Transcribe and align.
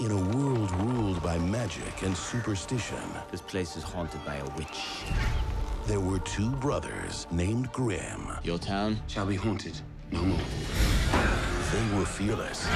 In 0.00 0.10
a 0.12 0.36
world 0.36 0.70
ruled 0.76 1.22
by 1.22 1.36
magic 1.38 2.02
and 2.02 2.16
superstition, 2.16 2.96
This 3.30 3.42
place 3.42 3.76
is 3.76 3.82
haunted 3.82 4.24
by 4.24 4.36
a 4.36 4.44
witch. 4.56 5.04
there 5.86 6.00
were 6.00 6.18
two 6.20 6.48
brothers 6.52 7.26
named 7.30 7.70
Grimm. 7.72 8.32
Your 8.42 8.56
town? 8.58 8.98
Shall 9.08 9.26
be 9.26 9.36
haunted 9.36 9.78
no 10.10 10.22
more. 10.22 10.38
They 11.72 11.98
were 11.98 12.06
fearless. 12.06 12.66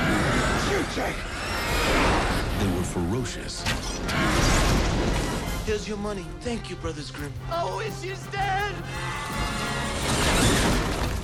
They 2.58 2.76
were 2.76 2.84
ferocious. 2.84 3.62
Here's 5.64 5.88
your 5.88 5.96
money. 5.96 6.26
Thank 6.40 6.68
you, 6.68 6.76
Brothers 6.76 7.10
Grimm. 7.10 7.32
Oh, 7.50 7.78
it's 7.78 8.02
just 8.02 8.30
dead! 8.30 8.74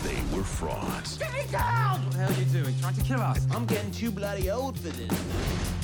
They 0.03 0.37
were 0.37 0.45
frauds. 0.45 1.11
Stay 1.13 1.47
down! 1.53 2.03
What 2.05 2.13
the 2.13 2.19
hell 2.19 2.31
are 2.33 2.41
you 2.41 2.47
doing? 2.47 2.75
Trying 2.81 2.95
to 2.95 3.03
kill 3.03 3.21
us? 3.21 3.47
I'm 3.51 3.67
getting 3.67 3.91
too 3.91 4.11
bloody 4.11 4.51
old 4.51 4.79
for 4.79 4.89
this. 4.89 5.80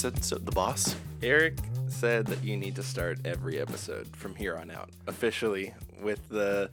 Said 0.00 0.24
so, 0.24 0.36
the 0.36 0.50
boss. 0.52 0.96
Eric 1.22 1.58
said 1.88 2.24
that 2.28 2.42
you 2.42 2.56
need 2.56 2.74
to 2.76 2.82
start 2.82 3.18
every 3.26 3.60
episode 3.60 4.16
from 4.16 4.34
here 4.34 4.56
on 4.56 4.70
out 4.70 4.88
officially 5.06 5.74
with 6.00 6.26
the 6.30 6.70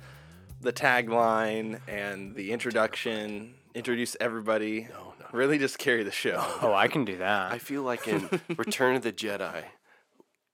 the 0.62 0.72
tagline 0.72 1.82
and 1.90 2.34
the 2.36 2.54
introduction. 2.54 3.56
Introduce 3.76 4.16
everybody. 4.22 4.84
No, 4.90 5.14
no. 5.20 5.26
Really, 5.34 5.58
just 5.58 5.78
carry 5.78 6.04
the 6.04 6.12
show. 6.12 6.38
Oh, 6.62 6.74
I 6.74 6.88
can 6.88 7.04
do 7.04 7.18
that. 7.18 7.52
I 7.52 7.58
feel 7.58 7.82
like 7.84 8.08
in 8.08 8.30
Return 8.58 8.96
of 8.96 9.02
the 9.02 9.12
Jedi, 9.12 9.64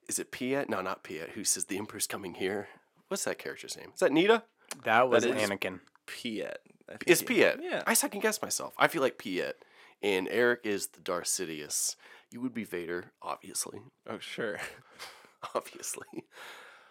is 0.10 0.18
it 0.18 0.32
Piett? 0.32 0.68
No, 0.68 0.82
not 0.82 1.04
Piett. 1.04 1.30
Who 1.32 1.44
says 1.44 1.66
the 1.66 1.78
Emperor's 1.78 2.08
coming 2.08 2.34
here? 2.34 2.70
What's 3.08 3.26
that 3.26 3.38
character's 3.38 3.78
name? 3.78 3.92
Is 3.94 4.00
that 4.00 4.12
Nita? 4.12 4.42
that 4.84 5.10
was 5.10 5.26
is- 5.26 5.36
Anakin. 5.36 5.82
Piett. 6.08 6.56
I 6.90 6.94
think 6.94 7.04
It's 7.06 7.22
he- 7.22 7.28
Piett. 7.28 7.60
Yeah. 7.62 7.84
I 7.86 7.94
second 7.94 8.22
guess 8.22 8.42
myself. 8.42 8.74
I 8.80 8.88
feel 8.88 9.04
like 9.04 9.20
Piett, 9.20 9.54
and 10.02 10.28
Eric 10.32 10.62
is 10.64 10.88
the 10.88 11.02
Darth 11.02 11.26
Sidious. 11.28 11.96
You 12.34 12.42
would 12.42 12.54
be 12.56 12.64
Vader, 12.64 13.12
obviously. 13.22 13.80
oh, 14.10 14.18
sure. 14.18 14.58
Obviously. 15.54 16.08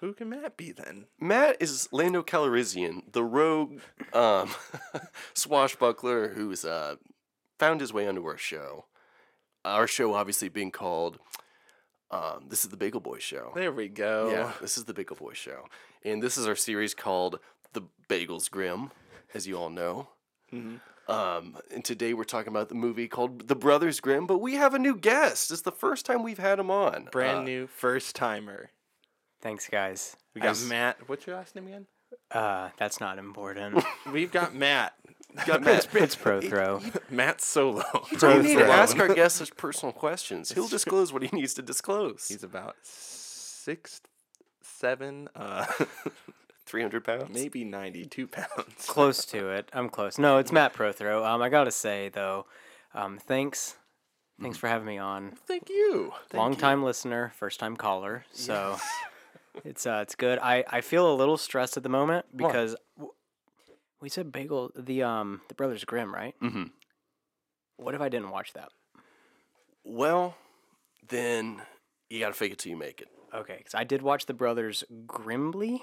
Who 0.01 0.13
can 0.13 0.29
Matt 0.29 0.57
be 0.57 0.71
then? 0.71 1.07
Matt 1.19 1.57
is 1.59 1.89
Lando 1.91 2.23
Calrissian, 2.23 3.11
the 3.13 3.25
rogue 3.25 3.81
um, 4.13 4.51
swashbuckler 5.35 6.29
who's 6.29 6.65
uh, 6.65 6.95
found 7.59 7.81
his 7.81 7.93
way 7.93 8.07
onto 8.07 8.25
our 8.27 8.37
show. 8.37 8.85
Our 9.65 9.89
show, 9.89 10.15
obviously, 10.15 10.49
being 10.49 10.71
called 10.71 11.19
um, 12.13 12.47
"This 12.51 12.63
is 12.63 12.71
the 12.71 12.77
Bagel 12.77 13.01
Boy 13.01 13.19
Show." 13.19 13.51
There 13.57 13.73
we 13.73 13.89
go. 13.89 14.31
Yeah, 14.31 14.53
this 14.61 14.79
is 14.79 14.85
the 14.85 14.95
Bagel 14.95 15.17
Boy 15.17 15.33
Show, 15.33 15.65
and 16.05 16.23
this 16.23 16.37
is 16.39 16.47
our 16.47 16.57
series 16.57 16.95
called 16.95 17.41
"The 17.73 17.83
Bagels 18.09 18.49
Grimm, 18.51 18.93
as 19.35 19.49
you 19.49 19.57
all 19.57 19.71
know. 19.71 20.09
Um, 21.09 21.59
and 21.75 21.85
today 21.85 22.15
we're 22.15 22.25
talking 22.25 22.49
about 22.53 22.69
the 22.69 22.75
movie 22.75 23.09
called 23.09 23.49
The 23.49 23.57
Brothers 23.57 24.01
Grimm, 24.01 24.27
but 24.27 24.39
we 24.39 24.55
have 24.55 24.73
a 24.75 24.79
new 24.79 24.97
guest. 24.97 25.51
It's 25.51 25.63
the 25.63 25.73
first 25.73 26.07
time 26.07 26.23
we've 26.23 26.39
had 26.39 26.59
him 26.59 26.71
on. 26.71 27.09
Brand 27.11 27.39
Uh, 27.39 27.43
new 27.43 27.67
first 27.67 28.15
timer. 28.15 28.71
Thanks, 29.41 29.69
guys. 29.69 30.17
We 30.35 30.41
got 30.41 30.57
I- 30.57 30.67
Matt. 30.67 31.09
What's 31.09 31.27
your 31.27 31.37
last 31.37 31.55
name 31.57 31.67
again? 31.67 31.87
Uh, 32.31 32.69
that's 32.79 33.01
not 33.01 33.19
important. 33.19 33.83
We've 34.13 34.31
got 34.31 34.55
Matt. 34.55 34.95
got 35.47 35.63
Matt. 35.63 35.89
it's 35.95 36.15
Prothro. 36.17 36.83
Matt 37.11 37.41
Solo. 37.41 37.83
You 38.13 38.43
need 38.43 38.59
to 38.59 38.67
ask 38.67 38.99
our 38.99 39.13
guests 39.13 39.39
such 39.39 39.57
personal 39.57 39.93
questions. 39.93 40.53
He'll 40.53 40.69
disclose 40.69 41.13
what 41.13 41.23
he 41.23 41.31
needs 41.33 41.55
to 41.55 41.63
disclose. 41.63 42.29
He's 42.29 42.45
about 42.45 42.77
six, 42.83 44.01
seven, 44.63 45.29
uh, 45.35 45.67
300 46.67 47.05
pounds. 47.05 47.31
maybe 47.31 47.65
ninety-two 47.65 48.27
pounds. 48.29 48.75
close 48.87 49.25
to 49.27 49.49
it. 49.51 49.69
I'm 49.73 49.89
close. 49.89 50.19
No, 50.19 50.39
it's 50.39 50.53
Matt 50.53 50.73
Prothro. 50.75 51.27
Um, 51.27 51.43
I 51.43 51.49
gotta 51.49 51.71
say 51.73 52.09
though, 52.09 52.47
um, 52.95 53.19
thanks, 53.19 53.77
thanks 54.41 54.59
for 54.59 54.69
having 54.69 54.87
me 54.87 54.99
on. 54.99 55.33
Thank 55.47 55.69
you. 55.69 56.13
Long 56.33 56.55
time 56.57 56.83
listener, 56.83 57.33
first 57.37 57.59
time 57.61 57.77
caller. 57.77 58.25
So 58.33 58.77
it's 59.65 59.87
uh, 59.87 60.01
it's 60.03 60.15
good. 60.15 60.39
I, 60.41 60.65
I 60.71 60.81
feel 60.81 61.13
a 61.13 61.17
little 61.17 61.37
stressed 61.37 61.77
at 61.77 61.83
the 61.83 61.89
moment 61.89 62.27
because 62.35 62.77
w- 62.97 63.13
we 64.01 64.09
said 64.09 64.31
bagel 64.33 64.71
the 64.77 65.03
um 65.03 65.41
the 65.49 65.55
Brothers 65.55 65.85
Grimm, 65.85 66.15
right? 66.15 66.35
Mm-hmm. 66.43 66.65
What 67.77 67.95
if 67.95 68.01
I 68.01 68.09
didn't 68.09 68.31
watch 68.31 68.53
that? 68.53 68.69
Well, 69.85 70.37
then 71.09 71.63
you 72.09 72.21
got 72.21 72.29
to 72.29 72.35
fake 72.35 72.53
it 72.53 72.59
till 72.59 72.71
you 72.71 72.77
make 72.77 73.01
it. 73.01 73.09
Okay, 73.35 73.57
because 73.59 73.75
I 73.75 73.83
did 73.85 74.03
watch 74.03 74.27
the 74.27 74.35
Brothers 74.35 74.85
Grimbley. 75.07 75.81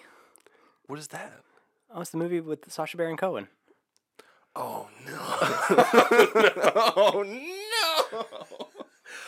What 0.90 0.98
is 0.98 1.10
that? 1.10 1.42
Oh, 1.94 2.02
it's 2.02 2.10
the 2.10 2.18
movie 2.18 2.40
with 2.40 2.72
Sacha 2.72 2.98
Baron 2.98 3.16
Cohen. 3.16 3.48
Oh, 4.56 4.88
no. 5.06 5.18
oh, 6.96 7.24
no. 8.18 8.26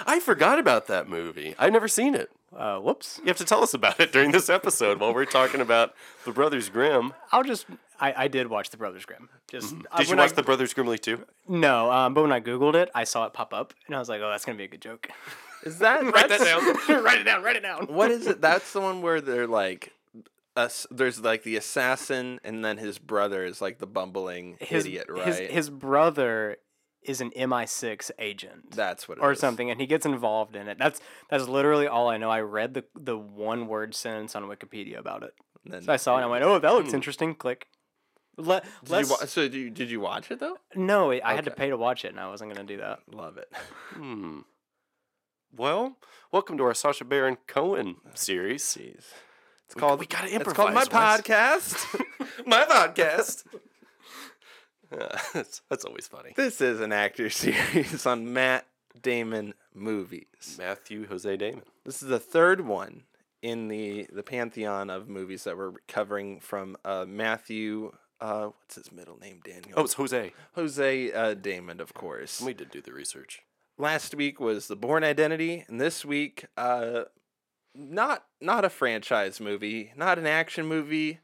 I 0.08 0.20
forgot 0.20 0.58
about 0.58 0.88
that 0.88 1.08
movie. 1.08 1.54
I've 1.60 1.72
never 1.72 1.88
seen 1.88 2.16
it. 2.16 2.32
Uh, 2.58 2.80
whoops. 2.80 3.20
You 3.20 3.28
have 3.28 3.38
to 3.38 3.46
tell 3.46 3.62
us 3.62 3.76
about 3.76 4.00
it 4.00 4.12
during 4.12 4.32
this 4.32 4.50
episode 4.50 5.00
while 5.00 5.14
we're 5.14 5.26
talking 5.26 5.62
about 5.62 5.94
the 6.26 6.32
Brothers 6.32 6.68
Grimm. 6.70 7.14
I'll 7.32 7.44
just. 7.44 7.68
I, 8.00 8.24
I 8.24 8.28
did 8.28 8.48
watch 8.48 8.72
the 8.72 8.78
Brothers 8.78 9.06
Grimm. 9.06 9.30
Just 9.48 9.74
uh, 9.74 9.76
Mm-hmm. 9.76 9.98
Did 9.98 10.10
you 10.10 10.18
watch 10.18 10.32
I, 10.32 10.34
the 10.34 10.44
Brothers 10.44 10.74
Grimmly 10.74 10.98
too? 10.98 11.28
No, 11.48 11.92
um, 11.92 12.16
but 12.16 12.24
when 12.24 12.32
I 12.32 12.40
googled 12.40 12.74
it, 12.74 12.90
I 12.96 13.04
saw 13.04 13.28
it 13.28 13.34
pop 13.34 13.54
up, 13.54 13.76
and 13.86 13.96
I 13.96 14.00
was 14.00 14.10
like, 14.10 14.20
"Oh, 14.22 14.32
that's 14.32 14.46
gonna 14.46 14.58
be 14.58 14.64
a 14.64 14.68
good 14.68 14.82
joke." 14.82 15.10
Is 15.64 15.78
that 15.78 16.04
write 16.14 16.28
that 16.30 16.42
down. 16.42 17.04
write 17.04 17.20
it 17.20 17.24
down. 17.26 17.44
Write 17.44 17.58
it 17.58 17.62
down. 17.62 17.86
What 17.86 18.10
is 18.10 18.26
it? 18.26 18.42
That's 18.42 18.74
the 18.74 18.82
one 18.82 19.04
where 19.04 19.22
they're 19.22 19.46
like, 19.46 19.94
us. 20.56 20.88
There's 20.92 21.20
like 21.22 21.44
the 21.44 21.56
assassin, 21.56 22.40
and 22.44 22.64
then 22.64 22.78
his 22.78 22.98
brother 23.00 23.46
is 23.46 23.62
like 23.62 23.80
the 23.80 23.88
bumbling 23.88 24.58
His, 24.60 24.86
idiot, 24.86 25.08
right? 25.10 25.26
His 25.26 25.38
his 25.40 25.70
brother 25.70 26.58
is 27.04 27.20
an 27.22 27.32
MI6 27.32 28.12
agent. 28.20 28.72
That's 28.72 29.08
what 29.10 29.18
it 29.18 29.22
or 29.22 29.32
is. 29.32 29.40
something, 29.40 29.70
and 29.72 29.80
he 29.82 29.88
gets 29.88 30.06
involved 30.06 30.56
in 30.56 30.68
it. 30.68 30.78
That's 30.78 31.00
that's 31.30 31.48
literally 31.48 31.88
all 31.88 32.10
I 32.10 32.18
know. 32.18 32.30
I 32.30 32.42
read 32.42 32.74
the 32.74 32.84
the 32.96 33.18
one 33.18 33.68
word 33.68 33.96
sentence 33.96 34.36
on 34.36 34.44
Wikipedia 34.44 34.98
about 35.00 35.24
it. 35.24 35.34
Then 35.66 35.84
So 35.84 35.94
I 35.94 35.98
saw 35.98 36.16
it 36.16 36.18
and 36.18 36.26
I 36.26 36.28
went, 36.28 36.44
"Oh, 36.44 36.60
that 36.60 36.74
looks 36.74 36.94
interesting." 36.94 37.36
Click. 37.36 37.68
Le- 38.38 38.62
Did 38.84 38.90
less, 38.90 39.10
you 39.10 39.12
wa- 39.20 39.26
so 39.26 39.42
did 39.44 39.54
you, 39.54 39.70
did 39.70 39.92
you 39.92 40.00
watch 40.00 40.32
it 40.32 40.40
though? 40.40 40.58
no, 40.74 41.12
I 41.12 41.34
had 41.36 41.46
to 41.46 41.52
pay 41.52 41.70
to 41.70 41.78
watch 41.78 42.06
it, 42.06 42.10
and 42.10 42.20
I 42.20 42.28
wasn't 42.30 42.54
gonna 42.54 42.66
do 42.66 42.78
that. 42.78 43.00
Love 43.12 43.38
it. 43.38 43.52
Hmm. 43.94 44.40
Well, 45.54 45.98
welcome 46.32 46.58
to 46.58 46.64
our 46.64 46.74
Sacha 46.74 47.04
Baron 47.04 47.38
Cohen 47.48 47.98
series. 48.16 48.64
Jeez. 48.64 49.04
It's 49.72 49.76
We- 49.76 49.80
called. 49.80 50.00
we 50.02 50.06
gotta 50.06 50.28
improvise. 50.28 50.48
It's 50.48 50.56
called 50.58 50.74
my 50.74 51.14
Wes. 51.14 51.22
podcast. 51.22 52.02
My 52.46 52.66
podcast. 52.66 53.44
Uh, 54.92 55.18
that's, 55.34 55.62
that's 55.70 55.86
always 55.86 56.08
funny. 56.08 56.34
this 56.36 56.60
is 56.60 56.82
an 56.82 56.92
actor 56.92 57.30
series 57.30 58.06
on 58.06 58.34
Matt 58.34 58.66
Damon 59.02 59.54
movies. 59.74 60.58
Matthew 60.58 61.08
Jose 61.08 61.38
Damon. 61.38 61.64
This 61.86 62.02
is 62.04 62.10
the 62.10 62.20
third 62.20 62.62
one 62.68 63.04
in 63.42 63.70
the 63.70 64.08
the 64.12 64.24
pantheon 64.24 64.90
of 64.90 65.08
movies 65.08 65.46
that 65.46 65.56
we're 65.58 65.72
covering 65.88 66.40
from 66.42 66.76
uh, 66.84 67.06
Matthew. 67.08 67.94
Uh, 68.20 68.48
what's 68.48 68.76
his 68.76 68.92
middle 68.92 69.18
name? 69.18 69.40
Daniel. 69.44 69.74
Oh, 69.78 69.84
it's 69.86 69.94
Jose. 69.94 70.34
Jose 70.56 71.12
uh, 71.14 71.34
Damon, 71.36 71.80
of 71.80 71.94
course. 71.94 72.42
We 72.42 72.54
did 72.54 72.72
do 72.72 72.82
the 72.82 72.94
research. 72.94 73.42
Last 73.78 74.14
week 74.16 74.40
was 74.40 74.68
The 74.68 74.76
Bourne 74.76 75.04
Identity, 75.06 75.64
and 75.68 75.80
this 75.82 76.04
week, 76.06 76.46
uh, 76.56 77.06
not 77.76 78.26
not 78.40 78.66
a 78.66 78.70
franchise 78.70 79.40
movie, 79.40 79.92
not 79.96 80.18
an 80.20 80.26
action 80.28 80.66
movie, 80.66 81.20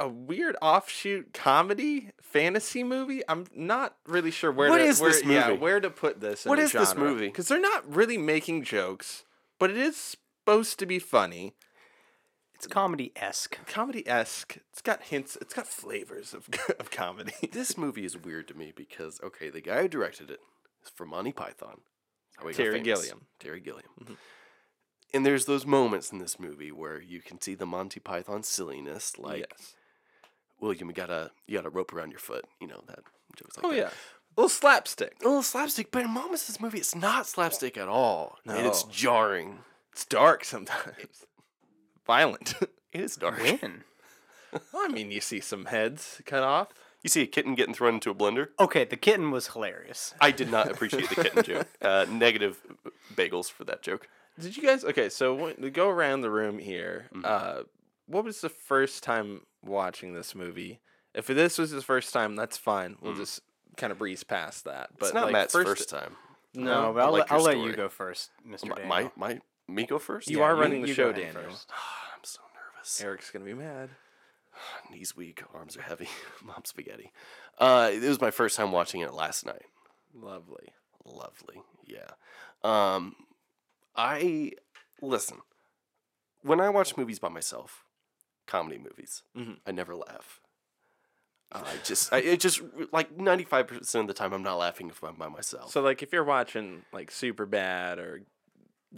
a 0.00 0.08
weird 0.08 0.56
offshoot 0.62 1.32
comedy 1.32 2.10
fantasy 2.20 2.82
movie. 2.84 3.22
I'm 3.28 3.46
not 3.54 3.96
really 4.06 4.30
sure 4.30 4.50
where 4.52 4.68
What 4.70 4.78
to 4.78 4.84
is 4.84 5.00
where, 5.00 5.10
this 5.12 5.24
Yeah, 5.24 5.48
movie? 5.48 5.60
where 5.60 5.80
to 5.80 5.90
put 5.90 6.20
this. 6.20 6.44
What 6.44 6.58
is 6.58 6.72
this 6.72 6.94
movie? 6.94 7.26
Because 7.26 7.48
they're 7.48 7.60
not 7.60 7.88
really 7.92 8.18
making 8.18 8.64
jokes, 8.64 9.24
but 9.58 9.70
it 9.70 9.76
is 9.76 9.96
supposed 9.96 10.78
to 10.80 10.86
be 10.86 10.98
funny, 10.98 11.54
It's 12.54 12.66
comedy 12.66 13.12
esque. 13.16 13.58
comedy 13.66 14.06
esque. 14.06 14.58
It's 14.72 14.82
got 14.82 15.04
hints. 15.04 15.36
It's 15.40 15.54
got 15.54 15.66
flavors 15.66 16.34
of 16.34 16.48
of 16.78 16.90
comedy. 16.90 17.32
This 17.52 17.76
movie 17.78 18.04
is 18.04 18.16
weird 18.16 18.48
to 18.48 18.54
me 18.54 18.72
because, 18.74 19.20
okay, 19.22 19.50
the 19.50 19.60
guy 19.60 19.82
who 19.82 19.88
directed 19.88 20.30
it 20.30 20.40
is 20.82 20.90
from 20.90 21.08
Monty 21.10 21.32
Python. 21.32 21.80
He 22.40 22.46
got 22.46 22.54
Terry. 22.54 22.80
Gilliam. 22.80 23.20
Mm-hmm. 24.02 24.14
Terry 25.14 25.22
Gilliam. 25.22 25.22
And 25.22 25.26
there's 25.26 25.44
those 25.46 25.66
moments 25.66 26.12
in 26.12 26.18
this 26.18 26.38
movie 26.40 26.72
where 26.72 27.00
you 27.00 27.20
can 27.20 27.40
see 27.40 27.54
the 27.54 27.66
Monty 27.66 28.00
Python 28.00 28.42
silliness, 28.42 29.18
like 29.18 29.46
yes. 29.50 29.74
William, 30.60 30.88
you 30.88 30.94
got 30.94 31.10
a 31.10 31.30
you 31.46 31.56
got 31.58 31.66
a 31.66 31.70
rope 31.70 31.92
around 31.92 32.10
your 32.10 32.20
foot. 32.20 32.44
You 32.60 32.66
know 32.68 32.82
that 32.88 33.00
jokes 33.36 33.56
like 33.56 33.66
Oh 33.66 33.70
that. 33.70 33.76
yeah, 33.76 33.88
a 33.88 34.34
little 34.40 34.48
slapstick. 34.48 35.16
a 35.22 35.24
little 35.24 35.42
slapstick, 35.42 35.90
but 35.90 36.02
in 36.04 36.10
moments 36.10 36.42
of 36.42 36.54
this 36.54 36.60
movie, 36.60 36.78
it's 36.78 36.94
not 36.94 37.26
slapstick 37.26 37.76
at 37.76 37.88
all, 37.88 38.38
and 38.46 38.66
it's 38.66 38.82
jarring. 38.84 39.58
It's 39.92 40.04
dark 40.04 40.44
sometimes. 40.44 41.24
Violent. 42.06 42.54
It 42.92 43.00
is 43.00 43.16
dark. 43.16 43.38
When? 43.42 43.84
Well, 44.52 44.62
I 44.84 44.88
mean, 44.88 45.10
you 45.10 45.20
see 45.20 45.40
some 45.40 45.66
heads 45.66 46.20
cut 46.26 46.42
off. 46.42 46.68
You 47.02 47.10
see 47.10 47.22
a 47.22 47.26
kitten 47.26 47.54
getting 47.54 47.74
thrown 47.74 47.94
into 47.94 48.10
a 48.10 48.14
blender? 48.14 48.48
Okay, 48.58 48.84
the 48.84 48.96
kitten 48.96 49.30
was 49.30 49.48
hilarious. 49.48 50.14
I 50.20 50.30
did 50.30 50.50
not 50.50 50.70
appreciate 50.70 51.08
the 51.10 51.16
kitten 51.16 51.42
joke. 51.42 51.66
Uh, 51.82 52.06
negative 52.08 52.60
bagels 53.14 53.50
for 53.50 53.64
that 53.64 53.82
joke. 53.82 54.08
Did 54.40 54.56
you 54.56 54.62
guys? 54.62 54.84
Okay, 54.84 55.08
so 55.08 55.34
when, 55.34 55.56
to 55.56 55.70
go 55.70 55.88
around 55.88 56.22
the 56.22 56.30
room 56.30 56.58
here. 56.58 57.06
Mm-hmm. 57.14 57.22
Uh, 57.24 57.62
what 58.06 58.24
was 58.24 58.40
the 58.40 58.48
first 58.48 59.02
time 59.02 59.42
watching 59.64 60.12
this 60.14 60.34
movie? 60.34 60.80
If 61.14 61.26
this 61.28 61.56
was 61.58 61.70
his 61.70 61.84
first 61.84 62.12
time, 62.12 62.36
that's 62.36 62.56
fine. 62.56 62.96
We'll 63.00 63.14
just 63.14 63.40
kind 63.76 63.90
of 63.92 63.98
breeze 63.98 64.24
past 64.24 64.64
that. 64.64 64.90
But 64.98 65.06
it's 65.06 65.14
not 65.14 65.24
like, 65.24 65.32
Matt's 65.32 65.52
first, 65.52 65.88
time. 65.88 66.16
No, 66.54 66.92
but 66.92 67.00
I 67.00 67.04
I'll, 67.04 67.12
like 67.12 67.30
let, 67.30 67.32
I'll 67.32 67.42
let 67.44 67.58
you 67.58 67.72
go 67.72 67.88
first, 67.88 68.30
Mr. 68.46 68.68
My, 68.68 68.76
Daniel. 68.76 68.88
my, 68.88 69.10
my, 69.16 69.40
me 69.68 69.86
go 69.86 69.98
first? 69.98 70.28
You 70.28 70.38
Yeah, 70.38 70.44
are 70.44 70.54
you- 70.54 70.60
running 70.60 70.82
the 70.82 70.88
you 70.88 70.94
show, 70.94 71.12
Daniel. 71.12 71.42
first. 71.42 71.70
I'm 72.14 72.20
so 72.24 72.40
nervous. 72.74 73.00
Eric's 73.00 73.30
gonna 73.30 73.44
be 73.44 73.54
mad. 73.54 73.90
Knees 74.90 75.16
weak, 75.16 75.42
arms 75.54 75.76
are 75.76 75.82
heavy. 75.82 76.08
Mom 76.44 76.62
spaghetti. 76.64 77.12
Uh, 77.58 77.90
it 77.92 78.02
was 78.02 78.20
my 78.20 78.30
first 78.30 78.56
time 78.56 78.72
watching 78.72 79.00
it 79.00 79.14
last 79.14 79.46
night. 79.46 79.62
Lovely. 80.14 80.72
Lovely. 81.04 81.62
Yeah. 81.86 82.10
Um, 82.62 83.14
I 83.96 84.52
listen. 85.00 85.38
When 86.42 86.60
I 86.60 86.68
watch 86.68 86.96
movies 86.96 87.18
by 87.18 87.28
myself, 87.28 87.84
comedy 88.46 88.78
movies, 88.78 89.22
Mhm. 89.36 89.58
I 89.66 89.72
never 89.72 89.94
laugh. 89.94 90.40
I 91.52 91.62
just, 91.84 92.12
I, 92.12 92.18
it 92.18 92.40
just 92.40 92.60
like 92.90 93.16
ninety 93.16 93.44
five 93.44 93.68
percent 93.68 94.02
of 94.02 94.08
the 94.08 94.14
time, 94.14 94.32
I'm 94.32 94.42
not 94.42 94.56
laughing 94.56 94.88
if 94.88 95.02
I'm 95.04 95.14
by 95.14 95.28
myself. 95.28 95.70
So 95.70 95.80
like, 95.82 96.02
if 96.02 96.12
you're 96.12 96.24
watching 96.24 96.82
like 96.92 97.12
Super 97.12 97.46
Bad 97.46 97.98
or 98.00 98.22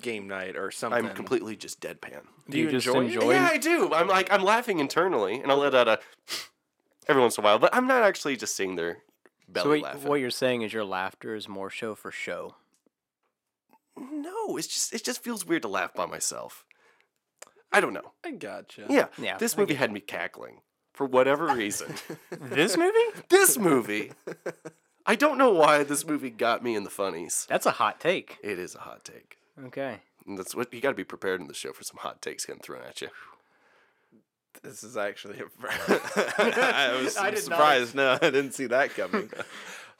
Game 0.00 0.26
Night 0.26 0.56
or 0.56 0.70
something, 0.70 1.06
I'm 1.06 1.14
completely 1.14 1.54
just 1.56 1.80
deadpan. 1.80 2.22
Do 2.48 2.58
you 2.58 2.70
just 2.70 2.86
enjoy 2.86 3.00
it? 3.02 3.14
enjoy? 3.14 3.32
Yeah, 3.32 3.48
I 3.52 3.58
do. 3.58 3.92
I'm 3.92 4.08
like, 4.08 4.32
I'm 4.32 4.42
laughing 4.42 4.78
internally, 4.78 5.40
and 5.40 5.52
I'll 5.52 5.58
let 5.58 5.74
out 5.74 5.86
a 5.88 5.98
every 7.08 7.20
once 7.20 7.36
in 7.36 7.44
a 7.44 7.46
while, 7.46 7.58
but 7.58 7.74
I'm 7.74 7.86
not 7.86 8.02
actually 8.02 8.36
just 8.36 8.56
sitting 8.56 8.76
there 8.76 8.98
belly 9.48 9.64
so 9.64 9.68
what, 9.68 9.82
laughing. 9.82 10.08
what 10.08 10.20
you're 10.20 10.30
saying 10.30 10.62
is 10.62 10.72
your 10.72 10.84
laughter 10.84 11.34
is 11.34 11.48
more 11.48 11.68
show 11.68 11.94
for 11.94 12.10
show. 12.10 12.54
No, 13.96 14.56
it's 14.56 14.66
just, 14.66 14.94
it 14.94 15.04
just 15.04 15.22
feels 15.22 15.46
weird 15.46 15.62
to 15.62 15.68
laugh 15.68 15.94
by 15.94 16.06
myself. 16.06 16.64
I 17.72 17.80
don't 17.80 17.92
know. 17.92 18.12
I 18.24 18.30
gotcha. 18.30 18.86
Yeah, 18.88 19.06
Yeah, 19.18 19.36
This 19.38 19.56
I 19.56 19.60
movie 19.60 19.74
had 19.74 19.92
me 19.92 20.00
cackling 20.00 20.60
for 20.92 21.06
whatever 21.06 21.48
reason. 21.48 21.94
this 22.30 22.76
movie? 22.76 23.20
this 23.28 23.58
movie, 23.58 24.12
I 25.04 25.14
don't 25.14 25.38
know 25.38 25.52
why 25.52 25.82
this 25.84 26.06
movie 26.06 26.30
got 26.30 26.62
me 26.62 26.74
in 26.74 26.84
the 26.84 26.90
funnies. 26.90 27.46
That's 27.48 27.66
a 27.66 27.72
hot 27.72 28.00
take. 28.00 28.38
It 28.42 28.58
is 28.58 28.74
a 28.74 28.80
hot 28.80 29.04
take. 29.04 29.36
Okay. 29.66 30.00
And 30.26 30.38
that's 30.38 30.54
what 30.54 30.72
you 30.72 30.80
got 30.80 30.90
to 30.90 30.96
be 30.96 31.04
prepared 31.04 31.40
in 31.40 31.46
the 31.46 31.54
show 31.54 31.72
for 31.72 31.84
some 31.84 31.98
hot 31.98 32.20
takes 32.20 32.44
getting 32.44 32.62
thrown 32.62 32.82
at 32.82 33.00
you. 33.00 33.08
This 34.62 34.82
is 34.82 34.96
actually. 34.96 35.38
A... 35.38 35.44
I 36.38 37.00
was 37.02 37.16
I 37.16 37.30
did 37.30 37.34
not 37.34 37.44
surprised. 37.44 37.94
No, 37.94 38.18
I 38.20 38.30
didn't 38.30 38.52
see 38.52 38.66
that 38.66 38.94
coming. 38.94 39.30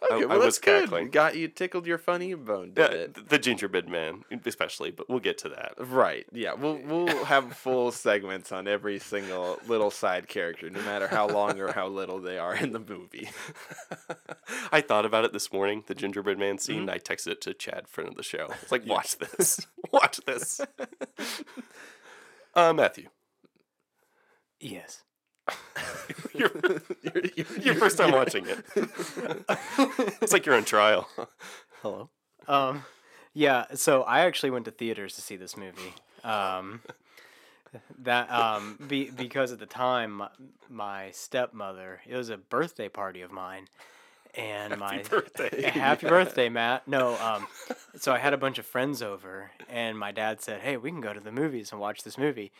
Okay, 0.02 0.22
I 0.25 0.26
well, 0.26 0.37
was 0.38 0.44
that's 0.44 0.58
good. 0.58 0.82
cackling. 0.84 1.08
Got 1.10 1.37
you 1.37 1.48
tickled 1.48 1.87
your 1.87 1.96
funny 1.96 2.34
bone, 2.34 2.75
did 2.75 2.78
Yeah, 2.93 2.96
it? 2.98 3.28
the 3.31 3.38
gingerbread 3.38 3.88
man, 3.88 4.25
especially, 4.44 4.90
but 4.90 5.08
we'll 5.08 5.20
get 5.20 5.38
to 5.38 5.48
that. 5.48 5.72
Right. 5.78 6.26
Yeah. 6.32 6.52
We'll 6.52 6.78
we'll 6.84 7.25
have 7.25 7.54
full 7.56 7.90
segments 7.93 8.52
on 8.52 8.69
every 8.69 8.98
single 8.98 9.58
little 9.66 9.90
side 9.90 10.28
character, 10.28 10.69
no 10.69 10.82
matter 10.82 11.08
how 11.08 11.26
long 11.28 11.58
or 11.60 11.72
how 11.72 11.88
little 11.88 12.20
they 12.20 12.37
are 12.38 12.54
in 12.54 12.72
the 12.72 12.78
movie. 12.78 13.31
I 14.70 14.82
thought 14.82 15.06
about 15.06 15.25
it 15.25 15.32
this 15.32 15.50
morning, 15.50 15.82
the 15.87 15.94
gingerbread 15.94 16.38
man 16.38 16.58
scene. 16.58 16.82
Mm-hmm. 16.87 16.90
I 16.90 16.99
texted 16.99 17.28
it 17.28 17.40
to 17.42 17.54
Chad, 17.54 17.88
friend 17.88 18.08
of 18.10 18.16
the 18.16 18.22
show. 18.22 18.49
It's 18.62 18.70
like, 18.70 18.87
watch 18.87 19.16
this. 19.16 19.66
watch 19.92 20.20
this. 20.26 20.60
uh, 22.54 22.72
Matthew, 22.75 23.08
Yes. 24.60 25.02
Your, 26.34 26.50
your 27.60 27.75
first 27.75 27.98
time 27.98 28.12
watching 28.12 28.46
it. 28.46 28.64
it's 30.20 30.32
like 30.32 30.46
you're 30.46 30.54
on 30.54 30.64
trial. 30.64 31.08
Hello. 31.82 32.10
Um, 32.48 32.84
yeah. 33.34 33.66
So 33.75 34.02
I 34.02 34.20
actually 34.20 34.50
went 34.50 34.64
to 34.64 34.70
theaters 34.70 35.14
to 35.16 35.20
see 35.20 35.37
this 35.37 35.56
movie. 35.56 35.94
Um, 36.25 36.81
that 37.98 38.31
um, 38.31 38.78
be, 38.88 39.10
because 39.10 39.52
at 39.52 39.58
the 39.58 39.66
time 39.66 40.12
my, 40.12 40.28
my 40.69 41.10
stepmother, 41.12 42.00
it 42.06 42.16
was 42.16 42.31
a 42.31 42.37
birthday 42.37 42.88
party 42.88 43.22
of 43.22 43.31
mine, 43.31 43.69
and 44.34 44.78
my 44.78 45.02
birthday. 45.02 45.62
happy 45.75 46.06
birthday, 46.08 46.49
Matt. 46.49 46.87
No, 46.88 47.16
um, 47.16 47.46
so 47.99 48.12
I 48.12 48.19
had 48.19 48.32
a 48.32 48.38
bunch 48.38 48.58
of 48.58 48.66
friends 48.66 49.02
over, 49.02 49.50
and 49.69 49.99
my 49.99 50.12
dad 50.12 50.40
said, 50.40 50.60
"Hey, 50.60 50.76
we 50.76 50.90
can 50.90 51.00
go 51.00 51.12
to 51.12 51.20
the 51.20 51.32
movies 51.32 51.72
and 51.72 51.81
watch 51.81 52.02
this 52.02 52.19
movie." 52.19 52.52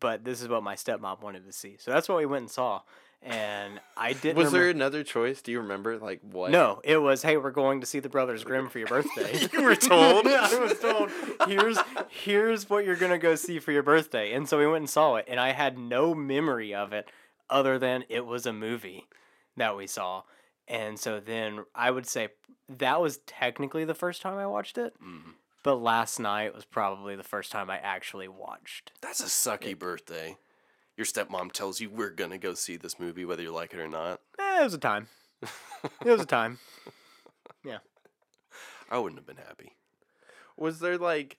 But 0.00 0.24
this 0.24 0.40
is 0.42 0.48
what 0.48 0.62
my 0.62 0.74
stepmom 0.74 1.22
wanted 1.22 1.44
to 1.46 1.52
see, 1.52 1.76
so 1.78 1.90
that's 1.90 2.08
what 2.08 2.18
we 2.18 2.26
went 2.26 2.42
and 2.42 2.50
saw. 2.50 2.82
And 3.22 3.80
I 3.96 4.12
didn't. 4.22 4.36
Was 4.36 4.52
there 4.52 4.64
remem- 4.64 4.76
another 4.76 5.04
choice? 5.04 5.42
Do 5.42 5.52
you 5.52 5.60
remember? 5.60 5.98
Like 5.98 6.20
what? 6.22 6.50
no, 6.50 6.80
it 6.82 6.98
was, 6.98 7.22
hey, 7.22 7.36
we're 7.36 7.50
going 7.50 7.80
to 7.80 7.86
see 7.86 8.00
the 8.00 8.08
Brothers 8.08 8.42
Grimm 8.44 8.68
for 8.68 8.78
your 8.78 8.88
birthday. 8.88 9.48
You 9.52 9.62
were 9.62 9.76
told. 9.76 10.24
yeah, 10.26 10.48
I 10.50 10.58
was 10.58 10.78
told, 10.78 11.10
here's 11.46 11.78
here's 12.08 12.68
what 12.70 12.84
you're 12.84 12.96
gonna 12.96 13.18
go 13.18 13.34
see 13.34 13.58
for 13.58 13.72
your 13.72 13.82
birthday. 13.82 14.32
And 14.32 14.48
so 14.48 14.58
we 14.58 14.66
went 14.66 14.82
and 14.82 14.90
saw 14.90 15.16
it, 15.16 15.26
and 15.28 15.38
I 15.38 15.52
had 15.52 15.78
no 15.78 16.14
memory 16.14 16.74
of 16.74 16.92
it 16.92 17.08
other 17.50 17.78
than 17.78 18.04
it 18.08 18.26
was 18.26 18.46
a 18.46 18.52
movie 18.52 19.06
that 19.56 19.76
we 19.76 19.86
saw. 19.86 20.22
And 20.68 20.98
so 20.98 21.20
then 21.20 21.64
I 21.74 21.90
would 21.90 22.06
say 22.06 22.28
that 22.68 23.00
was 23.00 23.18
technically 23.26 23.84
the 23.84 23.94
first 23.94 24.22
time 24.22 24.38
I 24.38 24.46
watched 24.46 24.78
it. 24.78 24.94
Mm-hmm. 25.02 25.30
But 25.62 25.76
last 25.76 26.18
night 26.18 26.54
was 26.54 26.64
probably 26.64 27.14
the 27.14 27.22
first 27.22 27.52
time 27.52 27.70
I 27.70 27.78
actually 27.78 28.28
watched. 28.28 28.92
That's 29.00 29.20
a 29.20 29.26
sucky 29.26 29.78
birthday. 29.78 30.36
Your 30.96 31.06
stepmom 31.06 31.52
tells 31.52 31.80
you 31.80 31.88
we're 31.88 32.10
gonna 32.10 32.38
go 32.38 32.54
see 32.54 32.76
this 32.76 32.98
movie, 32.98 33.24
whether 33.24 33.42
you 33.42 33.52
like 33.52 33.72
it 33.72 33.80
or 33.80 33.88
not. 33.88 34.20
Eh, 34.38 34.60
it 34.60 34.64
was 34.64 34.74
a 34.74 34.78
time. 34.78 35.08
It 35.42 36.10
was 36.10 36.20
a 36.22 36.26
time. 36.26 36.58
Yeah. 37.64 37.78
I 38.90 38.98
wouldn't 38.98 39.20
have 39.20 39.26
been 39.26 39.36
happy. 39.36 39.76
Was 40.56 40.80
there 40.80 40.98
like 40.98 41.38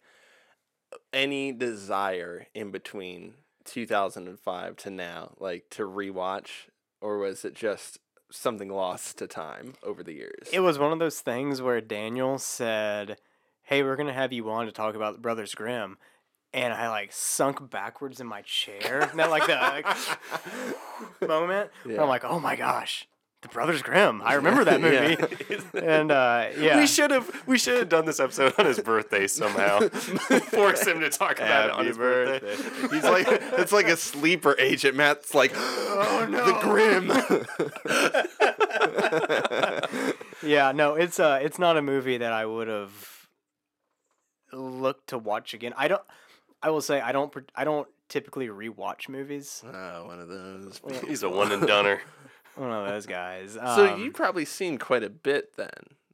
any 1.12 1.52
desire 1.52 2.48
in 2.54 2.72
between 2.72 3.34
2005 3.66 4.78
to 4.78 4.90
now, 4.90 5.34
like 5.38 5.70
to 5.72 5.84
rewatch, 5.84 6.70
or 7.02 7.18
was 7.18 7.44
it 7.44 7.56
just 7.56 8.00
something 8.31 8.70
lost 8.70 9.18
to 9.18 9.28
time 9.28 9.74
over 9.84 10.02
the 10.02 10.14
years? 10.14 10.48
It 10.54 10.62
was 10.62 10.80
one 10.80 10.94
of 10.94 11.00
those 11.00 11.20
things 11.20 11.62
where 11.62 11.81
Daniel 11.81 12.38
said, 12.38 13.18
"Hey, 13.63 13.83
we're 13.83 13.95
gonna 13.95 14.13
have 14.13 14.31
you 14.33 14.50
on 14.50 14.65
to 14.68 14.71
talk 14.71 14.95
about 14.95 15.13
the 15.15 15.19
Brothers 15.21 15.56
Grimm," 15.56 15.98
and 16.54 16.74
I 16.74 16.89
like 16.89 17.12
sunk 17.12 17.69
backwards 17.69 18.19
in 18.19 18.27
my 18.27 18.42
chair. 18.44 19.10
That 19.15 19.30
like 19.30 19.45
the 19.48 19.54
like, 19.56 19.86
moment 21.27 21.71
Yeah. 21.86 22.01
I'm 22.01 22.07
like, 22.07 22.24
"Oh 22.25 22.39
my 22.39 22.56
gosh, 22.56 23.07
the 23.42 23.48
Brothers 23.50 23.81
Grimm! 23.81 24.21
I 24.24 24.36
remember 24.36 24.63
that 24.65 24.80
Yeah. 24.80 25.15
movie." 25.15 25.63
and 25.86 26.12
uh, 26.12 26.50
yeah, 26.57 26.80
We 26.80 26.88
should 26.88 27.12
have 27.12 27.30
we 27.48 27.57
should 27.57 27.77
have 27.77 27.89
done 27.89 28.06
this 28.06 28.19
episode 28.19 28.54
on 28.57 28.65
his 28.65 28.80
birthday 28.80 29.27
somehow. 29.27 29.79
Force 29.89 30.86
him 30.86 31.00
to 31.01 31.10
talk 31.10 31.38
about 31.39 31.65
it 31.65 31.72
on 31.72 31.86
his 31.86 31.98
birthday. 31.98 32.39
birthday. 32.55 32.96
He's 32.96 33.03
like 33.03 33.27
it's 33.60 33.72
like 33.72 33.88
a 33.88 33.98
sleeper 33.98 34.55
agent. 34.60 34.96
Matt's 34.96 35.34
like, 35.34 35.51
oh 35.55 36.27
no, 36.29 36.46
the 36.46 36.53
Grimm. 36.62 37.12
yeah, 40.43 40.72
no, 40.72 40.96
it's 40.96 41.20
uh, 41.20 41.39
it's 41.41 41.60
not 41.60 41.77
a 41.77 41.82
movie 41.82 42.17
that 42.17 42.34
I 42.34 42.46
would 42.46 42.67
have 42.67 42.91
looked 44.53 45.07
to 45.10 45.17
watch 45.17 45.53
again. 45.53 45.74
I 45.77 45.88
don't. 45.88 46.01
I 46.62 46.69
will 46.69 46.81
say 46.81 47.01
I 47.01 47.12
don't. 47.12 47.33
I 47.55 47.63
don't 47.63 47.88
typically 48.10 48.48
rewatch 48.48 49.10
movies. 49.10 49.63
oh, 49.65 50.05
one 50.05 50.19
of 50.19 50.27
those. 50.29 50.81
He's 51.07 51.24
a 51.24 51.29
one 51.29 51.51
and 51.51 51.63
doneer. 51.63 52.00
One 52.55 52.72
of 52.72 52.88
those 52.88 53.07
guys. 53.07 53.53
So 53.53 53.93
Um, 53.95 54.00
you've 54.00 54.13
probably 54.13 54.45
seen 54.45 54.77
quite 54.77 55.03
a 55.03 55.10
bit 55.10 55.55
then, 55.55 55.72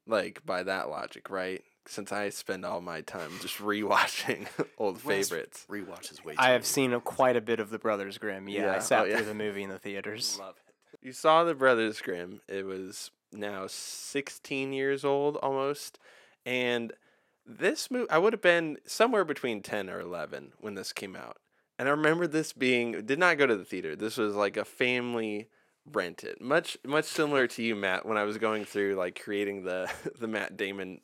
like 0.07 0.45
by 0.45 0.63
that 0.63 0.89
logic, 0.89 1.29
right? 1.29 1.61
Since 1.85 2.13
I 2.13 2.29
spend 2.29 2.63
all 2.63 2.79
my 2.79 3.01
time 3.01 3.31
just 3.41 3.57
rewatching 3.57 4.47
old 4.77 5.01
favorites. 5.01 5.65
Rewatch 5.69 5.85
Rewatches 5.87 6.23
way. 6.23 6.35
Too 6.35 6.39
I 6.39 6.51
have 6.51 6.61
many. 6.61 6.65
seen 6.65 6.99
quite 7.01 7.35
a 7.35 7.41
bit 7.41 7.59
of 7.59 7.71
the 7.71 7.77
Brothers 7.77 8.17
Grimm. 8.17 8.47
Yeah, 8.47 8.67
Yeah, 8.67 8.75
I 8.75 8.79
sat 8.79 9.01
oh, 9.01 9.05
yeah. 9.07 9.17
through 9.17 9.25
the 9.25 9.33
movie 9.33 9.63
in 9.63 9.69
the 9.69 9.79
theaters. 9.79 10.37
Love 10.39 10.55
it. 10.65 11.05
You 11.05 11.11
saw 11.11 11.43
the 11.43 11.55
Brothers 11.55 11.99
Grimm. 11.99 12.39
It 12.47 12.65
was 12.65 13.11
now 13.33 13.65
16 13.67 14.71
years 14.71 15.03
old 15.03 15.35
almost. 15.37 15.99
And 16.45 16.93
this 17.49 17.89
movie, 17.89 18.09
I 18.09 18.17
would 18.17 18.33
have 18.33 18.41
been 18.41 18.77
somewhere 18.85 19.25
between 19.25 19.61
10 19.61 19.89
or 19.89 19.99
11 19.99 20.53
when 20.59 20.75
this 20.75 20.93
came 20.93 21.15
out. 21.15 21.37
And 21.77 21.87
I 21.87 21.91
remember 21.91 22.27
this 22.27 22.53
being, 22.53 23.05
did 23.05 23.19
not 23.19 23.37
go 23.37 23.47
to 23.47 23.55
the 23.55 23.65
theater. 23.65 23.95
This 23.95 24.17
was 24.17 24.35
like 24.35 24.57
a 24.57 24.65
family 24.65 25.49
rented. 25.91 26.39
Much, 26.41 26.77
much 26.85 27.05
similar 27.05 27.47
to 27.47 27.63
you, 27.63 27.75
Matt, 27.75 28.05
when 28.05 28.17
I 28.17 28.23
was 28.23 28.37
going 28.37 28.65
through 28.65 28.95
like 28.95 29.19
creating 29.19 29.63
the, 29.63 29.89
the 30.19 30.27
Matt 30.27 30.57
Damon 30.57 31.01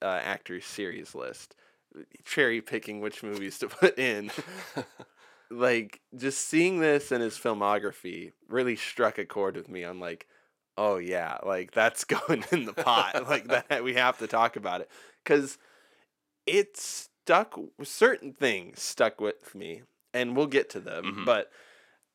uh, 0.00 0.20
actors 0.22 0.64
series 0.64 1.14
list, 1.14 1.56
cherry 2.24 2.60
picking 2.60 3.00
which 3.00 3.22
movies 3.22 3.58
to 3.58 3.68
put 3.68 3.98
in 3.98 4.30
like 5.50 6.00
just 6.16 6.46
seeing 6.46 6.80
this 6.80 7.10
in 7.10 7.20
his 7.20 7.38
filmography 7.38 8.32
really 8.48 8.76
struck 8.76 9.18
a 9.18 9.24
chord 9.24 9.56
with 9.56 9.68
me 9.68 9.84
on 9.84 9.98
like 9.98 10.26
oh 10.76 10.96
yeah 10.96 11.38
like 11.44 11.72
that's 11.72 12.04
going 12.04 12.44
in 12.52 12.64
the 12.64 12.72
pot 12.72 13.26
like 13.28 13.46
that 13.48 13.82
we 13.82 13.94
have 13.94 14.18
to 14.18 14.26
talk 14.26 14.56
about 14.56 14.80
it 14.80 14.90
because 15.24 15.58
it 16.48 16.76
stuck 16.76 17.58
certain 17.82 18.32
things 18.32 18.80
stuck 18.82 19.20
with 19.20 19.54
me 19.54 19.82
and 20.14 20.34
we'll 20.36 20.46
get 20.46 20.70
to 20.70 20.80
them 20.80 21.04
Mhm. 21.04 21.24
but 21.24 21.50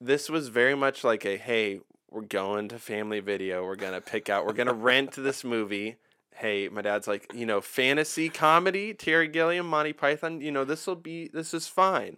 this 0.01 0.29
was 0.29 0.47
very 0.49 0.75
much 0.75 1.03
like 1.03 1.25
a 1.25 1.37
hey 1.37 1.79
we're 2.09 2.21
going 2.21 2.67
to 2.69 2.77
Family 2.77 3.21
Video. 3.21 3.65
We're 3.65 3.75
gonna 3.75 3.99
pick 3.99 4.29
out. 4.29 4.45
We're 4.45 4.53
gonna 4.53 4.71
rent 4.71 5.13
this 5.13 5.43
movie. 5.43 5.95
Hey, 6.35 6.69
my 6.69 6.83
dad's 6.83 7.07
like, 7.07 7.25
you 7.33 7.47
know, 7.47 7.59
fantasy 7.59 8.29
comedy, 8.29 8.93
Terry 8.93 9.27
Gilliam, 9.27 9.65
Monty 9.67 9.93
Python. 9.93 10.39
You 10.39 10.51
know, 10.51 10.63
this 10.63 10.85
will 10.85 10.95
be. 10.95 11.27
This 11.33 11.55
is 11.55 11.67
fine. 11.67 12.17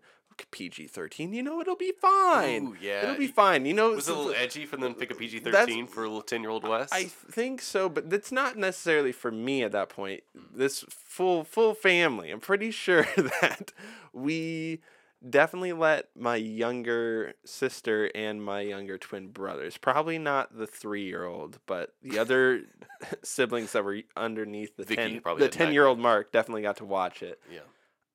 PG 0.52 0.88
thirteen. 0.88 1.34
You 1.34 1.44
know, 1.44 1.62
it'll 1.62 1.76
be 1.76 1.94
fine. 2.00 2.68
Ooh, 2.68 2.78
yeah. 2.82 3.04
it'll 3.04 3.18
be 3.18 3.28
fine. 3.28 3.66
You 3.66 3.74
know, 3.74 3.92
Was 3.92 4.08
it 4.08 4.16
a 4.16 4.18
little 4.18 4.34
edgy 4.34 4.66
for 4.66 4.78
them 4.78 4.94
to 4.94 5.00
pick 5.00 5.12
a 5.12 5.16
PG 5.16 5.40
thirteen 5.40 5.88
for 5.88 6.04
a 6.04 6.08
little 6.08 6.22
ten 6.22 6.42
year 6.42 6.50
old 6.50 6.68
Wes? 6.68 6.90
I 6.92 7.06
think 7.06 7.62
so, 7.62 7.90
but 7.90 8.10
that's 8.10 8.32
not 8.32 8.58
necessarily 8.58 9.12
for 9.12 9.32
me 9.32 9.64
at 9.64 9.72
that 9.72 9.90
point. 9.90 10.24
This 10.54 10.86
full 10.90 11.44
full 11.44 11.74
family. 11.74 12.32
I'm 12.32 12.40
pretty 12.40 12.72
sure 12.72 13.04
that 13.16 13.72
we 14.14 14.82
definitely 15.28 15.74
let 15.74 16.10
my 16.16 16.36
younger 16.36 17.34
sister 17.46 18.12
and 18.14 18.44
my 18.44 18.62
younger 18.62 18.98
twin 18.98 19.30
brothers, 19.30 19.78
probably 19.78 20.18
not 20.18 20.56
the 20.58 20.68
three 20.68 21.06
year 21.06 21.26
old, 21.26 21.60
but 21.66 21.94
the 22.02 22.20
other 22.20 22.64
siblings 23.24 23.72
that 23.72 23.84
were 23.84 24.02
underneath 24.16 24.76
the 24.78 24.84
Vicky 24.84 25.20
ten 25.20 25.38
the 25.38 25.50
ten 25.50 25.74
year 25.74 25.86
old 25.86 26.00
mark 26.00 26.32
definitely 26.32 26.62
got 26.62 26.78
to 26.78 26.86
watch 26.86 27.24
it. 27.24 27.40
yeah. 27.52 27.60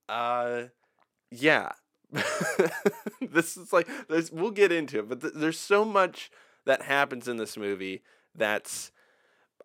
Uh, 0.09 0.67
yeah. 1.31 1.71
this 3.21 3.57
is 3.57 3.73
like 3.73 3.89
there's 4.09 4.31
we'll 4.33 4.51
get 4.51 4.73
into 4.73 4.99
it, 4.99 5.09
but 5.09 5.21
th- 5.21 5.35
there's 5.37 5.59
so 5.59 5.85
much 5.85 6.31
that 6.67 6.83
happens 6.83 7.29
in 7.29 7.37
this 7.37 7.57
movie 7.57 8.03
that's 8.35 8.91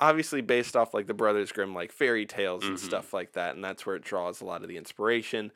obviously 0.02 0.42
based 0.42 0.76
off 0.76 0.94
like 0.94 1.08
the 1.08 1.14
Brothers 1.14 1.52
Grimm 1.52 1.74
like 1.74 1.92
fairy 1.92 2.26
tales 2.26 2.64
and 2.66 2.78
Mhm. 2.78 2.82
stuff 2.82 3.14
like 3.14 3.34
that, 3.34 3.56
and 3.56 3.64
that's 3.64 3.86
where 3.86 3.96
it 3.96 4.04
draws 4.04 4.42
a 4.42 4.46
lot 4.46 4.62
of 4.62 4.68
the 4.68 4.78
inspiration. 4.78 5.52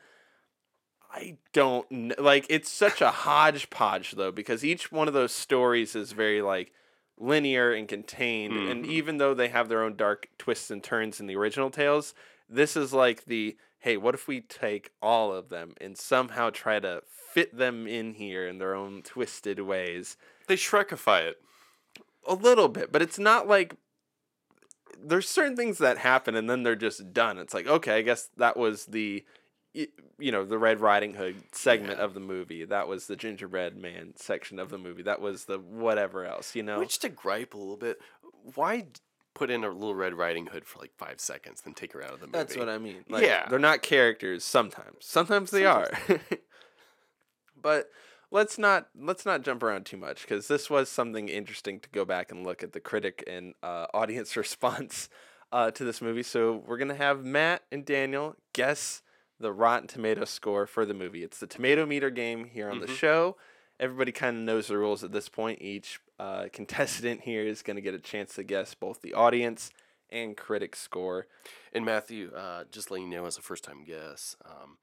I 1.12 1.38
don't 1.53 1.89
kn- 1.89 2.13
like 2.19 2.46
it's 2.50 2.69
such 2.72 3.01
a 3.01 3.10
hodgepodge 3.12 4.12
though 4.12 4.31
because 4.31 4.63
each 4.63 4.91
one 4.91 5.08
of 5.08 5.13
those 5.13 5.34
stories 5.34 5.96
is 5.96 6.12
very 6.12 6.41
like 6.41 6.72
linear 7.17 7.74
and 7.74 7.88
contained 7.88 8.53
and 8.55 8.86
Mhm. 8.86 8.89
even 8.89 9.17
though 9.17 9.34
they 9.34 9.50
have 9.50 9.67
their 9.69 9.84
own 9.84 9.96
dark 9.98 10.29
twists 10.38 10.69
and 10.72 10.84
turns 10.84 11.19
in 11.19 11.25
the 11.27 11.36
original 11.36 11.69
tales 11.69 12.13
this 12.48 12.77
is 12.77 12.93
like 12.93 13.25
the 13.25 13.58
hey 13.79 13.98
what 13.98 14.13
if 14.13 14.27
we 14.27 14.41
take 14.41 14.91
all 15.01 15.33
of 15.33 15.50
them 15.50 15.74
and 15.81 15.98
somehow 15.98 16.50
try 16.50 16.79
to 16.79 17.01
fit 17.33 17.57
them 17.57 17.88
in 17.88 18.13
here 18.13 18.48
in 18.48 18.57
their 18.57 18.75
own 18.75 19.01
twisted 19.03 19.59
ways? 19.62 20.17
They 20.48 20.55
Shrekify 20.55 21.24
it. 21.24 21.38
a 22.27 22.33
little 22.36 22.67
bit 22.67 22.91
but 22.91 23.01
it's 23.01 23.19
not 23.19 23.48
like 23.48 23.75
there's 25.01 25.29
certain 25.29 25.55
things 25.55 25.77
that 25.77 25.98
happen 26.00 26.36
and 26.36 26.50
then 26.50 26.63
they're 26.63 26.75
just 26.75 27.13
done. 27.13 27.38
It's 27.38 27.53
like 27.53 27.67
okay 27.67 27.98
i 27.98 28.01
guess 28.01 28.29
that 28.38 28.57
was 28.57 28.86
the 28.88 29.24
you 29.74 30.31
know 30.31 30.43
the 30.43 30.57
red 30.57 30.79
riding 30.81 31.13
hood 31.13 31.36
segment 31.53 32.00
Yeah. 32.00 32.03
of 32.05 32.13
the 32.15 32.19
movie. 32.19 32.65
That 32.65 32.88
was 32.88 33.05
the 33.07 33.15
gingerbread 33.15 33.77
man 33.77 34.13
section 34.15 34.57
of 34.59 34.69
the 34.71 34.77
movie. 34.79 35.03
That 35.03 35.21
was 35.21 35.45
the 35.45 35.59
whatever 35.59 36.25
else 36.25 36.55
you 36.55 36.63
know? 36.63 36.79
Which 36.79 37.00
to 37.00 37.09
gripe 37.09 37.53
a 37.53 37.57
little 37.57 37.77
bit, 37.77 38.00
why 38.55 38.88
put 39.39 39.50
in 39.50 39.63
a 39.63 39.69
little 39.69 39.96
Red 39.96 40.13
Riding 40.13 40.48
Hood 40.48 40.65
for 40.65 40.79
like 40.79 40.91
five 40.98 41.22
seconds, 41.22 41.62
then 41.62 41.74
take 41.74 41.93
her 41.93 42.03
out 42.03 42.12
of 42.12 42.19
the 42.19 42.27
movie? 42.27 42.38
That's 42.38 42.58
what 42.58 42.67
I 42.67 42.77
mean. 42.77 43.05
Like, 43.08 43.24
Yeah. 43.24 43.48
they're 43.48 43.58
not 43.58 43.81
characters 43.81 44.43
sometimes. 44.43 44.98
Sometimes 45.05 45.50
they 45.50 45.65
are. 45.65 45.89
but 47.62 47.89
let's 48.31 48.58
not 48.58 48.89
let's 49.00 49.25
not 49.25 49.41
jump 49.43 49.63
around 49.63 49.86
too 49.86 49.96
much 49.98 50.24
because 50.24 50.48
this 50.50 50.69
was 50.69 50.89
something 50.89 51.29
interesting 51.29 51.79
to 51.79 51.89
go 51.89 52.03
back 52.05 52.31
and 52.31 52.43
look 52.46 52.62
at 52.63 52.74
the 52.74 52.81
critic 52.81 53.24
and 53.27 53.53
uh, 53.63 53.86
audience 53.93 54.36
response 54.46 55.08
uh, 55.53 55.72
to 55.72 55.86
this 55.86 56.01
movie. 56.01 56.24
So 56.24 56.62
we're 56.67 56.77
gonna 56.77 56.93
have 56.96 57.24
Matt 57.24 57.63
and 57.72 57.86
Daniel 57.86 58.36
guess 58.53 59.01
the 59.39 59.53
Rotten 59.53 59.88
Tomato 59.88 60.25
score 60.25 60.67
for 60.67 60.86
the 60.86 60.93
movie. 60.93 61.24
It's 61.24 61.39
the 61.39 61.48
tomato 61.48 61.86
meter 61.86 62.10
game 62.10 62.43
here 62.43 62.69
on 62.69 62.81
the 62.81 62.88
show. 62.88 63.38
Everybody 63.79 64.12
kind 64.12 64.36
of 64.38 64.43
knows 64.43 64.67
the 64.67 64.77
rules 64.77 65.03
at 65.03 65.12
this 65.12 65.29
point. 65.29 65.62
Each 65.62 66.00
uh, 66.19 66.45
contestant 66.51 67.21
here 67.21 67.43
is 67.43 67.62
going 67.62 67.75
to 67.75 67.81
get 67.81 67.93
a 67.93 68.00
chance 68.00 68.36
to 68.36 68.43
guess 68.43 68.74
both 68.74 69.01
the 69.01 69.13
audience 69.13 69.71
and 70.09 70.36
critic 70.36 70.75
score. 70.75 71.27
And 71.71 71.86
Matthew, 71.86 72.31
uh, 72.36 72.63
just 72.71 72.91
letting 72.91 73.12
you 73.12 73.17
know 73.17 73.25
as 73.25 73.38
a 73.38 73.41
first 73.41 73.63
time 73.63 73.83
guess, 73.86 74.36
um, 74.45 74.77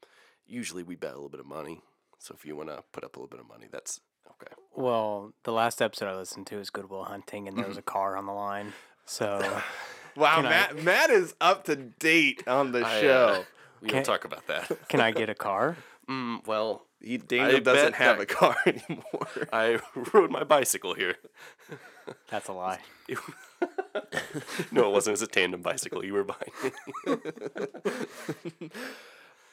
usually 0.47 0.83
we 0.83 0.95
bet 0.95 1.11
a 1.11 1.15
little 1.15 1.29
bit 1.29 1.39
of 1.39 1.45
money. 1.45 1.81
So 2.17 2.33
if 2.37 2.45
you 2.45 2.55
want 2.55 2.69
to 2.69 2.83
put 2.91 3.03
up 3.03 3.15
a 3.15 3.19
little 3.19 3.29
bit 3.29 3.39
of 3.39 3.47
money, 3.47 3.67
that's 3.71 3.99
okay. 4.31 4.51
Well, 4.75 5.33
the 5.43 5.51
last 5.51 5.81
episode 5.81 6.07
I 6.09 6.15
listened 6.15 6.47
to 6.47 6.57
is 6.57 6.69
Good 6.71 6.89
Will 6.89 7.03
Hunting, 7.03 7.47
and 7.47 7.55
there 7.57 7.67
was 7.67 7.77
a 7.77 7.81
car 7.83 8.17
on 8.17 8.25
the 8.25 8.31
line. 8.33 8.73
So 9.05 9.39
Wow, 10.15 10.37
Can 10.37 10.45
I- 10.47 10.49
Matt 10.49 10.83
Matt 10.83 11.09
is 11.11 11.35
up 11.39 11.65
to 11.65 11.75
date 11.75 12.43
on 12.47 12.71
the 12.71 12.79
I, 12.79 12.97
uh, 12.97 13.01
show. 13.01 13.45
we 13.81 13.89
Can- 13.89 13.97
don't 13.97 14.05
talk 14.05 14.25
about 14.25 14.47
that. 14.47 14.71
can 14.89 14.99
I 14.99 15.11
get 15.11 15.29
a 15.29 15.35
car? 15.47 15.77
mm, 16.09 16.45
well, 16.47 16.86
He, 16.99 17.17
Daniel 17.17 17.57
I 17.57 17.59
doesn't 17.59 17.95
have 17.95 18.17
that- 18.17 18.23
a 18.23 18.25
car 18.33 18.55
anymore. 18.65 19.27
I 19.53 19.79
rode 20.13 20.31
my 20.31 20.43
bicycle 20.43 20.93
here. 20.95 21.15
That's 22.29 22.47
a 22.47 22.53
lie. 22.53 22.79
no, 24.71 24.89
it 24.89 24.91
wasn't. 24.91 25.09
It 25.09 25.11
was 25.11 25.21
a 25.21 25.27
tandem 25.27 25.61
bicycle 25.61 26.03
you 26.03 26.13
were 26.13 26.23
buying. 26.23 26.51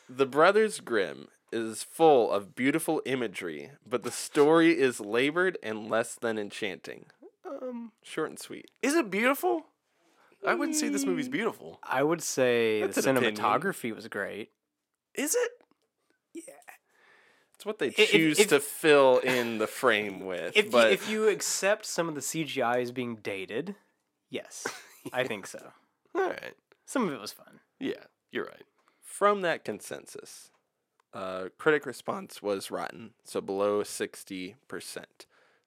the 0.09 0.27
Brothers 0.27 0.81
Grimm 0.81 1.29
is 1.53 1.83
full 1.83 2.31
of 2.31 2.55
beautiful 2.55 3.01
imagery, 3.07 3.71
but 3.87 4.03
the 4.03 4.11
story 4.11 4.79
is 4.79 5.01
labored 5.01 5.57
and 5.63 5.89
less 5.91 6.15
than 6.15 6.39
enchanting. 6.39 7.07
Um, 7.47 7.93
short 8.03 8.31
and 8.31 8.39
sweet. 8.39 8.71
Is 8.83 8.95
it 8.95 9.11
beautiful? 9.11 9.67
I 10.47 10.55
wouldn't 10.55 10.77
say 10.77 10.89
this 10.91 11.07
movie's 11.07 11.29
beautiful. 11.29 11.79
I 11.83 12.03
would 12.03 12.23
say 12.23 12.83
That's 12.83 13.03
the 13.03 13.11
an 13.11 13.17
opinion. 13.17 13.37
cinematography 13.37 13.95
was 13.95 14.09
great. 14.09 14.51
Is 15.15 15.35
it? 15.35 15.51
It's 17.65 17.67
what 17.67 17.79
they 17.79 17.91
choose 17.91 18.39
if- 18.39 18.49
to 18.49 18.61
fill 18.61 19.19
in 19.21 19.57
the 19.57 19.67
frame 19.67 20.21
with. 20.21 20.55
If 20.55 20.71
but 20.71 20.89
you, 20.89 20.93
if 20.93 21.09
you 21.09 21.29
accept 21.29 21.87
some 21.87 22.09
of 22.11 22.15
the 22.15 22.21
CGI 22.21 22.83
as 22.83 22.93
being 22.93 23.17
dated, 23.17 23.75
yes, 24.29 24.67
I 25.15 25.25
think 25.27 25.47
so. 25.47 25.73
All 26.15 26.29
right. 26.29 26.55
Some 26.85 27.09
of 27.09 27.15
it 27.15 27.21
was 27.21 27.33
fun. 27.33 27.61
Yeah, 27.81 28.05
you're 28.31 28.45
right. 28.45 28.65
from 29.01 29.41
that 29.43 29.65
consensus, 29.65 30.51
uh, 31.15 31.47
critic 31.57 31.87
response 31.87 32.43
was 32.43 32.71
rotten, 32.71 33.15
so 33.25 33.41
below 33.41 33.83
60%. 33.83 34.55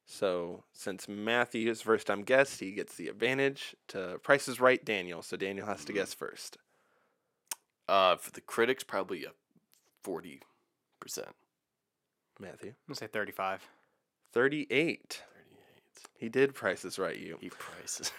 So 0.06 0.64
since 0.72 1.08
Matthew 1.10 1.70
is 1.72 1.82
first 1.82 2.06
time 2.08 2.22
guest, 2.22 2.60
he 2.60 2.72
gets 2.74 2.96
the 2.96 3.08
advantage 3.08 3.76
to 3.90 4.20
Price 4.24 4.48
is 4.48 4.60
Right 4.62 4.84
Daniel. 4.86 5.22
So 5.24 5.36
Daniel 5.36 5.66
has 5.66 5.84
to 5.86 5.94
guess 5.94 6.14
first. 6.14 6.58
Uh, 7.90 8.16
for 8.18 8.32
the 8.32 8.42
critics, 8.42 8.84
probably 8.84 9.26
a 9.26 9.32
forty 10.04 10.42
percent. 11.00 11.36
Matthew. 12.40 12.70
I'm 12.70 12.76
gonna 12.90 12.96
say 12.96 13.08
35. 13.08 13.68
38. 14.34 14.70
38. 14.70 15.24
He 16.18 16.30
did 16.30 16.54
prices 16.54 16.98
Right 17.00 17.18
you. 17.18 17.38
He 17.40 17.50
prices. 17.50 18.12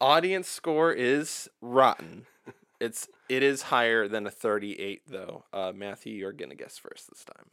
Audience 0.00 0.48
score 0.48 0.92
is 0.92 1.48
rotten. 1.60 2.26
It's 2.80 3.08
it 3.28 3.42
is 3.42 3.60
higher 3.60 4.08
than 4.08 4.26
a 4.26 4.30
38 4.30 5.02
though. 5.06 5.44
Uh, 5.52 5.70
Matthew, 5.74 6.14
you're 6.14 6.32
gonna 6.32 6.54
guess 6.54 6.78
first 6.78 7.10
this 7.10 7.26
time. 7.26 7.50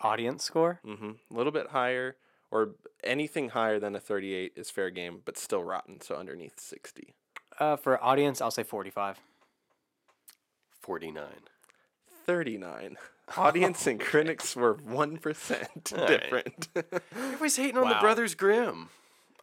Audience 0.00 0.44
score? 0.44 0.78
Mm-hmm. 0.86 1.10
A 1.32 1.36
little 1.36 1.50
bit 1.50 1.70
higher, 1.70 2.16
or 2.52 2.76
anything 3.02 3.48
higher 3.48 3.80
than 3.80 3.96
a 3.96 4.00
38 4.00 4.52
is 4.54 4.70
fair 4.70 4.90
game, 4.90 5.22
but 5.24 5.36
still 5.36 5.64
rotten. 5.64 6.00
So 6.00 6.14
underneath 6.14 6.60
60. 6.60 7.12
Uh, 7.58 7.74
for 7.76 8.02
audience, 8.02 8.40
I'll 8.40 8.52
say 8.52 8.62
45. 8.62 9.18
Forty 10.80 11.10
nine. 11.10 11.48
39. 12.24 12.96
Audience 13.36 13.86
and 13.86 14.00
critics 14.00 14.56
were 14.56 14.74
1% 14.74 15.92
All 15.92 15.98
right. 15.98 16.08
different. 16.20 16.68
Everybody's 17.14 17.56
hating 17.56 17.78
on 17.78 17.88
the 17.88 17.96
Brothers 18.00 18.34
Grimm. 18.34 18.88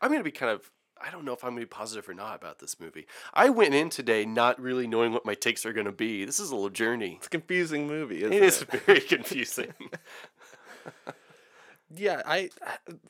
I'm 0.02 0.12
gonna 0.12 0.24
be 0.24 0.32
kind 0.32 0.52
of. 0.52 0.70
I 1.00 1.12
don't 1.12 1.26
know 1.26 1.34
if 1.34 1.44
I'm 1.44 1.52
gonna 1.52 1.62
be 1.62 1.66
positive 1.68 2.10
or 2.10 2.14
not 2.14 2.36
about 2.36 2.60
this 2.60 2.80
movie. 2.80 3.06
I 3.34 3.50
went 3.50 3.76
in 3.76 3.90
today 3.90 4.26
not 4.26 4.60
really 4.60 4.88
knowing 4.88 5.14
what 5.14 5.26
my 5.26 5.36
takes 5.36 5.66
are 5.66 5.74
gonna 5.74 5.92
be. 5.92 6.26
This 6.26 6.40
is 6.40 6.50
a 6.52 6.56
little 6.56 6.70
journey. 6.70 7.16
it's 7.18 7.28
a 7.28 7.30
confusing 7.30 7.88
movie, 7.88 8.20
isn't 8.24 8.34
It 8.34 8.42
it? 8.42 8.46
is 8.46 8.64
very 8.86 9.02
confusing. 9.02 9.74
yeah, 11.96 12.22
I 12.26 12.50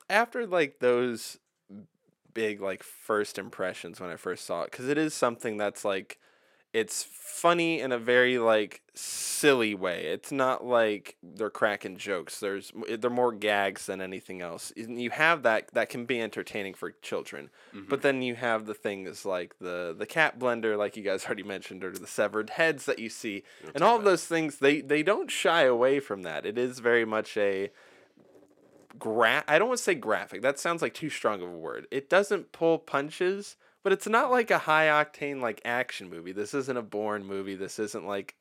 after 0.09 0.45
like 0.45 0.79
those 0.79 1.37
big 2.33 2.61
like 2.61 2.83
first 2.83 3.37
impressions 3.39 3.99
when 3.99 4.09
I 4.09 4.15
first 4.15 4.45
saw 4.45 4.61
it 4.63 4.71
cuz 4.71 4.87
it 4.87 4.97
is 4.97 5.13
something 5.13 5.57
that's 5.57 5.83
like 5.83 6.19
it's 6.77 7.03
funny 7.03 7.79
in 7.79 7.91
a 7.91 7.97
very 7.97 8.37
like 8.37 8.81
silly 8.93 9.73
way. 9.73 10.05
It's 10.05 10.31
not 10.31 10.63
like 10.63 11.17
they're 11.23 11.49
cracking 11.49 11.97
jokes. 11.97 12.39
There's 12.39 12.71
they're 12.99 13.09
more 13.09 13.31
gags 13.31 13.87
than 13.87 13.99
anything 13.99 14.41
else. 14.43 14.71
And 14.77 15.01
you 15.01 15.09
have 15.09 15.41
that 15.41 15.73
that 15.73 15.89
can 15.89 16.05
be 16.05 16.21
entertaining 16.21 16.75
for 16.75 16.91
children. 17.01 17.49
But 17.89 18.01
then 18.03 18.21
you 18.21 18.35
have 18.35 18.67
the 18.67 18.75
things 18.75 19.25
like 19.25 19.57
the 19.59 19.95
the 19.97 20.05
cat 20.05 20.37
blender 20.37 20.77
like 20.77 20.95
you 20.95 21.03
guys 21.03 21.25
already 21.27 21.43
mentioned 21.43 21.83
or 21.83 21.91
the 21.91 22.05
severed 22.05 22.51
heads 22.51 22.85
that 22.85 22.99
you 22.99 23.09
see. 23.09 23.43
And 23.73 23.83
all 23.83 23.97
of 23.97 24.03
those 24.03 24.25
things 24.25 24.57
they 24.57 24.81
they 24.81 25.01
don't 25.01 25.31
shy 25.31 25.63
away 25.63 25.99
from 25.99 26.21
that. 26.23 26.45
It 26.45 26.59
is 26.59 26.77
very 26.77 27.05
much 27.05 27.37
a 27.37 27.71
gra- 28.99 29.43
I 29.47 29.57
don't 29.57 29.69
want 29.69 29.79
to 29.79 29.83
say 29.83 29.95
graphic. 29.95 30.43
That 30.43 30.59
sounds 30.59 30.83
like 30.83 30.93
too 30.93 31.09
strong 31.09 31.41
of 31.41 31.49
a 31.49 31.57
word. 31.57 31.87
It 31.89 32.07
doesn't 32.07 32.51
pull 32.51 32.77
punches, 32.77 33.55
but 33.87 33.93
it's 33.93 34.05
not 34.09 34.29
like 34.29 34.51
a 34.51 34.57
high 34.57 34.87
octane 34.87 35.39
like 35.39 35.61
action 35.63 36.09
movie. 36.09 36.33
This 36.33 36.53
isn't 36.53 36.75
a 36.75 36.81
Bourne 36.81 37.25
movie. 37.25 37.55
This 37.55 37.79
isn't 37.79 38.05
like 38.05 38.35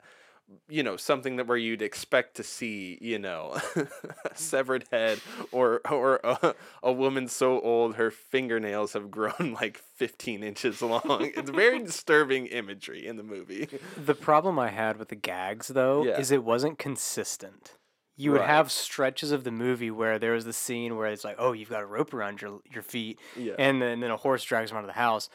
you 0.69 0.83
know 0.83 0.97
something 0.97 1.37
that 1.37 1.47
where 1.47 1.57
you'd 1.57 1.83
expect 1.83 2.35
to 2.35 2.43
see 2.43 2.99
you 3.01 3.17
know 3.17 3.57
a 3.77 3.87
severed 4.35 4.85
head 4.91 5.21
or 5.53 5.81
or 5.89 6.19
a, 6.25 6.53
a 6.83 6.93
woman 6.93 7.29
so 7.29 7.61
old 7.61 7.95
her 7.95 8.11
fingernails 8.11 8.95
have 8.95 9.09
grown 9.09 9.57
like 9.61 9.79
15 9.95 10.43
inches 10.43 10.83
long 10.83 11.31
it's 11.37 11.51
very 11.51 11.79
disturbing 11.85 12.47
imagery 12.47 13.07
in 13.07 13.17
the 13.17 13.23
movie 13.23 13.69
The 13.97 14.15
problem 14.17 14.59
I 14.59 14.71
had 14.71 14.97
with 14.97 15.11
the 15.11 15.15
gags, 15.15 15.69
though, 15.69 16.03
Yeah. 16.05 16.19
is 16.19 16.33
it 16.33 16.43
wasn't 16.43 16.77
consistent. 16.81 17.75
You 18.17 18.33
would 18.33 18.41
Right. 18.41 18.49
have 18.49 18.73
stretches 18.73 19.31
of 19.31 19.45
the 19.45 19.51
movie 19.51 19.91
where 19.91 20.19
there 20.19 20.33
was 20.33 20.47
the 20.47 20.53
scene 20.53 20.97
where 20.97 21.09
it's 21.09 21.23
like, 21.25 21.37
oh, 21.39 21.53
you've 21.53 21.69
got 21.69 21.83
a 21.83 21.87
rope 21.87 22.15
around 22.15 22.41
your 22.41 22.61
your 22.65 22.83
feet, 22.83 23.19
Yeah. 23.37 23.55
and 23.59 23.81
then, 23.81 24.01
then 24.01 24.11
a 24.11 24.17
horse 24.17 24.43
drags 24.43 24.71
them 24.71 24.79
out 24.79 24.85
of 24.85 24.89
the 24.89 24.95
house. 24.95 25.29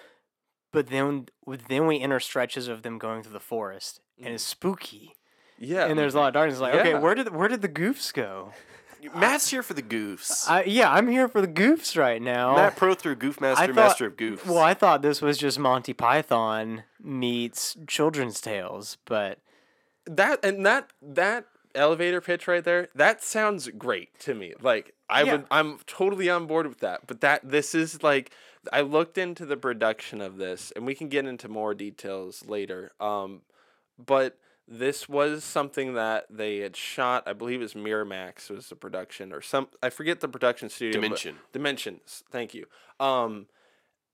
But 0.72 0.88
then 0.88 1.28
then 1.68 1.86
we 1.86 2.00
enter 2.00 2.20
stretches 2.20 2.68
of 2.68 2.82
them 2.82 2.98
going 2.98 3.24
through 3.24 3.34
the 3.34 3.40
forest, 3.40 4.00
and 4.18 4.34
it's 4.34 4.44
mm. 4.44 4.48
spooky, 4.48 5.16
yeah 5.60 5.86
and 5.86 6.00
there's 6.00 6.16
a 6.16 6.20
lot 6.20 6.30
of 6.30 6.34
darkness. 6.34 6.60
Like, 6.60 6.76
okay, 6.76 6.96
where 6.96 7.14
did 7.14 7.36
where 7.36 7.48
did 7.48 7.62
the 7.62 7.70
goofs 7.70 8.12
go? 8.14 8.54
Matt's 9.16 9.50
here 9.50 9.64
for 9.64 9.74
the 9.74 9.82
goofs. 9.82 10.48
I, 10.48 10.64
yeah, 10.64 10.92
I'm 10.92 11.08
here 11.08 11.28
for 11.28 11.42
the 11.42 11.48
goofs 11.48 11.98
right 11.98 12.22
now. 12.22 12.56
Matt 12.56 12.76
Pro 12.76 12.94
through 12.94 13.16
Goof 13.16 13.42
Master, 13.42 13.66
thought- 13.68 13.76
Master 13.76 14.06
of 14.06 14.16
Goofs. 14.16 14.46
Well, 14.46 14.60
I 14.60 14.74
thought 14.76 15.02
this 15.02 15.22
was 15.22 15.38
just 15.38 15.58
Monty 15.58 15.94
Python 15.94 16.84
meets 17.02 17.76
children's 17.88 18.40
tales, 18.42 18.98
but 19.06 19.40
that 20.06 20.44
and 20.46 20.66
that 20.66 20.92
that 21.02 21.46
elevator 21.76 22.22
pitch 22.22 22.48
right 22.48 22.64
there 22.64 22.88
that 22.96 23.24
sounds 23.24 23.68
great 23.70 24.18
to 24.20 24.34
me 24.36 24.54
like 24.62 24.94
i 25.10 25.24
Yeah. 25.24 25.32
would 25.34 25.46
i'm 25.52 25.80
totally 25.88 26.30
on 26.30 26.46
board 26.48 26.68
with 26.68 26.80
that 26.80 27.08
but 27.08 27.22
that 27.22 27.42
this 27.50 27.74
is 27.76 28.04
like 28.04 28.32
i 28.72 28.82
looked 28.82 29.18
into 29.18 29.46
the 29.46 29.58
production 29.58 30.22
of 30.22 30.38
this 30.38 30.72
and 30.76 30.86
we 30.86 30.96
can 30.96 31.10
get 31.10 31.26
into 31.26 31.48
more 31.48 31.74
details 31.74 32.46
later 32.48 32.92
um 33.00 33.42
but 34.04 34.38
this 34.68 35.10
was 35.10 35.44
something 35.44 35.96
that 35.96 36.26
they 36.30 36.58
had 36.60 36.76
shot 36.76 37.24
i 37.28 37.34
believe 37.34 37.60
it 37.60 37.64
was 37.64 37.74
miramax 37.74 38.50
was 38.50 38.70
the 38.70 38.76
production 38.76 39.34
or 39.34 39.42
some 39.42 39.68
i 39.84 39.90
forget 39.90 40.20
the 40.22 40.28
production 40.28 40.70
studio 40.70 41.00
Dimension. 41.02 41.38
dimensions 41.52 42.24
thank 42.32 42.54
you 42.54 42.66
um 43.00 43.48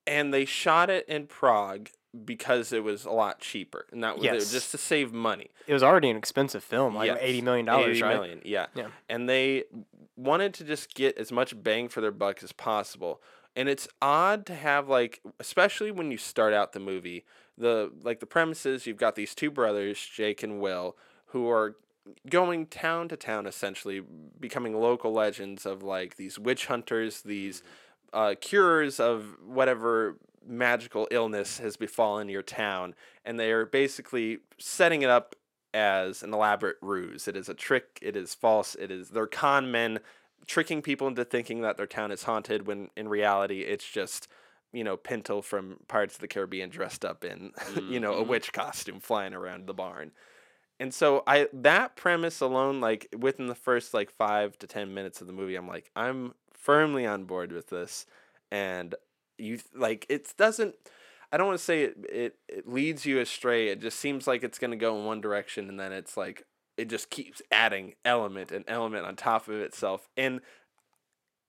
and 0.06 0.34
they 0.34 0.46
shot 0.46 0.90
it 0.90 1.08
in 1.10 1.28
prague 1.28 1.90
because 2.26 2.72
it 2.74 2.84
was 2.84 3.06
a 3.06 3.12
lot 3.12 3.40
cheaper 3.40 3.86
and 3.92 4.04
that 4.04 4.16
was 4.16 4.24
Yes. 4.24 4.52
just 4.52 4.72
to 4.72 4.78
save 4.78 5.12
money 5.14 5.50
it 5.68 5.74
was 5.74 5.84
already 5.84 6.10
an 6.10 6.18
expensive 6.18 6.64
film, 6.64 6.96
like 6.96 7.08
Yes, 7.08 7.18
eighty 7.22 7.42
million 7.42 7.66
dollars, 7.66 7.98
80 7.98 8.02
right? 8.04 8.16
million, 8.16 8.42
yeah. 8.46 8.68
Yeah. 8.74 8.88
And 9.10 9.28
they 9.28 9.66
wanted 10.16 10.54
to 10.56 10.64
just 10.64 10.94
get 10.96 11.18
as 11.18 11.32
much 11.32 11.62
bang 11.62 11.90
for 11.90 12.02
their 12.02 12.12
buck 12.12 12.42
as 12.42 12.52
possible. 12.54 13.22
And 13.56 13.68
it's 13.68 13.88
odd 14.02 14.46
to 14.48 14.56
have 14.56 14.88
like 14.88 15.22
especially 15.40 15.92
when 15.92 16.10
you 16.12 16.18
start 16.18 16.54
out 16.54 16.74
the 16.74 16.80
movie, 16.80 17.26
the 17.58 17.92
like 18.02 18.20
the 18.22 18.26
premises 18.26 18.88
you've 18.88 18.98
got 18.98 19.16
these 19.16 19.36
two 19.36 19.52
brothers, 19.52 20.00
Jake 20.00 20.42
and 20.42 20.60
Will, 20.62 20.96
who 21.28 21.50
are 21.50 21.76
going 22.30 22.68
town 22.68 23.10
to 23.10 23.18
town 23.18 23.46
essentially 23.46 24.02
becoming 24.40 24.80
local 24.80 25.12
legends 25.12 25.66
of 25.66 25.84
like 25.84 26.16
these 26.16 26.40
witch 26.40 26.68
hunters, 26.68 27.22
these 27.24 27.62
uh, 28.14 28.34
cures 28.40 29.00
of 29.00 29.36
whatever 29.46 30.18
magical 30.48 31.08
illness 31.12 31.60
has 31.60 31.78
befallen 31.78 32.30
your 32.30 32.42
town 32.42 32.96
and 33.26 33.40
they 33.40 33.52
are 33.52 33.66
basically 33.66 34.40
setting 34.58 35.02
it 35.02 35.10
up 35.10 35.36
as 35.74 36.24
an 36.24 36.34
elaborate 36.34 36.78
ruse. 36.82 37.28
It 37.28 37.36
is 37.36 37.50
a 37.50 37.54
trick. 37.54 38.00
It 38.02 38.16
is 38.16 38.34
false. 38.34 38.76
It 38.76 38.90
is 38.90 39.10
they're 39.10 39.28
con 39.28 39.72
men 39.72 40.00
tricking 40.48 40.82
people 40.82 41.08
into 41.08 41.26
thinking 41.26 41.62
that 41.62 41.78
their 41.78 41.86
town 41.86 42.12
is 42.12 42.24
haunted 42.24 42.66
when 42.66 42.90
in 42.96 43.10
reality 43.10 43.62
it's 43.62 43.88
just 43.88 44.28
you 44.72 44.84
know 44.84 44.98
Pinto 44.98 45.42
from 45.42 45.78
Pirates 45.88 46.16
of 46.16 46.22
the 46.22 46.28
Caribbean 46.28 46.70
dressed 46.70 47.04
up 47.04 47.24
in 47.24 47.52
you 47.90 48.00
know 48.00 48.14
a 48.14 48.22
mm-hmm. 48.22 48.30
witch 48.30 48.54
costume 48.54 49.00
flying 49.00 49.34
around 49.34 49.68
the 49.68 49.74
barn. 49.74 50.12
And 50.80 50.94
so 50.94 51.24
I 51.28 51.48
that 51.54 51.96
premise 51.96 52.40
alone 52.40 52.80
like 52.80 53.08
within 53.18 53.48
the 53.48 53.56
first 53.56 53.94
like 53.94 54.12
5 54.12 54.58
to 54.60 54.68
10 54.68 54.94
minutes 54.94 55.22
of 55.22 55.28
the 55.28 55.34
movie 55.34 55.56
I'm 55.56 55.68
like 55.68 55.92
I'm 55.96 56.34
firmly 56.54 57.06
on 57.06 57.26
board 57.26 57.52
with 57.52 57.70
this 57.70 58.06
and 58.52 58.96
you 59.38 59.60
like 59.76 60.06
it 60.10 60.34
doesn't 60.38 60.76
I 61.32 61.38
don't 61.38 61.48
want 61.48 61.60
to 61.60 61.66
say 61.66 61.84
it, 61.84 61.98
it 62.10 62.36
it 62.48 62.68
leads 62.70 63.06
you 63.06 63.20
astray. 63.20 63.68
It 63.70 63.82
just 63.82 64.00
seems 64.00 64.28
like 64.28 64.44
it's 64.44 64.60
going 64.60 64.72
to 64.72 64.78
go 64.78 64.98
in 64.98 65.06
one 65.06 65.22
direction 65.22 65.70
and 65.70 65.80
then 65.80 65.92
it's 65.92 66.16
like 66.16 66.44
it 66.78 66.90
just 66.90 67.10
keeps 67.10 67.42
adding 67.52 67.96
element 68.06 68.52
and 68.52 68.64
element 68.68 69.06
on 69.06 69.16
top 69.16 69.48
of 69.48 69.56
itself 69.56 70.08
and 70.16 70.42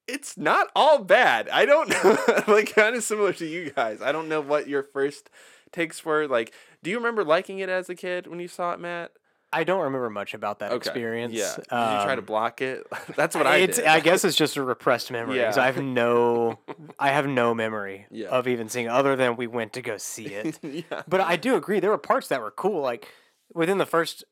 it's 0.07 0.39
not 0.39 0.69
all 0.75 0.99
bad. 1.05 1.49
I 1.51 1.67
don't 1.67 1.89
know 2.05 2.17
like 2.49 2.75
kind 2.75 2.97
of 2.97 3.05
similar 3.05 3.33
to 3.35 3.47
you 3.47 3.71
guys. 3.71 4.03
I 4.03 4.13
don't 4.13 4.29
know 4.29 4.41
what 4.41 4.69
your 4.69 4.83
first 4.83 5.31
takes 5.71 6.05
were 6.05 6.27
like 6.27 6.53
do 6.83 6.91
you 6.91 6.97
remember 6.97 7.25
liking 7.25 7.59
it 7.59 7.69
as 7.69 7.89
a 7.89 7.95
kid 7.95 8.27
when 8.27 8.41
you 8.41 8.49
saw 8.49 8.73
it, 8.73 8.81
Matt? 8.81 9.13
I 9.53 9.65
don't 9.65 9.81
remember 9.81 10.11
much 10.11 10.35
about 10.35 10.59
that 10.59 10.73
Okay. 10.73 10.77
experience. 10.77 11.33
Yeah. 11.35 11.55
Did 11.57 11.65
you 11.65 12.05
try 12.05 12.15
to 12.15 12.19
Um, 12.21 12.25
block 12.25 12.61
it? 12.61 12.87
That's 13.17 13.35
what 13.35 13.47
I 13.47 13.57
it's, 13.59 13.77
did. 13.79 13.87
I 13.87 14.01
guess 14.09 14.25
it's 14.25 14.37
just 14.37 14.57
a 14.57 14.63
repressed 14.63 15.11
memory. 15.11 15.39
Yeah. 15.39 15.55
I 15.57 15.67
have 15.67 15.83
no, 15.83 16.59
I 16.99 17.09
have 17.11 17.27
no 17.27 17.55
memory 17.55 18.07
Yeah. 18.11 18.29
of 18.29 18.47
even 18.47 18.69
seeing 18.69 18.89
other 18.89 19.17
than 19.17 19.37
we 19.37 19.47
went 19.47 19.73
to 19.75 19.83
go 19.83 19.97
see 19.97 20.27
it. 20.27 20.59
yeah. 20.63 21.03
but 21.09 21.21
I 21.21 21.37
do 21.37 21.55
agree 21.57 21.81
there 21.81 21.91
were 21.91 21.99
parts 21.99 22.29
that 22.29 22.41
were 22.43 22.51
cool. 22.51 22.83
Like 22.83 23.09
within 23.55 23.79
the 23.79 23.87
first 23.87 24.25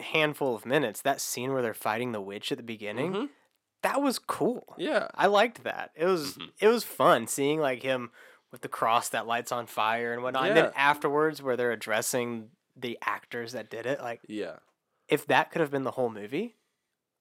handful 0.00 0.54
of 0.54 0.66
minutes, 0.66 1.00
that 1.02 1.20
scene 1.20 1.52
where 1.52 1.62
they're 1.62 1.72
fighting 1.74 2.12
the 2.12 2.20
witch 2.20 2.52
at 2.52 2.58
the 2.58 2.64
beginning, 2.64 3.12
Mhm. 3.12 3.28
that 3.82 4.02
was 4.02 4.18
cool. 4.18 4.74
Yeah. 4.76 5.08
I 5.14 5.28
liked 5.28 5.64
that. 5.64 5.92
It 5.94 6.04
was 6.04 6.34
Mm-hmm. 6.36 6.44
it 6.60 6.68
was 6.68 6.84
fun 6.84 7.26
seeing 7.26 7.58
like 7.60 7.82
him 7.82 8.10
with 8.52 8.60
the 8.60 8.68
cross 8.68 9.08
that 9.10 9.26
lights 9.26 9.50
on 9.52 9.66
fire 9.66 10.12
and 10.12 10.22
whatnot. 10.22 10.48
And 10.48 10.56
then 10.56 10.72
afterwards, 10.76 11.42
where 11.42 11.56
they're 11.56 11.72
addressing 11.72 12.50
the 12.80 12.98
actors 13.02 13.52
that 13.52 13.70
did 13.70 13.86
it, 13.86 14.00
like 14.00 14.20
Yeah. 14.26 14.56
if 15.08 15.26
that 15.26 15.50
could 15.50 15.60
have 15.60 15.70
been 15.70 15.84
the 15.84 15.92
whole 15.92 16.10
movie, 16.10 16.56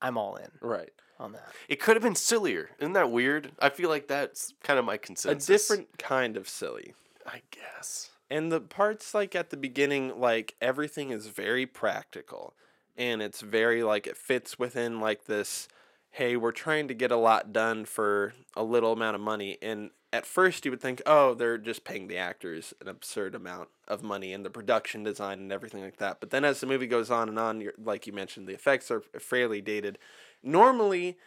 I'm 0.01 0.17
all 0.17 0.35
in 0.35 0.51
Right. 0.61 0.93
on 1.19 1.31
that. 1.33 1.51
It 1.67 1.79
could 1.79 1.95
have 1.95 2.03
been 2.03 2.15
sillier. 2.15 2.71
Isn't 2.79 2.93
that 2.93 3.09
weird? 3.11 3.51
I 3.59 3.69
feel 3.69 3.89
like 3.89 4.07
that's 4.07 4.53
kind 4.63 4.77
of 4.79 4.85
my 4.85 4.97
consensus. 4.97 5.49
A 5.49 5.51
different 5.75 5.97
kind 5.97 6.37
of 6.37 6.47
silly. 6.47 6.93
I 7.25 7.41
guess. 7.51 8.11
And 8.29 8.51
the 8.51 8.61
parts 8.61 9.13
like 9.13 9.35
at 9.35 9.49
the 9.49 9.57
beginning, 9.57 10.19
like 10.19 10.55
everything 10.61 11.09
is 11.11 11.27
very 11.27 11.65
practical. 11.65 12.53
And 12.95 13.21
it's 13.21 13.41
very 13.41 13.83
like 13.83 14.07
it 14.07 14.17
fits 14.17 14.57
within 14.59 14.99
like 14.99 15.25
this, 15.25 15.67
hey, 16.11 16.35
we're 16.35 16.51
trying 16.51 16.87
to 16.87 16.93
get 16.93 17.11
a 17.11 17.15
lot 17.17 17.51
done 17.53 17.85
for 17.85 18.33
a 18.55 18.63
little 18.63 18.91
amount 18.93 19.15
of 19.15 19.21
money. 19.21 19.57
And 19.61 19.91
at 20.13 20.25
first 20.25 20.65
you 20.65 20.71
would 20.71 20.81
think, 20.81 21.01
oh, 21.05 21.33
they're 21.33 21.57
just 21.57 21.83
paying 21.83 22.07
the 22.07 22.17
actors 22.17 22.73
an 22.81 22.87
absurd 22.87 23.35
amount 23.35 23.69
of 23.87 24.03
money 24.03 24.33
and 24.33 24.45
the 24.45 24.49
production 24.49 25.03
design 25.03 25.39
and 25.39 25.51
everything 25.51 25.83
like 25.83 25.97
that. 25.97 26.19
But 26.19 26.29
then 26.29 26.45
as 26.45 26.59
the 26.59 26.67
movie 26.67 26.87
goes 26.87 27.11
on 27.11 27.29
and 27.29 27.37
on, 27.37 27.61
you're, 27.61 27.73
like 27.77 28.07
you 28.07 28.13
mentioned, 28.13 28.47
the 28.47 28.53
effects 28.53 28.89
are 28.89 29.01
fairly 29.19 29.61
dated. 29.61 29.97
Normally, 30.41 31.17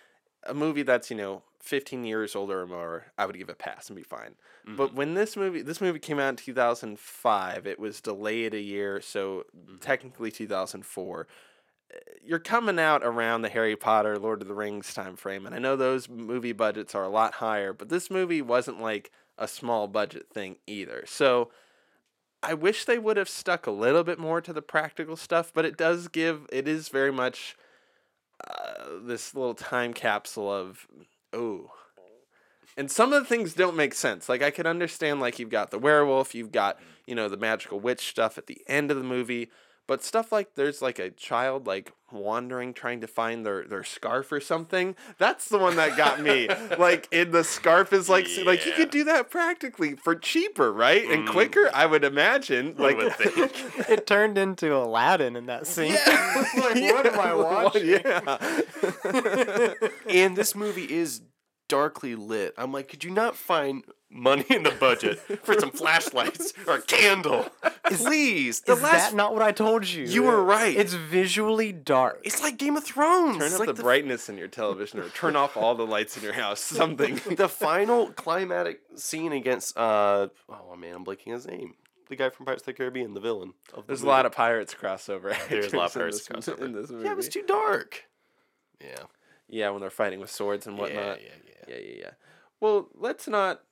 a 0.44 0.54
movie 0.54 0.82
that's 0.82 1.10
you 1.10 1.16
know 1.16 1.42
15 1.60 2.04
years 2.04 2.34
older 2.34 2.62
or 2.62 2.66
more 2.66 3.12
i 3.18 3.26
would 3.26 3.36
give 3.36 3.50
a 3.50 3.54
pass 3.54 3.90
and 3.90 3.96
be 3.96 4.02
fine 4.02 4.36
but 4.66 4.94
when 4.94 5.12
this 5.12 5.36
movie 5.36 5.60
this 5.60 5.82
movie 5.82 5.98
came 5.98 6.18
out 6.18 6.30
in 6.30 6.36
2005 6.36 7.66
it 7.66 7.78
was 7.78 8.00
delayed 8.00 8.54
a 8.54 8.60
year 8.60 9.02
so 9.02 9.44
technically 9.80 10.30
2004 10.30 11.20
Uh, 11.20 11.24
you're 12.24 12.38
coming 12.38 12.78
out 12.78 13.02
around 13.02 13.42
the 13.42 13.48
harry 13.48 13.76
potter 13.76 14.18
lord 14.18 14.42
of 14.42 14.48
the 14.48 14.54
rings 14.54 14.94
time 14.94 15.16
frame 15.16 15.46
and 15.46 15.54
i 15.54 15.58
know 15.58 15.76
those 15.76 16.08
movie 16.08 16.52
budgets 16.52 16.94
are 16.94 17.04
a 17.04 17.08
lot 17.08 17.34
higher 17.34 17.72
but 17.72 17.88
this 17.88 18.10
movie 18.10 18.42
wasn't 18.42 18.80
like 18.80 19.10
a 19.40 19.48
small 19.48 19.88
budget 19.88 20.26
thing 20.32 20.56
either. 20.66 21.02
So 21.06 21.50
i 22.42 22.54
wish 22.54 22.84
they 22.84 22.98
would 22.98 23.16
have 23.16 23.28
stuck 23.28 23.66
a 23.66 23.70
little 23.70 24.04
bit 24.04 24.18
more 24.18 24.40
to 24.40 24.52
the 24.52 24.62
practical 24.62 25.16
stuff 25.16 25.52
but 25.52 25.66
it 25.66 25.76
does 25.76 26.08
give 26.08 26.46
it 26.50 26.66
is 26.66 26.88
very 26.88 27.12
much 27.12 27.54
uh, 28.46 28.84
this 29.02 29.34
little 29.34 29.54
time 29.54 29.92
capsule 29.92 30.50
of 30.50 30.86
oh 31.32 31.70
and 32.76 32.90
some 32.90 33.12
of 33.12 33.22
the 33.22 33.28
things 33.28 33.52
don't 33.52 33.76
make 33.76 33.92
sense. 33.94 34.28
Like 34.28 34.42
i 34.42 34.50
could 34.50 34.66
understand 34.66 35.20
like 35.20 35.38
you've 35.38 35.50
got 35.50 35.70
the 35.70 35.78
werewolf 35.78 36.34
you've 36.34 36.52
got 36.52 36.78
you 37.06 37.14
know 37.14 37.28
the 37.28 37.36
magical 37.36 37.80
witch 37.80 38.08
stuff 38.08 38.38
at 38.38 38.46
the 38.46 38.62
end 38.66 38.90
of 38.90 38.96
the 38.96 39.04
movie 39.04 39.50
but 39.90 40.04
stuff 40.04 40.30
like 40.30 40.54
there's 40.54 40.80
like 40.80 41.00
a 41.00 41.10
child 41.10 41.66
like 41.66 41.92
wandering 42.12 42.72
trying 42.72 43.00
to 43.00 43.08
find 43.08 43.44
their 43.44 43.64
their 43.64 43.82
scarf 43.82 44.30
or 44.30 44.38
something 44.40 44.94
that's 45.18 45.48
the 45.48 45.58
one 45.58 45.74
that 45.74 45.96
got 45.96 46.20
me 46.20 46.46
like 46.78 47.08
in 47.10 47.32
the 47.32 47.42
scarf 47.42 47.92
is 47.92 48.08
like 48.08 48.26
s- 48.26 48.38
like 48.44 48.64
you 48.64 48.70
could 48.72 48.90
do 48.90 49.02
that 49.02 49.30
practically 49.30 49.96
for 49.96 50.14
cheaper 50.14 50.72
right 50.72 51.10
and 51.10 51.26
mm. 51.26 51.32
quicker 51.32 51.68
i 51.74 51.86
would 51.86 52.04
imagine 52.04 52.72
like 52.78 52.96
would 52.96 53.12
it 53.18 54.06
turned 54.06 54.38
into 54.38 54.74
Aladdin 54.76 55.34
in 55.34 55.46
that 55.46 55.66
scene. 55.66 55.92
Yeah. 55.92 56.44
like, 56.56 56.74
what 56.76 57.06
am 57.06 57.18
I 57.18 57.34
watching? 57.34 57.88
yeah 57.88 59.74
And 60.08 60.36
this 60.36 60.54
movie 60.54 60.92
is 60.92 61.22
darkly 61.68 62.14
lit. 62.14 62.54
I'm 62.56 62.72
like, 62.72 62.88
could 62.88 63.04
you 63.04 63.10
not 63.10 63.36
find 63.36 63.84
money 64.10 64.44
in 64.50 64.62
the 64.64 64.70
budget 64.72 65.18
for 65.44 65.58
some 65.58 65.70
flashlights 65.70 66.52
or 66.66 66.76
a 66.76 66.82
candle? 66.82 67.48
Please. 67.84 68.60
The 68.60 68.72
Is 68.72 68.82
last 68.82 69.10
that 69.10 69.16
not 69.16 69.32
what 69.32 69.42
I 69.42 69.52
told 69.52 69.88
you? 69.88 70.04
You 70.04 70.24
were 70.24 70.42
right. 70.42 70.76
It's 70.76 70.94
visually 70.94 71.72
dark. 71.72 72.20
It's 72.24 72.42
like 72.42 72.58
Game 72.58 72.76
of 72.76 72.84
Thrones. 72.84 73.38
Turn 73.38 73.46
It's 73.46 73.54
up 73.54 73.66
like 73.66 73.76
the, 73.76 73.82
brightness 73.82 74.28
in 74.28 74.36
your 74.38 74.48
television 74.48 75.00
or 75.00 75.08
turn 75.10 75.36
off 75.36 75.56
all 75.56 75.74
the 75.74 75.86
lights 75.86 76.16
in 76.16 76.22
your 76.22 76.32
house. 76.32 76.60
Something. 76.60 77.20
the 77.36 77.48
final 77.48 78.10
climatic 78.12 78.80
scene 78.96 79.32
against 79.32 79.76
uh 79.76 80.28
oh 80.48 80.76
man, 80.76 80.96
I'm 80.96 81.04
blanking 81.04 81.32
his 81.32 81.46
name. 81.46 81.74
the 82.08 82.16
guy 82.16 82.30
from 82.30 82.46
Pirates 82.46 82.62
of 82.62 82.66
the 82.66 82.72
Caribbean, 82.74 83.14
the 83.14 83.20
villain. 83.20 83.54
Of 83.72 83.84
the 83.84 83.86
There's 83.88 84.00
a 84.00 84.04
movie. 84.04 84.10
lot 84.16 84.26
of 84.26 84.32
pirates 84.32 84.74
crossover. 84.74 85.34
There's 85.48 85.72
a 85.72 85.76
lot 85.76 85.94
of 85.94 86.02
actors 86.02 86.26
pirates 86.26 86.28
in 86.28 86.36
this, 86.36 86.46
crossover. 86.48 86.64
in 86.64 86.72
this 86.72 86.90
movie. 86.90 87.04
Yeah, 87.04 87.12
it 87.12 87.16
was 87.16 87.28
too 87.28 87.42
dark. 87.42 88.04
Yeah. 88.80 89.04
Yeah, 89.48 89.70
when 89.70 89.80
they're 89.80 89.90
fighting 89.90 90.20
with 90.20 90.30
swords 90.30 90.66
and 90.66 90.78
whatnot. 90.78 91.20
Yeah, 91.20 91.28
yeah, 91.28 91.52
yeah. 91.68 91.74
yeah, 91.76 91.82
yeah, 91.84 91.94
yeah. 92.02 92.10
Well, 92.60 92.88
let's 92.94 93.26
not 93.26 93.62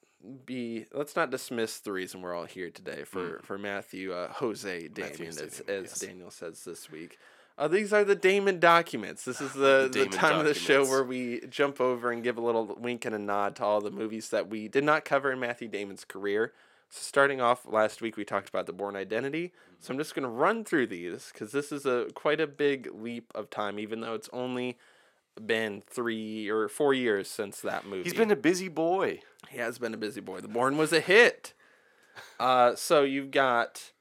be 0.44 0.86
let's 0.92 1.14
not 1.14 1.30
dismiss 1.30 1.78
the 1.78 1.92
reason 1.92 2.22
we're 2.22 2.34
all 2.34 2.44
here 2.44 2.70
today 2.70 3.04
for 3.04 3.40
for 3.44 3.56
Matthew 3.56 4.12
uh, 4.12 4.32
Jose 4.32 4.88
Damien, 4.88 5.12
Jose 5.16 5.44
as, 5.44 5.58
Damien, 5.60 5.82
as 5.84 5.90
yes. 5.90 5.98
Daniel 6.00 6.30
says 6.30 6.64
this 6.64 6.90
week. 6.90 7.18
Uh, 7.56 7.66
these 7.66 7.92
are 7.92 8.04
the 8.04 8.14
Damon 8.14 8.60
documents. 8.60 9.24
This 9.24 9.40
is 9.40 9.52
the, 9.54 9.88
the, 9.90 10.04
Damon 10.04 10.10
time 10.10 10.38
of 10.38 10.44
the 10.44 10.54
show 10.54 10.84
where 10.84 11.02
we 11.02 11.40
jump 11.50 11.80
over 11.80 12.12
and 12.12 12.22
give 12.22 12.38
a 12.38 12.40
little 12.40 12.66
wink 12.78 13.04
and 13.04 13.14
a 13.14 13.18
nod 13.18 13.56
to 13.56 13.64
all 13.64 13.80
the 13.80 13.90
movies 13.90 14.30
that 14.30 14.48
we 14.48 14.68
did 14.68 14.84
not 14.84 15.04
cover 15.04 15.32
in 15.32 15.40
Matthew 15.40 15.66
Damon's 15.66 16.04
career. 16.04 16.52
So 16.90 17.00
starting 17.02 17.40
off 17.40 17.66
last 17.66 18.00
week, 18.00 18.16
we 18.16 18.24
talked 18.24 18.48
about 18.48 18.66
the 18.66 18.72
Bourne 18.72 18.96
Identity. 18.96 19.52
So 19.80 19.92
I'm 19.92 19.98
just 19.98 20.14
going 20.14 20.22
to 20.22 20.28
run 20.28 20.64
through 20.64 20.86
these 20.86 21.30
because 21.32 21.52
this 21.52 21.70
is 21.70 21.84
a 21.84 22.06
quite 22.14 22.40
a 22.40 22.46
big 22.46 22.88
leap 22.94 23.30
of 23.34 23.50
time, 23.50 23.78
even 23.78 24.00
though 24.00 24.14
it's 24.14 24.30
only 24.32 24.78
been 25.46 25.82
three 25.86 26.48
or 26.48 26.68
four 26.68 26.92
years 26.94 27.28
since 27.28 27.60
that 27.60 27.86
movie. 27.86 28.04
He's 28.04 28.14
been 28.14 28.30
a 28.30 28.36
busy 28.36 28.68
boy. 28.68 29.20
He 29.48 29.58
has 29.58 29.78
been 29.78 29.94
a 29.94 29.98
busy 29.98 30.20
boy. 30.20 30.40
The 30.40 30.48
Bourne 30.48 30.76
was 30.76 30.92
a 30.92 31.00
hit. 31.00 31.54
Uh, 32.40 32.74
so 32.74 33.04
you've 33.04 33.30
got 33.30 33.92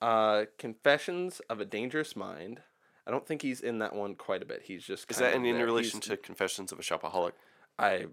uh, 0.00 0.44
Confessions 0.58 1.40
of 1.48 1.60
a 1.60 1.64
Dangerous 1.64 2.16
Mind. 2.16 2.60
I 3.06 3.10
don't 3.12 3.24
think 3.26 3.42
he's 3.42 3.60
in 3.60 3.78
that 3.78 3.94
one 3.94 4.14
quite 4.16 4.42
a 4.42 4.44
bit. 4.44 4.62
He's 4.64 4.84
just 4.84 5.08
Is 5.10 5.18
that 5.18 5.30
of 5.30 5.34
in, 5.36 5.46
in 5.46 5.56
there. 5.56 5.66
relation 5.66 6.00
He's- 6.00 6.08
to 6.08 6.16
Confessions 6.16 6.72
of 6.72 6.78
a 6.80 6.82
Shopaholic? 6.82 7.32
I, 7.78 8.06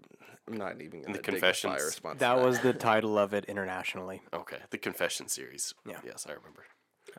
I'm 0.48 0.56
not 0.56 0.80
even 0.80 1.02
going 1.02 1.12
the 1.12 1.18
to 1.18 1.22
dignify 1.22 1.48
a 1.48 1.50
Confessions? 1.52 1.82
response. 1.84 2.14
to 2.16 2.20
That 2.20 2.40
was 2.40 2.60
the 2.60 2.72
title 2.90 3.18
of 3.18 3.34
it 3.34 3.44
internationally. 3.46 4.22
Okay, 4.32 4.58
the 4.70 4.78
Confession 4.78 5.26
series. 5.28 5.74
Yeah. 5.84 5.98
Yes, 6.04 6.26
I 6.28 6.32
remember. 6.32 6.64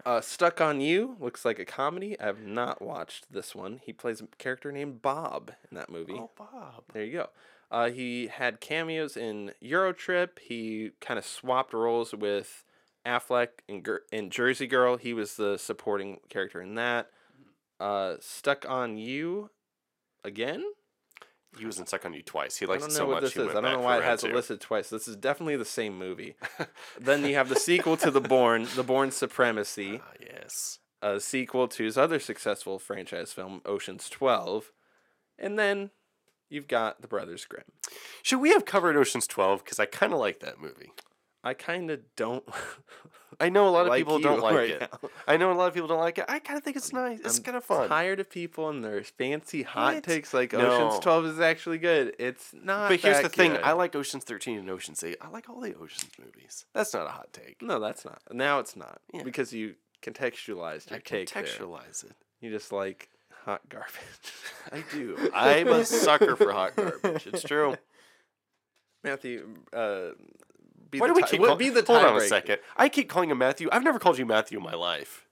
Uh, 0.06 0.22
Stuck 0.22 0.62
on 0.62 0.82
You 0.82 1.16
looks 1.20 1.46
like 1.46 1.60
a 1.60 1.66
comedy. 1.66 2.20
I 2.20 2.26
have 2.26 2.42
not 2.42 2.82
watched 2.82 3.32
this 3.32 3.54
one. 3.56 3.80
He 3.84 3.94
plays 3.94 4.22
a 4.22 4.28
character 4.38 4.72
named 4.72 5.02
Bob 5.02 5.52
in 5.70 5.76
that 5.76 5.90
movie. 5.90 6.16
Oh, 6.18 6.30
Bob. 6.38 6.84
There 6.94 7.04
you 7.04 7.14
go. 7.14 7.30
Uh, 7.70 7.90
he 7.90 8.28
had 8.28 8.60
cameos 8.60 9.16
in 9.16 9.54
Eurotrip. 9.64 10.40
He 10.40 10.92
kind 11.00 11.18
of 11.18 11.26
swapped 11.26 11.74
roles 11.74 12.14
with 12.14 12.66
Affleck 13.06 13.48
in, 13.68 13.84
Ger- 13.84 14.04
in 14.12 14.30
Jersey 14.30 14.68
Girl. 14.68 14.98
He 14.98 15.14
was 15.14 15.36
the 15.36 15.58
supporting 15.58 16.20
character 16.30 16.62
in 16.62 16.76
that. 16.76 17.10
Uh, 17.80 18.16
Stuck 18.20 18.66
on 18.70 18.98
You 18.98 19.50
again? 20.24 20.64
He 21.58 21.66
was 21.66 21.80
in 21.80 21.86
Stuck 21.86 22.06
on 22.06 22.14
You 22.14 22.22
twice. 22.22 22.58
He 22.58 22.66
I 22.66 22.70
likes 22.70 22.84
don't 22.84 22.92
it 22.92 22.94
know 22.94 22.98
so 23.00 23.06
what 23.08 23.14
much. 23.16 23.24
this 23.24 23.34
he 23.34 23.40
is. 23.42 23.46
went 23.48 23.58
I 23.58 23.62
don't 23.62 23.64
back 23.64 23.72
know 23.74 23.80
for 23.80 23.86
why 23.86 23.94
it 23.96 24.00
round 24.00 24.10
has 24.10 24.22
two. 24.22 24.28
it 24.28 24.36
listed 24.36 24.62
twice. 24.62 24.90
This 24.90 25.08
is 25.08 25.16
definitely 25.18 25.58
the 25.58 25.66
same 25.66 25.98
movie. 25.98 26.36
then 27.00 27.26
you 27.26 27.36
have 27.36 27.50
the 27.50 27.56
sequel 27.56 27.98
to 27.98 28.10
The 28.12 28.22
Bourne, 28.22 28.68
The 28.76 28.84
Bourne 28.84 29.12
Supremacy. 29.12 30.00
Ah, 30.04 30.12
yes. 30.20 30.80
a 31.02 31.20
sequel 31.20 31.68
to 31.68 31.84
his 31.84 31.98
other 31.98 32.20
successful 32.20 32.80
franchise 32.80 33.34
film, 33.34 33.62
Ocean's 33.66 34.10
12. 34.10 34.72
And 35.38 35.60
then 35.60 35.90
you've 36.50 36.68
got 36.68 37.02
The 37.02 37.08
Brothers 37.08 37.46
Grimm. 37.46 37.66
Should 38.24 38.40
we 38.40 38.52
have 38.52 38.66
covered 38.66 38.96
Ocean's 38.96 39.28
Twelve? 39.28 39.64
Because 39.64 39.80
I 39.80 39.86
kind 39.86 40.14
of 40.14 40.20
like 40.20 40.40
that 40.40 40.62
movie. 40.62 40.92
I 41.44 41.54
kind 41.54 41.90
of 41.92 42.00
don't. 42.16 42.44
I 43.42 43.50
know 43.50 43.68
a 43.68 43.72
lot 43.72 43.82
of 43.82 43.88
Like 43.90 44.00
people 44.00 44.20
don't 44.20 44.40
like 44.44 44.56
right 44.56 44.70
it. 44.70 44.82
now. 44.82 45.10
I 45.28 45.38
know 45.38 45.52
a 45.52 45.54
lot 45.54 45.68
of 45.68 45.74
people 45.74 45.88
don't 45.88 46.00
like 46.00 46.18
it. 46.18 46.26
I 46.30 46.40
kind 46.40 46.58
of 46.58 46.64
think 46.64 46.78
it's 46.78 46.94
nice. 46.94 47.20
It's 47.22 47.40
kind 47.40 47.58
of 47.58 47.64
fun. 47.64 47.90
tired 47.90 48.20
of 48.20 48.30
people 48.30 48.70
and 48.70 48.84
their 48.84 49.04
fancy 49.04 49.64
hot 49.64 49.96
What? 49.96 50.04
takes 50.04 50.34
like 50.34 50.54
No. 50.54 50.60
Ocean's 50.72 51.04
12 51.04 51.26
is 51.26 51.40
actually 51.40 51.78
good. 51.80 52.16
It's 52.20 52.54
not. 52.54 52.90
But 52.90 53.00
here's 53.00 53.22
the 53.22 53.30
thing: 53.30 53.52
good. 53.52 53.62
I 53.64 53.72
like 53.74 53.96
Ocean's 53.96 54.24
Thirteen 54.24 54.60
and 54.60 54.70
Ocean's 54.70 55.04
Eight. 55.04 55.18
I 55.22 55.30
like 55.30 55.50
all 55.50 55.60
the 55.60 55.74
Ocean's 55.76 56.12
movies. 56.24 56.66
That's 56.74 56.94
not 56.94 57.08
a 57.08 57.10
hot 57.10 57.34
take. 57.34 57.62
No, 57.62 57.80
that's 57.80 58.06
not. 58.06 58.22
Now 58.32 58.60
it's 58.60 58.76
not. 58.76 59.02
Yeah. 59.14 59.24
Because 59.24 59.52
you 59.54 59.76
contextualized 60.04 60.90
your 60.90 60.98
I 60.98 61.02
take 61.02 61.32
there. 61.32 61.44
contextualize 61.44 62.04
it. 62.06 62.14
You 62.40 62.50
just 62.52 62.72
like 62.72 63.10
hot 63.46 63.62
garbage. 63.70 63.92
I 64.72 64.84
do. 64.94 65.32
I'm 65.36 65.68
a 65.68 65.84
sucker 65.86 66.36
for 66.36 66.52
hot 66.52 66.76
garbage. 66.76 67.28
It's 67.28 67.44
true. 67.44 67.76
Matthew, 69.04 69.48
uh, 69.74 70.10
be 70.92 71.00
Why 71.00 71.08
the 71.08 71.14
do 71.14 71.16
we 71.16 71.22
tie- 71.24 71.28
keep 71.30 71.40
what- 71.40 71.48
call- 71.48 71.56
be 71.56 71.70
the 71.70 71.84
Hold 71.84 72.00
on 72.04 72.16
a 72.16 72.20
tiebreaker. 72.20 72.28
second. 72.28 72.58
I 72.78 72.90
keep 72.90 73.10
calling 73.10 73.32
him 73.32 73.38
Matthew. 73.38 73.70
I've 73.72 73.84
never 73.84 73.98
called 74.00 74.18
you 74.20 74.26
Matthew 74.26 74.58
in 74.58 74.64
my 74.64 74.74
life. 74.76 75.26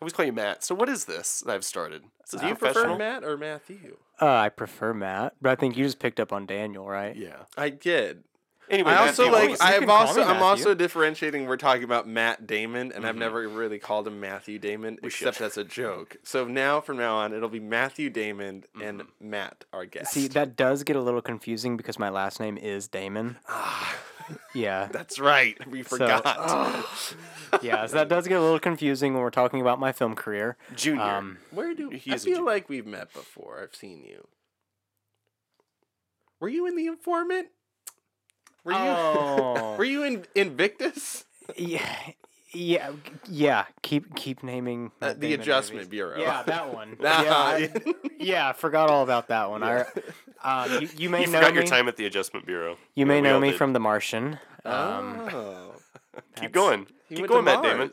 I 0.00 0.04
always 0.04 0.14
call 0.14 0.24
you 0.24 0.32
Matt. 0.32 0.64
So 0.64 0.74
what 0.74 0.88
is 0.88 1.04
this 1.04 1.40
that 1.40 1.54
I've 1.54 1.64
started? 1.64 2.04
Is 2.24 2.30
this 2.30 2.40
Do 2.40 2.46
you 2.46 2.54
prefer 2.54 2.72
professional? 2.72 2.96
Matt 2.98 3.22
or 3.24 3.36
Matthew? 3.36 3.98
Uh, 4.20 4.26
I 4.28 4.48
prefer 4.48 4.94
Matt, 4.94 5.34
but 5.42 5.50
I 5.50 5.56
think 5.56 5.76
you 5.76 5.84
just 5.84 5.98
picked 5.98 6.20
up 6.20 6.32
on 6.32 6.46
Daniel, 6.46 6.88
right? 6.88 7.14
Yeah. 7.14 7.36
I 7.58 7.68
did. 7.68 8.24
Anyway, 8.70 8.92
I 8.92 9.08
also 9.08 9.24
Matthew, 9.24 9.32
like. 9.32 9.42
always- 9.42 9.60
you 9.60 9.66
I've 9.66 9.78
can 9.80 9.88
call 9.88 9.96
also. 10.06 10.14
me 10.14 10.22
I'm 10.22 10.28
Matthew. 10.28 10.44
also 10.46 10.74
differentiating. 10.74 11.46
We're 11.46 11.56
talking 11.56 11.82
about 11.82 12.06
Matt 12.06 12.46
Damon, 12.46 12.92
and 12.92 13.04
I've 13.04 13.14
mm-hmm. 13.14 13.18
never 13.18 13.48
really 13.48 13.80
called 13.80 14.06
him 14.06 14.20
Matthew 14.20 14.60
Damon, 14.60 14.98
except 15.02 15.38
should. 15.38 15.46
as 15.46 15.58
a 15.58 15.64
joke. 15.64 16.16
So 16.22 16.46
now, 16.46 16.80
from 16.80 16.96
now 16.96 17.16
on, 17.16 17.32
it'll 17.34 17.48
be 17.48 17.58
Matthew 17.58 18.10
Damon 18.10 18.64
and 18.80 19.00
mm-hmm. 19.00 19.30
Matt, 19.30 19.64
our 19.72 19.86
guest. 19.86 20.12
See, 20.12 20.28
that 20.28 20.54
does 20.54 20.84
get 20.84 20.94
a 20.94 21.00
little 21.02 21.20
confusing 21.20 21.76
because 21.76 21.98
my 21.98 22.10
last 22.10 22.38
name 22.38 22.56
is 22.56 22.86
Damon. 22.86 23.38
Ah. 23.48 23.96
Yeah. 24.54 24.88
That's 24.92 25.18
right. 25.18 25.56
We 25.68 25.82
So- 25.82 25.96
forgot. 25.98 26.24
yeah, 27.62 27.86
so 27.86 27.96
that 27.96 28.08
does 28.08 28.26
get 28.28 28.38
a 28.38 28.40
little 28.42 28.58
confusing 28.58 29.14
when 29.14 29.22
we're 29.22 29.30
talking 29.30 29.60
about 29.60 29.78
my 29.80 29.92
film 29.92 30.14
career. 30.14 30.56
Junior. 30.76 31.02
Um, 31.02 31.38
Where 31.50 31.74
do 31.74 31.90
He 31.90 32.12
I 32.12 32.14
is 32.14 32.24
feel 32.24 32.44
like 32.44 32.68
we've 32.68 32.86
met 32.86 33.12
before? 33.12 33.60
I've 33.62 33.74
seen 33.74 34.02
you. 34.04 34.26
Were 36.40 36.48
you 36.48 36.66
in 36.66 36.76
the 36.76 36.86
informant? 36.86 37.48
Were 38.64 38.72
you? 38.72 38.78
Oh. 38.78 39.74
Were 39.78 39.84
you 39.84 40.02
in 40.04 40.24
Invictus? 40.34 41.24
yeah, 41.56 41.96
yeah, 42.52 42.90
yeah. 43.28 43.64
Keep 43.82 44.14
keep 44.16 44.42
naming 44.42 44.90
Uh, 45.00 45.08
the 45.08 45.14
Damon 45.20 45.40
Adjustment 45.40 45.76
movies. 45.84 45.88
Bureau. 45.88 46.18
Yeah, 46.20 46.42
that 46.44 46.74
one. 46.74 46.96
Nah. 47.00 47.22
yeah, 47.22 47.32
I, 47.36 47.70
yeah, 48.18 48.52
forgot 48.52 48.90
all 48.90 49.02
about 49.02 49.28
that 49.28 49.50
one. 49.50 49.62
I, 49.62 49.84
um, 50.42 50.82
you, 50.82 50.88
you 50.96 51.10
may 51.10 51.22
you 51.22 51.26
know 51.28 51.38
forgot 51.38 51.52
me. 51.54 51.60
your 51.60 51.66
time 51.66 51.88
at 51.88 51.96
the 51.96 52.06
Adjustment 52.06 52.46
Bureau. 52.46 52.72
You 52.94 53.04
Yeah, 53.04 53.04
may 53.04 53.20
know 53.20 53.38
me 53.40 53.50
did. 53.50 53.58
from 53.58 53.72
The 53.72 53.80
Martian. 53.80 54.38
Um, 54.64 55.28
oh. 55.32 55.74
Keep 56.36 56.52
going. 56.52 56.86
He 57.08 57.16
Keep 57.16 57.28
going, 57.28 57.44
Matt 57.44 57.62
Damon. 57.62 57.90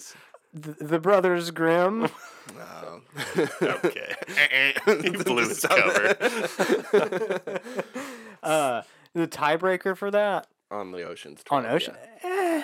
The, 0.54 0.72
the 0.84 1.00
Brothers 1.00 1.52
Grimm. 1.52 2.10
Oh. 2.60 3.02
Okay. 3.62 4.16
he 5.02 5.10
blew 5.10 5.38
his 5.48 5.60
cover. 5.66 6.16
uh, 8.44 8.82
the 9.14 9.28
tiebreaker 9.28 9.96
for 9.96 10.10
that 10.12 10.48
on 10.72 10.92
the 10.92 11.04
oceans. 11.04 11.44
on 11.50 11.66
Ocean. 11.66 11.96
yeah. 12.24 12.30
Eh, 12.30 12.64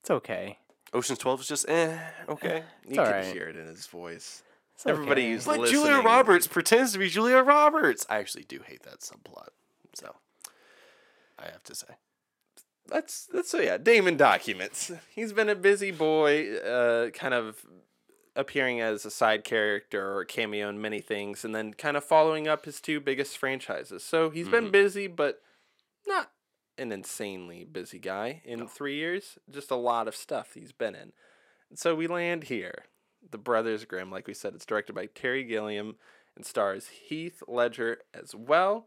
it's 0.00 0.10
okay. 0.10 0.58
Ocean's 0.94 1.18
12 1.18 1.40
is 1.42 1.48
just 1.48 1.68
eh, 1.68 1.98
okay. 2.28 2.62
You 2.86 2.94
can 2.96 3.04
alright. 3.04 3.26
hear 3.26 3.48
it 3.48 3.56
in 3.56 3.66
his 3.66 3.86
voice. 3.86 4.42
It's 4.74 4.86
Everybody 4.86 5.22
okay. 5.22 5.30
used- 5.30 5.46
But 5.46 5.58
listening. 5.60 5.82
Julia 5.82 6.00
Roberts 6.02 6.46
pretends 6.46 6.92
to 6.92 6.98
be 6.98 7.08
Julia 7.08 7.38
Roberts. 7.42 8.06
I 8.08 8.18
actually 8.18 8.44
do 8.44 8.60
hate 8.66 8.82
that 8.84 9.00
subplot. 9.00 9.48
So, 9.94 10.14
I 11.38 11.44
have 11.46 11.62
to 11.64 11.74
say. 11.74 11.86
That's 12.86 13.26
that's 13.26 13.48
so 13.50 13.60
yeah. 13.60 13.78
Damon 13.78 14.16
documents. 14.16 14.90
He's 15.14 15.32
been 15.32 15.48
a 15.48 15.54
busy 15.54 15.90
boy, 15.90 16.56
uh, 16.56 17.10
kind 17.10 17.32
of 17.34 17.64
appearing 18.36 18.80
as 18.80 19.06
a 19.06 19.10
side 19.10 19.42
character 19.44 20.16
or 20.18 20.24
cameo 20.24 20.68
in 20.68 20.80
many 20.80 21.00
things, 21.00 21.44
and 21.44 21.54
then 21.54 21.72
kind 21.72 21.96
of 21.96 22.04
following 22.04 22.46
up 22.46 22.66
his 22.66 22.80
two 22.80 23.00
biggest 23.00 23.38
franchises. 23.38 24.02
So 24.02 24.28
he's 24.30 24.48
been 24.48 24.70
busy, 24.70 25.06
but 25.06 25.40
not 26.06 26.30
an 26.78 26.92
insanely 26.92 27.64
busy 27.64 27.98
guy 27.98 28.42
in 28.44 28.66
three 28.66 28.96
years. 28.96 29.38
Just 29.50 29.70
a 29.70 29.76
lot 29.76 30.08
of 30.08 30.16
stuff 30.16 30.54
he's 30.54 30.72
been 30.72 30.94
in. 30.94 31.12
So 31.74 31.94
we 31.94 32.06
land 32.06 32.44
here. 32.44 32.84
The 33.30 33.38
Brothers 33.38 33.84
Grimm, 33.84 34.10
like 34.10 34.26
we 34.26 34.34
said, 34.34 34.54
it's 34.54 34.66
directed 34.66 34.94
by 34.94 35.06
Terry 35.06 35.44
Gilliam 35.44 35.96
and 36.36 36.44
stars 36.44 36.88
Heath 36.88 37.42
Ledger 37.48 37.98
as 38.12 38.34
well, 38.34 38.86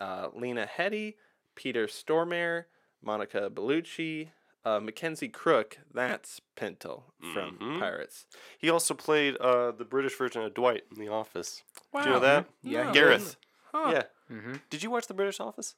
uh, 0.00 0.28
Lena 0.34 0.66
Headey, 0.78 1.14
Peter 1.54 1.86
Stormare, 1.86 2.64
Monica 3.02 3.50
Bellucci, 3.52 4.28
uh, 4.64 4.80
Mackenzie 4.80 5.28
Crook. 5.28 5.78
That's 5.92 6.40
Pintel 6.56 7.02
from 7.34 7.58
Mhm. 7.58 7.78
Pirates. 7.78 8.26
He 8.58 8.70
also 8.70 8.94
played 8.94 9.36
uh, 9.36 9.72
the 9.72 9.84
British 9.84 10.16
version 10.16 10.42
of 10.42 10.54
Dwight 10.54 10.84
in 10.90 10.98
The 11.00 11.08
Office. 11.08 11.62
Did 11.94 12.04
you 12.06 12.10
know 12.12 12.20
that? 12.20 12.46
Yeah, 12.62 12.84
No. 12.84 12.92
Gareth. 12.92 13.36
Huh. 13.72 13.90
Yeah. 13.92 14.02
Mm-hmm. 14.34 14.54
Did 14.70 14.82
you 14.82 14.90
watch 14.90 15.06
the 15.06 15.14
British 15.14 15.38
Office? 15.38 15.74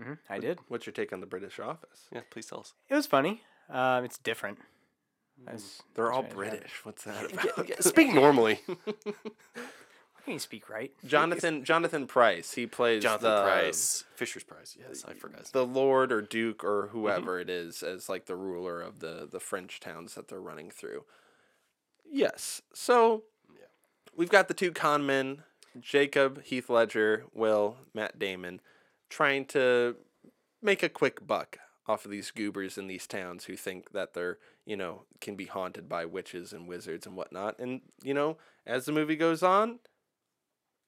Hmm 0.00 0.14
I 0.28 0.38
did. 0.38 0.58
What's 0.68 0.86
your 0.86 0.92
take 0.92 1.12
on 1.12 1.20
the 1.20 1.26
British 1.26 1.58
Office? 1.60 2.06
Yeah, 2.12 2.20
please 2.30 2.46
tell 2.46 2.60
us. 2.60 2.72
It 2.88 2.94
was 2.94 3.06
funny. 3.06 3.42
Um, 3.68 4.04
it's 4.04 4.18
different. 4.18 4.58
That's- 5.44 5.82
They're 5.94 6.12
all 6.12 6.22
that's 6.22 6.34
right. 6.34 6.50
British. 6.50 6.84
What's 6.84 7.04
that 7.04 7.32
about? 7.32 7.70
Speak 7.84 8.14
normally. 8.14 8.60
Why 8.66 10.26
can't 10.26 10.34
you 10.34 10.38
speak 10.38 10.70
right? 10.70 10.92
Jonathan 11.04 11.64
Jonathan 11.64 12.06
Pryce. 12.06 12.52
He 12.52 12.66
plays 12.66 13.02
Jonathan 13.02 13.28
the, 13.30 13.42
Pryce. 13.42 14.04
Fisher's 14.14 14.44
Price. 14.44 14.76
Yes, 14.78 15.04
I 15.06 15.14
forgot. 15.14 15.46
the 15.52 15.66
lord 15.66 16.12
or 16.12 16.22
duke 16.22 16.62
or 16.62 16.88
whoever 16.92 17.40
it 17.40 17.50
is 17.50 17.82
as 17.82 18.08
like 18.08 18.26
the 18.26 18.36
ruler 18.36 18.80
of 18.80 19.00
the 19.00 19.28
the 19.30 19.40
French 19.40 19.80
towns 19.80 20.14
that 20.14 20.28
they're 20.28 20.40
running 20.40 20.70
through. 20.70 21.04
Yes. 22.08 22.62
So 22.72 23.24
we've 24.16 24.30
got 24.30 24.46
the 24.46 24.54
two 24.54 24.70
con 24.70 25.04
men, 25.04 25.42
Jacob, 25.80 26.42
Heath 26.44 26.70
Ledger, 26.70 27.24
Will, 27.34 27.78
Matt 27.92 28.18
Damon, 28.20 28.60
trying 29.12 29.44
to 29.44 29.94
make 30.62 30.82
a 30.82 30.88
quick 30.88 31.26
buck 31.26 31.58
off 31.86 32.04
of 32.04 32.10
these 32.10 32.30
goobers 32.30 32.78
in 32.78 32.86
these 32.86 33.06
towns 33.06 33.44
who 33.44 33.56
think 33.56 33.92
that 33.92 34.14
they're 34.14 34.38
you 34.64 34.76
know 34.76 35.02
can 35.20 35.36
be 35.36 35.44
haunted 35.44 35.88
by 35.88 36.04
witches 36.04 36.52
and 36.52 36.66
wizards 36.66 37.06
and 37.06 37.14
whatnot. 37.14 37.58
And 37.58 37.82
you 38.02 38.14
know, 38.14 38.38
as 38.66 38.86
the 38.86 38.92
movie 38.92 39.16
goes 39.16 39.42
on, 39.42 39.80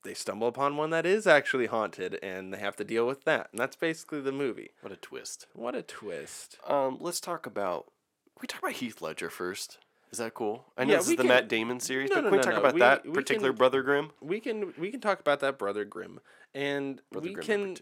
they 0.04 0.14
stumble 0.14 0.48
upon 0.48 0.76
one 0.76 0.90
that 0.90 1.06
is 1.06 1.26
actually 1.26 1.66
haunted, 1.66 2.18
and 2.22 2.52
they 2.52 2.58
have 2.58 2.76
to 2.76 2.84
deal 2.84 3.06
with 3.06 3.24
that. 3.24 3.48
And 3.52 3.60
that's 3.60 3.76
basically 3.76 4.20
the 4.20 4.32
movie. 4.32 4.70
What 4.80 4.92
a 4.92 4.96
twist. 4.96 5.46
What 5.52 5.74
a 5.74 5.82
twist! 5.82 6.56
Um, 6.66 6.98
let's 7.00 7.20
talk 7.20 7.46
about. 7.46 7.86
Can 8.36 8.42
we 8.42 8.46
talk 8.46 8.62
about 8.62 8.72
Heath 8.72 9.02
Ledger 9.02 9.30
first. 9.30 9.78
Is 10.14 10.18
that 10.18 10.32
cool? 10.34 10.64
I 10.78 10.84
know 10.84 10.92
Yeah, 10.92 10.96
this 10.98 11.06
is 11.08 11.16
the 11.16 11.22
can- 11.24 11.26
Matt 11.26 11.48
Damon 11.48 11.80
series, 11.80 12.08
No, 12.10 12.16
but 12.16 12.20
no, 12.22 12.28
can 12.28 12.30
we 12.32 12.36
no, 12.38 12.42
talk 12.44 12.52
no. 12.54 12.58
about 12.60 12.74
We- 12.74 12.80
that 12.80 13.04
we 13.04 13.12
particular 13.12 13.48
can- 13.50 13.56
Brother 13.58 13.82
Grimm? 13.82 14.12
We 14.20 14.38
can 14.38 14.72
we 14.78 14.92
can 14.92 15.00
talk 15.00 15.18
about 15.18 15.40
that 15.40 15.58
Brother 15.58 15.84
Grimm, 15.84 16.20
and 16.54 17.00
Brother 17.10 17.26
we 17.28 17.34
Grimm 17.34 17.44
can 17.74 17.76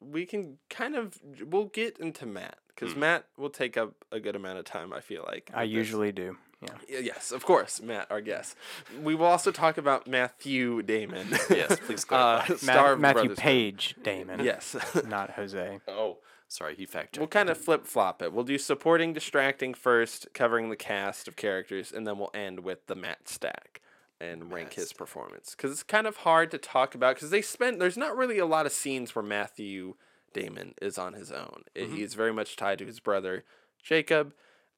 we 0.00 0.26
can 0.26 0.58
kind 0.68 0.96
of 0.96 1.18
we'll 1.46 1.64
get 1.64 1.96
into 1.96 2.26
Matt 2.26 2.58
because 2.68 2.92
Hmm. 2.92 3.00
Matt 3.00 3.24
will 3.38 3.48
take 3.48 3.78
up 3.78 4.04
a 4.12 4.20
good 4.20 4.36
amount 4.36 4.58
of 4.58 4.66
time. 4.66 4.92
I 4.92 5.00
feel 5.00 5.24
like 5.26 5.50
I 5.54 5.62
with 5.62 5.70
this. 5.70 5.76
usually 5.78 6.12
do. 6.12 6.36
Yeah. 6.60 6.98
Yes, 7.00 7.32
of 7.32 7.42
course, 7.46 7.80
Matt, 7.80 8.06
our 8.10 8.20
guest. 8.20 8.54
We 9.00 9.14
will 9.14 9.26
also 9.26 9.50
talk 9.50 9.78
about 9.78 10.06
Matthew 10.06 10.82
Damon. 10.82 11.28
Yes, 11.48 11.78
please 11.80 12.04
uh, 12.10 12.42
clarify. 12.42 12.54
star 12.56 12.96
Ma- 12.96 13.00
Matthew 13.00 13.14
Brothers 13.14 13.38
Grimm. 13.38 13.44
Page 13.54 13.96
Damon. 14.02 14.44
Yes. 14.44 14.76
Not 15.08 15.30
Jose. 15.30 15.80
Oh, 15.88 16.18
sorry, 16.52 16.74
he 16.76 16.86
fact 16.86 17.14
checked. 17.14 17.18
we'll 17.18 17.28
kind 17.28 17.50
of 17.50 17.58
flip 17.58 17.86
flop 17.86 18.22
it. 18.22 18.32
We'll 18.32 18.44
do 18.44 18.58
supporting, 18.58 19.12
distracting 19.12 19.74
first, 19.74 20.28
covering 20.34 20.70
the 20.70 20.76
cast 20.76 21.28
of 21.28 21.36
characters, 21.36 21.92
and 21.92 22.06
then 22.06 22.18
we'll 22.18 22.30
end 22.34 22.60
with 22.60 22.86
the 22.86 22.94
Matt 22.94 23.28
stack 23.28 23.80
and 24.20 24.52
rank 24.52 24.74
his 24.74 24.92
performance. 24.92 25.54
Because 25.56 25.72
it's 25.72 25.82
kind 25.82 26.06
of 26.06 26.18
hard 26.18 26.50
to 26.52 26.58
talk 26.58 26.94
about 26.94 27.16
because 27.16 27.30
they 27.30 27.42
spend 27.42 27.80
there's 27.80 27.96
not 27.96 28.16
really 28.16 28.38
a 28.38 28.46
lot 28.46 28.66
of 28.66 28.72
scenes 28.72 29.14
where 29.14 29.24
Matthew 29.24 29.94
Damon 30.32 30.74
is 30.80 30.98
on 30.98 31.14
his 31.14 31.32
own. 31.32 31.64
I- 31.74 31.80
mm-hmm. 31.80 31.96
He's 31.96 32.14
very 32.14 32.32
much 32.32 32.56
tied 32.56 32.78
to 32.78 32.86
his 32.86 33.00
brother 33.00 33.44
Jacob. 33.82 34.32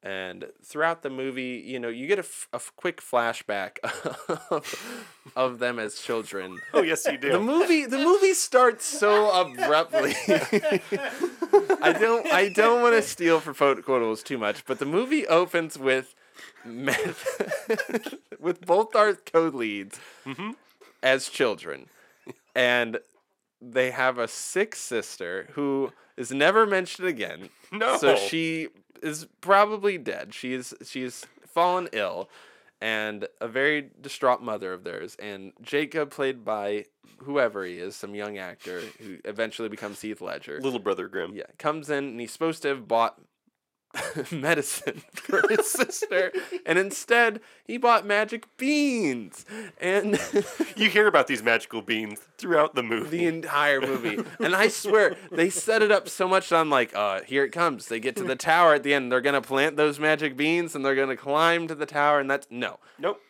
And 0.04 0.44
throughout 0.62 1.00
the 1.00 1.08
movie, 1.08 1.62
you 1.64 1.80
know, 1.80 1.88
you 1.88 2.06
get 2.06 2.18
a, 2.18 2.20
f- 2.20 2.46
a 2.52 2.60
quick 2.76 3.00
flashback 3.00 3.78
of, 4.50 5.30
of 5.34 5.58
them 5.60 5.78
as 5.78 5.94
children. 5.94 6.58
Oh 6.74 6.82
yes, 6.82 7.06
you 7.06 7.16
do 7.16 7.32
The 7.32 7.40
movie 7.40 7.86
the 7.86 7.96
movie 7.96 8.34
starts 8.34 8.84
so 8.84 9.30
abruptly. 9.30 10.14
I 10.28 11.96
don't 11.98 12.26
I 12.26 12.50
don't 12.54 12.82
want 12.82 12.94
to 12.96 13.00
steal 13.02 13.40
for 13.40 13.54
quotables 13.54 14.22
too 14.22 14.36
much, 14.36 14.66
but 14.66 14.78
the 14.78 14.84
movie 14.84 15.26
opens 15.26 15.78
with 15.78 16.14
meth 16.66 17.24
with 18.38 18.60
both 18.66 18.94
our 18.94 19.14
code 19.14 19.54
leads 19.54 19.98
mm-hmm. 20.26 20.50
as 21.02 21.30
children, 21.30 21.86
and 22.54 22.98
they 23.58 23.90
have 23.90 24.18
a 24.18 24.28
sick 24.28 24.74
sister 24.74 25.48
who 25.52 25.92
is 26.16 26.30
never 26.30 26.66
mentioned 26.66 27.08
again. 27.08 27.48
No. 27.72 27.96
so 27.96 28.14
she 28.14 28.68
is 29.02 29.26
probably 29.40 29.98
dead. 29.98 30.32
She 30.32 30.52
is 30.54 30.72
she's 30.84 31.26
fallen 31.44 31.88
ill, 31.92 32.30
and 32.80 33.26
a 33.40 33.48
very 33.48 33.90
distraught 34.00 34.40
mother 34.42 34.72
of 34.72 34.84
theirs. 34.84 35.16
And 35.18 35.52
Jacob, 35.60 36.12
played 36.12 36.44
by 36.44 36.84
whoever 37.18 37.64
he 37.64 37.78
is, 37.78 37.96
some 37.96 38.14
young 38.14 38.38
actor 38.38 38.80
who 39.00 39.18
eventually 39.24 39.68
becomes 39.68 40.00
Heath 40.02 40.20
Ledger. 40.20 40.60
Little 40.60 40.78
Brother 40.78 41.08
Grimm. 41.08 41.34
Yeah, 41.34 41.44
comes 41.58 41.90
in 41.90 42.04
and 42.04 42.20
he's 42.20 42.30
supposed 42.32 42.62
to 42.62 42.68
have 42.68 42.86
bought 42.86 43.20
medicine 44.32 45.02
for 45.12 45.42
his 45.48 45.70
sister, 45.70 46.32
and 46.66 46.78
instead 46.78 47.40
he 47.64 47.76
bought 47.76 48.06
magic 48.06 48.46
beans, 48.56 49.44
and 49.80 50.18
You 50.76 50.90
hear 50.90 51.06
about 51.06 51.26
these 51.26 51.42
magical 51.42 51.82
beans 51.82 52.20
throughout 52.38 52.74
the 52.74 52.82
movie. 52.82 53.18
the 53.18 53.26
entire 53.26 53.80
movie. 53.80 54.18
And 54.40 54.54
I 54.54 54.68
swear 54.68 55.16
they 55.30 55.50
set 55.50 55.82
it 55.82 55.90
up 55.92 56.08
so 56.08 56.26
much. 56.26 56.48
That 56.48 56.56
I'm 56.56 56.70
like, 56.70 56.94
uh, 56.94 57.20
here 57.22 57.44
it 57.44 57.50
comes. 57.52 57.86
They 57.86 58.00
get 58.00 58.16
to 58.16 58.24
the 58.24 58.36
tower 58.36 58.74
at 58.74 58.82
the 58.82 58.92
end. 58.94 59.10
They're 59.12 59.20
gonna 59.20 59.40
plant 59.40 59.76
those 59.76 59.98
magic 60.00 60.36
beans, 60.36 60.74
and 60.74 60.84
they're 60.84 60.94
gonna 60.96 61.16
climb 61.16 61.68
to 61.68 61.74
the 61.74 61.86
tower, 61.86 62.20
and 62.20 62.30
that's 62.30 62.46
no. 62.50 62.78
nope. 62.98 63.20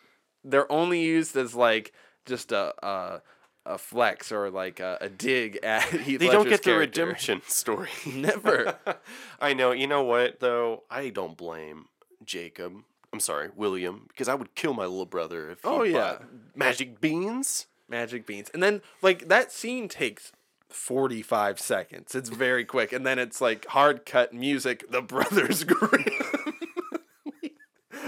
They're 0.43 0.71
only 0.71 1.01
used 1.01 1.35
as 1.35 1.55
like 1.55 1.93
just 2.25 2.51
a. 2.51 2.73
a 2.85 3.21
a 3.65 3.77
flex 3.77 4.31
or 4.31 4.49
like 4.49 4.79
a, 4.79 4.97
a 5.01 5.09
dig 5.09 5.59
at 5.63 5.83
Heath 5.83 6.19
They 6.19 6.27
don't 6.27 6.43
Ledger's 6.45 6.49
get 6.51 6.63
the 6.63 6.69
character. 6.71 7.01
redemption 7.05 7.41
story. 7.47 7.89
Never. 8.05 8.77
I 9.39 9.53
know. 9.53 9.71
You 9.71 9.87
know 9.87 10.03
what 10.03 10.39
though? 10.39 10.83
I 10.89 11.09
don't 11.09 11.35
blame 11.37 11.85
Jacob. 12.23 12.73
I'm 13.13 13.19
sorry, 13.19 13.49
William, 13.55 14.05
because 14.09 14.27
I 14.27 14.35
would 14.35 14.55
kill 14.55 14.73
my 14.73 14.83
little 14.85 15.05
brother 15.05 15.49
if 15.51 15.61
he 15.61 15.67
Oh, 15.67 15.83
yeah. 15.83 15.93
bought 16.17 16.23
magic 16.55 16.99
beans. 16.99 17.67
magic 17.87 18.25
beans. 18.25 18.49
And 18.53 18.61
then 18.61 18.81
like 19.01 19.29
that 19.29 19.51
scene 19.53 19.87
takes 19.87 20.31
45 20.69 21.59
seconds. 21.59 22.13
It's 22.13 22.29
very 22.29 22.65
quick. 22.65 22.91
And 22.91 23.05
then 23.05 23.17
it's 23.17 23.39
like 23.39 23.65
hard 23.67 24.05
cut 24.05 24.33
music, 24.33 24.83
the 24.91 25.01
brothers 25.01 25.63
Grimm. 25.63 26.05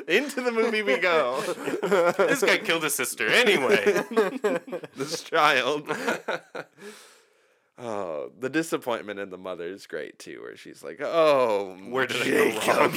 Into 0.08 0.42
the 0.42 0.52
movie 0.52 0.82
we 0.84 0.98
go. 0.98 1.42
this 2.18 2.42
guy 2.42 2.58
killed 2.60 2.84
his 2.84 2.96
sister 2.96 3.28
anyway. 3.28 4.04
this 4.96 5.22
child. 5.24 5.90
Oh, 7.80 8.32
the 8.40 8.50
disappointment 8.50 9.20
in 9.20 9.30
the 9.30 9.38
mother 9.38 9.66
is 9.66 9.86
great 9.86 10.18
too, 10.18 10.42
where 10.42 10.56
she's 10.58 10.82
like, 10.82 11.00
"Oh, 11.00 11.78
Where 11.90 12.08
did 12.08 12.22
I 12.24 12.30
go 12.30 12.60
Jacob." 12.60 12.96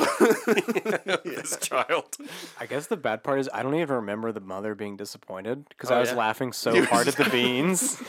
wrong? 1.07 1.19
this 1.25 1.57
child. 1.59 2.17
I 2.59 2.65
guess 2.67 2.87
the 2.87 2.97
bad 2.97 3.23
part 3.23 3.41
is 3.41 3.51
I 3.53 3.63
don't 3.63 3.75
even 3.75 3.97
remember 3.97 4.33
the 4.33 4.41
mother 4.41 4.75
being 4.75 4.97
disappointed 4.97 5.69
because 5.69 5.91
Oh, 5.91 5.97
I 5.97 6.01
was 6.01 6.11
yeah? 6.13 6.17
laughing 6.17 6.53
so 6.55 6.73
You 6.73 6.81
were 6.83 6.87
hard 6.87 7.09
at 7.09 7.17
the 7.17 7.29
beans. 7.29 8.01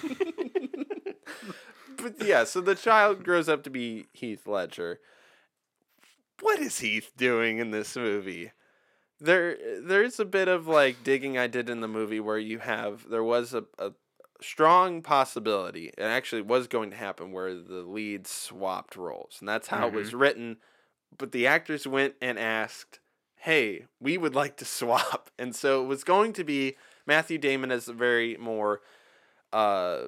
but 2.01 2.25
yeah, 2.25 2.45
so 2.45 2.61
the 2.61 2.75
child 2.75 3.23
grows 3.25 3.49
up 3.49 3.63
to 3.63 3.69
be 3.69 4.05
Heath 4.13 4.47
Ledger. 4.47 4.99
What 6.39 6.59
is 6.59 6.79
Heath 6.79 7.11
doing 7.17 7.57
in 7.59 7.71
this 7.71 7.97
movie? 7.97 8.51
There, 9.23 9.55
there's 9.79 10.19
a 10.19 10.25
bit 10.25 10.47
of 10.47 10.67
like 10.67 11.03
digging 11.03 11.37
I 11.37 11.45
did 11.45 11.69
in 11.69 11.79
the 11.81 11.87
movie 11.87 12.19
where 12.19 12.39
you 12.39 12.57
have 12.59 13.07
there 13.07 13.23
was 13.23 13.53
a, 13.53 13.65
a 13.77 13.91
strong 14.41 15.03
possibility, 15.03 15.91
and 15.95 16.07
actually 16.07 16.41
was 16.41 16.67
going 16.67 16.89
to 16.89 16.97
happen 16.97 17.31
where 17.31 17.53
the 17.53 17.83
leads 17.83 18.31
swapped 18.31 18.95
roles, 18.95 19.37
and 19.39 19.47
that's 19.47 19.67
how 19.67 19.87
it 19.87 19.93
was 19.93 20.13
written. 20.15 20.57
But 21.15 21.31
the 21.31 21.45
actors 21.45 21.85
went 21.85 22.15
and 22.19 22.39
asked, 22.39 22.99
"Hey, 23.35 23.85
we 23.99 24.17
would 24.17 24.33
like 24.33 24.57
to 24.57 24.65
swap," 24.79 25.29
and 25.37 25.55
so 25.55 25.83
it 25.83 25.87
was 25.87 26.03
going 26.03 26.33
to 26.33 26.43
be 26.43 26.75
Matthew 27.05 27.37
Damon 27.37 27.71
as 27.71 27.87
a 27.87 27.93
very 27.93 28.37
more 28.37 28.81
uh 29.53 30.05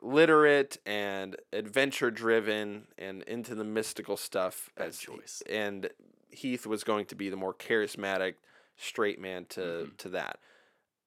literate 0.00 0.78
and 0.86 1.36
adventure 1.52 2.10
driven 2.10 2.86
and 2.96 3.22
into 3.24 3.54
the 3.54 3.64
mystical 3.64 4.16
stuff 4.16 4.70
Bad 4.76 4.88
as 4.88 4.98
choice. 4.98 5.42
and 5.48 5.90
Heath 6.30 6.66
was 6.66 6.84
going 6.84 7.06
to 7.06 7.14
be 7.14 7.28
the 7.30 7.36
more 7.36 7.54
charismatic 7.54 8.34
straight 8.76 9.20
man 9.20 9.46
to 9.50 9.60
Mm-hmm. 9.60 9.96
to 9.98 10.08
that. 10.10 10.38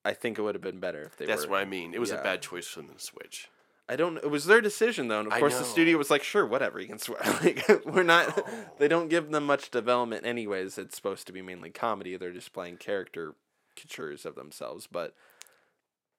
I 0.04 0.14
think 0.14 0.40
it 0.40 0.42
would 0.42 0.56
have 0.56 0.64
been 0.64 0.80
better 0.80 1.04
if 1.04 1.16
they 1.18 1.26
That's 1.28 1.46
were 1.46 1.52
what 1.52 1.62
I 1.62 1.66
mean. 1.66 1.94
It 1.94 2.00
was 2.00 2.10
yeah. 2.10 2.20
a 2.20 2.24
bad 2.24 2.42
choice 2.42 2.68
for 2.68 2.82
them 2.82 2.90
to 2.96 3.00
switch. 3.00 3.50
I 3.88 3.96
don't 3.96 4.18
it 4.18 4.30
was 4.32 4.46
their 4.46 4.62
decision 4.62 5.08
though. 5.10 5.20
And 5.20 5.28
of 5.28 5.34
I 5.34 5.40
course 5.40 5.58
the 5.58 5.64
studio 5.66 5.98
was 5.98 6.10
like, 6.10 6.24
"Sure, 6.24 6.46
whatever, 6.46 6.80
you 6.80 6.88
can 6.88 6.98
swear." 7.00 7.20
like 7.44 7.66
we're 7.86 8.04
not 8.04 8.48
they 8.80 8.88
don't 8.88 9.10
give 9.10 9.30
them 9.32 9.46
much 9.46 9.70
development 9.70 10.26
anyways. 10.26 10.78
It's 10.78 10.96
supposed 10.96 11.28
to 11.28 11.34
be 11.34 11.42
mainly 11.42 11.70
comedy. 11.70 12.18
They're 12.18 12.32
just 12.32 12.54
playing 12.54 12.78
character 12.78 13.36
caricatures 13.76 14.26
of 14.26 14.36
themselves, 14.36 14.88
but 14.92 15.14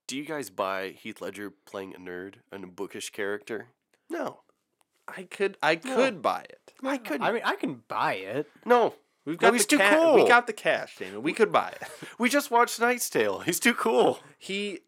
Do 0.08 0.16
you 0.16 0.24
guys 0.24 0.48
buy 0.50 0.90
Heath 0.90 1.20
Ledger 1.20 1.50
playing 1.50 1.94
a 1.94 1.98
nerd 1.98 2.36
and 2.50 2.64
a 2.64 2.66
bookish 2.66 3.10
character? 3.10 3.66
No. 4.10 4.40
I 5.08 5.24
could 5.24 5.56
I 5.62 5.76
could 5.76 6.22
buy 6.22 6.42
it. 6.48 6.74
I 6.82 6.96
couldn't. 6.98 7.22
I 7.22 7.32
mean, 7.32 7.42
I 7.44 7.56
can 7.56 7.82
buy 7.88 8.14
it. 8.14 8.48
no. 8.64 8.94
We've 9.24 9.40
No, 9.40 9.48
got 9.48 9.52
he's 9.54 9.62
the 9.66 9.68
too 9.68 9.78
ca- 9.78 9.90
cool. 9.96 10.14
We 10.16 10.26
got 10.26 10.48
the 10.48 10.52
cash, 10.52 10.96
Damon. 10.96 11.22
We 11.22 11.32
could 11.32 11.52
buy 11.52 11.68
it. 11.80 11.88
We 12.18 12.28
just 12.28 12.50
watched 12.50 12.80
Knight's 12.80 13.08
Tale. 13.08 13.38
He's 13.40 13.60
too 13.60 13.74
cool. 13.74 14.18
he 14.38 14.80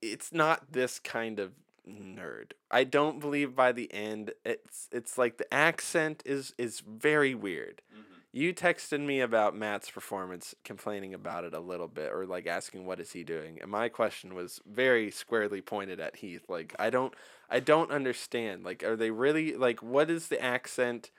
it's 0.00 0.32
not 0.32 0.70
this 0.72 0.98
kind 1.00 1.40
of 1.40 1.52
nerd. 1.88 2.52
I 2.70 2.84
don't 2.84 3.18
believe 3.18 3.56
by 3.56 3.72
the 3.72 3.92
end 3.92 4.32
it's 4.44 4.88
it's 4.92 5.18
like 5.18 5.38
the 5.38 5.52
accent 5.52 6.22
is 6.24 6.54
is 6.58 6.80
very 6.80 7.34
weird. 7.34 7.82
Mm-hmm. 7.92 8.11
You 8.34 8.54
texted 8.54 9.00
me 9.00 9.20
about 9.20 9.54
Matt's 9.54 9.90
performance, 9.90 10.54
complaining 10.64 11.12
about 11.12 11.44
it 11.44 11.52
a 11.52 11.60
little 11.60 11.86
bit, 11.88 12.10
or 12.12 12.24
like 12.24 12.46
asking 12.46 12.86
what 12.86 12.98
is 12.98 13.12
he 13.12 13.24
doing, 13.24 13.58
and 13.60 13.70
my 13.70 13.90
question 13.90 14.34
was 14.34 14.58
very 14.66 15.10
squarely 15.10 15.60
pointed 15.60 16.00
at 16.00 16.16
Heath. 16.16 16.44
Like 16.48 16.74
I 16.78 16.88
don't, 16.88 17.12
I 17.50 17.60
don't 17.60 17.90
understand. 17.90 18.64
Like, 18.64 18.82
are 18.82 18.96
they 18.96 19.10
really 19.10 19.54
like 19.54 19.82
what 19.82 20.10
is 20.10 20.28
the 20.28 20.42
accent? 20.42 21.10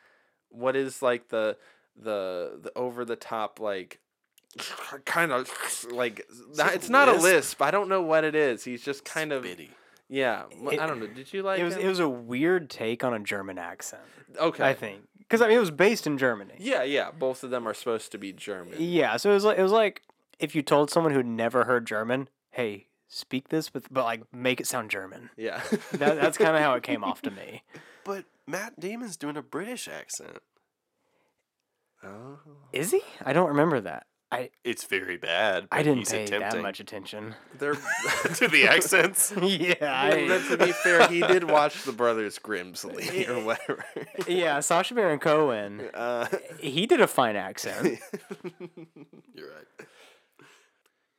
What 0.49 0.75
is 0.75 1.03
like 1.03 1.29
the 1.29 1.57
the 1.95 2.59
the 2.63 2.71
over 2.75 3.05
the 3.05 3.15
top 3.15 3.59
like 3.59 3.99
kind 5.05 5.31
of 5.31 5.51
like 5.91 6.25
not, 6.55 6.73
it's 6.73 6.89
not 6.89 7.09
a 7.09 7.13
lisp? 7.13 7.23
lisp. 7.23 7.61
I 7.61 7.69
don't 7.69 7.89
know 7.89 8.01
what 8.01 8.23
it 8.23 8.33
is. 8.33 8.63
He's 8.63 8.81
just 8.83 9.05
kind 9.05 9.31
of 9.31 9.43
Bitty. 9.43 9.69
yeah. 10.09 10.45
It- 10.49 10.79
I 10.79 10.87
don't 10.87 10.99
know. 10.99 11.07
Did 11.07 11.31
you 11.31 11.43
like 11.43 11.59
it 11.59 11.63
was 11.63 11.75
him? 11.75 11.81
it 11.85 11.87
was 11.87 11.99
a 11.99 12.09
weird 12.09 12.71
take 12.71 13.03
on 13.03 13.13
a 13.13 13.19
German 13.19 13.59
accent. 13.59 14.01
okay. 14.39 14.63
I 14.67 14.73
think 14.73 15.01
because 15.27 15.41
I 15.41 15.47
mean 15.47 15.57
it 15.57 15.61
was 15.61 15.71
based 15.71 16.05
in 16.07 16.17
Germany. 16.17 16.55
Yeah, 16.59 16.83
yeah. 16.83 17.11
Both 17.11 17.43
of 17.43 17.49
them 17.49 17.67
are 17.67 17.73
supposed 17.73 18.11
to 18.11 18.17
be 18.17 18.31
German. 18.33 18.75
Yeah, 18.79 19.17
so 19.17 19.31
it 19.31 19.33
was 19.33 19.43
like 19.45 19.57
it 19.57 19.63
was 19.63 19.71
like 19.71 20.01
if 20.39 20.55
you 20.55 20.61
told 20.61 20.89
someone 20.89 21.13
who'd 21.13 21.25
never 21.25 21.63
heard 21.65 21.85
German, 21.85 22.29
"Hey, 22.51 22.87
speak 23.13 23.49
this 23.49 23.73
with, 23.73 23.91
but 23.91 24.03
like 24.03 24.21
make 24.33 24.59
it 24.59 24.67
sound 24.67 24.89
German. 24.89 25.29
Yeah. 25.37 25.61
That, 25.93 26.15
that's 26.19 26.37
kind 26.37 26.55
of 26.55 26.61
how 26.61 26.73
it 26.73 26.83
came 26.83 27.03
off 27.03 27.21
to 27.23 27.31
me. 27.31 27.63
But 28.05 28.25
Matt 28.45 28.77
Damon's 28.77 29.15
doing 29.15 29.37
a 29.37 29.41
British 29.41 29.87
accent. 29.87 30.39
oh. 32.03 32.39
Is 32.73 32.91
he? 32.91 33.01
I 33.23 33.31
don't 33.31 33.47
remember 33.47 33.79
that. 33.79 34.07
I 34.33 34.49
It's 34.63 34.83
very 34.85 35.17
bad. 35.17 35.67
I 35.71 35.83
didn't 35.83 35.99
he's 35.99 36.11
pay 36.11 36.25
that 36.25 36.61
much 36.61 36.79
attention. 36.79 37.35
They're 37.57 37.73
to 38.35 38.47
the 38.47 38.67
accents. 38.67 39.33
yeah, 39.41 40.09
Well, 40.27 40.41
to 40.49 40.57
be 40.57 40.71
fair, 40.71 41.07
he 41.07 41.21
did 41.21 41.43
watch 41.45 41.83
the 41.83 41.91
Brothers 41.91 42.39
Grimsley 42.39 43.27
or 43.29 43.43
whatever. 43.43 43.85
yeah. 44.27 44.59
Sacha 44.59 44.93
Baron 44.93 45.19
Cohen, 45.19 45.89
Uh, 45.93 46.27
he 46.59 46.85
did 46.85 47.01
a 47.01 47.07
fine 47.07 47.35
accent. 47.35 47.99
You're 49.33 49.49
right. 49.49 49.87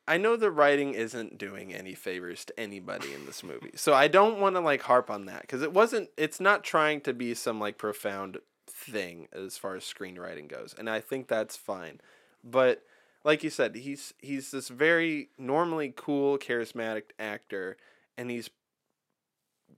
I 0.07 0.18
know 0.18 0.37
the 0.37 0.50
writing 0.50 0.92
isn't 0.92 1.38
doing 1.38 1.72
any 1.72 1.94
favors 1.94 2.44
to 2.44 2.61
anybody 2.61 3.14
in 3.14 3.24
this 3.24 3.42
movie, 3.42 3.70
so 3.74 3.94
I 3.94 4.07
don't 4.07 4.38
want 4.38 4.55
to 4.57 4.61
like 4.61 4.83
harp 4.83 5.09
on 5.11 5.24
that 5.27 5.42
because 5.42 5.62
it 5.62 5.72
wasn't. 5.72 6.11
It's 6.18 6.40
not 6.40 6.62
trying 6.62 7.00
to 7.03 7.14
be 7.14 7.33
some 7.33 7.59
like 7.59 7.79
profound 7.79 8.38
thing 8.66 9.29
as 9.33 9.57
far 9.57 9.77
as 9.77 9.83
screenwriting 9.85 10.46
goes, 10.48 10.74
and 10.77 10.90
I 10.90 11.00
think 11.00 11.29
that's 11.29 11.57
fine. 11.57 12.00
But 12.42 12.83
like 13.25 13.43
you 13.43 13.51
said, 13.51 13.75
he's 13.77 14.15
he's 14.19 14.51
this 14.51 14.69
very 14.69 15.29
normally 15.39 15.93
cool, 15.97 16.39
charismatic 16.39 17.05
actor, 17.19 17.77
and 18.19 18.31
he's 18.31 18.51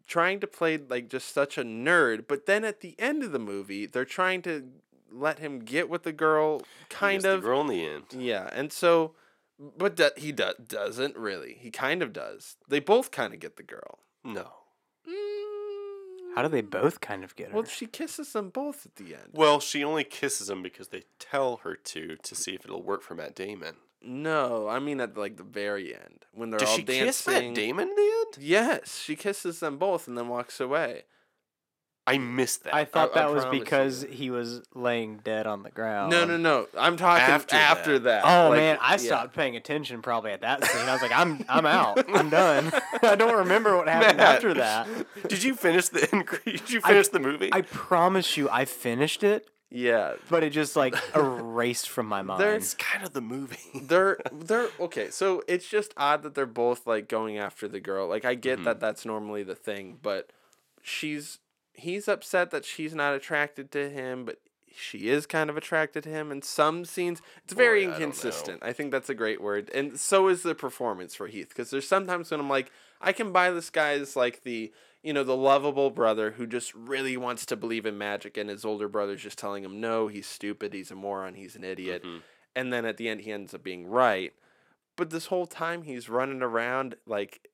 trying 0.06 0.40
to 0.40 0.46
play 0.46 0.76
like 0.78 1.08
just 1.08 1.32
such 1.32 1.56
a 1.58 1.62
nerd. 1.62 2.26
But 2.28 2.46
then 2.46 2.64
at 2.64 2.80
the 2.80 2.94
end 2.98 3.22
of 3.22 3.32
the 3.32 3.38
movie, 3.38 3.86
they're 3.86 4.04
trying 4.04 4.42
to 4.42 4.68
let 5.12 5.38
him 5.38 5.60
get 5.60 5.88
with 5.88 6.02
the 6.02 6.12
girl, 6.12 6.58
He 6.58 6.64
kind 6.90 7.14
gets 7.22 7.24
the 7.24 7.34
of. 7.34 7.42
girl 7.42 7.60
in 7.62 7.66
the 7.68 7.86
end. 7.86 8.04
Yeah, 8.16 8.50
and 8.52 8.72
so, 8.72 9.12
but 9.58 9.96
that 9.96 10.18
he 10.18 10.32
do- 10.32 10.52
doesn't 10.66 11.16
really. 11.16 11.56
He 11.60 11.70
kind 11.70 12.02
of 12.02 12.12
does. 12.12 12.56
They 12.68 12.80
both 12.80 13.10
kind 13.10 13.32
of 13.32 13.40
get 13.40 13.56
the 13.56 13.62
girl. 13.62 14.00
No. 14.24 14.48
How 16.36 16.42
do 16.42 16.48
they 16.48 16.60
both 16.60 17.00
kind 17.00 17.24
of 17.24 17.34
get 17.34 17.48
her? 17.48 17.54
Well, 17.54 17.64
she 17.64 17.86
kisses 17.86 18.34
them 18.34 18.50
both 18.50 18.84
at 18.84 18.96
the 18.96 19.14
end. 19.14 19.30
Well, 19.32 19.58
she 19.58 19.82
only 19.82 20.04
kisses 20.04 20.50
him 20.50 20.62
because 20.62 20.88
they 20.88 21.04
tell 21.18 21.56
her 21.64 21.74
to 21.74 22.16
to 22.16 22.34
see 22.34 22.54
if 22.54 22.66
it'll 22.66 22.82
work 22.82 23.00
for 23.02 23.14
Matt 23.14 23.34
Damon. 23.34 23.76
No, 24.02 24.68
I 24.68 24.78
mean 24.78 25.00
at 25.00 25.16
like 25.16 25.38
the 25.38 25.42
very 25.42 25.94
end 25.94 26.26
when 26.32 26.50
they're 26.50 26.60
Does 26.60 26.68
all 26.68 26.76
she 26.76 26.82
dancing. 26.82 27.06
kiss 27.06 27.26
Matt 27.26 27.54
Damon 27.54 27.88
in 27.88 27.94
the 27.94 28.24
end? 28.36 28.44
Yes, 28.44 29.00
she 29.00 29.16
kisses 29.16 29.60
them 29.60 29.78
both 29.78 30.06
and 30.06 30.16
then 30.18 30.28
walks 30.28 30.60
away. 30.60 31.04
I 32.08 32.18
missed 32.18 32.64
that. 32.64 32.74
I 32.74 32.84
thought 32.84 33.10
I 33.16 33.20
that 33.22 33.32
was 33.32 33.42
promise 33.44 33.58
because 33.60 34.02
you. 34.04 34.08
he 34.10 34.30
was 34.30 34.62
laying 34.74 35.16
dead 35.18 35.46
on 35.48 35.64
the 35.64 35.70
ground. 35.70 36.12
no, 36.12 36.24
no, 36.24 36.36
no. 36.36 36.68
I'm 36.78 36.96
talking 36.96 37.22
After 37.22 37.56
after, 37.56 37.98
that. 37.98 38.22
that. 38.22 38.24
Oh 38.46 38.50
Like, 38.50 38.58
man, 38.58 38.78
I 38.80 38.92
yeah. 38.92 38.96
stopped 38.98 39.34
paying 39.34 39.56
attention 39.56 40.02
probably 40.02 40.30
at 40.30 40.42
that 40.42 40.64
scene. 40.64 40.88
I 40.88 40.92
was 40.92 41.02
like, 41.02 41.12
I'm 41.12 41.44
I'm 41.48 41.66
out. 41.66 42.04
I'm 42.14 42.30
done. 42.30 42.72
I 43.02 43.16
don't 43.16 43.36
remember 43.38 43.76
what 43.76 43.88
happened 43.88 44.18
Matt. 44.18 44.36
after 44.36 44.54
that. 44.54 44.86
Did 45.28 45.42
you 45.42 45.54
finish 45.54 45.88
the 45.88 46.00
Did 46.44 46.70
you 46.70 46.80
I- 46.84 46.88
finish 46.90 47.08
the 47.08 47.18
movie? 47.20 47.50
I 47.52 47.62
promise 47.62 48.36
you, 48.36 48.48
I 48.50 48.66
finished 48.66 49.24
it, 49.24 49.48
Yeah, 49.68 50.14
but 50.30 50.44
it 50.44 50.50
just 50.50 50.76
like 50.76 50.94
erased 51.16 51.88
from 51.88 52.06
my 52.06 52.22
mind. 52.22 52.40
it's 52.42 52.74
kind 52.74 53.04
of 53.04 53.14
the 53.14 53.20
movie. 53.20 53.80
they're 53.82 54.18
they're 54.32 54.68
okay. 54.78 55.10
So 55.10 55.42
it's 55.48 55.68
just 55.68 55.92
odd 55.96 56.22
that 56.22 56.36
they're 56.36 56.46
both 56.46 56.86
like 56.86 57.08
going 57.08 57.36
after 57.36 57.66
the 57.66 57.80
girl. 57.80 58.06
Like 58.06 58.24
I 58.24 58.34
get 58.36 58.62
that 58.62 58.76
mm-hmm. 58.76 58.80
that's 58.80 59.04
normally 59.04 59.42
the 59.42 59.56
thing, 59.56 59.98
but 60.00 60.30
she's 60.82 61.40
he's 61.76 62.08
upset 62.08 62.50
that 62.50 62.64
she's 62.64 62.94
not 62.94 63.14
attracted 63.14 63.70
to 63.72 63.88
him, 63.88 64.24
but 64.24 64.38
she 64.76 65.08
is 65.08 65.26
kind 65.26 65.48
of 65.48 65.56
attracted 65.56 66.04
to 66.04 66.10
him 66.10 66.30
in 66.30 66.42
some 66.42 66.84
scenes. 66.84 67.22
It's 67.44 67.54
very 67.54 67.86
Boy, 67.86 67.92
I 67.92 67.94
inconsistent. 67.94 68.62
I, 68.62 68.72
think 68.72 68.90
that's 68.90 69.08
a 69.08 69.14
great 69.14 69.40
word, 69.40 69.70
and 69.74 69.98
so 69.98 70.28
is 70.28 70.42
the 70.42 70.54
performance 70.54 71.14
for 71.14 71.26
Heath. 71.26 71.48
Because 71.48 71.70
there's 71.70 71.88
sometimes 71.88 72.30
when 72.30 72.40
I'm 72.40 72.50
like, 72.50 72.70
I 73.00 73.12
can 73.12 73.32
buy 73.32 73.50
this 73.50 73.70
guy 73.70 73.92
as 73.92 74.16
like 74.16 74.42
the 74.42 74.72
you 75.02 75.12
know 75.12 75.24
the 75.24 75.36
lovable 75.36 75.90
brother 75.90 76.32
who 76.32 76.46
just 76.46 76.74
really 76.74 77.16
wants 77.16 77.46
to 77.46 77.56
believe 77.56 77.86
in 77.86 77.96
magic, 77.96 78.36
and 78.36 78.50
his 78.50 78.64
older 78.64 78.88
brother's 78.88 79.22
just 79.22 79.38
telling 79.38 79.64
him 79.64 79.80
no, 79.80 80.08
he's 80.08 80.26
stupid, 80.26 80.72
he's 80.74 80.90
a 80.90 80.94
moron, 80.94 81.34
he's 81.34 81.56
an 81.56 81.64
idiot, 81.64 82.04
and 82.54 82.72
then 82.72 82.84
at 82.84 82.96
the 82.96 83.08
end 83.08 83.22
he 83.22 83.32
ends 83.32 83.54
up 83.54 83.62
being 83.62 83.86
right. 83.86 84.32
But 84.96 85.10
this 85.10 85.26
whole 85.26 85.46
time 85.46 85.82
he's 85.82 86.08
running 86.08 86.42
around 86.42 86.96
like 87.06 87.48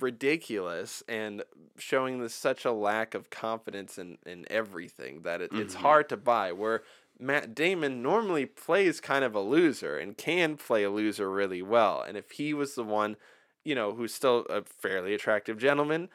ridiculous 0.00 1.02
and 1.08 1.42
showing 1.78 2.20
this 2.20 2.34
such 2.34 2.64
a 2.64 2.72
lack 2.72 3.14
of 3.14 3.30
confidence 3.30 3.98
in, 3.98 4.18
in 4.26 4.44
everything 4.50 5.22
that 5.22 5.40
it, 5.40 5.50
it's 5.52 5.74
mm-hmm. 5.74 5.82
hard 5.82 6.08
to 6.08 6.16
buy. 6.16 6.52
Where 6.52 6.82
Matt 7.18 7.54
Damon 7.54 8.02
normally 8.02 8.46
plays 8.46 9.00
kind 9.00 9.24
of 9.24 9.34
a 9.34 9.40
loser 9.40 9.98
and 9.98 10.16
can 10.16 10.56
play 10.56 10.84
a 10.84 10.90
loser 10.90 11.30
really 11.30 11.62
well. 11.62 12.02
And 12.06 12.16
if 12.16 12.32
he 12.32 12.54
was 12.54 12.74
the 12.74 12.84
one, 12.84 13.16
you 13.64 13.74
know, 13.74 13.92
who's 13.92 14.14
still 14.14 14.46
a 14.48 14.62
fairly 14.62 15.14
attractive 15.14 15.58
gentleman, 15.58 16.08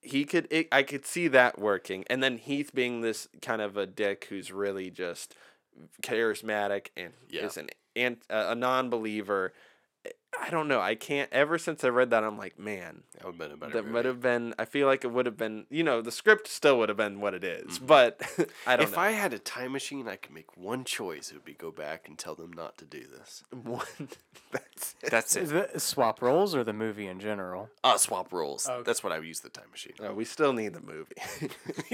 he 0.00 0.24
could 0.24 0.48
it, 0.50 0.66
I 0.72 0.82
could 0.82 1.06
see 1.06 1.28
that 1.28 1.58
working. 1.58 2.04
And 2.08 2.22
then 2.22 2.38
Heath 2.38 2.72
being 2.74 3.00
this 3.00 3.28
kind 3.40 3.62
of 3.62 3.76
a 3.76 3.86
dick 3.86 4.26
who's 4.28 4.50
really 4.50 4.90
just 4.90 5.34
charismatic 6.02 6.88
and 6.96 7.12
Yeah. 7.28 7.46
is 7.46 7.56
an 7.56 7.70
ant, 7.96 8.22
a 8.28 8.54
non-believer. 8.54 9.52
I 10.40 10.50
don't 10.50 10.66
know. 10.68 10.80
I 10.80 10.94
can't. 10.94 11.30
Ever 11.32 11.58
since 11.58 11.84
I 11.84 11.88
read 11.88 12.10
that, 12.10 12.24
I'm 12.24 12.38
like, 12.38 12.58
man, 12.58 13.02
That 13.16 13.24
would 13.26 13.32
have 13.34 13.38
been 13.38 13.52
a 13.52 13.56
better 13.56 13.72
that 13.74 13.82
movie. 13.84 13.94
would 13.94 14.04
have 14.06 14.20
been. 14.20 14.54
I 14.58 14.64
feel 14.64 14.86
like 14.86 15.04
it 15.04 15.08
would 15.12 15.26
have 15.26 15.36
been. 15.36 15.66
You 15.70 15.84
know, 15.84 16.00
the 16.00 16.10
script 16.10 16.48
still 16.48 16.78
would 16.78 16.88
have 16.88 16.96
been 16.96 17.20
what 17.20 17.34
it 17.34 17.44
is, 17.44 17.78
but 17.78 18.20
I 18.66 18.76
don't 18.76 18.84
if 18.88 18.92
know. 18.96 19.02
I 19.02 19.10
had 19.10 19.32
a 19.34 19.38
time 19.38 19.72
machine, 19.72 20.08
I 20.08 20.16
could 20.16 20.32
make 20.32 20.56
one 20.56 20.84
choice. 20.84 21.30
It 21.30 21.34
would 21.34 21.44
be 21.44 21.52
go 21.54 21.70
back 21.70 22.08
and 22.08 22.18
tell 22.18 22.34
them 22.34 22.52
not 22.52 22.78
to 22.78 22.84
do 22.84 23.02
this. 23.06 23.44
One, 23.50 23.84
that's 24.50 24.94
it. 25.02 25.10
That's 25.10 25.36
it. 25.36 25.48
the 25.72 25.78
swap 25.80 26.22
roles 26.22 26.54
or 26.54 26.64
the 26.64 26.72
movie 26.72 27.06
in 27.06 27.20
general. 27.20 27.68
Uh, 27.84 27.96
swap 27.98 28.32
roles. 28.32 28.68
Okay. 28.68 28.82
That's 28.84 29.04
what 29.04 29.12
I 29.12 29.18
would 29.18 29.28
use 29.28 29.40
the 29.40 29.50
time 29.50 29.70
machine. 29.70 29.92
No, 30.00 30.12
we 30.14 30.24
still 30.24 30.52
need 30.54 30.72
the 30.74 30.80
movie. 30.80 31.14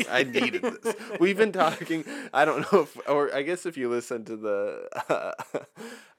I 0.11 0.23
needed 0.23 0.63
this. 0.63 0.95
We've 1.21 1.37
been 1.37 1.53
talking. 1.53 2.05
I 2.33 2.45
don't 2.45 2.73
know 2.73 2.83
if, 2.83 2.97
or 3.09 3.35
I 3.35 3.43
guess 3.43 3.67
if 3.67 3.77
you 3.77 3.89
listen 3.91 4.25
to 4.27 4.37
the, 4.37 5.35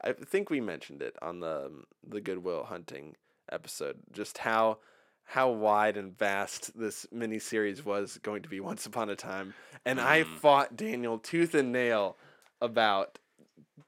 I 0.03 0.12
think 0.13 0.49
we 0.49 0.62
mentioned 0.62 1.01
it 1.01 1.15
on 1.21 1.39
the 1.39 1.65
um, 1.67 1.86
the 2.10 2.22
Good 2.22 2.43
Will 2.43 2.63
Hunting 2.65 3.15
episode. 3.52 3.98
Just 4.12 4.39
how 4.39 4.80
how 5.24 5.50
wide 5.50 5.95
and 5.95 6.17
vast 6.17 6.78
this 6.78 7.06
miniseries 7.13 7.86
was 7.86 8.17
going 8.24 8.41
to 8.41 8.50
be 8.50 8.60
once 8.72 8.86
upon 8.86 9.10
a 9.10 9.15
time, 9.15 9.54
and 9.86 10.00
I 10.00 10.24
mm-hmm. 10.24 10.36
fought 10.36 10.76
Daniel 10.76 11.17
tooth 11.17 11.54
and 11.54 11.72
nail 11.72 12.17
about 12.62 13.19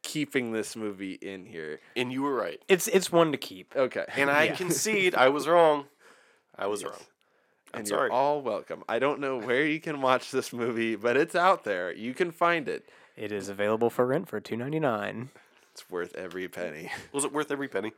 keeping 0.01 0.51
this 0.51 0.75
movie 0.75 1.13
in 1.13 1.45
here. 1.45 1.79
And 1.95 2.12
you 2.12 2.21
were 2.23 2.34
right. 2.34 2.62
It's 2.67 2.88
it's 2.88 3.12
one 3.12 3.31
to 3.31 3.38
keep. 3.38 3.75
Okay, 3.75 4.05
And 4.15 4.29
I 4.29 4.43
Yeah. 4.45 4.55
concede 4.55 5.15
I 5.15 5.29
was 5.29 5.47
wrong. 5.47 5.86
I 6.55 6.67
was 6.67 6.84
wrong. 6.84 6.93
I'm 7.73 7.79
and 7.79 7.88
sorry. 7.88 8.10
you're 8.10 8.12
all 8.12 8.41
welcome. 8.41 8.84
I 8.89 8.99
don't 8.99 9.19
know 9.19 9.38
where 9.38 9.65
you 9.65 9.79
can 9.79 10.01
watch 10.01 10.31
this 10.31 10.51
movie, 10.51 10.95
but 10.95 11.15
it's 11.15 11.36
out 11.36 11.63
there. 11.63 11.93
You 11.93 12.13
can 12.13 12.31
find 12.31 12.67
it. 12.67 12.89
It 13.15 13.31
is 13.31 13.47
available 13.49 13.89
for 13.89 14.05
rent 14.05 14.27
for 14.27 14.39
two 14.39 14.57
ninety 14.57 14.79
nine. 14.79 15.29
It's 15.73 15.89
worth 15.89 16.15
every 16.15 16.47
penny. 16.47 16.91
was 17.13 17.23
it 17.25 17.31
worth 17.34 17.51
every 17.51 17.67
penny? 17.67 17.93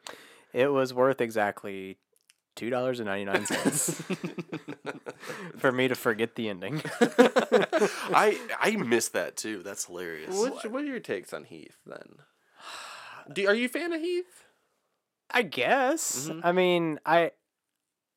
It 0.53 0.71
was 0.71 0.93
worth 0.93 1.21
exactly 1.21 1.97
two 2.55 2.69
dollars 2.69 2.99
and 2.99 3.07
ninety 3.07 3.25
nine 3.25 3.45
cents 3.47 3.99
for 5.57 5.71
me 5.71 5.87
to 5.87 5.95
forget 5.95 6.35
the 6.35 6.49
ending. 6.49 6.81
I 7.01 8.39
I 8.59 8.75
missed 8.75 9.13
that 9.13 9.35
too. 9.37 9.63
That's 9.63 9.85
hilarious. 9.85 10.35
What, 10.35 10.69
what 10.71 10.83
are 10.83 10.87
your 10.87 10.99
takes 10.99 11.33
on 11.33 11.45
Heath 11.45 11.77
then? 11.85 12.17
Do, 13.33 13.47
are 13.47 13.55
you 13.55 13.65
a 13.65 13.69
fan 13.69 13.91
of 13.93 14.01
Heath? 14.01 14.43
I 15.31 15.41
guess. 15.41 16.29
Mhm. 16.29 16.41
I 16.43 16.51
mean, 16.51 16.99
I, 17.05 17.31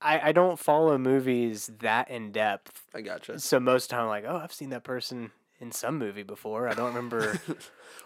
I 0.03 0.29
I 0.29 0.33
don't 0.33 0.59
follow 0.59 0.99
movies 0.99 1.71
that 1.79 2.11
in 2.11 2.31
depth. 2.33 2.83
I 2.95 3.01
gotcha. 3.01 3.39
So 3.39 3.59
most 3.59 3.85
of 3.85 3.89
the 3.89 3.95
time, 3.95 4.03
I'm 4.03 4.09
like, 4.09 4.25
oh, 4.29 4.37
I've 4.37 4.53
seen 4.53 4.69
that 4.71 4.85
person 4.85 5.31
in 5.61 5.73
some 5.73 5.99
movie 5.99 6.23
before. 6.23 6.69
I 6.69 6.75
don't 6.75 6.89
remember. 6.89 7.39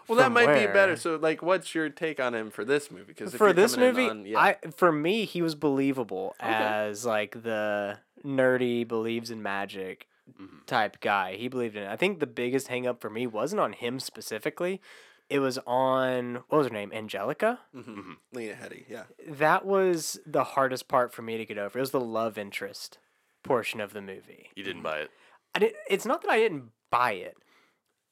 Well, 0.07 0.17
that 0.17 0.25
from 0.25 0.33
might 0.33 0.59
be 0.59 0.65
better. 0.65 0.95
So, 0.95 1.15
like, 1.15 1.41
what's 1.43 1.75
your 1.75 1.87
take 1.89 2.19
on 2.19 2.33
him 2.33 2.49
for 2.49 2.65
this 2.65 2.89
movie? 2.91 3.03
Because 3.07 3.35
for 3.35 3.53
this 3.53 3.77
movie, 3.77 4.35
I 4.35 4.57
for 4.75 4.91
me 4.91 5.25
he 5.25 5.41
was 5.43 5.53
believable 5.55 6.35
as 6.39 7.05
like 7.05 7.43
the 7.43 7.99
nerdy 8.25 8.85
believes 8.85 9.29
in 9.31 9.41
magic 9.43 10.07
Mhm. 10.39 10.65
type 10.65 10.99
guy. 11.01 11.35
He 11.35 11.47
believed 11.47 11.75
in 11.75 11.83
it. 11.83 11.89
I 11.89 11.95
think 11.95 12.19
the 12.19 12.27
biggest 12.27 12.67
hang 12.67 12.87
up 12.87 12.99
for 12.99 13.09
me 13.09 13.27
wasn't 13.27 13.59
on 13.61 13.73
him 13.73 13.99
specifically. 13.99 14.81
It 15.29 15.39
was 15.39 15.59
on 15.67 16.43
what 16.49 16.57
was 16.57 16.67
her 16.67 16.73
name? 16.73 16.91
Angelica. 16.93 17.59
mm-hmm. 17.73 18.13
Lena 18.33 18.53
Headey, 18.55 18.85
yeah. 18.89 19.03
That 19.27 19.65
was 19.65 20.19
the 20.25 20.43
hardest 20.43 20.87
part 20.87 21.13
for 21.13 21.21
me 21.21 21.37
to 21.37 21.45
get 21.45 21.57
over. 21.57 21.77
It 21.77 21.81
was 21.81 21.91
the 21.91 22.01
love 22.01 22.37
interest 22.37 22.97
portion 23.43 23.79
of 23.79 23.93
the 23.93 24.01
movie. 24.01 24.49
You 24.55 24.63
didn't 24.63 24.81
buy 24.83 24.97
it. 24.99 25.11
I 25.55 25.59
did 25.59 25.73
it's 25.89 26.05
not 26.05 26.21
that 26.21 26.31
I 26.31 26.37
didn't 26.37 26.69
buy 26.89 27.13
it. 27.13 27.35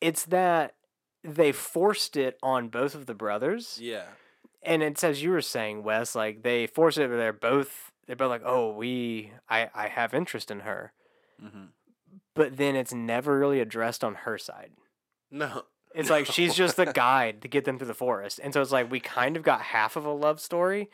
It's 0.01 0.25
that 0.25 0.75
they 1.23 1.51
forced 1.51 2.15
it 2.17 2.37
on 2.41 2.69
both 2.69 2.95
of 2.95 3.05
the 3.05 3.13
brothers 3.13 3.77
Yeah. 3.81 4.05
and 4.63 4.81
it's 4.81 5.03
as 5.03 5.21
you 5.21 5.31
were 5.31 5.41
saying, 5.41 5.83
Wes, 5.83 6.15
like 6.15 6.43
they 6.43 6.67
force 6.67 6.97
it. 6.97 7.09
They're 7.09 7.33
both 7.33 7.91
they're 8.07 8.15
both 8.15 8.29
like, 8.29 8.41
oh, 8.43 8.71
we, 8.73 9.31
I, 9.47 9.69
I 9.75 9.87
have 9.87 10.13
interest 10.15 10.49
in 10.49 10.61
her, 10.61 10.93
Mm-hmm. 11.43 11.65
but 12.33 12.57
then 12.57 12.75
it's 12.75 12.93
never 12.93 13.37
really 13.37 13.59
addressed 13.59 14.03
on 14.03 14.15
her 14.15 14.37
side. 14.37 14.71
No. 15.29 15.63
It's 15.93 16.09
like 16.09 16.25
she's 16.25 16.55
just 16.55 16.75
the 16.75 16.85
guide 16.93 17.41
to 17.43 17.47
get 17.47 17.65
them 17.65 17.77
through 17.77 17.87
the 17.87 17.93
forest, 17.93 18.39
and 18.43 18.53
so 18.53 18.61
it's 18.61 18.71
like 18.71 18.89
we 18.91 18.99
kind 18.99 19.37
of 19.37 19.43
got 19.43 19.61
half 19.61 19.95
of 19.95 20.05
a 20.05 20.11
love 20.11 20.39
story, 20.39 20.89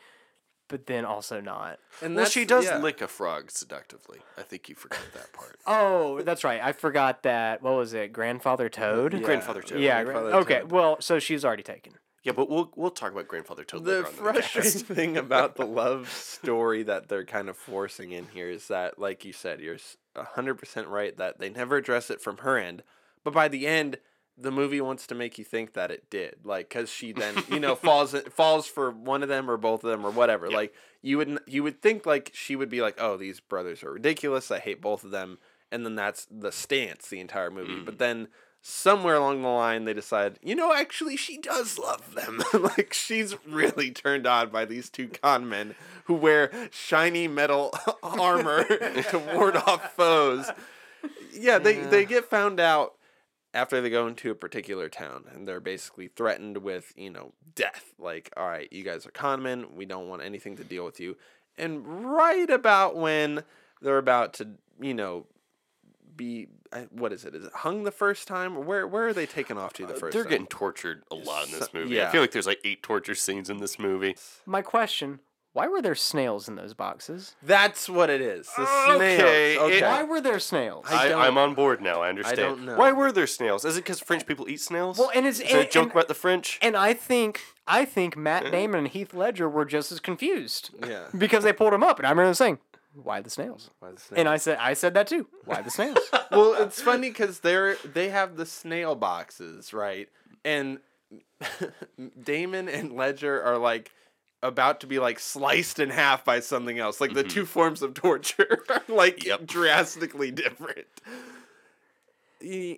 but 0.68 0.86
then 0.86 1.04
also 1.04 1.40
not. 1.40 1.78
And 2.02 2.16
Well, 2.16 2.26
she 2.26 2.44
does 2.44 2.64
yeah. 2.64 2.78
lick 2.78 3.00
a 3.00 3.08
frog 3.08 3.50
seductively. 3.50 4.18
I 4.36 4.42
think 4.42 4.68
you 4.68 4.74
forgot 4.74 5.00
that 5.14 5.32
part. 5.32 5.56
Oh, 5.66 6.22
that's 6.22 6.44
right. 6.44 6.60
I 6.62 6.72
forgot 6.72 7.22
that. 7.24 7.62
What 7.62 7.74
was 7.74 7.92
it? 7.92 8.12
Grandfather 8.12 8.68
Toad. 8.68 9.12
Yeah. 9.12 9.20
Grandfather 9.20 9.62
Toad. 9.62 9.80
Yeah. 9.80 10.02
Grandfather 10.04 10.30
gra- 10.30 10.38
okay. 10.40 10.60
Toad. 10.60 10.70
Well, 10.72 11.00
so 11.00 11.18
she's 11.18 11.44
already 11.44 11.62
taken. 11.62 11.94
Yeah, 12.22 12.32
but 12.32 12.48
we'll 12.50 12.72
we'll 12.74 12.90
talk 12.90 13.12
about 13.12 13.28
Grandfather 13.28 13.62
Toad 13.62 13.84
the 13.84 13.90
later 14.02 14.06
on. 14.06 14.10
in 14.10 14.16
the 14.16 14.42
frustrating 14.42 14.80
thing 14.96 15.16
about 15.16 15.54
the 15.56 15.64
love 15.66 16.10
story 16.10 16.82
that 16.82 17.08
they're 17.08 17.24
kind 17.24 17.48
of 17.48 17.56
forcing 17.56 18.10
in 18.10 18.26
here 18.34 18.50
is 18.50 18.66
that, 18.68 18.98
like 18.98 19.24
you 19.24 19.32
said, 19.32 19.60
you're 19.60 19.74
s- 19.76 19.96
hundred 20.16 20.54
percent 20.56 20.88
right 20.88 21.16
that 21.18 21.38
they 21.38 21.50
never 21.50 21.76
address 21.76 22.10
it 22.10 22.20
from 22.20 22.38
her 22.38 22.58
end, 22.58 22.82
but 23.22 23.32
by 23.32 23.46
the 23.46 23.66
end, 23.68 23.98
the 24.38 24.50
movie 24.50 24.80
wants 24.80 25.06
to 25.06 25.14
make 25.14 25.38
you 25.38 25.44
think 25.44 25.72
that 25.72 25.90
it 25.90 26.08
did, 26.10 26.36
like 26.44 26.68
because 26.68 26.90
she 26.90 27.12
then 27.12 27.34
you 27.50 27.60
know 27.60 27.74
falls 27.74 28.14
falls 28.30 28.66
for 28.66 28.90
one 28.90 29.22
of 29.22 29.28
them 29.28 29.50
or 29.50 29.56
both 29.56 29.84
of 29.84 29.90
them 29.90 30.04
or 30.04 30.10
whatever. 30.10 30.50
Like 30.50 30.74
you 31.02 31.18
would 31.18 31.38
you 31.46 31.62
would 31.62 31.80
think 31.80 32.06
like 32.06 32.30
she 32.34 32.56
would 32.56 32.68
be 32.68 32.82
like, 32.82 32.96
oh, 32.98 33.16
these 33.16 33.40
brothers 33.40 33.82
are 33.82 33.92
ridiculous. 33.92 34.50
I 34.50 34.58
hate 34.58 34.80
both 34.80 35.04
of 35.04 35.10
them, 35.10 35.38
and 35.70 35.84
then 35.84 35.94
that's 35.94 36.26
the 36.30 36.52
stance 36.52 37.08
the 37.08 37.20
entire 37.20 37.50
movie. 37.50 37.74
Mm. 37.74 37.84
But 37.84 37.98
then 37.98 38.28
somewhere 38.68 39.14
along 39.14 39.42
the 39.42 39.48
line 39.48 39.84
they 39.84 39.94
decide, 39.94 40.40
you 40.42 40.54
know, 40.54 40.74
actually 40.74 41.16
she 41.16 41.38
does 41.38 41.78
love 41.78 42.14
them. 42.14 42.42
like 42.76 42.92
she's 42.92 43.36
really 43.46 43.90
turned 43.90 44.26
on 44.26 44.50
by 44.50 44.64
these 44.64 44.90
two 44.90 45.08
con 45.08 45.48
men 45.48 45.74
who 46.04 46.14
wear 46.14 46.50
shiny 46.70 47.28
metal 47.28 47.72
armor 48.02 48.64
to 48.64 49.18
ward 49.32 49.56
off 49.56 49.94
foes. 49.94 50.50
Yeah, 51.32 51.58
they 51.58 51.74
they 51.74 52.04
get 52.04 52.24
found 52.24 52.58
out 52.58 52.95
after 53.56 53.80
they 53.80 53.90
go 53.90 54.06
into 54.06 54.30
a 54.30 54.34
particular 54.34 54.88
town 54.88 55.24
and 55.32 55.48
they're 55.48 55.60
basically 55.60 56.08
threatened 56.08 56.58
with, 56.58 56.92
you 56.96 57.10
know, 57.10 57.32
death. 57.54 57.94
Like, 57.98 58.30
all 58.36 58.46
right, 58.46 58.72
you 58.72 58.84
guys 58.84 59.06
are 59.06 59.10
con 59.10 59.42
men, 59.42 59.74
we 59.74 59.84
don't 59.86 60.08
want 60.08 60.22
anything 60.22 60.56
to 60.56 60.64
deal 60.64 60.84
with 60.84 61.00
you. 61.00 61.16
And 61.58 61.86
right 62.04 62.50
about 62.50 62.96
when 62.96 63.42
they're 63.80 63.98
about 63.98 64.34
to, 64.34 64.48
you 64.80 64.94
know, 64.94 65.26
be 66.16 66.48
uh, 66.72 66.82
what 66.90 67.12
is 67.12 67.24
it? 67.24 67.34
Is 67.34 67.44
it 67.44 67.52
hung 67.52 67.84
the 67.84 67.90
first 67.90 68.26
time? 68.26 68.64
Where 68.66 68.86
where 68.86 69.06
are 69.08 69.12
they 69.12 69.26
taken 69.26 69.58
off 69.58 69.72
to 69.74 69.86
the 69.86 69.94
uh, 69.94 69.98
first 69.98 70.14
They're 70.14 70.24
time? 70.24 70.30
getting 70.30 70.46
tortured 70.46 71.02
a 71.10 71.14
lot 71.14 71.46
in 71.46 71.52
this 71.52 71.60
So- 71.64 71.70
movie. 71.74 71.94
yeah. 71.94 72.08
I 72.08 72.12
feel 72.12 72.20
like 72.20 72.32
there's 72.32 72.46
like 72.46 72.60
eight 72.64 72.82
torture 72.82 73.14
scenes 73.14 73.50
in 73.50 73.58
this 73.58 73.78
movie. 73.78 74.16
My 74.46 74.62
question: 74.62 75.20
Why 75.56 75.68
were 75.68 75.80
there 75.80 75.94
snails 75.94 76.48
in 76.48 76.56
those 76.56 76.74
boxes? 76.74 77.34
That's 77.42 77.88
what 77.88 78.10
it 78.10 78.20
is. 78.20 78.46
The 78.58 78.62
Okay, 78.62 79.54
snails. 79.54 79.58
Okay. 79.70 79.78
it- 79.78 79.82
Why 79.84 80.02
were 80.02 80.20
there 80.20 80.38
snails? 80.38 80.84
I 80.90 81.12
I, 81.12 81.26
I'm 81.26 81.38
on 81.38 81.54
board 81.54 81.80
now. 81.80 82.02
I 82.02 82.10
understand. 82.10 82.38
I 82.40 82.42
don't 82.42 82.64
know. 82.66 82.76
Why 82.76 82.92
were 82.92 83.10
there 83.10 83.26
snails? 83.26 83.64
Is 83.64 83.78
it 83.78 83.80
because 83.84 83.98
French 84.00 84.26
people 84.26 84.50
eat 84.50 84.60
snails? 84.60 84.98
Well, 84.98 85.10
and 85.14 85.24
it's- 85.26 85.40
is 85.40 85.50
it 85.54 85.66
a 85.68 85.70
joke 85.70 85.84
and- 85.84 85.92
about 85.92 86.08
the 86.08 86.14
French? 86.14 86.58
and 86.60 86.76
I 86.76 86.92
think 86.92 87.40
I 87.66 87.86
think 87.86 88.18
Matt 88.18 88.52
Damon 88.52 88.80
and 88.80 88.88
Heath 88.88 89.14
Ledger 89.14 89.48
were 89.48 89.64
just 89.64 89.90
as 89.90 89.98
confused 89.98 90.70
Yeah. 90.86 91.06
because 91.16 91.42
they 91.42 91.54
pulled 91.54 91.72
him 91.72 91.82
up, 91.82 91.98
and 91.98 92.06
I 92.06 92.10
remember 92.10 92.34
saying, 92.34 92.58
"Why 92.92 93.22
the 93.22 93.30
snails?" 93.30 93.70
Why 93.78 93.92
the 93.92 93.98
snails? 94.00 94.18
And? 94.18 94.28
I 94.28 94.36
said, 94.36 94.58
"I 94.60 94.74
said 94.74 94.92
that 94.92 95.06
too. 95.06 95.26
Why 95.46 95.62
the 95.62 95.70
snails?" 95.70 95.98
well, 96.30 96.52
it's 96.62 96.82
funny 96.82 97.08
because 97.08 97.40
they're 97.40 97.76
they 97.82 98.10
have 98.10 98.36
the 98.36 98.44
snail 98.44 98.94
boxes, 98.94 99.72
right? 99.72 100.10
And 100.44 100.80
Damon 102.22 102.68
and 102.68 102.92
Ledger 102.92 103.42
are 103.42 103.56
like 103.58 103.90
about 104.42 104.80
to 104.80 104.86
be 104.86 104.98
like 104.98 105.18
sliced 105.18 105.78
in 105.78 105.90
half 105.90 106.24
by 106.24 106.40
something 106.40 106.78
else. 106.78 107.00
Like 107.00 107.14
the 107.14 107.20
mm-hmm. 107.20 107.28
two 107.28 107.46
forms 107.46 107.82
of 107.82 107.94
torture 107.94 108.64
are 108.68 108.82
like 108.88 109.26
drastically 109.44 110.30
different. 110.30 110.86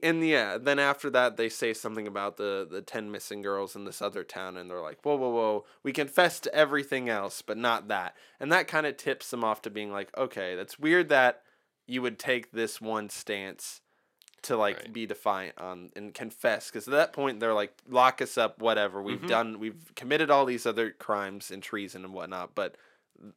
And 0.02 0.26
yeah, 0.26 0.56
then 0.56 0.78
after 0.78 1.10
that 1.10 1.36
they 1.36 1.48
say 1.48 1.74
something 1.74 2.06
about 2.06 2.36
the 2.36 2.66
the 2.70 2.80
ten 2.80 3.10
missing 3.10 3.42
girls 3.42 3.74
in 3.74 3.84
this 3.84 4.00
other 4.00 4.22
town, 4.22 4.56
and 4.56 4.70
they're 4.70 4.80
like, 4.80 5.00
"Whoa, 5.02 5.16
whoa, 5.16 5.30
whoa! 5.30 5.64
We 5.82 5.92
confess 5.92 6.38
to 6.40 6.54
everything 6.54 7.08
else, 7.08 7.42
but 7.42 7.58
not 7.58 7.88
that." 7.88 8.14
And 8.38 8.52
that 8.52 8.68
kind 8.68 8.86
of 8.86 8.96
tips 8.96 9.30
them 9.30 9.44
off 9.44 9.60
to 9.62 9.70
being 9.70 9.90
like, 9.90 10.16
"Okay, 10.16 10.54
that's 10.54 10.78
weird 10.78 11.08
that 11.08 11.42
you 11.86 12.02
would 12.02 12.18
take 12.18 12.52
this 12.52 12.80
one 12.80 13.10
stance 13.10 13.80
to 14.42 14.56
like 14.56 14.76
Right. 14.78 14.92
be 14.92 15.06
defiant 15.06 15.58
on 15.58 15.90
and 15.96 16.14
confess 16.14 16.70
because 16.70 16.86
at 16.86 16.92
that 16.92 17.12
point 17.12 17.40
they're 17.40 17.54
like 17.54 17.72
lock 17.88 18.22
us 18.22 18.38
up 18.38 18.60
whatever 18.60 19.02
we've 19.02 19.26
done 19.26 19.58
we've 19.58 19.92
committed 19.96 20.30
all 20.30 20.44
these 20.44 20.64
other 20.66 20.90
crimes 20.90 21.50
and 21.50 21.62
treason 21.62 22.04
and 22.04 22.14
whatnot 22.14 22.54
but 22.54 22.76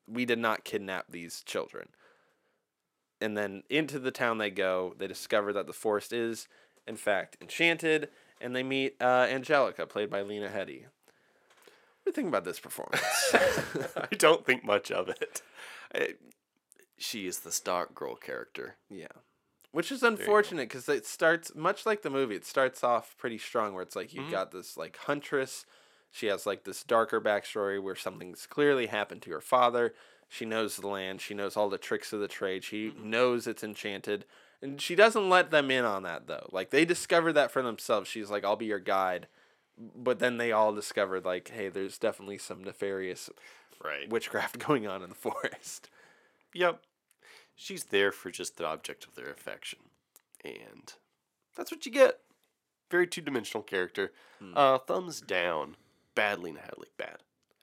we 0.07 0.25
did 0.25 0.37
not 0.39 0.63
kidnap 0.63 1.05
these 1.09 1.41
children 1.43 1.87
and 3.19 3.35
then 3.37 3.63
into 3.69 3.99
the 3.99 4.11
town 4.11 4.37
they 4.37 4.49
go 4.51 4.93
they 4.97 5.07
discover 5.07 5.51
that 5.53 5.65
the 5.67 5.73
forest 5.73 6.13
is 6.13 6.47
in 6.87 6.95
fact 6.95 7.37
enchanted 7.41 8.09
and 8.39 8.55
they 8.55 8.63
meet 8.63 8.95
uh, 9.01 9.27
angelica 9.29 9.85
played 9.87 10.09
by 10.09 10.21
lena 10.21 10.49
headey 10.49 10.83
what 12.03 12.05
do 12.05 12.09
you 12.09 12.13
think 12.13 12.27
about 12.27 12.45
this 12.45 12.59
performance 12.59 13.03
I 13.33 14.15
don't 14.15 14.45
think 14.45 14.63
much 14.63 14.91
of 14.91 15.09
it. 15.09 15.41
I- 15.93 16.15
she 16.97 17.25
is 17.25 17.39
the 17.39 17.51
Stark 17.51 17.95
Girl 17.95 18.15
character. 18.15 18.75
Yeah. 18.89 19.07
Which 19.71 19.91
is 19.91 20.03
unfortunate 20.03 20.67
because 20.67 20.89
it 20.89 21.05
starts 21.05 21.53
much 21.55 21.85
like 21.85 22.01
the 22.01 22.09
movie. 22.09 22.35
It 22.35 22.45
starts 22.45 22.83
off 22.83 23.15
pretty 23.17 23.37
strong, 23.37 23.73
where 23.73 23.83
it's 23.83 23.95
like 23.95 24.13
you've 24.13 24.31
got 24.31 24.51
this 24.51 24.75
like 24.75 24.97
huntress. 24.97 25.65
She 26.11 26.25
has 26.27 26.45
like 26.45 26.65
this 26.65 26.83
darker 26.83 27.21
backstory 27.21 27.81
where 27.81 27.95
something's 27.95 28.45
clearly 28.45 28.87
happened 28.87 29.21
to 29.23 29.31
her 29.31 29.39
father. 29.41 29.93
She 30.27 30.45
knows 30.45 30.75
the 30.75 30.87
land. 30.87 31.21
She 31.21 31.33
knows 31.33 31.55
all 31.55 31.69
the 31.69 31.77
tricks 31.77 32.11
of 32.11 32.19
the 32.19 32.27
trade. 32.27 32.63
She 32.65 32.93
knows 33.01 33.47
it's 33.47 33.63
enchanted, 33.63 34.25
and 34.61 34.81
she 34.81 34.93
doesn't 34.93 35.29
let 35.29 35.51
them 35.51 35.71
in 35.71 35.85
on 35.85 36.03
that 36.03 36.27
though. 36.27 36.49
Like 36.51 36.69
they 36.71 36.83
discover 36.83 37.31
that 37.33 37.49
for 37.51 37.61
themselves. 37.61 38.09
She's 38.09 38.29
like, 38.29 38.43
"I'll 38.43 38.57
be 38.57 38.65
your 38.65 38.79
guide," 38.79 39.27
but 39.77 40.19
then 40.19 40.35
they 40.37 40.51
all 40.51 40.73
discovered 40.73 41.23
like, 41.23 41.47
"Hey, 41.49 41.69
there's 41.69 41.97
definitely 41.97 42.39
some 42.39 42.61
nefarious 42.61 43.29
Right. 43.81 44.09
witchcraft 44.09 44.59
going 44.67 44.85
on 44.85 45.01
in 45.01 45.09
the 45.09 45.15
forest." 45.15 45.89
Yep. 46.53 46.81
She's 47.61 47.83
there 47.85 48.11
for 48.11 48.31
just 48.31 48.57
the 48.57 48.65
object 48.65 49.05
of 49.05 49.13
their 49.15 49.29
affection. 49.29 49.79
And 50.43 50.91
that's 51.55 51.69
what 51.71 51.85
you 51.85 51.91
get. 51.91 52.19
Very 52.89 53.05
two 53.07 53.21
dimensional 53.21 53.61
character. 53.63 54.11
Hmm. 54.39 54.53
Uh, 54.55 54.77
thumbs 54.79 55.21
down. 55.21 55.75
Bad 56.15 56.39
Lena 56.39 56.59
Headey. 56.61 56.85
Bad. 56.97 57.17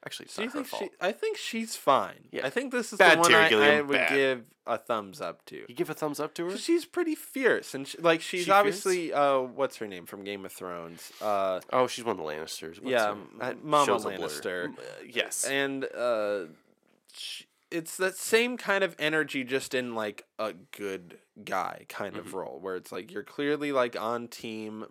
Actually, 0.07 0.27
it's 0.27 0.37
Do 0.37 0.43
you 0.43 0.47
not 0.47 0.53
her 0.55 0.59
think 0.61 0.67
fault. 0.69 0.83
she? 0.85 0.91
I 1.01 1.11
think 1.13 1.37
she's 1.37 1.75
fine. 1.75 2.29
Yeah. 2.31 2.47
I 2.47 2.51
think 2.51 2.71
this 2.71 2.93
is 2.93 2.99
Bad 3.01 3.19
the 3.19 3.23
one 3.23 3.31
Terry 3.33 3.55
I, 3.57 3.79
I 3.79 3.81
would 3.81 3.91
bad. 3.93 4.11
give 4.11 4.45
a 4.65 4.79
thumbs 4.79 5.21
up 5.21 5.45
to. 5.47 5.65
You 5.69 5.75
give 5.75 5.91
a 5.91 5.95
thumbs 5.95 6.21
up 6.21 6.33
to 6.35 6.49
her? 6.49 6.57
She's 6.57 6.85
pretty 6.85 7.17
fierce, 7.17 7.75
and 7.75 7.87
she, 7.89 7.99
like 7.99 8.21
she's 8.21 8.45
She 8.45 8.51
obviously 8.53 9.13
uh, 9.13 9.41
what's 9.41 9.79
her 9.79 9.89
name 9.89 10.07
from 10.07 10.23
Game 10.23 10.45
of 10.47 10.53
Thrones? 10.53 11.11
Uh, 11.21 11.61
Oh, 11.73 11.89
she's 11.89 12.05
one 12.05 12.13
of 12.19 12.25
the 12.25 12.31
Lannisters. 12.33 12.77
What's 12.81 12.89
Yeah, 12.93 13.17
her- 13.41 13.57
Mama. 13.65 13.97
Lannister. 13.99 14.69
Uh, 14.69 14.83
yes. 15.11 15.45
and 15.45 15.85
uh, 15.93 16.45
sh 17.13 17.43
it's 17.71 17.97
that 17.99 18.17
same 18.17 18.57
kind 18.57 18.83
of 18.85 18.97
energy, 18.99 19.45
just 19.45 19.75
in 19.75 19.95
like 19.95 20.25
a 20.39 20.55
good 20.77 21.19
guy 21.45 21.85
kind 21.89 22.17
of 22.17 22.27
mm-hmm. 22.27 22.37
role, 22.37 22.59
where 22.61 22.77
it's 22.77 22.93
like 22.93 23.13
you're 23.13 23.23
clearly 23.23 23.73
like 23.73 24.01
on 24.01 24.29
team 24.29 24.87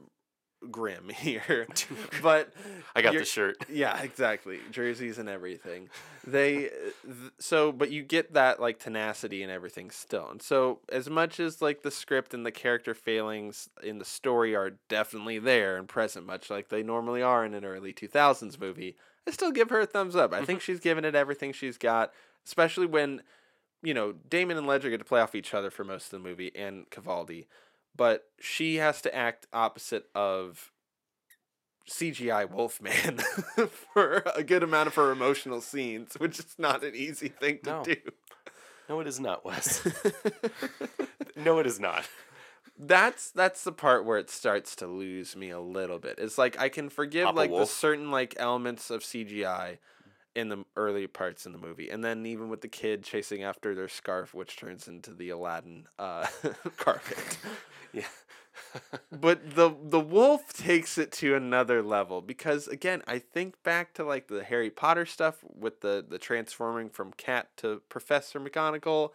Grimm 0.72 1.10
here, 1.16 1.68
but 2.22 2.52
I 2.96 3.02
got 3.02 3.14
the 3.14 3.26
shirt. 3.26 3.58
Yeah, 3.70 4.02
exactly. 4.02 4.60
Jerseys 4.72 5.18
and 5.18 5.30
everything. 5.30 5.90
They 6.26 6.68
uh, 6.68 6.70
th- 7.06 7.32
so 7.40 7.72
but 7.72 7.92
you 7.92 8.04
get 8.04 8.34
that 8.34 8.60
like 8.60 8.80
tenacity 8.80 9.44
and 9.44 9.52
everything 9.52 9.92
still. 9.92 10.30
And 10.30 10.42
so 10.42 10.80
as 10.92 11.10
much 11.10 11.40
as 11.40 11.62
like 11.62 11.84
the 11.84 11.92
script 11.92 12.34
and 12.34 12.46
the 12.46 12.52
character 12.52 12.94
failings 12.94 13.70
in 13.84 14.00
the 14.00 14.06
story 14.06 14.56
are 14.56 14.74
definitely 14.90 15.40
there 15.40 15.78
and 15.78 15.88
present 15.88 16.26
much 16.26 16.50
like 16.50 16.70
they 16.70 16.84
normally 16.84 17.22
are 17.22 17.46
in 17.46 17.54
an 17.54 17.64
early 17.64 17.94
2000s 17.94 18.60
movie, 18.60 18.98
I 19.28 19.32
still 19.32 19.52
give 19.52 19.70
her 19.70 19.82
a 19.82 19.86
thumbs 19.86 20.16
up. 20.16 20.34
I 20.34 20.38
think 20.38 20.60
mm-hmm. 20.60 20.72
she's 20.72 20.80
given 20.80 21.06
it 21.06 21.14
everything 21.14 21.52
she's 21.52 21.78
got, 21.78 22.14
especially 22.48 22.88
when 22.88 23.22
you 23.84 23.94
know, 23.94 24.14
Damon 24.28 24.58
and 24.58 24.66
Ledger 24.66 24.90
get 24.90 24.98
to 24.98 25.06
play 25.06 25.22
off 25.22 25.36
each 25.36 25.54
other 25.54 25.70
for 25.70 25.84
most 25.84 26.06
of 26.06 26.12
the 26.24 26.28
movie 26.28 26.52
and 26.56 26.90
Cavaldi, 26.90 27.46
but 27.96 28.24
she 28.40 28.78
has 28.78 29.04
to 29.04 29.16
act 29.16 29.46
opposite 29.54 30.06
of 30.16 30.72
CGI 31.90 32.50
Wolfman 32.50 33.20
for 33.94 34.24
a 34.36 34.44
good 34.44 34.64
amount 34.64 34.88
of 34.88 34.96
her 34.96 35.12
emotional 35.12 35.62
scenes, 35.62 36.16
which 36.18 36.40
is 36.40 36.56
not 36.58 36.84
an 36.84 36.96
easy 36.96 37.30
thing 37.30 37.60
to 37.64 37.70
No. 37.70 37.84
do. 37.84 37.96
No, 38.90 39.00
it 39.00 39.08
is 39.08 39.20
not, 39.20 39.46
Wes. 39.46 39.86
no, 41.36 41.60
it 41.60 41.68
is 41.68 41.80
not. 41.80 42.06
That's 42.80 43.32
that's 43.32 43.64
the 43.64 43.72
part 43.72 44.06
where 44.06 44.18
it 44.18 44.30
starts 44.30 44.76
to 44.78 44.88
lose 44.88 45.36
me 45.36 45.50
a 45.50 45.60
little 45.60 46.00
bit. 46.00 46.20
It's 46.20 46.38
like 46.38 46.60
I 46.60 46.70
can 46.70 46.90
forgive 46.90 47.26
Papa 47.26 47.38
like 47.38 47.50
Wolf. 47.52 47.70
the 47.70 47.74
certain 47.76 48.12
like 48.12 48.34
elements 48.38 48.90
of 48.90 49.02
CGI 49.02 49.78
in 50.38 50.50
the 50.50 50.64
early 50.76 51.08
parts 51.08 51.48
in 51.48 51.52
the 51.52 51.58
movie, 51.58 51.90
and 51.90 52.04
then 52.04 52.26
even 52.28 52.48
with 52.48 52.62
the 52.62 52.68
kid 52.68 53.04
chasing 53.04 53.44
after 53.44 53.74
their 53.74 53.88
scarf, 53.88 54.36
which 54.36 54.56
turns 54.56 54.88
into 54.88 55.12
the 55.12 55.32
Aladdin 55.32 55.88
uh, 55.98 56.28
carpet. 56.78 57.38
Yeah. 57.94 58.04
but 59.12 59.56
the 59.56 59.74
the 59.82 60.00
wolf 60.00 60.54
takes 60.54 60.98
it 60.98 61.12
to 61.14 61.36
another 61.36 61.82
level 61.82 62.22
because 62.22 62.68
again 62.68 63.02
i 63.08 63.18
think 63.18 63.56
back 63.64 63.94
to 63.94 64.04
like 64.04 64.28
the 64.28 64.44
harry 64.44 64.70
potter 64.70 65.06
stuff 65.06 65.38
with 65.58 65.80
the 65.80 66.06
the 66.08 66.18
transforming 66.18 66.90
from 66.90 67.14
cat 67.14 67.48
to 67.56 67.82
professor 67.88 68.40
mcgonagall 68.42 69.12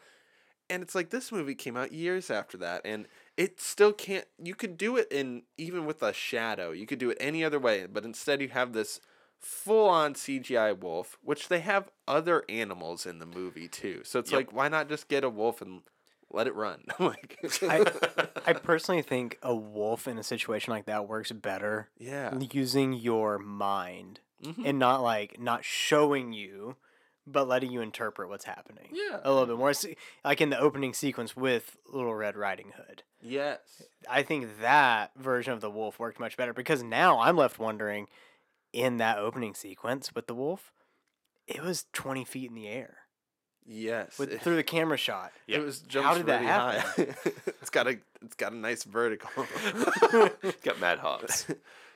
and 0.70 0.82
it's 0.82 0.94
like 0.94 1.10
this 1.10 1.30
movie 1.30 1.54
came 1.54 1.76
out 1.76 1.92
years 1.92 2.30
after 2.30 2.56
that 2.56 2.80
and 2.84 3.06
it 3.36 3.60
still 3.60 3.92
can't 3.92 4.26
you 4.42 4.54
could 4.54 4.78
do 4.78 4.96
it 4.96 5.08
in 5.10 5.42
even 5.58 5.84
with 5.84 6.02
a 6.02 6.12
shadow 6.12 6.70
you 6.70 6.86
could 6.86 6.98
do 6.98 7.10
it 7.10 7.18
any 7.20 7.44
other 7.44 7.58
way 7.58 7.86
but 7.86 8.04
instead 8.04 8.40
you 8.40 8.48
have 8.48 8.72
this 8.72 9.00
full 9.42 9.88
on 9.88 10.14
CGI 10.14 10.72
wolf, 10.78 11.18
which 11.22 11.48
they 11.48 11.60
have 11.60 11.90
other 12.08 12.44
animals 12.48 13.04
in 13.06 13.18
the 13.18 13.26
movie 13.26 13.68
too. 13.68 14.02
So 14.04 14.18
it's 14.18 14.30
Yep. 14.30 14.38
like, 14.38 14.52
why 14.52 14.68
not 14.68 14.88
just 14.88 15.08
get 15.08 15.24
a 15.24 15.28
wolf 15.28 15.60
and 15.60 15.82
let 16.30 16.46
it 16.46 16.54
run? 16.54 16.84
like, 16.98 17.38
I, 17.62 17.84
I 18.46 18.52
personally 18.54 19.02
think 19.02 19.38
a 19.42 19.54
wolf 19.54 20.06
in 20.08 20.16
a 20.18 20.22
situation 20.22 20.72
like 20.72 20.86
that 20.86 21.08
works 21.08 21.32
better 21.32 21.90
yeah, 21.98 22.36
using 22.52 22.92
your 22.92 23.38
mind 23.38 24.20
Mhm. 24.44 24.66
and 24.66 24.78
not 24.78 25.02
like 25.02 25.38
not 25.38 25.64
showing 25.64 26.32
you 26.32 26.76
but 27.24 27.46
letting 27.46 27.70
you 27.70 27.80
interpret 27.80 28.28
what's 28.28 28.44
happening 28.46 28.88
Yeah. 28.90 29.20
a 29.22 29.30
little 29.30 29.46
bit 29.46 29.56
more 29.56 29.72
like 30.24 30.40
in 30.40 30.50
the 30.50 30.58
opening 30.58 30.92
sequence 30.94 31.36
with 31.36 31.76
little 31.86 32.12
red 32.12 32.36
riding 32.36 32.72
hood 32.76 33.04
yes, 33.20 33.82
i 34.10 34.24
think 34.24 34.58
that 34.60 35.12
version 35.16 35.52
of 35.52 35.60
the 35.60 35.70
wolf 35.70 36.00
worked 36.00 36.18
much 36.18 36.36
better 36.36 36.52
because 36.52 36.82
now 36.82 37.20
i'm 37.20 37.36
left 37.36 37.60
wondering 37.60 38.08
in 38.72 38.96
that 38.98 39.18
opening 39.18 39.54
sequence 39.54 40.14
with 40.14 40.26
the 40.26 40.34
wolf 40.34 40.72
it 41.46 41.62
was 41.62 41.86
20 41.92 42.24
feet 42.24 42.48
in 42.48 42.54
the 42.54 42.68
air 42.68 42.98
yes. 43.66 44.18
with, 44.18 44.40
through 44.40 44.56
the 44.56 44.62
camera 44.62 44.96
shot 44.96 45.32
it 45.48 45.60
was 45.62 45.80
jumps 45.80 46.08
How 46.08 46.14
did 46.14 46.26
that 46.26 46.40
really 46.40 46.52
high. 46.52 47.14
it's 47.60 47.70
got 47.70 47.86
a 47.86 47.98
it's 48.22 48.34
got 48.36 48.52
a 48.52 48.56
nice 48.56 48.84
vertical. 48.84 49.28
Got 50.62 50.80
mad 50.80 51.00
hops. 51.00 51.48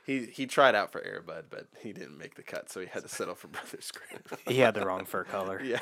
he 0.04 0.26
he 0.26 0.46
tried 0.46 0.74
out 0.74 0.90
for 0.90 1.00
Airbud, 1.00 1.44
but 1.50 1.68
he 1.80 1.92
didn't 1.92 2.18
make 2.18 2.34
the 2.34 2.42
cut, 2.42 2.68
so 2.68 2.80
he 2.80 2.86
had 2.86 3.04
to 3.04 3.08
settle 3.08 3.36
for 3.36 3.46
Brothers 3.48 3.92
Grimm. 3.92 4.22
he 4.48 4.58
had 4.58 4.74
the 4.74 4.84
wrong 4.84 5.04
fur 5.04 5.22
color 5.22 5.62
Yeah. 5.62 5.78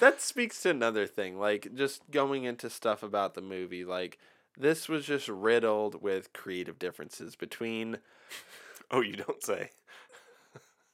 that 0.00 0.20
speaks 0.20 0.62
to 0.62 0.70
another 0.70 1.06
thing. 1.08 1.38
Like, 1.38 1.74
just 1.74 2.08
going 2.12 2.44
into 2.44 2.70
stuff 2.70 3.02
about 3.02 3.34
the 3.34 3.40
movie, 3.40 3.84
like, 3.84 4.18
this 4.56 4.88
was 4.88 5.04
just 5.04 5.28
riddled 5.28 6.00
with 6.00 6.32
creative 6.32 6.78
differences 6.78 7.34
between 7.34 7.98
oh, 8.90 9.00
you 9.00 9.16
don't 9.16 9.42
say. 9.42 9.70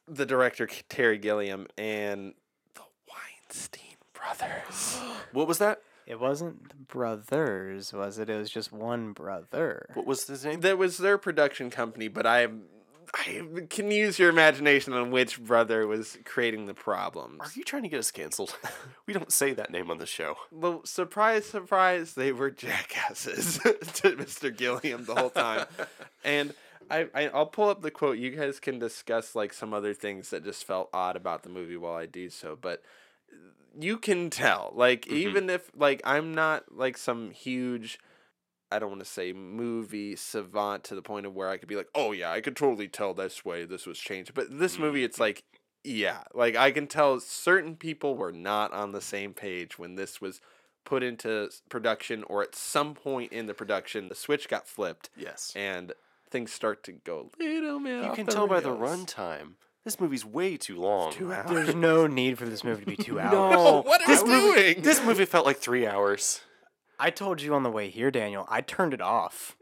the 0.07 0.25
director, 0.25 0.67
Terry 0.89 1.17
Gilliam, 1.17 1.67
and 1.77 2.33
the 2.75 2.81
Weinstein 3.09 3.97
brothers. 4.13 4.99
What 5.33 5.47
was 5.47 5.59
that? 5.59 5.81
it 6.07 6.19
wasn't 6.19 6.67
the 6.67 6.75
brothers 6.75 7.93
was 7.93 8.17
it 8.19 8.29
it 8.29 8.37
was 8.37 8.49
just 8.49 8.73
one 8.73 9.13
brother 9.13 9.87
What 9.93 10.05
was 10.05 10.27
his 10.27 10.43
name? 10.43 10.59
that 10.61 10.77
was 10.77 10.97
their 10.97 11.17
production 11.17 11.69
company, 11.69 12.07
but 12.09 12.25
I. 12.25 12.47
I 13.13 13.43
can 13.69 13.91
use 13.91 14.17
your 14.17 14.29
imagination 14.29 14.93
on 14.93 15.11
which 15.11 15.41
brother 15.41 15.85
was 15.85 16.17
creating 16.23 16.65
the 16.67 16.73
problems. 16.73 17.41
Are 17.41 17.49
you 17.55 17.63
trying 17.65 17.83
to 17.83 17.89
get 17.89 17.99
us 17.99 18.09
canceled? 18.09 18.55
we 19.05 19.13
don't 19.13 19.33
say 19.33 19.51
that 19.53 19.69
name 19.69 19.91
on 19.91 19.97
the 19.97 20.05
show. 20.05 20.35
Well, 20.49 20.81
surprise, 20.85 21.45
surprise, 21.45 22.13
they 22.13 22.31
were 22.31 22.49
jackasses 22.49 23.57
to 23.63 24.15
Mr. 24.15 24.55
Gilliam 24.55 25.03
the 25.03 25.15
whole 25.15 25.29
time. 25.29 25.65
and 26.23 26.53
I, 26.91 27.07
I, 27.13 27.27
I'll 27.29 27.45
pull 27.45 27.69
up 27.69 27.81
the 27.81 27.91
quote. 27.91 28.17
You 28.17 28.31
guys 28.31 28.59
can 28.59 28.79
discuss 28.79 29.35
like 29.35 29.53
some 29.53 29.73
other 29.73 29.93
things 29.93 30.29
that 30.29 30.43
just 30.43 30.65
felt 30.65 30.89
odd 30.93 31.15
about 31.15 31.43
the 31.43 31.49
movie 31.49 31.77
while 31.77 31.95
I 31.95 32.05
do 32.05 32.29
so. 32.29 32.57
But 32.59 32.83
uh, 33.31 33.35
you 33.79 33.97
can 33.97 34.29
tell, 34.29 34.71
like, 34.75 35.05
mm-hmm. 35.05 35.15
even 35.15 35.49
if 35.49 35.71
like 35.75 36.01
I'm 36.03 36.33
not 36.33 36.75
like 36.75 36.97
some 36.97 37.31
huge. 37.31 37.99
I 38.73 38.79
don't 38.79 38.89
want 38.89 39.03
to 39.03 39.09
say 39.09 39.33
movie 39.33 40.15
savant 40.15 40.85
to 40.85 40.95
the 40.95 41.01
point 41.01 41.25
of 41.25 41.35
where 41.35 41.49
I 41.49 41.57
could 41.57 41.67
be 41.67 41.75
like, 41.75 41.89
oh 41.93 42.13
yeah, 42.13 42.31
I 42.31 42.39
could 42.39 42.55
totally 42.55 42.87
tell 42.87 43.13
this 43.13 43.43
way 43.43 43.65
this 43.65 43.85
was 43.85 43.99
changed. 43.99 44.33
But 44.33 44.47
this 44.49 44.73
mm-hmm. 44.73 44.83
movie, 44.83 45.03
it's 45.03 45.19
like, 45.19 45.43
yeah, 45.83 46.23
like 46.33 46.55
I 46.55 46.71
can 46.71 46.87
tell 46.87 47.19
certain 47.19 47.75
people 47.75 48.15
were 48.15 48.31
not 48.31 48.71
on 48.71 48.93
the 48.93 49.01
same 49.01 49.33
page 49.33 49.77
when 49.77 49.95
this 49.95 50.21
was 50.21 50.39
put 50.85 51.03
into 51.03 51.49
production 51.69 52.23
or 52.27 52.41
at 52.41 52.55
some 52.55 52.93
point 52.93 53.31
in 53.31 53.45
the 53.47 53.53
production, 53.53 54.09
the 54.09 54.15
switch 54.15 54.47
got 54.47 54.67
flipped 54.67 55.09
Yes. 55.15 55.53
and 55.55 55.93
things 56.31 56.51
start 56.51 56.83
to 56.85 56.93
go 56.93 57.29
a 57.39 57.43
little 57.43 57.79
bit. 57.79 57.89
You 58.03 58.09
off 58.09 58.15
can 58.15 58.25
the 58.25 58.31
tell 58.31 58.47
by 58.47 58.59
the 58.61 58.71
rails. 58.71 59.05
runtime. 59.05 59.53
This 59.83 59.99
movie's 59.99 60.23
way 60.25 60.57
too 60.57 60.79
long. 60.79 61.11
Two 61.11 61.33
hours. 61.33 61.49
there's 61.49 61.75
no 61.75 62.07
need 62.07 62.37
for 62.37 62.45
this 62.45 62.63
movie 62.63 62.81
to 62.85 62.91
be 62.91 62.95
two 62.97 63.19
hours 63.19 63.31
No, 63.33 63.81
What 63.85 64.01
are 64.01 64.07
this 64.07 64.21
you 64.21 64.27
movie, 64.27 64.61
doing? 64.73 64.81
This 64.83 65.03
movie 65.03 65.25
felt 65.25 65.45
like 65.45 65.57
three 65.57 65.85
hours. 65.87 66.41
I 66.99 67.09
told 67.09 67.41
you 67.41 67.53
on 67.55 67.63
the 67.63 67.71
way 67.71 67.89
here, 67.89 68.11
Daniel. 68.11 68.45
I 68.47 68.61
turned 68.61 68.93
it 68.93 69.01
off. 69.01 69.55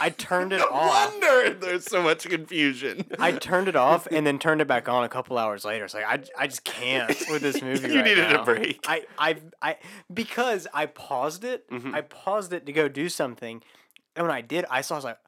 I 0.00 0.10
turned 0.10 0.52
it 0.52 0.58
No 0.58 0.68
off. 0.70 1.10
wonder 1.20 1.50
there's 1.52 1.84
so 1.84 2.00
much 2.00 2.28
confusion. 2.28 3.04
I 3.18 3.32
turned 3.32 3.66
it 3.68 3.74
off 3.76 4.06
and 4.10 4.24
then 4.26 4.38
turned 4.38 4.60
it 4.60 4.68
back 4.68 4.88
on 4.88 5.02
a 5.04 5.08
couple 5.08 5.36
hours 5.36 5.64
later. 5.64 5.84
It's 5.84 5.94
like 5.94 6.04
I, 6.06 6.20
I 6.38 6.46
just 6.46 6.62
can't 6.64 7.08
with 7.28 7.42
this 7.42 7.60
movie. 7.60 7.88
You 7.88 7.96
right 7.96 8.04
needed 8.04 8.32
a 8.32 8.44
break. 8.44 8.84
I, 8.86 9.04
I, 9.18 9.36
I, 9.60 9.76
because 10.14 10.68
I 10.72 10.86
paused 10.86 11.42
it. 11.44 11.68
Mhm. 11.70 11.92
I 11.92 12.02
paused 12.02 12.52
it 12.52 12.66
to 12.66 12.72
go 12.72 12.88
do 12.88 13.08
something, 13.08 13.62
and 14.14 14.26
when 14.26 14.34
I 14.34 14.42
did, 14.42 14.64
I 14.70 14.80
saw. 14.80 14.94
I 14.94 14.98
was 14.98 15.04
like, 15.04 15.18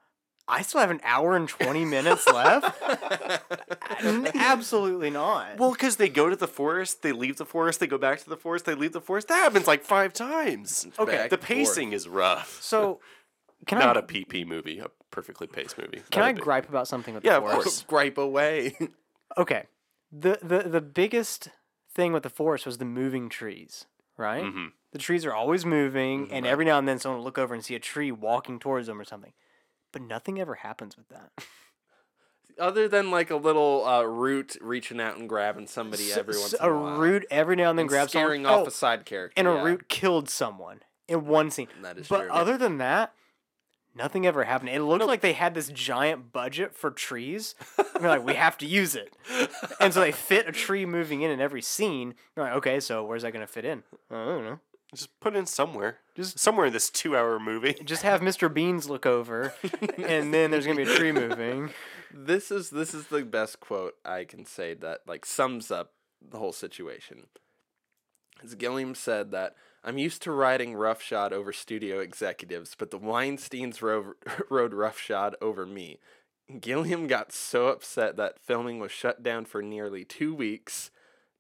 I 0.49 0.63
still 0.63 0.81
have 0.81 0.91
an 0.91 1.01
hour 1.05 1.37
and 1.37 1.49
twenty 1.49 1.85
minutes 1.85 2.27
left. 2.27 2.81
Absolutely 4.35 5.11
not. 5.11 5.59
Well, 5.59 5.73
because 5.73 5.97
they 5.97 6.09
go 6.09 6.29
to 6.31 6.37
the 6.37 6.49
forest, 6.49 7.03
they 7.03 7.13
leave 7.13 7.37
the 7.37 7.45
forest, 7.45 7.81
they 7.81 7.87
go 7.87 7.99
back 7.99 8.21
to 8.21 8.29
the 8.29 8.37
forest, 8.37 8.65
they 8.65 8.75
leave 8.75 8.93
the 8.93 9.01
forest. 9.01 9.29
That 9.29 9.37
happens 9.43 9.67
like 9.67 9.85
five 9.85 10.13
times. 10.13 10.87
Okay. 10.99 11.13
Back 11.13 11.31
The 11.31 11.37
and 11.37 11.45
forth. 11.45 11.49
pacing 11.49 11.93
is 11.93 12.09
rough. 12.09 12.59
so, 12.63 13.01
can 13.67 13.79
Not 13.79 13.97
I 13.97 14.01
a 14.01 14.03
PP 14.03 14.47
movie, 14.47 14.79
a 14.79 14.89
perfectly 15.11 15.47
paced 15.47 15.79
movie. 15.79 16.03
can 16.11 16.21
Not 16.21 16.27
I 16.27 16.31
a 16.31 16.35
big- 16.35 16.43
gripe 16.43 16.69
about 16.69 16.89
something 16.89 17.15
with 17.15 17.25
Yeah, 17.25 17.33
the 17.41 17.45
of 17.47 17.53
forest? 17.53 17.65
course. 17.65 17.85
Gripe 17.87 18.19
away. 18.19 18.77
Okay. 19.37 19.65
The 20.11 20.39
the 20.43 20.61
the 20.71 20.81
biggest 20.81 21.51
thing 21.95 22.15
with 22.15 22.23
the 22.23 22.31
forest 22.31 22.65
was 22.65 22.79
the 22.79 22.87
moving 22.87 23.29
trees, 23.29 23.85
right? 24.17 24.43
Mhm. 24.43 24.69
The 24.93 24.99
trees 24.99 25.27
are 25.27 25.35
always 25.35 25.67
moving, 25.67 26.25
Mm-hmm. 26.25 26.35
and 26.35 26.47
every 26.47 26.65
now 26.65 26.79
and 26.79 26.89
then 26.89 26.99
someone 26.99 27.19
will 27.19 27.25
look 27.27 27.37
over 27.37 27.53
and 27.55 27.63
see 27.63 27.75
a 27.75 27.79
tree 27.79 28.11
walking 28.11 28.59
towards 28.59 28.87
them 28.87 28.99
or 28.99 29.05
something. 29.05 29.35
But 29.93 30.03
nothing 30.03 30.39
ever 30.41 30.57
happens 30.57 30.97
with 30.97 31.09
that. 31.09 31.31
Other 32.59 32.89
than 32.89 33.11
like 33.13 33.31
a 33.31 33.37
little 33.37 33.87
uh, 33.87 34.03
root 34.03 34.57
reaching 34.61 35.01
out 35.01 35.17
and 35.17 35.29
grabbing 35.29 35.69
somebody 35.69 36.13
every 36.13 36.37
once 36.37 36.53
in 36.55 36.61
a 36.61 36.75
while. 36.75 36.97
a 36.97 36.99
root 36.99 37.25
every 37.31 37.55
now 37.55 37.71
and 37.71 37.79
then 37.79 37.85
and 37.85 37.89
grabs 37.89 38.13
someone. 38.13 38.27
scaring 38.29 38.47
off 38.47 38.65
Oh, 38.65 38.67
a 38.67 38.71
side 38.73 39.05
character. 39.07 39.35
and 39.37 39.47
a 39.47 39.63
root 39.63 39.89
killed 39.89 40.29
someone 40.29 40.81
in 41.07 41.25
one 41.27 41.51
scene. 41.53 41.69
That 41.83 41.99
is 41.99 42.09
but 42.09 42.23
true. 42.23 42.31
other 42.33 42.59
than 42.59 42.79
that, 42.79 43.15
nothing 43.95 44.27
ever 44.27 44.43
happened. 44.43 44.71
It 44.71 44.83
looked 44.83 45.05
like 45.07 45.21
they 45.21 45.35
had 45.35 45.55
this 45.55 45.69
giant 45.69 46.33
budget 46.33 46.75
for 46.75 46.91
trees. 46.91 47.55
they're 48.01 48.09
like, 48.09 48.25
we 48.27 48.35
have 48.35 48.59
to 48.59 48.67
use 48.67 48.97
it. 48.97 49.15
And 49.79 49.95
so 49.95 50.01
they 50.01 50.11
fit 50.11 50.49
a 50.49 50.53
tree 50.53 50.85
moving 50.85 51.23
in 51.23 51.31
in 51.31 51.41
every 51.41 51.63
scene. 51.63 52.15
They're 52.35 52.43
like, 52.45 52.55
okay, 52.55 52.81
so 52.81 53.05
where's 53.05 53.23
that 53.23 53.31
going 53.33 53.47
to 53.47 53.53
fit 53.53 53.65
in? 53.67 53.85
I 54.11 54.15
don't 54.25 54.45
know. 54.45 54.59
Just 54.95 55.19
put 55.21 55.35
it 55.35 55.39
in 55.39 55.47
somewhere. 55.47 55.99
Just- 56.17 56.33
Just 56.33 56.43
somewhere 56.43 56.67
in 56.67 56.73
this 56.73 56.91
two 56.91 57.17
hour 57.17 57.39
movie. 57.39 57.75
Just 57.85 58.03
have 58.03 58.21
Mr. 58.21 58.53
Beans 58.53 58.89
look 58.89 59.07
over, 59.07 59.55
and 59.99 60.33
then 60.33 60.51
there's 60.51 60.65
going 60.67 60.79
to 60.79 60.85
be 60.85 60.91
a 60.91 60.95
tree 60.97 61.13
moving. 61.13 61.71
This 62.13 62.51
is 62.51 62.71
this 62.71 62.95
is 62.95 63.07
the 63.09 63.23
best 63.23 63.61
quote 63.61 63.95
I 64.05 64.25
can 64.25 64.47
say 64.47 64.75
that 64.75 65.01
like 65.07 65.27
sums 65.27 65.71
up 65.71 65.93
the 66.27 66.39
whole 66.39 66.53
situation. 66.55 67.27
As 68.43 68.55
Gilliam 68.55 68.95
said 68.95 69.31
that 69.33 69.57
I'm 69.85 69.99
used 69.99 70.23
to 70.23 70.33
riding 70.33 70.75
roughshod 70.75 71.33
over 71.33 71.53
studio 71.53 71.99
executives, 72.01 72.75
but 72.79 72.91
the 72.91 72.99
Weinsteins 72.99 73.83
rode, 73.83 74.15
rode 74.51 74.73
roughshod 74.75 75.37
over 75.43 75.67
me. 75.67 75.99
Gilliam 76.61 77.07
got 77.09 77.31
so 77.33 77.69
upset 77.69 78.17
that 78.17 78.39
filming 78.41 78.79
was 78.79 78.91
shut 78.91 79.23
down 79.23 79.45
for 79.45 79.61
nearly 79.61 80.05
two 80.05 80.35
weeks. 80.35 80.91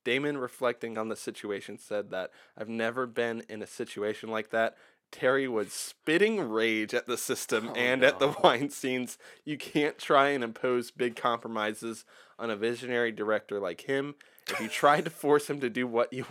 Damon, 0.08 0.38
reflecting 0.38 0.96
on 0.96 1.10
the 1.10 1.16
situation, 1.16 1.76
said 1.76 2.08
that 2.12 2.30
I've 2.56 2.70
never 2.70 3.06
been 3.06 3.42
in 3.46 3.60
a 3.60 3.66
situation 3.66 4.30
like 4.30 4.48
that. 4.52 4.74
Terry 5.12 5.46
was 5.46 5.70
spitting 5.70 6.40
rage 6.40 6.94
at 6.94 7.04
the 7.04 7.18
system 7.18 7.68
oh, 7.68 7.74
and 7.74 8.02
at 8.02 8.18
the 8.18 8.30
Weinsteins. 8.42 9.18
You 9.44 9.58
can't 9.58 9.98
try 9.98 10.30
and 10.30 10.42
impose 10.42 10.90
big 10.90 11.14
compromises 11.14 12.06
on 12.38 12.48
a 12.48 12.56
visionary 12.56 13.12
director 13.12 13.60
like 13.60 13.82
him. 13.82 14.14
If 14.48 14.62
you 14.62 14.68
try 14.68 15.02
to 15.02 15.10
force 15.24 15.50
him 15.50 15.60
to 15.60 15.68
do 15.68 15.86
what 15.86 16.10
you 16.10 16.24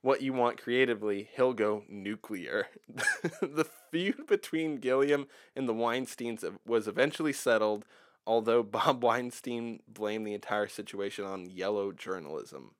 what 0.00 0.22
you 0.22 0.32
want 0.32 0.62
creatively, 0.62 1.28
he'll 1.36 1.52
go 1.52 1.84
nuclear. 1.86 2.68
the 3.42 3.66
feud 3.90 4.26
between 4.26 4.78
Gilliam 4.78 5.26
and 5.54 5.68
the 5.68 5.74
Weinsteins 5.74 6.50
was 6.66 6.88
eventually 6.88 7.34
settled, 7.34 7.84
although 8.26 8.62
Bob 8.62 9.04
Weinstein 9.04 9.80
blamed 9.86 10.26
the 10.26 10.32
entire 10.32 10.66
situation 10.66 11.26
on 11.26 11.50
yellow 11.50 11.92
journalism 11.92 12.70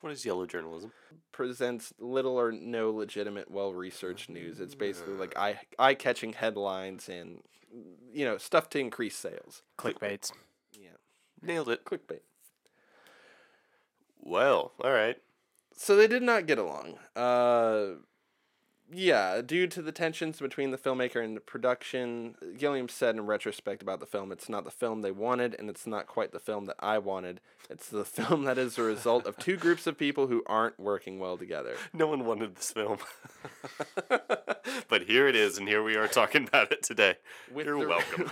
What 0.00 0.12
is 0.12 0.24
yellow 0.24 0.46
journalism? 0.46 0.92
presents 1.32 1.92
little 2.00 2.36
or 2.36 2.50
no 2.50 2.90
legitimate, 2.90 3.48
well 3.50 3.72
researched 3.72 4.28
news. 4.28 4.58
It's 4.58 4.74
basically 4.74 5.14
like 5.14 5.36
eye 5.36 5.60
eye 5.78 5.94
catching 5.94 6.32
headlines 6.32 7.08
and 7.08 7.42
you 8.12 8.24
know 8.24 8.38
stuff 8.38 8.68
to 8.70 8.78
increase 8.80 9.16
sales. 9.16 9.62
Clickbaits. 9.78 10.32
Yeah, 10.72 10.90
Nailed 11.42 11.68
it. 11.68 11.84
clickbait. 11.84 12.20
Well, 14.20 14.72
all 14.82 14.90
right. 14.92 15.16
So 15.76 15.94
they 15.94 16.08
did 16.08 16.22
not 16.22 16.46
get 16.46 16.58
along. 16.58 16.98
Uh, 17.14 18.00
yeah, 18.90 19.42
due 19.42 19.66
to 19.66 19.82
the 19.82 19.92
tensions 19.92 20.40
between 20.40 20.70
the 20.70 20.78
filmmaker 20.78 21.22
and 21.22 21.36
the 21.36 21.40
production, 21.40 22.34
Gilliam 22.56 22.88
said 22.88 23.16
in 23.16 23.26
retrospect 23.26 23.82
about 23.82 24.00
the 24.00 24.06
film, 24.06 24.32
it's 24.32 24.48
not 24.48 24.64
the 24.64 24.70
film 24.70 25.02
they 25.02 25.10
wanted, 25.10 25.54
and 25.58 25.68
it's 25.68 25.86
not 25.86 26.06
quite 26.06 26.32
the 26.32 26.38
film 26.38 26.64
that 26.66 26.76
I 26.78 26.98
wanted. 26.98 27.40
It's 27.68 27.88
the 27.88 28.04
film 28.06 28.44
that 28.44 28.56
is 28.56 28.78
a 28.78 28.82
result 28.82 29.26
of 29.26 29.36
two 29.36 29.56
groups 29.56 29.86
of 29.86 29.98
people 29.98 30.28
who 30.28 30.42
aren't 30.46 30.80
working 30.80 31.18
well 31.18 31.36
together. 31.36 31.74
No 31.92 32.06
one 32.06 32.24
wanted 32.24 32.54
this 32.54 32.70
film. 32.70 32.98
but 34.88 35.02
here 35.02 35.26
it 35.26 35.34
is, 35.34 35.58
and 35.58 35.66
here 35.66 35.82
we 35.82 35.96
are 35.96 36.06
talking 36.06 36.46
about 36.46 36.70
it 36.70 36.82
today. 36.82 37.16
With 37.52 37.66
You're 37.66 37.80
the- 37.80 37.88
welcome. 37.88 38.30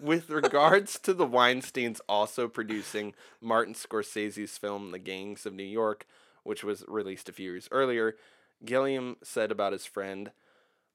With 0.00 0.30
regards 0.30 0.98
to 1.00 1.12
the 1.12 1.26
Weinsteins 1.26 2.00
also 2.08 2.46
producing 2.48 3.14
Martin 3.40 3.74
Scorsese's 3.74 4.56
film 4.56 4.92
The 4.92 4.98
Gangs 4.98 5.46
of 5.46 5.52
New 5.52 5.64
York, 5.64 6.06
which 6.44 6.62
was 6.62 6.84
released 6.86 7.28
a 7.28 7.32
few 7.32 7.50
years 7.50 7.68
earlier, 7.72 8.14
Gilliam 8.64 9.16
said 9.22 9.50
about 9.50 9.72
his 9.72 9.86
friend, 9.86 10.32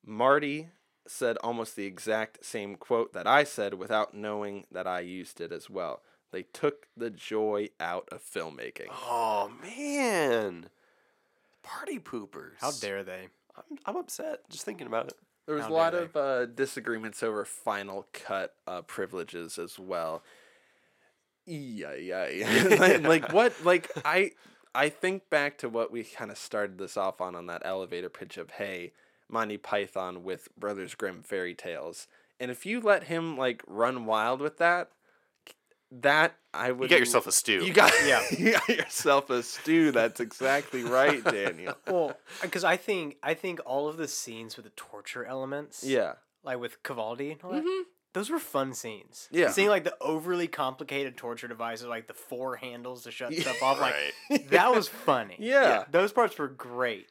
Marty 0.05 0.69
said 1.07 1.37
almost 1.37 1.75
the 1.75 1.85
exact 1.85 2.45
same 2.45 2.75
quote 2.75 3.13
that 3.13 3.27
I 3.27 3.43
said 3.43 3.73
without 3.73 4.13
knowing 4.13 4.65
that 4.71 4.87
I 4.87 5.01
used 5.01 5.41
it 5.41 5.51
as 5.51 5.69
well. 5.69 6.01
They 6.31 6.43
took 6.43 6.87
the 6.97 7.09
joy 7.09 7.69
out 7.79 8.09
of 8.11 8.23
filmmaking. 8.23 8.87
Oh 8.89 9.51
man, 9.61 10.69
party 11.61 11.99
poopers! 11.99 12.55
How 12.59 12.71
dare 12.71 13.03
they? 13.03 13.27
I'm, 13.55 13.77
I'm 13.85 13.95
upset 13.97 14.49
just 14.49 14.65
thinking 14.65 14.87
about 14.87 15.09
it. 15.09 15.13
There 15.45 15.55
was 15.55 15.65
How 15.65 15.71
a 15.71 15.73
lot 15.73 15.93
of 15.93 16.15
uh, 16.15 16.45
disagreements 16.47 17.21
over 17.21 17.45
final 17.45 18.07
cut 18.13 18.55
uh, 18.65 18.81
privileges 18.81 19.59
as 19.59 19.77
well. 19.77 20.23
Yeah, 21.45 21.95
yeah, 21.95 22.29
yeah. 22.29 22.77
like, 22.79 23.03
like 23.03 23.33
what? 23.33 23.53
Like 23.63 23.91
I, 24.05 24.31
I 24.75 24.89
think 24.89 25.29
back 25.29 25.57
to 25.59 25.69
what 25.69 25.91
we 25.91 26.03
kind 26.03 26.31
of 26.31 26.37
started 26.37 26.77
this 26.77 26.97
off 26.97 27.21
on 27.21 27.35
on 27.35 27.45
that 27.47 27.61
elevator 27.65 28.09
pitch 28.09 28.37
of 28.37 28.51
hey, 28.51 28.91
Monty 29.29 29.57
Python 29.57 30.23
with 30.23 30.49
Brothers 30.57 30.95
Grimm 30.95 31.23
fairy 31.23 31.53
tales, 31.53 32.07
and 32.39 32.49
if 32.51 32.65
you 32.65 32.81
let 32.81 33.03
him 33.05 33.37
like 33.37 33.63
run 33.67 34.05
wild 34.05 34.41
with 34.41 34.57
that, 34.57 34.89
that 35.91 36.35
I 36.53 36.71
would 36.71 36.89
You 36.89 36.95
got 36.95 36.99
yourself 36.99 37.27
a 37.27 37.31
stew. 37.31 37.63
You 37.63 37.73
got 37.73 37.91
Yeah. 38.05 38.23
you 38.37 38.53
got 38.53 38.67
yourself 38.69 39.29
a 39.29 39.43
stew. 39.43 39.91
That's 39.91 40.19
exactly 40.19 40.83
right, 40.83 41.23
Daniel. 41.31 41.75
Well, 41.87 42.09
uh, 42.09 42.13
because 42.41 42.63
I 42.63 42.77
think 42.77 43.17
I 43.21 43.33
think 43.33 43.59
all 43.65 43.87
of 43.87 43.97
the 43.97 44.07
scenes 44.07 44.55
with 44.57 44.65
the 44.65 44.71
torture 44.75 45.23
elements, 45.25 45.83
Yeah. 45.83 46.13
like 46.43 46.59
with 46.59 46.81
Cavaldi, 46.83 47.31
and 47.31 47.41
all 47.43 47.51
that, 47.51 47.63
mm-hmm. 47.63 47.83
Those 48.13 48.29
were 48.29 48.39
fun 48.39 48.73
scenes. 48.73 49.27
Yeah. 49.31 49.49
seeing 49.51 49.69
like 49.69 49.83
the 49.83 49.95
overly 50.01 50.47
complicated 50.47 51.17
torture 51.17 51.47
devices, 51.47 51.87
like 51.87 52.07
the 52.07 52.13
four 52.13 52.55
handles 52.55 53.03
to 53.03 53.11
shut 53.11 53.33
stuff 53.33 53.61
off, 53.63 53.79
Right. 53.79 54.11
like 54.29 54.49
that 54.49 54.73
was 54.73 54.87
funny. 54.87 55.35
Yeah. 55.39 55.85
those 55.91 56.11
parts 56.13 56.37
were 56.37 56.47
great. 56.47 57.07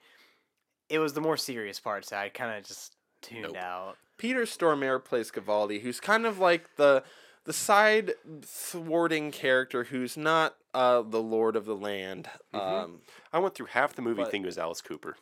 It 0.89 0.99
was 0.99 1.13
the 1.15 1.21
more 1.21 1.37
serious 1.37 1.81
parts 1.81 2.11
that 2.11 2.21
I 2.21 2.29
kind 2.29 2.57
of 2.57 2.65
just 2.65 2.97
tuned 3.23 3.43
Nope. 3.43 3.57
out. 3.57 3.97
Peter 4.19 4.43
Stormare 4.43 5.03
plays 5.05 5.31
Cavaldi, 5.31 5.81
who's 5.81 5.99
kind 6.01 6.27
of 6.27 6.39
like 6.39 6.77
the 6.77 7.03
the 7.45 7.53
side 7.53 8.13
thwarting 8.45 9.33
character 9.33 9.83
who's 9.85 10.17
not 10.17 10.55
uh, 10.75 11.03
the 11.03 11.21
Lord 11.21 11.57
of 11.57 11.65
the 11.65 11.75
Land. 11.75 12.29
Um, 12.55 13.01
I 13.33 13.41
went 13.41 13.55
through 13.57 13.67
half 13.67 13.95
the 13.95 14.03
movie 14.03 14.23
But- 14.23 14.31
thinking 14.31 14.45
it 14.45 14.47
was 14.47 14.59
Alice 14.59 14.81
Cooper. 14.81 15.17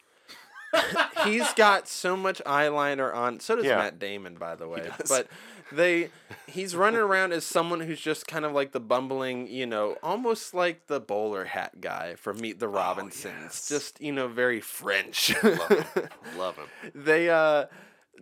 He's 1.24 1.52
got 1.54 1.88
so 1.88 2.16
much 2.16 2.40
eyeliner 2.46 3.14
on. 3.14 3.40
So 3.40 3.56
does 3.56 3.64
Yeah. 3.64 3.76
Matt 3.76 3.98
Damon, 3.98 4.34
by 4.34 4.54
the 4.54 4.68
way. 4.68 4.88
But 5.08 5.28
they, 5.72 6.10
he's 6.46 6.74
running 6.74 7.00
around 7.00 7.32
as 7.32 7.44
someone 7.44 7.80
who's 7.80 8.00
just 8.00 8.26
kind 8.26 8.44
of 8.44 8.52
like 8.52 8.72
the 8.72 8.80
bumbling, 8.80 9.46
you 9.48 9.66
know, 9.66 9.96
almost 10.02 10.54
like 10.54 10.86
the 10.86 11.00
bowler 11.00 11.44
hat 11.44 11.80
guy 11.80 12.14
from 12.16 12.40
Meet 12.40 12.58
the 12.58 12.68
Robinsons. 12.68 13.34
yes. 13.42 13.68
Just 13.68 14.00
you 14.00 14.12
know, 14.12 14.28
very 14.28 14.60
French. 14.60 15.34
Love 15.42 15.68
him. 15.68 16.08
Love 16.36 16.56
him. 16.56 16.92
they 16.94 17.30
uh 17.30 17.66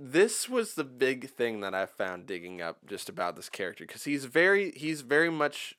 this 0.01 0.49
was 0.49 0.74
the 0.74 0.84
big 0.84 1.28
thing 1.28 1.61
that 1.61 1.74
I 1.74 1.86
found 1.86 2.26
digging 2.26 2.62
up 2.62 2.86
just 2.86 3.09
about 3.09 3.34
this 3.34 3.49
character 3.49 3.84
because 3.84 4.05
he's 4.05 4.26
very 4.26 4.70
he's 4.72 5.01
very 5.01 5.30
much 5.30 5.74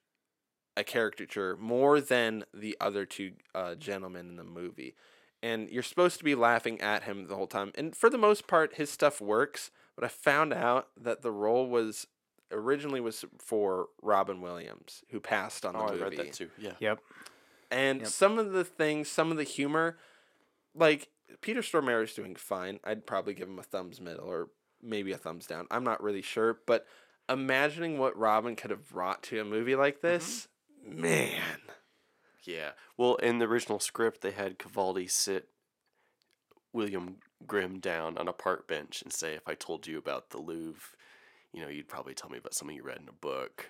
a 0.76 0.84
caricature 0.84 1.56
more 1.58 2.02
than 2.02 2.44
the 2.54 2.76
other 2.82 3.06
two 3.06 3.32
uh, 3.56 3.76
gentlemen 3.76 4.30
in 4.30 4.36
the 4.38 4.44
movie, 4.44 4.96
and 5.42 5.70
you're 5.70 5.84
supposed 5.84 6.18
to 6.18 6.24
be 6.24 6.36
laughing 6.36 6.82
at 6.82 7.04
him 7.04 7.28
the 7.28 7.36
whole 7.36 7.48
time. 7.48 7.72
And 7.76 7.96
for 7.96 8.10
the 8.10 8.18
most 8.18 8.48
part, 8.48 8.76
his 8.76 8.90
stuff 8.90 9.22
works. 9.22 9.72
But 9.96 10.06
I 10.06 10.08
found 10.08 10.54
out 10.54 10.88
that 11.00 11.24
the 11.24 11.32
role 11.32 11.68
was 11.68 12.08
originally 12.52 13.02
was 13.02 13.26
for 13.38 13.88
Robin 14.02 14.42
Williams, 14.42 15.04
who 15.10 15.20
passed 15.20 15.66
on 15.66 15.74
the 15.74 15.80
Oh, 15.80 15.88
I 15.88 15.92
movie 15.92 16.04
read 16.04 16.18
that 16.18 16.34
too. 16.34 16.50
Yeah. 16.58 16.74
Yep. 16.80 17.00
and 17.70 18.08
some 18.08 18.40
of 18.40 18.54
the 18.54 18.64
things, 18.64 19.10
some 19.10 19.30
of 19.30 19.38
the 19.38 19.44
humor, 19.44 19.98
like 20.74 21.10
Peter 21.42 21.62
Stormare 21.62 22.04
is 22.04 22.14
doing 22.14 22.36
fine. 22.36 22.80
I'd 22.84 23.06
probably 23.06 23.34
give 23.34 23.48
him 23.48 23.60
a 23.60 23.64
thumbs 23.64 24.00
middle 24.00 24.28
or 24.28 24.50
maybe 24.82 25.12
a 25.12 25.18
thumbs 25.18 25.46
down. 25.46 25.68
I'm 25.70 25.84
not 25.84 26.02
really 26.02 26.22
sure, 26.22 26.60
but 26.66 26.86
imagining 27.28 27.98
what 27.98 28.18
Robin 28.18 28.56
could 28.56 28.72
have 28.72 28.90
brought 28.90 29.24
to 29.24 29.40
a 29.40 29.46
movie 29.46 29.76
like 29.76 29.98
mm-hmm. 29.98 30.08
this, 30.08 30.48
man. 30.86 31.60
Yeah. 32.44 32.72
Well, 32.98 33.16
in 33.16 33.40
the 33.40 33.46
original 33.46 33.80
script, 33.80 34.22
they 34.22 34.32
had 34.32 34.60
Cavaldi 34.60 35.10
sit 35.10 35.50
William 36.74 37.18
Grimm 37.46 37.80
down 37.80 38.18
on 38.18 38.28
a 38.28 38.34
park 38.34 38.68
bench 38.68 39.02
and 39.02 39.12
say, 39.12 39.34
"If 39.34 39.48
I 39.48 39.56
told 39.56 39.88
you 39.88 39.98
about 39.98 40.30
the 40.30 40.40
Louvre, 40.40 40.96
you 41.54 41.62
know, 41.62 41.68
you'd 41.68 41.88
probably 41.88 42.14
tell 42.14 42.30
me 42.30 42.38
about 42.38 42.54
something 42.54 42.76
you 42.76 42.84
read 42.84 43.00
in 43.02 43.10
a 43.10 43.14
book." 43.14 43.70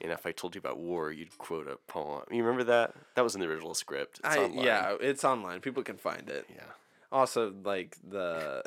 And 0.00 0.12
if 0.12 0.26
I 0.26 0.32
told 0.32 0.54
you 0.54 0.60
about 0.60 0.78
war, 0.78 1.10
you'd 1.10 1.36
quote 1.38 1.66
a 1.66 1.76
poem. 1.90 2.22
You 2.30 2.44
remember 2.44 2.64
that? 2.64 2.94
That 3.16 3.24
was 3.24 3.34
in 3.34 3.40
the 3.40 3.48
original 3.48 3.74
script. 3.74 4.20
It's 4.24 4.36
I 4.36 4.44
online. 4.44 4.64
yeah, 4.64 4.96
it's 5.00 5.24
online. 5.24 5.60
People 5.60 5.82
can 5.82 5.96
find 5.96 6.28
it. 6.28 6.46
Yeah. 6.54 6.62
Also, 7.10 7.52
like 7.64 7.96
the 8.08 8.62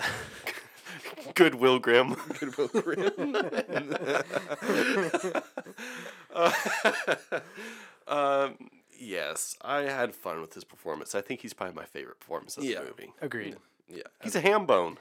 Good 1.35 1.55
Will 1.55 1.79
Grimm. 1.79 2.15
Goodwill 2.39 2.67
Grimm. 2.67 3.11
um, 8.07 8.57
yes, 9.01 9.55
I 9.61 9.81
had 9.81 10.13
fun 10.15 10.39
with 10.41 10.53
his 10.53 10.63
performance. 10.63 11.15
I 11.15 11.21
think 11.21 11.41
he's 11.41 11.53
probably 11.53 11.75
my 11.75 11.85
favorite 11.85 12.19
performance 12.19 12.57
of 12.57 12.63
Yeah. 12.63 12.79
the 12.79 12.85
movie. 12.85 13.13
Agreed. 13.21 13.57
yeah. 13.87 14.03
He's 14.23 14.35
a 14.35 14.41
ham 14.41 14.65
bone. 14.65 14.97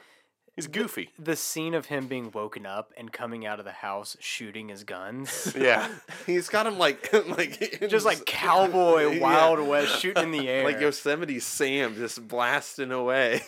He's 0.56 0.66
goofy. 0.66 1.10
The 1.18 1.36
scene 1.36 1.74
of 1.74 1.86
him 1.86 2.06
being 2.08 2.32
woken 2.32 2.66
up 2.66 2.92
and 2.96 3.12
coming 3.12 3.46
out 3.46 3.60
of 3.60 3.64
the 3.64 3.70
house 3.72 4.16
shooting 4.20 4.68
his 4.68 4.82
guns. 4.84 5.54
Yeah. 5.58 5.88
He's 6.26 6.48
got 6.48 6.66
him 6.66 6.76
like 6.78 7.12
like 7.28 7.80
Just 7.88 8.04
like 8.04 8.26
cowboy 8.26 9.10
Yeah. 9.12 9.20
Wild 9.22 9.60
West 9.66 10.00
shooting 10.00 10.24
in 10.24 10.30
the 10.32 10.48
air. 10.48 10.64
like 10.64 10.80
Yosemite 10.80 11.38
Sam 11.38 11.94
just 11.94 12.26
blasting 12.26 12.90
away. 12.90 13.42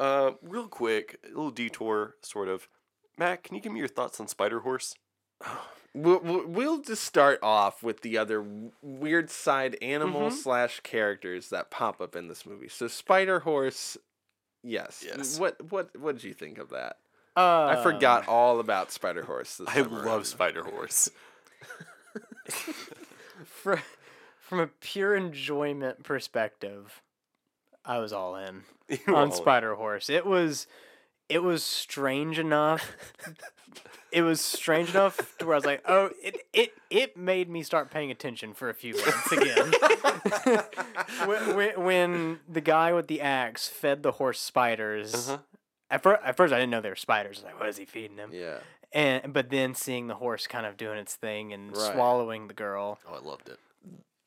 Uh, 0.00 0.32
real 0.42 0.66
quick, 0.66 1.20
a 1.24 1.28
little 1.28 1.50
detour, 1.52 2.16
sort 2.20 2.48
of. 2.48 2.66
Matt, 3.16 3.44
can 3.44 3.54
you 3.54 3.60
give 3.62 3.72
me 3.72 3.78
your 3.78 3.88
thoughts 3.88 4.18
on 4.18 4.26
Spider 4.26 4.60
Horse? 4.60 4.94
We'll, 5.46 5.52
we'll 5.94 6.46
we'll 6.46 6.80
just 6.80 7.04
start 7.04 7.38
off 7.42 7.82
with 7.82 8.00
the 8.02 8.18
other 8.18 8.44
weird 8.82 9.30
side 9.30 9.76
animal 9.80 10.22
Mm-hmm. 10.28 10.36
slash 10.36 10.80
characters 10.80 11.48
that 11.50 11.70
pop 11.70 12.00
up 12.00 12.14
in 12.16 12.28
this 12.28 12.44
movie. 12.44 12.68
So 12.68 12.88
Spider 12.88 13.40
Horse, 13.40 13.96
yes. 14.62 15.04
Yes. 15.06 15.38
What 15.38 15.70
what 15.70 15.96
what 15.98 16.16
did 16.16 16.24
you 16.24 16.34
think 16.34 16.58
of 16.58 16.70
that? 16.70 16.96
uh, 17.36 17.64
I 17.66 17.82
forgot 17.82 18.28
all 18.28 18.60
about 18.60 18.92
Spider 18.92 19.24
Horse. 19.24 19.60
I 19.66 19.80
love 19.80 19.92
around. 19.92 20.24
Spider 20.24 20.62
Horse. 20.64 21.10
Fr- 23.44 23.74
from 24.38 24.60
a 24.60 24.66
pure 24.66 25.14
enjoyment 25.16 26.02
perspective, 26.04 27.02
I 27.84 27.98
was 27.98 28.12
all 28.12 28.36
in 28.36 28.62
on. 29.08 29.32
Spider 29.32 29.74
Horse. 29.74 30.08
It 30.10 30.26
was 30.26 30.66
it 31.28 31.42
was 31.42 31.62
strange 31.62 32.38
enough. 32.38 32.92
it 34.12 34.22
was 34.22 34.40
strange 34.40 34.90
enough 34.90 35.36
to 35.38 35.46
where 35.46 35.54
I 35.54 35.58
was 35.58 35.64
like, 35.66 35.82
oh, 35.86 36.10
it 36.22 36.46
it 36.52 36.74
it 36.90 37.16
made 37.16 37.48
me 37.48 37.62
start 37.62 37.90
paying 37.90 38.10
attention 38.10 38.54
for 38.54 38.68
a 38.70 38.74
few 38.74 38.94
minutes 38.94 39.32
again. 39.32 39.72
when, 41.26 41.56
when, 41.56 41.82
when 41.84 42.40
the 42.48 42.60
guy 42.60 42.92
with 42.92 43.06
the 43.08 43.20
axe 43.20 43.68
fed 43.68 44.02
the 44.02 44.12
horse 44.12 44.40
spiders. 44.40 45.14
Uh-huh. 45.28 45.38
At, 45.90 46.02
fir- 46.02 46.20
at 46.24 46.36
first, 46.36 46.52
I 46.52 46.56
didn't 46.56 46.70
know 46.70 46.80
they 46.80 46.88
were 46.88 46.96
spiders. 46.96 47.42
Like, 47.44 47.60
what 47.60 47.68
is 47.68 47.76
he 47.76 47.84
feeding 47.84 48.16
them? 48.16 48.30
Yeah. 48.32 48.58
And 48.92 49.32
but 49.32 49.50
then 49.50 49.74
seeing 49.74 50.06
the 50.06 50.14
horse 50.14 50.46
kind 50.46 50.66
of 50.66 50.76
doing 50.76 50.98
its 50.98 51.14
thing 51.14 51.52
and 51.52 51.76
Right. 51.76 51.92
swallowing 51.92 52.48
the 52.48 52.54
girl, 52.54 52.98
Oh, 53.08 53.14
I 53.14 53.20
loved 53.20 53.48
it. 53.48 53.58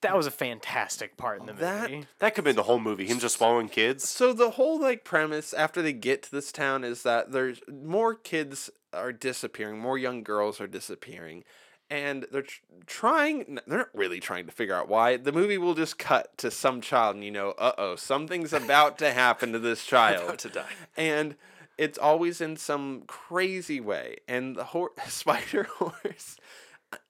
That 0.08 0.18
was 0.18 0.28
a 0.28 0.32
fantastic 0.32 1.18
part 1.18 1.40
in 1.42 1.46
the 1.48 1.54
That- 1.54 1.90
movie. 1.92 2.08
That 2.20 2.32
could 2.32 2.38
have 2.38 2.46
been 2.46 2.56
the 2.56 2.64
whole 2.64 2.80
movie. 2.80 3.06
Him 3.06 3.20
just 3.20 3.38
swallowing 3.38 3.70
kids. 3.70 4.10
So 4.10 4.34
the 4.34 4.52
whole 4.52 4.80
like 4.80 5.04
premise 5.04 5.54
after 5.54 5.82
they 5.82 5.94
get 5.94 6.24
to 6.24 6.32
this 6.32 6.52
town 6.52 6.84
is 6.84 7.04
that 7.04 7.32
there's 7.32 7.62
more 7.72 8.14
kids 8.16 8.70
are 8.94 9.12
disappearing, 9.12 9.80
more 9.80 9.98
young 9.98 10.24
girls 10.24 10.60
are 10.62 10.68
disappearing, 10.68 11.44
and 11.90 12.26
they're 12.32 12.42
tr- 12.42 12.62
trying. 12.86 13.60
They're 13.68 13.78
not 13.80 13.90
really 13.94 14.20
trying 14.20 14.46
to 14.46 14.52
figure 14.52 14.76
out 14.76 14.88
why. 14.90 15.18
The 15.18 15.32
movie 15.32 15.58
will 15.58 15.74
just 15.76 15.98
cut 16.00 16.38
to 16.40 16.50
some 16.52 16.82
child, 16.82 17.16
and 17.16 17.24
you 17.24 17.32
know, 17.32 17.52
uh 17.58 17.74
oh, 17.78 17.96
something's 17.96 18.54
about 18.54 18.98
to 19.00 19.12
happen 19.14 19.52
to 19.54 19.60
this 19.60 19.86
child. 19.94 20.24
About 20.26 20.40
to 20.40 20.50
die. 20.50 20.66
and 20.96 21.36
it's 21.78 21.98
always 21.98 22.42
in 22.42 22.58
some 22.58 23.04
crazy 23.08 23.80
way. 23.80 24.18
And 24.28 24.56
the 24.56 24.64
hor- 24.66 24.92
spider 25.08 25.64
horse, 25.76 26.38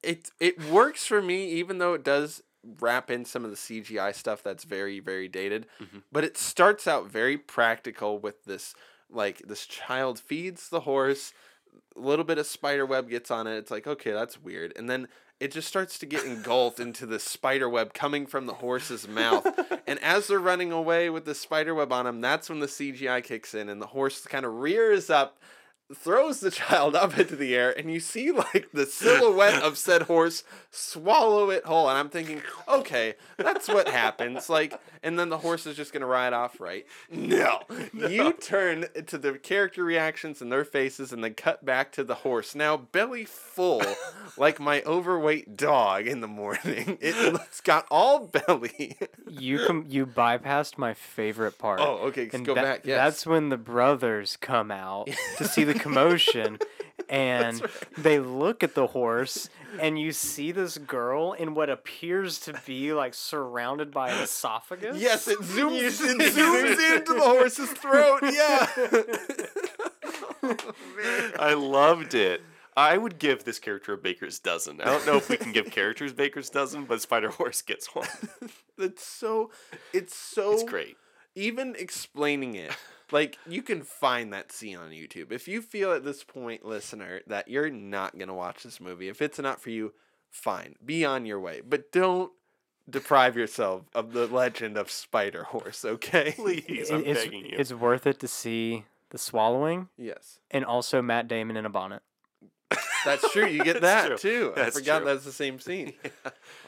it 0.03 0.29
it 0.39 0.61
works 0.69 1.05
for 1.05 1.21
me, 1.21 1.47
even 1.51 1.77
though 1.77 1.93
it 1.93 2.03
does 2.03 2.43
wrap 2.79 3.09
in 3.09 3.25
some 3.25 3.43
of 3.43 3.51
the 3.51 3.57
CGI 3.57 4.13
stuff 4.13 4.43
that's 4.43 4.63
very 4.63 4.99
very 4.99 5.27
dated. 5.27 5.67
Mm-hmm. 5.81 5.99
But 6.11 6.23
it 6.23 6.37
starts 6.37 6.87
out 6.87 7.09
very 7.09 7.37
practical 7.37 8.19
with 8.19 8.45
this 8.45 8.75
like 9.09 9.39
this 9.39 9.65
child 9.65 10.19
feeds 10.19 10.69
the 10.69 10.81
horse. 10.81 11.33
A 11.95 11.99
little 11.99 12.25
bit 12.25 12.37
of 12.37 12.45
spider 12.45 12.85
web 12.85 13.09
gets 13.09 13.31
on 13.31 13.47
it. 13.47 13.57
It's 13.57 13.71
like 13.71 13.87
okay, 13.87 14.11
that's 14.11 14.41
weird. 14.41 14.73
And 14.75 14.89
then 14.89 15.07
it 15.39 15.51
just 15.51 15.67
starts 15.67 15.99
to 15.99 16.05
get 16.05 16.23
engulfed 16.23 16.79
into 16.79 17.05
the 17.05 17.19
spider 17.19 17.69
web 17.69 17.93
coming 17.93 18.25
from 18.25 18.45
the 18.47 18.55
horse's 18.55 19.07
mouth. 19.07 19.47
And 19.87 20.03
as 20.03 20.27
they're 20.27 20.37
running 20.37 20.73
away 20.73 21.09
with 21.09 21.23
the 21.23 21.33
spider 21.33 21.73
web 21.73 21.93
on 21.93 22.03
them, 22.03 22.19
that's 22.19 22.49
when 22.49 22.59
the 22.59 22.67
CGI 22.67 23.23
kicks 23.23 23.53
in 23.53 23.69
and 23.69 23.81
the 23.81 23.87
horse 23.87 24.19
kind 24.25 24.45
of 24.45 24.55
rears 24.55 25.09
up, 25.09 25.39
throws 25.93 26.39
the 26.41 26.51
child 26.51 26.95
up 26.95 27.17
into 27.17 27.35
the 27.35 27.55
air, 27.55 27.77
and 27.77 27.91
you 27.91 27.99
see 27.99 28.31
like 28.31 28.69
the 28.73 28.85
silhouette 28.85 29.61
of 29.61 29.77
said 29.77 30.03
horse 30.03 30.43
swallow 30.69 31.49
it 31.49 31.65
whole. 31.65 31.89
And 31.89 31.97
I'm 31.97 32.09
thinking, 32.09 32.41
okay, 32.67 33.15
that's 33.37 33.67
what 33.67 33.87
happens. 33.87 34.49
Like, 34.49 34.79
and 35.03 35.17
then 35.17 35.29
the 35.29 35.37
horse 35.39 35.65
is 35.65 35.75
just 35.77 35.93
gonna 35.93 36.05
ride 36.05 36.33
off, 36.33 36.59
right? 36.59 36.85
No. 37.11 37.61
You 37.93 38.33
turn 38.33 38.85
to 39.07 39.17
the 39.17 39.33
character 39.37 39.83
reactions 39.83 40.41
and 40.41 40.51
their 40.51 40.63
faces 40.65 41.11
and 41.11 41.23
then 41.23 41.33
cut 41.33 41.65
back 41.65 41.91
to 41.93 42.03
the 42.03 42.15
horse. 42.15 42.53
Now 42.55 42.77
belly 42.77 43.25
full, 43.25 43.81
like 44.37 44.59
my 44.59 44.81
overweight 44.83 45.57
dog 45.57 46.07
in 46.07 46.21
the 46.21 46.27
morning. 46.27 46.97
It, 47.01 47.15
it's 47.47 47.61
got 47.61 47.85
all 47.91 48.27
belly. 48.27 48.97
You 49.27 49.65
com- 49.65 49.85
you 49.87 50.05
bypassed 50.05 50.77
my 50.77 50.93
favorite 50.93 51.57
part. 51.57 51.79
Oh, 51.79 51.97
okay, 52.07 52.29
And 52.33 52.45
go 52.45 52.53
tha- 52.55 52.61
back, 52.61 52.81
yes. 52.85 52.97
That's 52.97 53.25
when 53.25 53.49
the 53.49 53.57
brothers 53.57 54.37
come 54.37 54.71
out 54.71 55.09
to 55.37 55.45
see 55.47 55.63
the 55.63 55.76
commotion, 55.79 56.59
and 57.09 57.61
they 57.97 58.19
look 58.19 58.63
at 58.63 58.75
the 58.75 58.87
horse, 58.87 59.49
and 59.79 59.99
you 59.99 60.11
see 60.11 60.51
this 60.51 60.77
girl 60.77 61.33
in 61.33 61.53
what 61.53 61.69
appears 61.69 62.39
to 62.39 62.59
be 62.65 62.93
like 62.93 63.13
surrounded 63.13 63.91
by 63.91 64.09
an 64.11 64.21
esophagus. 64.23 64.97
Yes, 64.99 65.27
it 65.27 65.39
zooms, 65.41 66.01
it 66.01 66.33
zooms 66.33 66.97
into 66.97 67.13
the 67.13 67.21
horse's 67.21 67.71
throat. 67.71 68.19
Yeah. 68.23 68.67
I 71.39 71.53
loved 71.53 72.13
it. 72.13 72.41
I 72.75 72.97
would 72.97 73.17
give 73.17 73.43
this 73.43 73.57
character 73.57 73.93
a 73.93 73.97
baker's 73.97 74.37
dozen. 74.37 74.81
I 74.81 74.85
don't 74.85 75.05
know 75.07 75.17
if 75.17 75.29
we 75.29 75.37
can 75.37 75.51
give 75.51 75.71
characters 75.71 76.13
baker's 76.13 76.49
dozen, 76.51 76.85
but 76.85 77.01
Spider 77.01 77.31
Horse 77.31 77.63
gets 77.63 77.95
one. 77.95 78.07
That's 78.77 79.03
so, 79.03 79.49
it's 79.93 80.15
so. 80.15 80.53
It's 80.53 80.63
great. 80.63 80.95
Even 81.33 81.75
explaining 81.77 82.53
it, 82.53 82.71
like 83.11 83.37
you 83.47 83.61
can 83.61 83.81
find 83.83 84.33
that 84.33 84.51
scene 84.51 84.77
on 84.77 84.89
YouTube. 84.91 85.31
If 85.31 85.47
you 85.47 85.61
feel 85.61 85.93
at 85.93 86.03
this 86.03 86.23
point, 86.23 86.65
listener, 86.65 87.21
that 87.27 87.47
you're 87.47 87.69
not 87.69 88.17
gonna 88.17 88.33
watch 88.33 88.63
this 88.63 88.79
movie, 88.79 89.09
if 89.09 89.21
it's 89.21 89.39
not 89.39 89.61
for 89.61 89.69
you, 89.69 89.93
fine, 90.29 90.75
be 90.83 91.05
on 91.05 91.25
your 91.25 91.39
way. 91.39 91.61
But 91.67 91.91
don't 91.91 92.31
deprive 92.89 93.35
yourself 93.35 93.83
of 93.93 94.13
the 94.13 94.27
legend 94.27 94.77
of 94.77 94.89
Spider 94.89 95.43
Horse. 95.43 95.83
Okay. 95.85 96.33
Please, 96.35 96.89
I'm 96.89 97.03
it's, 97.05 97.23
begging 97.23 97.45
you. 97.45 97.55
it's 97.57 97.73
worth 97.73 98.07
it 98.07 98.19
to 98.19 98.27
see 98.27 98.85
the 99.09 99.17
swallowing 99.17 99.87
Yes, 99.97 100.39
and 100.51 100.65
also 100.65 101.01
Matt 101.01 101.27
Damon 101.27 101.57
in 101.57 101.65
a 101.65 101.69
bonnet. 101.69 102.01
That's 103.07 103.31
true. 103.31 103.47
You 103.47 103.63
get 103.63 103.81
that 103.81 104.07
true. 104.07 104.17
too. 104.17 104.53
I 104.55 104.69
forgot 104.69 104.99
true. 104.99 105.05
that's 105.07 105.25
the 105.25 105.31
same 105.31 105.59
scene. 105.59 105.93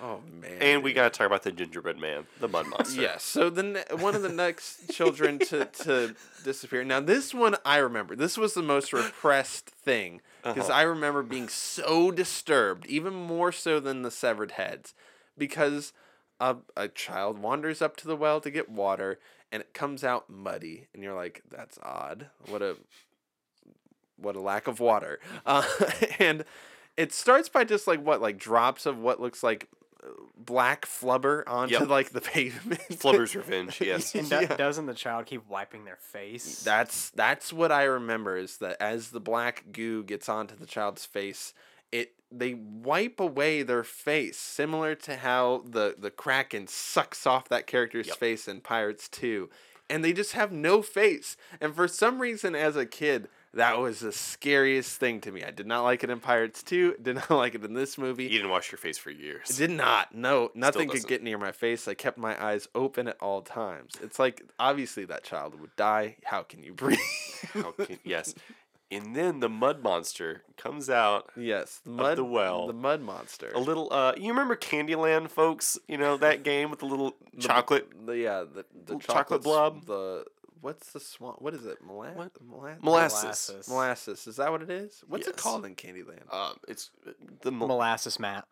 Oh 0.02 0.22
man. 0.32 0.62
and 0.62 0.82
we 0.82 0.94
got 0.94 1.12
to 1.12 1.18
talk 1.18 1.28
about 1.28 1.44
the 1.44 1.52
gingerbread 1.52 1.98
man, 1.98 2.26
the 2.40 2.48
mud 2.48 2.68
monster. 2.68 3.02
Yes. 3.02 3.22
So 3.22 3.50
the 3.50 3.64
ne- 3.64 3.84
one 3.98 4.16
of 4.16 4.22
the 4.22 4.30
next 4.30 4.90
children 4.90 5.40
to 5.40 5.66
to 5.66 6.16
disappear. 6.46 6.86
Now 6.86 7.02
this 7.02 7.34
one 7.34 7.58
I 7.66 7.80
remember. 7.80 8.16
This 8.16 8.38
was 8.38 8.54
the 8.54 8.62
most 8.62 8.94
repressed 8.94 9.70
thing 9.70 10.22
because 10.42 10.70
uh-huh. 10.70 10.80
I 10.80 10.84
remember 10.84 11.22
being 11.22 11.50
so 11.50 12.12
disturbed, 12.12 12.86
even 12.86 13.14
more 13.14 13.52
so 13.52 13.82
than 13.82 14.04
the 14.04 14.12
severed 14.12 14.52
heads, 14.52 14.94
because 15.38 15.92
a 16.40 16.56
a 16.78 16.88
child 16.88 17.38
wanders 17.40 17.82
up 17.82 17.98
to 17.98 18.08
the 18.08 18.16
well 18.16 18.40
to 18.40 18.50
get 18.50 18.70
water 18.70 19.20
and 19.52 19.62
it 19.62 19.74
comes 19.74 20.04
out 20.04 20.30
muddy, 20.30 20.88
and 20.94 21.04
you're 21.04 21.16
like, 21.16 21.42
that's 21.50 21.80
odd. 21.82 22.28
What 22.48 22.62
a 22.62 22.78
what 24.22 24.36
a 24.36 24.42
lack 24.42 24.68
of 24.68 24.80
water. 24.80 25.20
Uh, 25.46 25.64
and 26.20 26.44
it 26.98 27.14
starts 27.14 27.50
by 27.50 27.64
just 27.64 27.88
like 27.88 28.02
what 28.04 28.22
like 28.22 28.38
drops 28.38 28.86
of 28.86 29.00
what 29.00 29.20
looks 29.22 29.42
like 29.44 29.68
uh, 30.04 30.08
black 30.38 30.86
flubber 30.86 31.44
onto 31.48 31.74
Yep. 31.76 31.88
like 31.90 32.10
the 32.12 32.22
pavement. 32.36 32.82
Flubber's 32.90 33.36
Revenge, 33.36 33.82
yes. 33.86 34.16
And 34.16 34.30
do- 34.30 34.36
Yeah. 34.42 34.56
doesn't 34.56 34.86
the 34.86 34.94
child 34.94 35.26
keep 35.26 35.48
wiping 35.50 35.86
their 35.86 35.98
face? 35.98 36.62
That's 36.64 37.10
that's 37.12 37.52
what 37.54 37.72
I 37.72 37.84
remember 37.84 38.38
is 38.38 38.58
that 38.58 38.78
as 38.82 39.10
the 39.10 39.20
black 39.20 39.66
goo 39.72 40.04
gets 40.04 40.28
onto 40.30 40.56
the 40.56 40.66
child's 40.66 41.06
face, 41.06 41.54
it 41.92 42.14
they 42.32 42.54
wipe 42.54 43.20
away 43.20 43.64
their 43.64 43.84
face, 43.84 44.38
similar 44.38 44.94
to 44.96 45.16
how 45.18 45.64
the 45.68 45.96
the 45.98 46.12
kraken 46.12 46.68
sucks 46.68 47.26
off 47.26 47.50
that 47.50 47.66
character's 47.68 48.08
Yep. 48.08 48.18
face 48.18 48.48
in 48.48 48.62
Pirates 48.62 49.08
2. 49.10 49.50
And 49.92 50.06
they 50.06 50.14
just 50.14 50.34
have 50.34 50.52
no 50.52 50.84
face. 50.84 51.36
And 51.60 51.74
for 51.76 51.88
some 51.88 52.20
reason 52.22 52.54
as 52.54 52.76
a 52.76 52.86
kid, 52.86 53.28
that 53.54 53.80
was 53.80 54.00
the 54.00 54.12
scariest 54.12 54.98
thing 55.00 55.22
to 55.22 55.32
me. 55.32 55.44
I 55.44 55.52
did 55.52 55.66
not 55.68 55.84
like 55.84 56.04
it 56.04 56.10
in 56.10 56.20
Pirates 56.20 56.62
2, 56.64 56.96
did 57.02 57.16
not 57.16 57.32
like 57.32 57.56
it 57.56 57.64
in 57.64 57.74
this 57.74 57.98
movie. 57.98 58.24
You 58.26 58.30
didn't 58.30 58.50
wash 58.52 58.72
your 58.72 58.78
face 58.80 58.98
for 58.98 59.10
years. 59.12 59.50
It 59.50 59.58
did 59.58 59.72
not. 59.72 60.14
No, 60.14 60.52
nothing 60.54 60.90
could 60.90 61.08
get 61.08 61.24
near 61.24 61.38
my 61.38 61.52
face. 61.52 61.88
I 61.88 61.94
kept 61.94 62.18
my 62.18 62.42
eyes 62.44 62.68
open 62.76 63.08
at 63.08 63.18
all 63.22 63.42
times. 63.42 63.94
It's 64.02 64.20
like 64.20 64.44
obviously 64.60 65.06
that 65.06 65.24
child 65.24 65.60
would 65.60 65.76
die. 65.76 66.18
How 66.26 66.44
can 66.44 66.64
you 66.64 66.74
breathe? 66.76 67.00
How 67.54 67.72
can- 67.72 68.00
yes. 68.04 68.36
And 68.92 69.16
then 69.16 69.40
the 69.40 69.50
mud 69.50 69.84
monster 69.84 70.42
comes 70.58 70.90
out. 70.90 71.30
yes, 71.38 71.80
the 71.84 71.92
mud 71.92 72.18
the 72.18 72.24
well. 72.24 72.66
the 72.66 72.74
mud 72.74 73.02
monster. 73.02 73.52
A 73.54 73.60
little, 73.60 73.88
uh, 73.94 74.14
you 74.18 74.30
remember 74.30 74.56
Candyland, 74.56 75.30
folks? 75.30 75.78
You 75.88 76.00
know 76.00 76.18
that 76.18 76.42
game 76.44 76.72
with 76.72 76.80
the 76.80 76.88
little 76.88 77.16
The- 77.36 77.42
chocolate. 77.48 77.88
The 78.08 78.14
yeah, 78.18 78.46
the, 78.52 78.66
the 78.86 78.98
chocolate 78.98 79.44
blob? 79.44 79.86
The 79.86 80.26
what's 80.62 80.92
the 80.92 81.00
swan? 81.00 81.36
What 81.40 81.54
is 81.54 81.66
it? 81.66 81.78
Mola- 81.84 82.12
What? 82.14 82.32
mola- 82.42 82.78
Molasses. 82.82 83.22
Molasses. 83.24 83.68
Molasses. 83.70 84.28
Is 84.28 84.36
that 84.38 84.52
what 84.52 84.62
it 84.62 84.70
is? 84.70 85.04
What's 85.08 85.28
it 85.28 85.34
Yes. 85.36 85.42
called 85.44 85.66
in 85.66 85.76
Candyland? 85.76 86.32
Um, 86.34 86.58
it's 86.68 86.92
the 87.42 87.52
mo- 87.52 87.68
Molasses 87.68 88.20
Matt. 88.20 88.48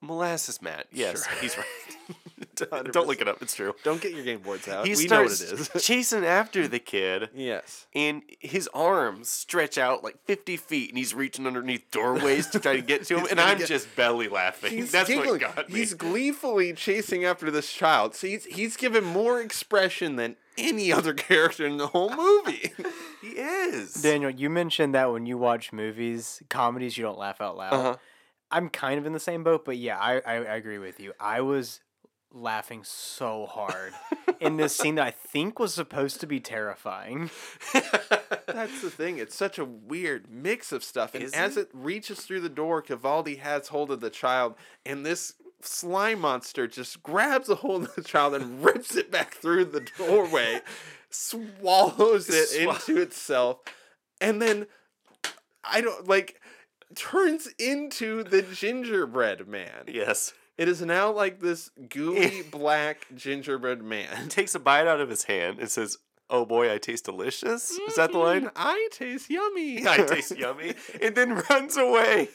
Molasses 0.00 0.60
Matt. 0.62 0.86
Yes, 0.92 1.26
Sure. 1.26 1.36
he's 1.40 1.56
right. 1.56 1.66
Don't- 2.56 2.92
Don't 2.92 3.06
look 3.06 3.20
it 3.22 3.28
up. 3.28 3.40
It's 3.40 3.54
true. 3.54 3.74
Don't 3.84 4.00
get 4.02 4.12
your 4.12 4.24
game 4.24 4.40
boards 4.40 4.68
out. 4.68 4.86
He 4.86 4.94
we 4.94 5.06
know 5.06 5.22
what 5.22 5.32
it 5.32 5.40
is. 5.40 5.70
chasing 5.80 6.24
after 6.26 6.68
the 6.68 6.78
kid. 6.78 7.30
yes. 7.34 7.86
and 7.94 8.22
his 8.38 8.68
arms 8.74 9.28
stretch 9.28 9.78
out 9.78 10.02
like 10.04 10.16
50 10.26 10.56
feet 10.58 10.90
and 10.90 10.98
he's 10.98 11.14
reaching 11.14 11.46
underneath 11.46 11.90
doorways 11.90 12.48
to 12.48 12.60
try 12.60 12.76
to 12.76 12.82
get 12.82 13.04
to 13.06 13.16
him 13.18 13.26
and 13.30 13.40
i'm 13.40 13.56
get- 13.58 13.68
just 13.68 13.94
belly 13.96 14.28
laughing 14.28 14.72
He's 14.72 14.92
that's 14.92 15.08
giggling. 15.08 15.30
what 15.30 15.40
got 15.40 15.70
me 15.70 15.78
He's 15.78 15.94
gleefully 15.94 16.72
chasing 16.74 17.24
after 17.24 17.50
this 17.50 17.72
child. 17.72 18.14
So 18.14 18.26
he's 18.26 18.44
he's 18.44 18.76
given 18.76 19.04
more 19.04 19.40
expression 19.40 20.16
than 20.16 20.36
any 20.58 20.92
other 20.92 21.14
character 21.14 21.66
in 21.66 21.78
the 21.78 21.86
whole 21.88 22.10
movie. 22.14 22.72
he 23.22 23.28
is 23.28 23.94
Daniel, 23.94 24.30
you 24.30 24.50
mentioned 24.50 24.94
that 24.94 25.10
when 25.12 25.24
you 25.24 25.38
watch 25.38 25.72
movies, 25.72 26.42
comedies, 26.50 26.98
you 26.98 27.04
don't 27.04 27.18
laugh 27.18 27.40
out 27.40 27.56
loud. 27.56 27.72
Uh-huh. 27.72 27.96
I'm 28.50 28.68
kind 28.68 28.98
of 28.98 29.06
in 29.06 29.12
the 29.12 29.20
same 29.20 29.44
boat, 29.44 29.64
but 29.64 29.76
yeah, 29.76 29.98
I, 29.98 30.20
I, 30.26 30.34
I 30.36 30.54
agree 30.56 30.78
with 30.78 30.98
you. 31.00 31.12
I 31.20 31.40
was 31.40 31.80
laughing 32.32 32.82
so 32.84 33.46
hard 33.46 33.92
in 34.40 34.56
this 34.56 34.76
scene 34.76 34.94
that 34.96 35.06
I 35.06 35.10
think 35.10 35.58
was 35.58 35.74
supposed 35.74 36.20
to 36.20 36.26
be 36.26 36.40
terrifying. 36.40 37.30
That's 38.46 38.82
the 38.82 38.90
thing. 38.90 39.18
It's 39.18 39.34
such 39.34 39.58
a 39.58 39.64
weird 39.64 40.30
mix 40.30 40.72
of 40.72 40.84
stuff. 40.84 41.14
And 41.14 41.24
Is 41.24 41.32
as 41.32 41.56
it? 41.56 41.62
it 41.62 41.70
reaches 41.74 42.20
through 42.20 42.40
the 42.40 42.48
door, 42.48 42.82
Cavaldi 42.82 43.38
has 43.38 43.68
hold 43.68 43.90
of 43.90 44.00
the 44.00 44.10
child, 44.10 44.54
and 44.86 45.04
this 45.04 45.34
slime 45.62 46.20
monster 46.20 46.66
just 46.66 47.02
grabs 47.02 47.48
a 47.48 47.56
hold 47.56 47.84
of 47.84 47.94
the 47.94 48.02
child 48.02 48.34
and 48.34 48.64
rips 48.64 48.96
it 48.96 49.10
back 49.10 49.34
through 49.34 49.66
the 49.66 49.86
doorway, 49.98 50.60
swallows 51.10 52.28
it 52.28 52.48
Swa- 52.66 52.88
into 52.88 53.00
itself, 53.00 53.58
and 54.20 54.40
then 54.40 54.66
I 55.64 55.80
don't 55.80 56.08
like 56.08 56.39
turns 56.94 57.48
into 57.58 58.22
the 58.24 58.42
gingerbread 58.42 59.46
man. 59.48 59.84
yes 59.86 60.32
It 60.58 60.68
is 60.68 60.82
now 60.82 61.10
like 61.12 61.40
this 61.40 61.70
gooey 61.88 62.42
black 62.50 63.06
gingerbread 63.14 63.82
man. 63.82 64.28
takes 64.28 64.54
a 64.54 64.58
bite 64.58 64.86
out 64.86 65.00
of 65.00 65.08
his 65.08 65.24
hand 65.24 65.58
and 65.60 65.70
says 65.70 65.98
oh 66.28 66.44
boy 66.44 66.72
i 66.72 66.78
taste 66.78 67.04
delicious 67.06 67.70
is 67.70 67.94
that 67.96 68.12
the 68.12 68.18
line 68.18 68.42
Mm, 68.46 68.52
I 68.56 68.88
taste 68.92 69.30
yummy. 69.30 69.86
i 69.86 69.98
taste 69.98 70.36
yummy 70.36 70.74
and 71.02 71.14
then 71.14 71.42
runs 71.50 71.76
away 71.76 72.28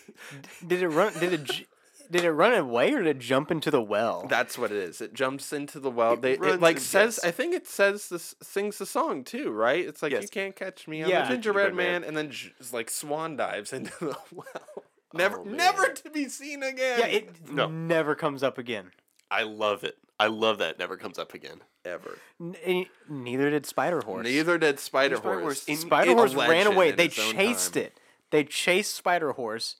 Did 0.66 0.82
it 0.82 0.89
run? 0.89 1.14
Did 1.20 1.34
it? 1.34 1.68
J- 2.12 2.20
Did 2.20 2.24
it 2.26 2.32
run 2.32 2.53
away 2.53 2.93
or 2.93 2.99
did 3.03 3.18
it 3.18 3.20
jump 3.20 3.51
into 3.51 3.70
the 3.72 3.82
well? 3.82 4.26
That's 4.30 4.58
what 4.58 4.72
it 4.72 4.78
is. 4.78 5.01
It 5.01 5.14
jumps 5.14 5.51
into 5.53 5.80
the 5.80 5.89
well. 5.91 6.14
It 6.14 6.22
They 6.22 6.34
it 6.34 6.60
like 6.62 6.78
in- 6.78 6.82
says. 6.82 7.20
yes. 7.22 7.26
I 7.28 7.32
think 7.32 7.53
it 7.53 7.68
says 7.68 8.10
this 8.10 8.36
sings 8.41 8.78
the 8.78 8.86
song 8.86 9.24
too, 9.24 9.51
right? 9.51 9.86
It's 9.86 10.01
like 10.01 10.12
you 10.12 10.28
can't 10.28 10.56
catch 10.56 10.88
me. 10.88 11.03
I'm 11.03 11.10
Yeah. 11.10 11.26
a 11.26 11.30
gingerbread 11.30 11.68
Gingerbread 11.68 11.76
Man. 11.76 12.01
man, 12.01 12.03
and 12.08 12.16
then 12.18 12.32
j- 12.32 12.53
like 12.72 12.89
swan 12.89 13.36
dives 13.36 13.74
into 13.74 13.91
the 13.99 14.18
well. 14.32 14.45
Oh, 14.78 14.84
never, 15.14 15.39
Oh, 15.39 15.43
never 15.43 15.88
to 15.88 16.10
be 16.10 16.28
seen 16.30 16.62
again. 16.64 16.99
yeah, 16.99 17.06
it 17.08 17.51
No. 17.51 17.68
never 17.68 18.16
comes 18.16 18.43
up 18.43 18.58
again. 18.58 18.91
i 19.32 19.43
love 19.43 19.84
it 19.84 19.97
i 20.20 20.28
love 20.28 20.60
that 20.60 20.72
it 20.72 20.80
never 20.80 20.97
comes 20.97 21.18
up 21.18 21.34
again 21.34 21.62
ever. 21.84 22.18
N- 22.39 22.86
neither 23.10 23.49
did 23.49 23.66
Spider 23.66 24.01
Horse. 24.01 24.24
Neither 24.24 24.58
did 24.58 24.80
Spider 24.80 25.18
Spider 25.18 25.39
Horse. 25.41 25.66
Horse 25.68 25.80
Spider 25.80 26.14
Horse 26.14 26.34
ran 26.34 26.68
away. 26.68 26.91
They 26.91 27.08
chased 27.10 27.78
it. 27.78 27.99
They 28.32 28.43
chased 28.43 28.93
Spider 28.95 29.34
Horse, 29.34 29.76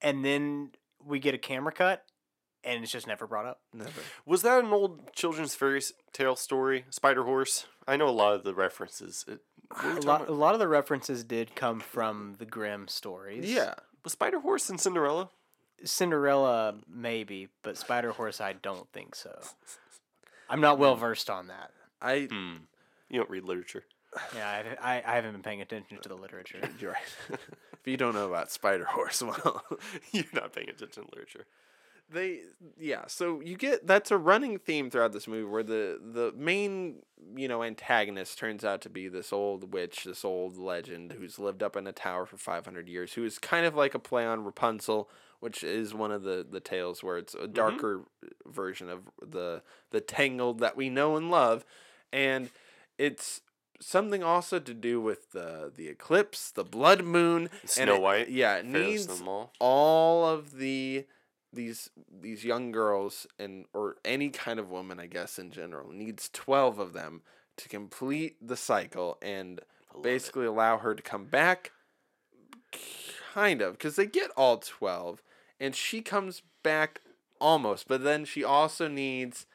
and 0.00 0.24
then 0.24 0.70
we 1.06 1.18
get 1.18 1.34
a 1.34 1.38
camera 1.38 1.72
cut, 1.72 2.04
and 2.64 2.82
it's 2.82 2.92
just 2.92 3.06
never 3.06 3.26
brought 3.26 3.46
up. 3.46 3.60
Never. 3.74 3.90
was 4.26 4.42
that 4.42 4.62
an 4.64 4.72
old 4.72 5.12
children's 5.14 5.54
fairy 5.54 5.82
tale 6.12 6.36
story 6.36 6.84
spider 6.90 7.24
horse 7.24 7.66
i 7.88 7.96
know 7.96 8.08
a 8.08 8.10
lot 8.10 8.34
of 8.34 8.44
the 8.44 8.54
references 8.54 9.24
it, 9.26 9.40
what 9.68 9.84
were 9.84 9.90
we 9.94 9.96
A 9.98 10.00
lot, 10.02 10.28
a 10.28 10.32
lot 10.32 10.54
of 10.54 10.60
the 10.60 10.68
references 10.68 11.24
did 11.24 11.54
come 11.54 11.80
from 11.80 12.34
the 12.38 12.44
Grimm 12.46 12.88
stories. 12.88 13.50
Yeah. 13.50 13.74
was 14.04 14.12
spider 14.12 14.40
horse 14.40 14.68
in 14.70 14.78
cinderella 14.78 15.30
Cinderella 15.84 16.74
maybe, 16.88 17.48
but 17.62 17.76
Spider 17.76 18.12
Horse 18.12 18.40
I 18.40 18.52
don't 18.52 18.88
think 18.92 19.16
so. 19.16 19.36
I'm 20.48 20.60
not 20.60 20.78
well 20.78 20.94
versed 20.94 21.28
on 21.28 21.48
that. 21.48 21.72
I 22.00 22.28
Hmm. 22.30 22.54
You 23.08 23.18
don't 23.18 23.30
read 23.30 23.44
literature. 23.44 23.84
Yeah, 24.34 24.74
I, 24.80 24.96
I, 24.96 25.02
I 25.06 25.14
haven't 25.14 25.32
been 25.32 25.42
paying 25.42 25.62
attention 25.62 25.98
to 26.02 26.08
the 26.08 26.14
literature. 26.14 26.58
you're 26.78 26.92
right. 26.92 27.38
if 27.72 27.86
you 27.86 27.96
don't 27.96 28.14
know 28.14 28.28
about 28.28 28.50
Spider 28.50 28.84
Horse, 28.84 29.22
well, 29.22 29.62
You're 30.12 30.24
not 30.34 30.52
paying 30.52 30.68
attention 30.68 31.04
to 31.04 31.10
literature. 31.10 31.46
they 32.10 32.40
yeah 32.78 33.04
so 33.06 33.40
you 33.40 33.56
get 33.56 33.86
that's 33.86 34.10
a 34.10 34.18
running 34.18 34.58
theme 34.58 34.90
throughout 34.90 35.12
this 35.12 35.26
movie 35.26 35.48
where 35.48 35.62
the 35.62 35.98
the 36.12 36.32
main 36.36 36.96
you 37.34 37.48
know 37.48 37.62
antagonist 37.62 38.38
turns 38.38 38.64
out 38.64 38.82
to 38.82 38.90
be 38.90 39.08
this 39.08 39.32
old 39.32 39.72
witch 39.72 40.04
this 40.04 40.24
old 40.24 40.58
legend 40.58 41.12
who's 41.12 41.38
lived 41.38 41.62
up 41.62 41.74
in 41.74 41.86
a 41.86 41.92
tower 41.92 42.26
for 42.26 42.36
500 42.36 42.88
years 42.88 43.14
who 43.14 43.24
is 43.24 43.38
kind 43.38 43.64
of 43.64 43.74
like 43.74 43.94
a 43.94 43.98
play 43.98 44.26
on 44.26 44.44
rapunzel 44.44 45.08
which 45.40 45.64
is 45.64 45.94
one 45.94 46.12
of 46.12 46.22
the 46.22 46.46
the 46.48 46.60
tales 46.60 47.02
where 47.02 47.16
it's 47.16 47.34
a 47.34 47.38
mm-hmm. 47.38 47.52
darker 47.52 48.02
version 48.46 48.90
of 48.90 49.08
the 49.26 49.62
the 49.90 50.00
tangled 50.00 50.58
that 50.58 50.76
we 50.76 50.90
know 50.90 51.16
and 51.16 51.30
love 51.30 51.64
and 52.12 52.50
it's 52.98 53.40
something 53.84 54.22
also 54.22 54.58
to 54.58 54.74
do 54.74 55.00
with 55.00 55.32
the 55.32 55.72
the 55.74 55.88
eclipse 55.88 56.50
the 56.50 56.64
blood 56.64 57.02
moon 57.04 57.50
and 57.62 57.70
Snow 57.70 57.94
it- 57.96 58.00
White, 58.02 58.28
yeah 58.30 58.56
it 58.56 58.64
needs 58.66 59.06
them 59.06 59.28
all. 59.28 59.52
all 59.60 60.26
of 60.26 60.56
the 60.58 61.06
these 61.52 61.90
these 62.10 62.44
young 62.44 62.72
girls 62.72 63.26
and 63.38 63.66
or 63.74 63.96
any 64.04 64.30
kind 64.30 64.58
of 64.58 64.70
woman 64.70 64.98
I 65.00 65.06
guess 65.06 65.38
in 65.38 65.50
general 65.50 65.90
needs 65.92 66.30
12 66.32 66.78
of 66.78 66.92
them 66.92 67.22
to 67.58 67.68
complete 67.68 68.36
the 68.40 68.56
cycle 68.56 69.18
and 69.20 69.60
basically 70.02 70.46
allow 70.46 70.78
her 70.78 70.94
to 70.94 71.02
come 71.02 71.26
back 71.26 71.72
kind 73.34 73.60
of 73.60 73.78
cuz 73.78 73.96
they 73.96 74.06
get 74.06 74.30
all 74.36 74.58
12 74.58 75.22
and 75.60 75.74
she 75.74 76.00
comes 76.00 76.42
back 76.62 77.00
almost 77.40 77.88
but 77.88 78.02
then 78.04 78.24
she 78.24 78.42
also 78.44 78.88
needs 78.88 79.46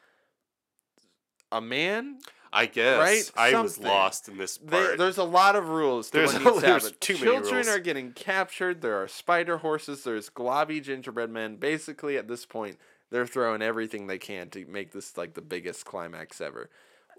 a 1.50 1.60
man 1.60 2.18
I 2.52 2.66
guess. 2.66 2.98
Right? 2.98 3.30
I 3.36 3.60
was 3.60 3.78
lost 3.78 4.28
in 4.28 4.38
this 4.38 4.56
they, 4.58 4.84
part. 4.84 4.98
there's 4.98 5.18
a 5.18 5.24
lot 5.24 5.56
of 5.56 5.68
rules. 5.68 6.10
To 6.10 6.18
There's 6.18 6.32
what 6.32 6.42
a- 6.42 6.44
needs 6.44 6.60
to 6.60 6.66
there's 6.66 6.92
too 6.92 7.12
many 7.14 7.24
Children 7.24 7.68
are 7.68 7.78
getting 7.78 8.12
captured. 8.12 8.80
There 8.80 9.00
are 9.02 9.08
spider 9.08 9.58
horses. 9.58 10.04
There's 10.04 10.30
globby 10.30 10.82
gingerbread 10.82 11.30
men. 11.30 11.56
Basically, 11.56 12.16
at 12.16 12.28
this 12.28 12.46
point, 12.46 12.78
they're 13.10 13.26
throwing 13.26 13.62
everything 13.62 14.06
they 14.06 14.18
can 14.18 14.50
to 14.50 14.64
make 14.66 14.92
this 14.92 15.16
like 15.16 15.34
the 15.34 15.42
biggest 15.42 15.84
climax 15.84 16.40
ever. 16.40 16.70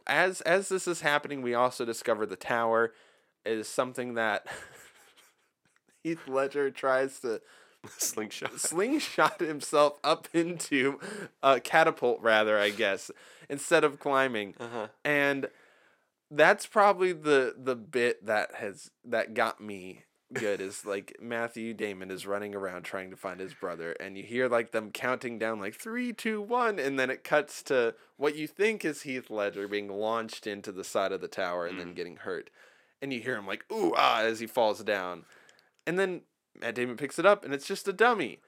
As 0.07 0.41
as 0.41 0.69
this 0.69 0.87
is 0.87 1.01
happening, 1.01 1.41
we 1.41 1.53
also 1.53 1.85
discover 1.85 2.25
the 2.25 2.35
tower 2.35 2.93
is 3.45 3.67
something 3.67 4.15
that 4.15 4.47
Heath 6.03 6.27
Ledger 6.27 6.71
tries 6.71 7.19
to 7.19 7.41
slingshot. 7.97 8.59
slingshot 8.59 9.39
himself 9.39 9.97
up 10.03 10.27
into 10.33 10.99
a 11.43 11.59
catapult 11.59 12.19
rather 12.21 12.57
i 12.59 12.69
guess 12.69 13.09
instead 13.49 13.83
of 13.83 13.99
climbing 13.99 14.53
Uh-huh. 14.59 14.87
and 15.05 15.47
that's 16.31 16.65
probably 16.65 17.11
the 17.13 17.55
the 17.57 17.75
bit 17.75 18.25
that 18.25 18.55
has 18.55 18.91
that 19.05 19.33
got 19.33 19.59
me 19.61 20.03
good 20.33 20.61
is 20.61 20.85
like 20.93 21.15
matthew 21.21 21.73
damon 21.73 22.11
is 22.11 22.27
running 22.27 22.53
around 22.53 22.83
trying 22.83 23.09
to 23.09 23.15
find 23.17 23.39
his 23.39 23.53
brother 23.53 23.93
and 23.99 24.17
you 24.17 24.23
hear 24.23 24.47
like 24.47 24.71
them 24.71 24.91
counting 24.91 25.39
down 25.39 25.59
like 25.59 25.73
three 25.73 26.13
two 26.13 26.39
one 26.41 26.77
and 26.77 26.99
then 26.99 27.09
it 27.09 27.23
cuts 27.23 27.63
to 27.63 27.95
what 28.17 28.35
you 28.35 28.45
think 28.45 28.85
is 28.85 29.01
heath 29.03 29.29
ledger 29.31 29.67
being 29.67 29.87
launched 29.87 30.45
into 30.45 30.71
the 30.71 30.83
side 30.83 31.11
of 31.11 31.21
the 31.21 31.27
tower 31.27 31.65
and 31.65 31.79
then 31.79 31.93
getting 31.95 32.17
hurt 32.17 32.49
and 33.01 33.11
you 33.13 33.19
hear 33.21 33.37
him 33.37 33.47
like 33.47 33.65
ooh 33.71 33.93
ah 33.97 34.19
as 34.21 34.39
he 34.39 34.45
falls 34.45 34.83
down 34.83 35.23
and 35.87 35.97
then 35.97 36.21
Matt 36.59 36.75
Damon 36.75 36.97
picks 36.97 37.19
it 37.19 37.25
up 37.25 37.45
and 37.45 37.53
it's 37.53 37.67
just 37.67 37.87
a 37.87 37.93
dummy. 37.93 38.39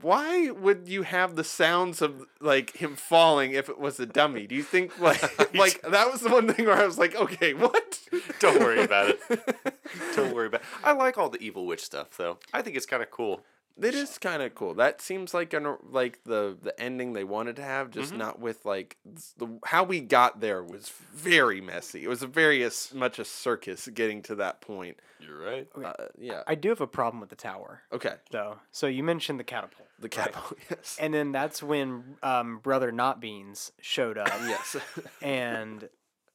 Why 0.00 0.50
would 0.50 0.88
you 0.88 1.02
have 1.02 1.36
the 1.36 1.44
sounds 1.44 2.02
of 2.02 2.26
like 2.40 2.76
him 2.76 2.96
falling 2.96 3.52
if 3.52 3.68
it 3.68 3.78
was 3.78 3.98
a 4.00 4.06
dummy? 4.06 4.46
Do 4.46 4.54
you 4.54 4.62
think 4.62 4.98
like 4.98 5.22
like 5.54 5.80
that 5.82 6.10
was 6.10 6.20
the 6.20 6.30
one 6.30 6.52
thing 6.52 6.66
where 6.66 6.76
I 6.76 6.84
was 6.84 6.98
like, 6.98 7.14
okay, 7.14 7.54
what? 7.54 8.00
Don't 8.40 8.60
worry 8.60 8.82
about 8.82 9.10
it. 9.10 9.20
Don't 10.16 10.34
worry 10.34 10.48
about 10.48 10.62
it. 10.62 10.66
I 10.82 10.92
like 10.92 11.16
all 11.16 11.30
the 11.30 11.40
evil 11.40 11.66
witch 11.66 11.82
stuff 11.84 12.16
though. 12.16 12.38
I 12.52 12.62
think 12.62 12.76
it's 12.76 12.86
kind 12.86 13.02
of 13.02 13.10
cool. 13.10 13.42
It 13.76 13.94
is 13.94 14.18
kind 14.18 14.40
of 14.42 14.54
cool. 14.54 14.74
That 14.74 15.00
seems 15.00 15.34
like 15.34 15.52
an 15.52 15.76
like 15.90 16.20
the 16.24 16.56
the 16.62 16.78
ending 16.80 17.12
they 17.12 17.24
wanted 17.24 17.56
to 17.56 17.62
have, 17.62 17.90
just 17.90 18.10
Mm-hmm. 18.10 18.18
not 18.18 18.38
with 18.40 18.64
like 18.64 18.96
the 19.36 19.58
how 19.64 19.82
we 19.82 20.00
got 20.00 20.40
there 20.40 20.62
was 20.62 20.92
very 21.12 21.60
messy. 21.60 22.04
It 22.04 22.08
was 22.08 22.22
a 22.22 22.28
very 22.28 22.62
as 22.62 22.92
much 22.94 23.18
a 23.18 23.24
circus 23.24 23.88
getting 23.92 24.22
to 24.22 24.36
that 24.36 24.60
point. 24.60 25.00
You're 25.18 25.38
right. 25.42 25.66
Uh, 25.82 25.92
yeah. 26.18 26.42
I 26.46 26.54
do 26.54 26.68
have 26.68 26.80
a 26.82 26.86
problem 26.86 27.20
with 27.20 27.30
the 27.30 27.36
tower, 27.36 27.82
Okay. 27.92 28.14
though. 28.30 28.58
So 28.70 28.86
you 28.86 29.02
mentioned 29.02 29.40
the 29.40 29.44
catapult. 29.44 29.88
The 29.98 30.08
catapult. 30.08 30.58
Yes. 30.70 30.96
And 31.00 31.12
then 31.14 31.32
that's 31.32 31.62
when 31.62 32.16
um, 32.22 32.58
Brother 32.58 32.92
Not 32.92 33.20
Beans 33.20 33.72
showed 33.80 34.18
up. 34.18 34.28
yes. 34.42 34.76
And 35.22 35.88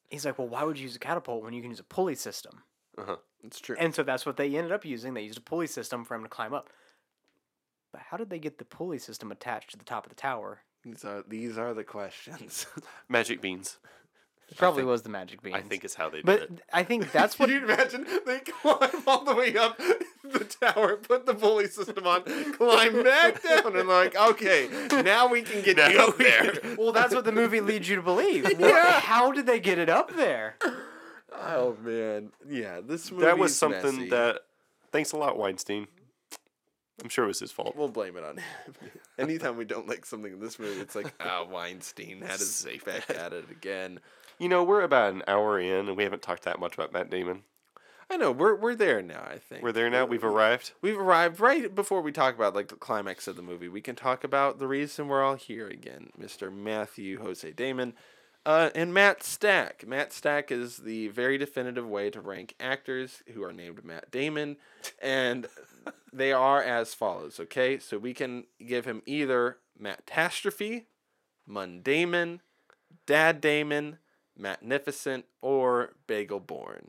he's 0.08 0.24
like, 0.24 0.38
well, 0.38 0.48
why 0.48 0.64
would 0.64 0.76
you 0.76 0.82
use 0.84 0.96
a 0.96 0.98
catapult 0.98 1.44
when 1.44 1.52
you 1.54 1.62
can 1.62 1.70
use 1.70 1.80
a 1.80 1.84
pulley 1.84 2.16
system? 2.16 2.64
Uh 2.98 3.04
huh. 3.06 3.16
it's 3.44 3.60
true. 3.60 3.76
And 3.78 3.94
so 3.94 4.02
that's 4.02 4.26
what 4.26 4.36
they 4.36 4.56
ended 4.56 4.72
up 4.72 4.84
using. 4.84 5.14
They 5.14 5.22
used 5.22 5.38
a 5.38 5.42
pulley 5.42 5.68
system 5.68 6.04
for 6.04 6.14
him 6.16 6.22
to 6.24 6.28
climb 6.28 6.52
up. 6.52 6.68
But 7.92 8.02
how 8.10 8.16
did 8.16 8.30
they 8.30 8.38
get 8.38 8.58
the 8.58 8.64
pulley 8.64 8.98
system 8.98 9.32
attached 9.32 9.70
to 9.70 9.76
the 9.78 9.84
top 9.84 10.06
of 10.06 10.10
the 10.10 10.16
tower? 10.16 10.60
These 10.84 11.04
are 11.04 11.24
these 11.26 11.58
are 11.58 11.74
the 11.74 11.84
questions. 11.84 12.66
Magic 13.08 13.40
beans. 13.40 13.78
It 14.48 14.56
probably 14.56 14.82
was 14.82 15.02
the 15.02 15.08
magic 15.10 15.42
beans. 15.42 15.54
I 15.54 15.60
think 15.60 15.84
it's 15.84 15.94
how 15.94 16.08
they 16.10 16.22
did 16.22 16.28
it. 16.28 16.40
But 16.40 16.40
it. 16.42 16.62
I 16.72 16.82
think 16.82 17.12
that's 17.12 17.38
what. 17.38 17.48
Can 17.48 17.60
you 17.60 17.64
imagine? 17.72 18.04
They 18.26 18.40
climb 18.40 18.90
all 19.06 19.22
the 19.24 19.34
way 19.36 19.56
up 19.56 19.78
the 20.24 20.40
tower, 20.44 20.96
put 20.96 21.24
the 21.24 21.36
pulley 21.36 21.68
system 21.68 22.04
on, 22.04 22.24
climb 22.54 23.00
back 23.04 23.40
down, 23.44 23.76
and 23.76 23.88
like, 23.88 24.16
okay, 24.16 24.68
now 25.04 25.28
we 25.28 25.42
can 25.42 25.62
get 25.62 25.76
you 25.76 25.96
Now 25.96 26.08
up 26.08 26.18
we 26.18 26.24
there. 26.24 26.54
well, 26.76 26.90
that's 26.90 27.14
what 27.14 27.24
the 27.24 27.30
movie 27.30 27.60
leads 27.60 27.88
you 27.88 27.94
to 27.94 28.02
believe. 28.02 28.44
What- 28.58 29.02
How 29.04 29.30
did 29.30 29.46
they 29.46 29.60
get 29.60 29.78
it 29.78 29.88
up 29.88 30.16
there? 30.16 30.56
Oh 31.32 31.76
man, 31.84 32.30
yeah, 32.48 32.80
this 32.84 33.12
movie 33.12 33.26
That 33.26 33.38
was 33.38 33.56
something 33.56 33.96
messy. 33.98 34.08
that. 34.10 34.40
Thanks 34.90 35.12
a 35.12 35.16
lot, 35.16 35.38
Weinstein. 35.38 35.86
I'm 37.02 37.08
sure 37.08 37.24
it 37.24 37.28
was 37.28 37.40
his 37.40 37.52
fault. 37.52 37.76
We'll 37.76 37.88
blame 37.88 38.16
it 38.16 38.24
on 38.24 38.36
him. 38.38 38.44
Anytime 39.18 39.56
we 39.56 39.64
don't 39.64 39.88
like 39.88 40.04
something 40.04 40.32
in 40.32 40.40
this 40.40 40.58
movie, 40.58 40.80
it's 40.80 40.94
like, 40.94 41.12
ah, 41.20 41.44
Weinstein 41.48 42.20
had 42.20 42.38
his 42.38 42.54
Safe 42.54 42.84
back 42.84 43.08
at 43.10 43.32
it 43.32 43.50
again. 43.50 44.00
You 44.38 44.48
know, 44.48 44.64
we're 44.64 44.82
about 44.82 45.12
an 45.12 45.22
hour 45.28 45.60
in, 45.60 45.88
and 45.88 45.96
we 45.96 46.04
haven't 46.04 46.22
talked 46.22 46.44
that 46.44 46.60
much 46.60 46.74
about 46.74 46.92
Matt 46.92 47.10
Damon. 47.10 47.42
I 48.10 48.16
know 48.16 48.32
we're 48.32 48.56
we're 48.56 48.74
there 48.74 49.02
now. 49.02 49.22
I 49.22 49.38
think 49.38 49.62
We're 49.62 49.70
there 49.70 49.88
now. 49.88 50.04
We've 50.04 50.24
arrived. 50.24 50.72
We've 50.82 50.98
arrived 50.98 51.38
right 51.38 51.72
before 51.72 52.00
we 52.02 52.10
talk 52.10 52.34
about 52.34 52.56
like 52.56 52.66
the 52.66 52.74
climax 52.74 53.28
of 53.28 53.36
the 53.36 53.42
movie. 53.42 53.68
We 53.68 53.80
can 53.80 53.94
talk 53.94 54.24
about 54.24 54.58
the 54.58 54.66
reason 54.66 55.06
we're 55.06 55.22
all 55.22 55.36
here 55.36 55.68
again, 55.68 56.10
Mr. 56.20 56.52
Matthew 56.52 57.20
Jose 57.20 57.48
Damon, 57.52 57.94
uh, 58.46 58.70
and 58.74 58.94
Matt 58.94 59.22
Stack. 59.22 59.86
Matt 59.86 60.12
Stack 60.12 60.50
is 60.50 60.78
the 60.78 61.08
very 61.08 61.38
definitive 61.38 61.88
way 61.88 62.10
to 62.10 62.20
rank 62.20 62.54
actors 62.58 63.22
who 63.34 63.42
are 63.42 63.52
named 63.52 63.84
Matt 63.84 64.10
Damon, 64.10 64.56
and 65.00 65.46
they 66.12 66.32
are 66.32 66.62
as 66.62 66.94
follows. 66.94 67.38
Okay, 67.38 67.78
so 67.78 67.98
we 67.98 68.14
can 68.14 68.44
give 68.64 68.84
him 68.84 69.02
either 69.06 69.58
Mattastrophe, 69.80 70.86
Mundamon, 71.48 72.40
Dad 73.06 73.40
Damon, 73.40 73.98
Magnificent, 74.36 75.26
or 75.42 75.94
Bagel 76.06 76.40
Bourne. 76.40 76.88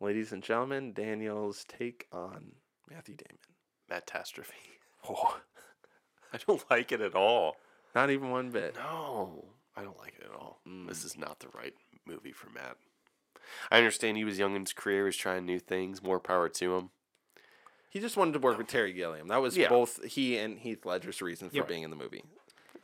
Ladies 0.00 0.32
and 0.32 0.42
gentlemen, 0.42 0.92
Daniel's 0.92 1.64
take 1.68 2.06
on 2.12 2.52
Matthew 2.90 3.16
Damon. 3.16 3.38
Matastrophe. 3.90 4.52
Oh, 5.08 5.40
I 6.34 6.38
don't 6.46 6.62
like 6.70 6.92
it 6.92 7.00
at 7.00 7.14
all. 7.14 7.56
Not 7.94 8.10
even 8.10 8.30
one 8.30 8.50
bit. 8.50 8.76
No, 8.76 9.44
I 9.76 9.82
don't 9.82 9.98
like 9.98 10.14
it 10.18 10.26
at 10.26 10.34
all. 10.34 10.60
Mm. 10.68 10.88
This 10.88 11.04
is 11.04 11.18
not 11.18 11.40
the 11.40 11.48
right 11.48 11.74
movie 12.06 12.32
for 12.32 12.50
Matt. 12.50 12.76
I 13.70 13.78
understand 13.78 14.16
he 14.16 14.24
was 14.24 14.38
young 14.38 14.54
in 14.54 14.62
his 14.62 14.72
career, 14.72 15.04
was 15.04 15.16
trying 15.16 15.44
new 15.44 15.58
things. 15.58 16.02
More 16.02 16.20
power 16.20 16.48
to 16.48 16.76
him. 16.76 16.90
He 17.88 17.98
just 17.98 18.16
wanted 18.16 18.32
to 18.34 18.38
work 18.38 18.56
with 18.56 18.68
Terry 18.68 18.92
Gilliam. 18.92 19.28
That 19.28 19.40
was 19.42 19.56
Yeah. 19.56 19.68
both 19.68 20.04
he 20.04 20.38
and 20.38 20.60
Heath 20.60 20.86
Ledger's 20.86 21.20
reason 21.20 21.50
for 21.50 21.56
Yep. 21.56 21.68
being 21.68 21.82
in 21.82 21.90
the 21.90 21.96
movie. 21.96 22.22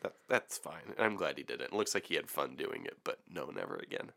That, 0.03 0.15
that's 0.29 0.59
fine. 0.59 0.95
I'm 0.99 1.17
glad 1.17 1.39
he 1.39 1.45
did 1.45 1.61
it. 1.61 1.67
It 1.67 1.73
looks 1.73 1.95
like 1.95 2.07
he 2.07 2.17
had 2.17 2.29
fun 2.29 2.57
doing 2.57 2.85
it, 2.85 2.99
but 3.05 3.21
no, 3.29 3.47
never 3.47 3.77
again. 3.77 4.13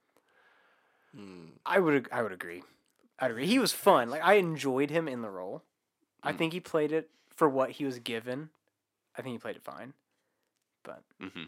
Hmm. 1.15 1.49
I 1.65 1.79
would 1.79 2.07
I 2.11 2.21
would 2.21 2.31
agree. 2.31 2.63
I'd 3.19 3.31
agree. 3.31 3.47
He 3.47 3.59
was 3.59 3.71
fun. 3.71 4.09
Like 4.09 4.23
I 4.23 4.35
enjoyed 4.35 4.89
him 4.89 5.07
in 5.07 5.21
the 5.21 5.29
role. 5.29 5.63
I 6.23 6.31
hmm. 6.31 6.37
think 6.37 6.53
he 6.53 6.59
played 6.59 6.91
it 6.91 7.09
for 7.35 7.47
what 7.47 7.71
he 7.71 7.85
was 7.85 7.99
given. 7.99 8.49
I 9.15 9.21
think 9.21 9.33
he 9.33 9.39
played 9.39 9.55
it 9.55 9.63
fine. 9.63 9.93
But 10.83 11.01
Mm-hmm. 11.21 11.43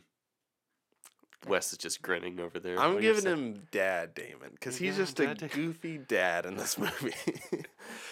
Wes 1.48 1.72
is 1.72 1.80
just 1.80 2.04
grinning 2.04 2.40
over 2.40 2.60
there. 2.60 2.80
I'm 2.80 2.92
Like 2.92 3.00
I 3.00 3.02
giving 3.02 3.22
said, 3.24 3.34
him 3.34 3.68
Dad 3.72 4.14
Damon 4.14 4.52
because 4.52 4.78
he's 4.78 4.96
Yeah, 4.96 5.04
just 5.06 5.20
a 5.20 5.26
Dad 5.26 5.38
Da- 5.40 5.48
goofy 5.48 5.98
dad 5.98 6.46
in 6.46 6.56
this 6.56 6.78
movie. 6.78 7.16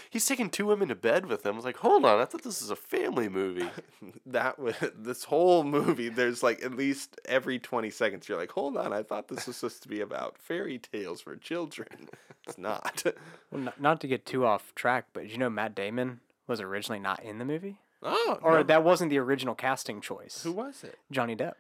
He's 0.09 0.26
taking 0.26 0.49
two 0.49 0.65
women 0.65 0.88
to 0.88 0.95
bed 0.95 1.28
with 1.28 1.45
him. 1.45 1.53
I 1.53 1.55
was 1.55 1.63
like, 1.65 1.78
hold 1.78 2.03
on, 2.05 2.20
I 2.20 2.26
thought 2.26 2.41
this 2.41 2.59
was 2.61 2.72
a 2.72 2.76
family 2.76 3.30
movie. 3.30 3.70
that 4.26 4.57
was 4.57 4.74
this 4.97 5.26
whole 5.26 5.63
movie. 5.63 6.09
There's 6.09 6.41
like 6.41 6.63
at 6.65 6.74
least 6.74 7.22
every 7.26 7.59
20 7.59 7.91
seconds 7.91 8.28
you're 8.28 8.36
like, 8.39 8.49
hold 8.51 8.76
on, 8.78 8.91
I 8.91 9.03
thought 9.03 9.28
this 9.28 9.45
was 9.45 9.57
supposed 9.57 9.84
to 9.84 9.89
be 9.89 10.01
about 10.01 10.39
fairy 10.39 10.80
tales 10.80 11.22
for 11.22 11.36
children. 11.36 12.09
It's 12.47 12.57
not. 12.57 13.03
well, 13.51 13.61
not, 13.61 13.80
not 13.80 14.01
to 14.01 14.07
get 14.07 14.26
too 14.26 14.43
off 14.47 14.74
track, 14.74 15.05
but 15.13 15.22
did 15.22 15.32
you 15.34 15.38
know 15.38 15.51
Matt 15.51 15.76
Damon 15.76 16.22
was 16.47 16.59
originally 16.59 16.99
not 16.99 17.22
in 17.24 17.38
the 17.38 17.45
movie, 17.45 17.80
Oh, 18.02 18.39
or 18.41 18.58
no. 18.58 18.64
that 18.64 18.84
wasn't 18.84 19.10
the 19.10 19.18
original 19.18 19.56
casting 19.56 20.00
choice. 20.02 20.41
who 20.43 20.52
was 20.54 20.84
it? 20.84 20.97
Johnny 21.12 21.36
Depp. 21.36 21.56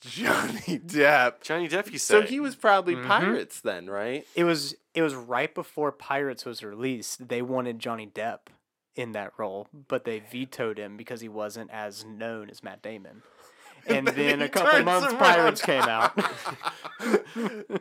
Johnny 0.00 0.78
Depp. 0.78 1.40
Johnny 1.42 1.68
Depp, 1.68 1.90
you 1.92 1.98
said. 1.98 2.22
So 2.22 2.26
he 2.26 2.38
was 2.40 2.54
probably 2.56 2.94
Mm-hmm. 2.94 3.06
Pirates 3.08 3.60
then, 3.60 3.88
right? 3.88 4.26
It 4.34 4.44
was 4.44 4.74
it 4.94 5.02
was 5.02 5.14
right 5.14 5.54
before 5.54 5.92
Pirates 5.92 6.44
was 6.44 6.62
released. 6.62 7.28
They 7.28 7.40
wanted 7.42 7.78
Johnny 7.78 8.06
Depp 8.06 8.48
in 8.94 9.12
that 9.12 9.32
role, 9.38 9.68
but 9.88 10.04
they 10.04 10.20
vetoed 10.20 10.78
him 10.78 10.96
because 10.96 11.20
he 11.20 11.28
wasn't 11.28 11.70
as 11.70 12.04
known 12.04 12.50
as 12.50 12.62
Matt 12.62 12.82
Damon. 12.82 13.22
And 13.88 14.08
then 14.08 14.42
a 14.42 14.48
couple 14.48 14.82
months 14.82 15.06
around. 15.12 15.18
Pirates 15.18 15.62
came 15.62 15.82
out. 15.84 16.10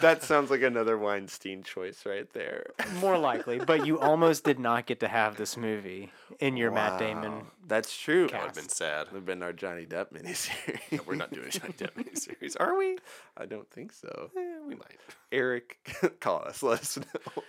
That 0.00 0.22
sounds 0.22 0.50
like 0.50 0.62
another 0.62 0.98
Weinstein 0.98 1.62
choice 1.62 2.04
right 2.06 2.30
there. 2.32 2.72
More 3.00 3.18
likely, 3.18 3.58
but 3.58 3.86
you 3.86 3.98
almost 4.00 4.44
did 4.44 4.58
not 4.58 4.86
get 4.86 5.00
to 5.00 5.08
have 5.08 5.36
this 5.36 5.56
movie 5.56 6.10
in 6.40 6.56
your 6.56 6.70
Matt 6.70 6.98
Damon. 6.98 7.46
That's 7.66 7.96
true. 7.96 8.28
That 8.28 8.40
would 8.40 8.46
have 8.48 8.54
been 8.54 8.68
sad. 8.68 9.06
Would 9.08 9.18
have 9.18 9.24
been 9.26 9.42
our 9.42 9.52
Johnny 9.52 9.86
Depp 9.86 10.12
miniseries. 10.12 11.06
We're 11.06 11.14
not 11.14 11.32
doing 11.32 11.46
a 11.46 11.50
Johnny 11.50 11.72
Depp 11.72 11.92
miniseries, 11.96 12.56
are 12.58 12.76
we? 12.76 12.98
I 13.36 13.46
don't 13.46 13.70
think 13.70 13.92
so. 13.92 14.30
Eh, 14.36 14.58
we 14.66 14.74
might. 14.74 14.98
Eric, 15.32 15.78
call 16.20 16.42
us. 16.46 16.62
Let 16.62 16.80
us 16.80 16.98
know. 16.98 17.42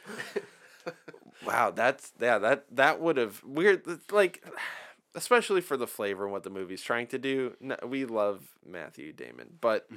wow, 1.45 1.71
that's 1.71 2.13
yeah. 2.19 2.37
That 2.37 2.65
that 2.75 2.99
would 3.01 3.17
have 3.17 3.43
weird. 3.43 3.83
Like, 4.11 4.43
especially 5.13 5.61
for 5.61 5.77
the 5.77 5.87
flavor 5.87 6.23
and 6.23 6.31
what 6.31 6.43
the 6.43 6.49
movie's 6.49 6.81
trying 6.81 7.07
to 7.07 7.17
do. 7.17 7.55
No, 7.59 7.75
we 7.85 8.05
love 8.05 8.43
Matthew 8.65 9.13
Damon, 9.13 9.49
but 9.59 9.87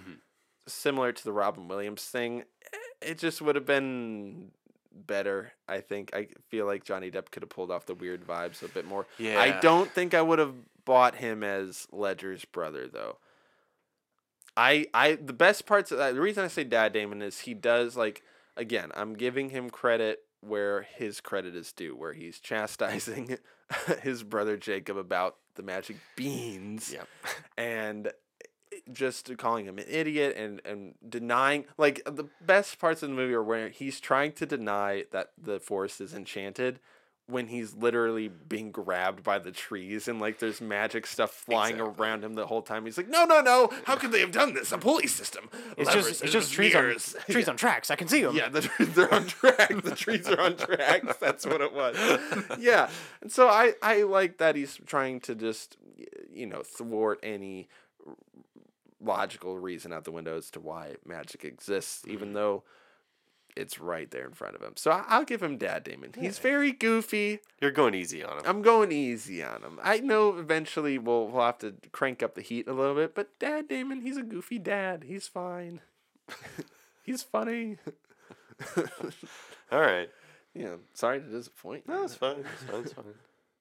similar 0.69 1.13
to 1.13 1.25
the 1.25 1.33
Robin 1.33 1.69
Williams 1.69 2.05
thing, 2.05 2.45
eh, 2.73 2.77
it 3.11 3.19
just 3.19 3.43
would 3.43 3.55
have 3.57 3.67
been 3.67 4.53
better. 4.93 5.53
I 5.69 5.81
think. 5.81 6.11
I 6.15 6.29
feel 6.49 6.67
like 6.67 6.85
Johnny 6.85 7.11
Depp 7.11 7.31
could 7.31 7.43
have 7.43 7.51
pulled 7.51 7.71
off 7.71 7.87
the 7.87 7.95
weird 7.95 8.27
vibes 8.27 8.63
a 8.63 8.69
bit 8.69 8.87
more. 8.87 9.07
Yeah. 9.19 9.41
I 9.41 9.59
don't 9.61 9.91
think 9.91 10.15
I 10.15 10.23
would 10.23 10.39
have 10.39 10.55
bought 10.85 11.17
him 11.17 11.43
as 11.43 11.87
Ledger's 11.93 12.45
brother 12.45 12.89
though. 12.89 13.19
I 14.57 14.87
I 14.95 15.15
the 15.15 15.33
best 15.33 15.67
parts 15.67 15.93
of 15.93 15.99
that 15.99 16.15
the 16.15 16.21
reason 16.21 16.45
I 16.45 16.49
say 16.49 16.65
Dad 16.65 16.93
Damon 16.93 17.23
is 17.23 17.41
he 17.41 17.55
does 17.55 17.97
like 17.97 18.23
again, 18.57 18.91
I'm 18.95 19.15
giving 19.15 19.51
him 19.51 19.71
credit 19.71 20.21
where 20.41 20.83
his 20.83 21.21
credit 21.21 21.55
is 21.55 21.73
due, 21.73 21.95
where 21.97 22.13
he's 22.13 22.39
chastising 22.41 23.39
his 24.03 24.23
brother 24.23 24.57
Jacob 24.57 24.97
about 24.97 25.37
the 25.55 25.63
magic 25.63 25.97
beans 26.17 26.93
Yep. 26.93 27.09
and 27.57 28.13
just 28.93 29.37
calling 29.39 29.67
him 29.67 29.79
an 29.79 29.85
idiot 29.89 30.37
and, 30.37 30.61
and 30.65 30.95
denying 31.09 31.65
like 31.77 32.03
the 32.07 32.25
best 32.41 32.79
parts 32.79 33.03
of 33.03 33.11
the 33.11 33.15
movie 33.15 33.35
are 33.35 33.43
where 33.43 33.69
he's 33.69 34.01
trying 34.01 34.33
to 34.33 34.47
deny 34.47 35.05
that 35.13 35.33
the 35.41 35.61
forest 35.61 36.01
is 36.01 36.15
enchanted 36.15 36.81
when 37.27 37.49
he's 37.49 37.75
literally 37.75 38.27
being 38.29 38.73
grabbed 38.73 39.23
by 39.23 39.39
the 39.39 39.51
trees 39.53 40.09
and 40.09 40.19
like 40.19 40.39
there's 40.39 40.63
magic 40.63 41.07
stuff 41.07 41.31
flying 41.31 41.75
Exactly. 41.75 42.03
around 42.03 42.25
him 42.25 42.33
the 42.33 42.47
whole 42.47 42.63
time. 42.63 42.87
He's 42.87 42.97
like, 42.97 43.11
no, 43.11 43.27
no, 43.27 43.43
no! 43.43 43.69
How 43.85 43.97
could 43.97 44.13
they 44.13 44.21
have 44.21 44.33
done 44.33 44.55
this? 44.55 44.73
A 44.73 44.79
pulley 44.79 45.07
system. 45.07 45.51
It's 45.77 45.89
Levers, 45.91 46.07
just 46.07 46.23
it's 46.25 46.33
just 46.33 46.53
trees 46.55 46.75
on 46.75 46.85
mirrors." 46.85 47.15
trees 47.29 47.47
on 47.47 47.59
tracks. 47.59 47.91
I 47.91 47.97
can 47.97 48.09
see 48.09 48.23
them. 48.23 48.35
Yeah, 48.35 48.49
the 48.49 48.71
they're 48.95 49.13
on 49.13 49.27
track. 49.27 49.83
The 49.83 49.95
trees 49.95 50.27
are 50.27 50.41
on 50.41 50.57
tracks. 50.57 51.19
That's 51.21 51.45
what 51.45 51.61
it 51.61 51.75
was. 51.75 51.99
Yeah, 52.59 52.89
and 53.21 53.31
so 53.31 53.47
I 53.49 53.75
I 53.83 54.05
like 54.05 54.39
that 54.39 54.57
he's 54.57 54.79
trying 54.87 55.21
to 55.21 55.35
just 55.35 55.77
you 56.33 56.47
know 56.47 56.63
thwart 56.63 57.21
any 57.23 57.69
logical 59.01 59.59
reason 59.59 59.93
out 59.93 60.05
the 60.05 60.13
window 60.13 60.37
as 60.37 60.51
to 60.51 60.61
why 60.61 60.97
magic 61.05 61.45
exists, 61.45 62.05
even 62.07 62.29
mm-hmm. 62.29 62.35
though 62.35 62.65
it's 63.57 63.81
right 63.81 64.11
there 64.11 64.25
in 64.25 64.33
front 64.33 64.55
of 64.55 64.63
him. 64.63 64.75
So 64.77 64.91
I- 64.91 65.05
I'll 65.09 65.25
give 65.25 65.43
him 65.43 65.59
Dad 65.59 65.85
Damon. 65.85 66.13
He's 66.19 66.39
very 66.39 66.73
goofy. 66.73 67.41
You're 67.61 67.73
going 67.73 67.95
easy 67.95 68.23
on 68.23 68.39
him. 68.39 68.45
I'm 68.47 68.63
going 68.63 68.93
easy 68.93 69.43
on 69.43 69.63
him. 69.63 69.81
I 69.83 69.99
know 69.99 70.39
eventually 70.39 70.99
we'll 70.99 71.29
we'll 71.29 71.45
have 71.45 71.59
to 71.59 71.75
crank 71.93 72.23
up 72.23 72.35
the 72.35 72.43
heat 72.43 72.69
a 72.69 72.73
little 72.73 72.95
bit, 72.95 73.15
but 73.15 73.39
Dad 73.39 73.69
Damon, 73.69 74.03
he's 74.03 74.17
a 74.17 74.23
goofy 74.23 74.59
dad. 74.59 75.05
He's 75.09 75.27
fine. 75.27 75.81
he's 77.03 77.23
funny. 77.23 77.79
All 79.73 79.81
right. 79.81 80.09
Yeah, 80.55 80.77
sorry 80.93 81.21
to 81.21 81.27
disappoint. 81.27 81.85
you. 81.87 81.95
No, 81.95 82.03
it's 82.03 82.17
fine. 82.17 82.39
It's 82.41 82.65
fine. 82.65 82.81
It's 82.81 82.93
fine. 82.93 83.05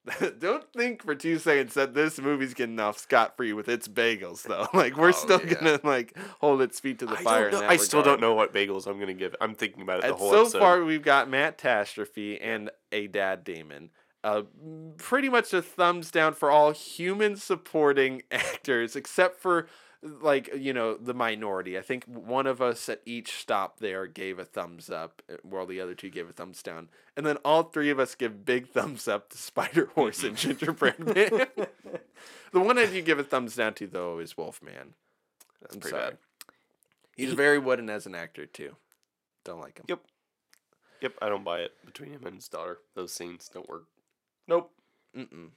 Don't 0.38 0.64
think 0.72 1.02
for 1.04 1.14
two 1.14 1.38
seconds 1.38 1.74
that 1.74 1.94
this 1.94 2.18
movie's 2.20 2.54
getting 2.54 2.78
off 2.80 2.98
scot 2.98 3.36
free 3.36 3.52
with 3.52 3.68
its 3.68 3.88
bagels, 3.88 4.42
though. 4.42 4.66
Like 4.74 4.96
we're 4.96 5.12
still 5.12 5.40
yeah. 5.44 5.54
gonna 5.54 5.80
like 5.82 6.16
hold 6.40 6.62
its 6.62 6.78
feet 6.80 6.98
to 7.00 7.06
the 7.06 7.16
I, 7.18 7.22
fire. 7.22 7.50
don't 7.50 7.62
in 7.62 7.66
that 7.66 7.70
I 7.70 7.76
still 7.76 8.02
don't 8.02 8.20
know 8.20 8.34
what 8.34 8.54
bagels 8.54 8.86
I'm 8.86 8.98
gonna 9.00 9.14
give. 9.14 9.34
I'm 9.40 9.54
thinking 9.54 9.82
about 9.82 9.98
it 9.98 10.02
the 10.02 10.08
And 10.08 10.16
whole 10.16 10.30
so 10.30 10.40
episode. 10.42 10.58
far, 10.58 10.84
we've 10.84 11.02
got 11.02 11.28
Matt 11.28 11.58
Tastrophe 11.58 12.40
and 12.40 12.70
a 12.92 13.06
Dad 13.08 13.44
Damon. 13.44 13.90
Uh, 14.24 14.42
pretty 14.96 15.28
much 15.28 15.52
a 15.54 15.62
thumbs 15.62 16.10
down 16.10 16.34
for 16.34 16.50
all 16.50 16.72
human 16.72 17.36
supporting 17.36 18.22
actors, 18.30 18.96
except 18.96 19.40
for 19.40 19.68
like 20.02 20.54
you 20.56 20.72
know 20.72 20.96
the 20.96 21.14
minority. 21.14 21.76
I 21.78 21.82
think 21.82 22.04
one 22.04 22.46
of 22.46 22.62
us 22.62 22.88
at 22.88 23.00
each 23.04 23.32
stop 23.32 23.78
there 23.78 24.06
gave 24.06 24.38
a 24.38 24.44
thumbs 24.44 24.90
up, 24.90 25.22
uh, 25.30 25.36
while 25.42 25.66
the 25.66 25.80
other 25.80 25.94
two 25.94 26.10
gave 26.10 26.28
a 26.28 26.32
thumbs 26.32 26.62
down, 26.62 26.88
and 27.16 27.26
then 27.26 27.36
all 27.44 27.64
three 27.64 27.90
of 27.90 27.98
us 27.98 28.14
give 28.14 28.44
big 28.44 28.68
thumbs 28.72 29.08
up 29.08 29.30
to 29.30 29.38
Spider 29.38 29.90
Horse 29.94 30.22
and 30.22 30.36
Gingerbread 30.36 30.98
Man. 31.00 31.14
the 32.52 32.60
one 32.60 32.78
I 32.78 32.86
do 32.86 33.02
give 33.02 33.18
a 33.18 33.24
thumbs 33.24 33.56
down 33.56 33.74
to 33.74 33.86
though 33.86 34.18
is 34.18 34.36
Wolfman. 34.36 34.94
That's 35.60 35.74
I'm 35.74 35.80
pretty 35.80 35.96
sorry. 35.96 36.10
bad. 36.10 36.18
He's 37.16 37.32
very 37.32 37.58
wooden 37.58 37.90
as 37.90 38.06
an 38.06 38.14
actor 38.14 38.46
too. 38.46 38.76
Don't 39.44 39.60
like 39.60 39.78
him. 39.78 39.86
Yep. 39.88 40.00
Yep, 41.00 41.12
I 41.22 41.28
don't 41.28 41.44
buy 41.44 41.60
it 41.60 41.72
between 41.84 42.10
him 42.10 42.24
and 42.26 42.36
his 42.36 42.48
daughter. 42.48 42.78
Those 42.94 43.12
scenes 43.12 43.48
don't 43.52 43.68
work. 43.68 43.84
Nope. 44.46 44.72
Mm-mm. 45.16 45.50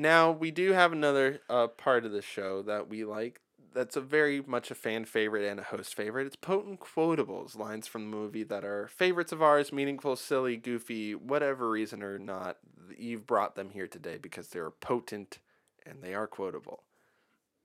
Now 0.00 0.30
we 0.30 0.50
do 0.50 0.72
have 0.72 0.92
another 0.92 1.40
uh, 1.50 1.66
part 1.66 2.06
of 2.06 2.12
the 2.12 2.22
show 2.22 2.62
that 2.62 2.88
we 2.88 3.04
like. 3.04 3.42
That's 3.74 3.96
a 3.96 4.00
very 4.00 4.40
much 4.40 4.70
a 4.70 4.74
fan 4.74 5.04
favorite 5.04 5.46
and 5.46 5.60
a 5.60 5.62
host 5.62 5.94
favorite. 5.94 6.26
It's 6.26 6.36
potent 6.36 6.80
quotables, 6.80 7.54
lines 7.54 7.86
from 7.86 8.10
the 8.10 8.16
movie 8.16 8.42
that 8.44 8.64
are 8.64 8.88
favorites 8.88 9.30
of 9.30 9.42
ours, 9.42 9.74
meaningful, 9.74 10.16
silly, 10.16 10.56
goofy, 10.56 11.14
whatever 11.14 11.68
reason 11.68 12.02
or 12.02 12.18
not. 12.18 12.56
You've 12.96 13.26
brought 13.26 13.56
them 13.56 13.68
here 13.68 13.86
today 13.86 14.16
because 14.16 14.48
they're 14.48 14.70
potent 14.70 15.38
and 15.84 16.02
they 16.02 16.14
are 16.14 16.26
quotable. 16.26 16.84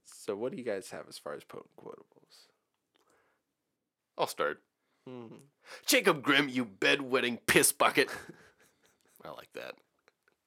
So, 0.04 0.36
what 0.36 0.52
do 0.52 0.58
you 0.58 0.66
guys 0.66 0.90
have 0.92 1.08
as 1.08 1.18
far 1.18 1.36
as 1.36 1.46
potent 1.46 1.78
quotables? 1.80 2.50
I'll 4.18 4.28
start. 4.28 4.62
Hmm. 5.08 5.36
Jacob 5.86 6.22
Grimm, 6.22 6.50
you 6.50 6.66
bedwetting 6.66 7.40
piss 7.48 7.72
bucket. 7.72 8.10
I 9.24 9.30
like 9.30 9.54
that. 9.54 9.76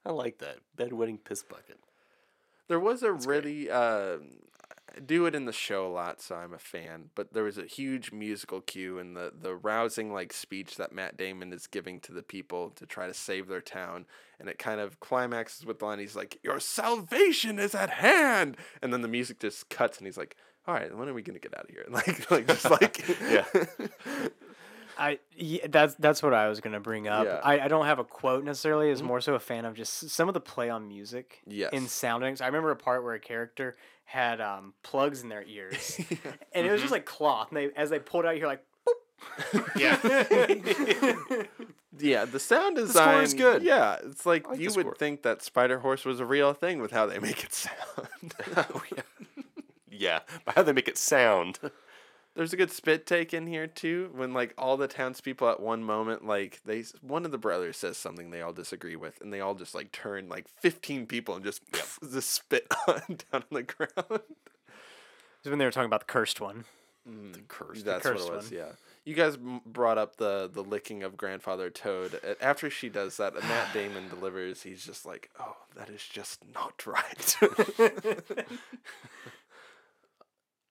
I 0.05 0.13
like 0.13 0.39
that. 0.39 0.59
Bedwetting 0.77 1.19
piss 1.25 1.43
bucket. 1.43 1.79
There 2.69 2.81
was 2.81 3.03
a 3.03 3.13
really 3.13 3.71
uh, 3.71 4.19
I 4.95 5.01
do 5.01 5.27
it 5.27 5.35
in 5.35 5.45
the 5.45 5.53
show 5.53 5.87
a 5.87 5.93
lot, 5.93 6.21
so 6.21 6.35
I'm 6.37 6.53
a 6.53 6.59
fan. 6.59 7.11
But 7.15 7.33
there 7.33 7.45
was 7.45 7.59
a 7.59 7.67
huge 7.67 8.13
musical 8.13 8.61
cue 8.61 8.99
and 8.99 9.17
the 9.17 9.33
the 9.39 9.55
rousing 9.55 10.13
like 10.13 10.33
speech 10.33 10.77
that 10.77 10.93
Matt 10.93 11.17
Damon 11.17 11.53
is 11.53 11.67
giving 11.67 12.01
to 12.01 12.13
the 12.13 12.23
people 12.23 12.71
to 12.71 12.87
try 12.87 13.07
to 13.07 13.15
save 13.15 13.49
their 13.49 13.61
town, 13.61 14.07
and 14.39 14.49
it 14.49 14.59
kind 14.59 14.81
of 14.81 15.01
climaxes 15.01 15.65
with 15.67 15.79
the 15.79 15.85
line 15.85 15.99
he's 15.99 16.17
like, 16.17 16.39
"Your 16.43 16.61
salvation 16.61 17.59
is 17.59 17.75
at 17.75 17.91
hand," 17.91 18.57
and 18.83 18.93
then 18.93 19.03
the 19.03 19.09
music 19.09 19.41
just 19.41 19.69
cuts, 19.69 19.99
and 19.99 20.07
he's 20.07 20.19
like. 20.19 20.37
All 20.67 20.75
right, 20.75 20.95
when 20.95 21.09
are 21.09 21.15
we 21.15 21.23
gonna 21.23 21.39
get 21.39 21.57
out 21.57 21.65
of 21.65 21.71
here? 21.71 21.87
Like, 21.91 22.31
like 22.31 22.47
just 22.47 22.71
like, 22.71 23.03
Yeah. 23.23 23.47
I 24.99 25.19
yeah, 25.37 25.67
that's 25.69 25.95
that's 25.95 26.23
what 26.23 26.35
I 26.35 26.49
was 26.49 26.61
gonna 26.61 26.81
bring 26.81 27.09
up. 27.09 27.25
Yeah. 27.25 27.41
I, 27.43 27.61
I 27.61 27.69
don't 27.69 27.87
have 27.87 27.99
a 27.99 28.05
quote 28.05 28.45
necessarily. 28.45 28.91
It's 28.91 29.03
more 29.03 29.21
so 29.21 29.35
a 29.35 29.39
fan 29.39 29.65
of 29.65 29.75
just 29.75 30.11
some 30.11 30.29
of 30.29 30.35
the 30.35 30.41
play 30.41 30.69
on 30.71 30.89
music. 30.89 31.41
Yes. 31.47 31.73
In 31.73 31.87
soundings, 31.87 32.41
I 32.41 32.47
remember 32.47 32.71
a 32.71 32.77
part 32.77 33.05
where 33.05 33.15
a 33.15 33.21
character 33.21 33.77
had 34.05 34.41
um, 34.41 34.75
plugs 34.83 35.23
in 35.23 35.29
their 35.29 35.45
ears, 35.45 36.01
and 36.53 36.67
it 36.67 36.73
was 36.73 36.81
just 36.81 36.93
like 36.93 37.05
cloth. 37.05 37.49
And 37.51 37.57
they 37.57 37.71
as 37.77 37.91
they 37.91 37.99
pulled 37.99 38.27
out, 38.27 38.37
you're 38.37 38.49
like, 38.49 38.65
Yeah. 39.77 39.99
Yeah, 42.01 42.27
the 42.27 42.39
sound 42.39 42.77
score 42.77 42.87
design 42.87 43.25
is 43.25 43.35
good. 43.35 43.63
Yeah, 43.63 43.97
it's 44.05 44.25
like 44.25 44.47
like 44.49 44.61
you 44.61 44.71
would 44.75 44.85
score. 44.85 44.95
think 44.95 45.23
that 45.23 45.43
Spider 45.43 45.81
Horse 45.81 46.05
was 46.05 46.21
a 46.21 46.25
real 46.25 46.53
thing 46.53 46.81
with 46.81 46.93
how 46.93 47.07
they 47.07 47.19
make 47.19 47.43
it 47.43 47.53
sound. 47.53 48.35
oh, 48.57 48.83
yeah. 48.95 49.03
yeah. 49.91 50.19
But 50.45 50.55
how 50.55 50.63
they 50.63 50.73
make 50.73 50.87
it 50.87 50.99
sound. 50.99 51.59
There's 52.39 52.53
a 52.53 52.57
good 52.57 52.71
spit 52.71 53.05
take 53.05 53.35
in 53.35 53.49
here 53.49 53.67
too, 53.67 54.11
when 54.15 54.33
like 54.33 54.55
all 54.57 54.77
the 54.77 54.87
townspeople 54.87 55.49
at 55.49 55.59
one 55.59 55.83
moment, 55.83 56.25
like 56.25 56.61
they, 56.65 56.85
one 57.01 57.25
of 57.25 57.33
the 57.33 57.37
brothers 57.37 57.77
says 57.77 57.97
something 57.97 58.31
they 58.31 58.43
all 58.43 58.53
disagree 58.53 58.95
with, 58.95 59.21
and 59.21 59.33
they 59.33 59.41
all 59.41 59.57
just 59.57 59.75
like 59.75 59.91
turn 59.91 60.29
like 60.29 60.47
15 60.61 61.07
people 61.07 61.35
and 61.35 61.45
just 61.45 61.63
just 62.13 62.31
spit 62.31 62.73
on, 62.87 63.03
down 63.09 63.43
on 63.43 63.43
the 63.51 63.65
ground. 63.65 64.23
It's 65.41 65.51
when 65.51 65.59
they 65.59 65.65
were 65.65 65.73
talking 65.73 65.87
about 65.87 66.07
the 66.07 66.13
cursed 66.13 66.41
one. 66.41 66.65
Mm-hmm. 67.11 67.33
The 67.33 67.41
curse. 67.49 67.83
That's 67.83 68.05
cursed 68.05 68.27
what 68.27 68.33
it 68.33 68.37
was. 68.37 68.51
one. 68.53 68.61
Yeah. 68.61 68.73
You 69.05 69.15
guys 69.17 69.37
brought 69.67 69.99
up 69.99 70.19
the 70.19 70.49
the 70.53 70.63
licking 70.63 71.03
of 71.03 71.17
grandfather 71.17 71.71
Toad. 71.71 72.21
After 72.41 72.71
she 72.71 72.89
does 72.89 73.17
that, 73.17 73.35
and 73.35 73.43
Matt 73.43 73.73
Damon 73.73 74.09
delivers. 74.11 74.63
He's 74.63 74.87
just 74.87 75.05
like, 75.05 75.29
"Oh, 75.41 75.57
that 75.75 75.89
is 75.91 76.07
just 76.07 76.45
not 76.55 76.87
right." 76.87 77.37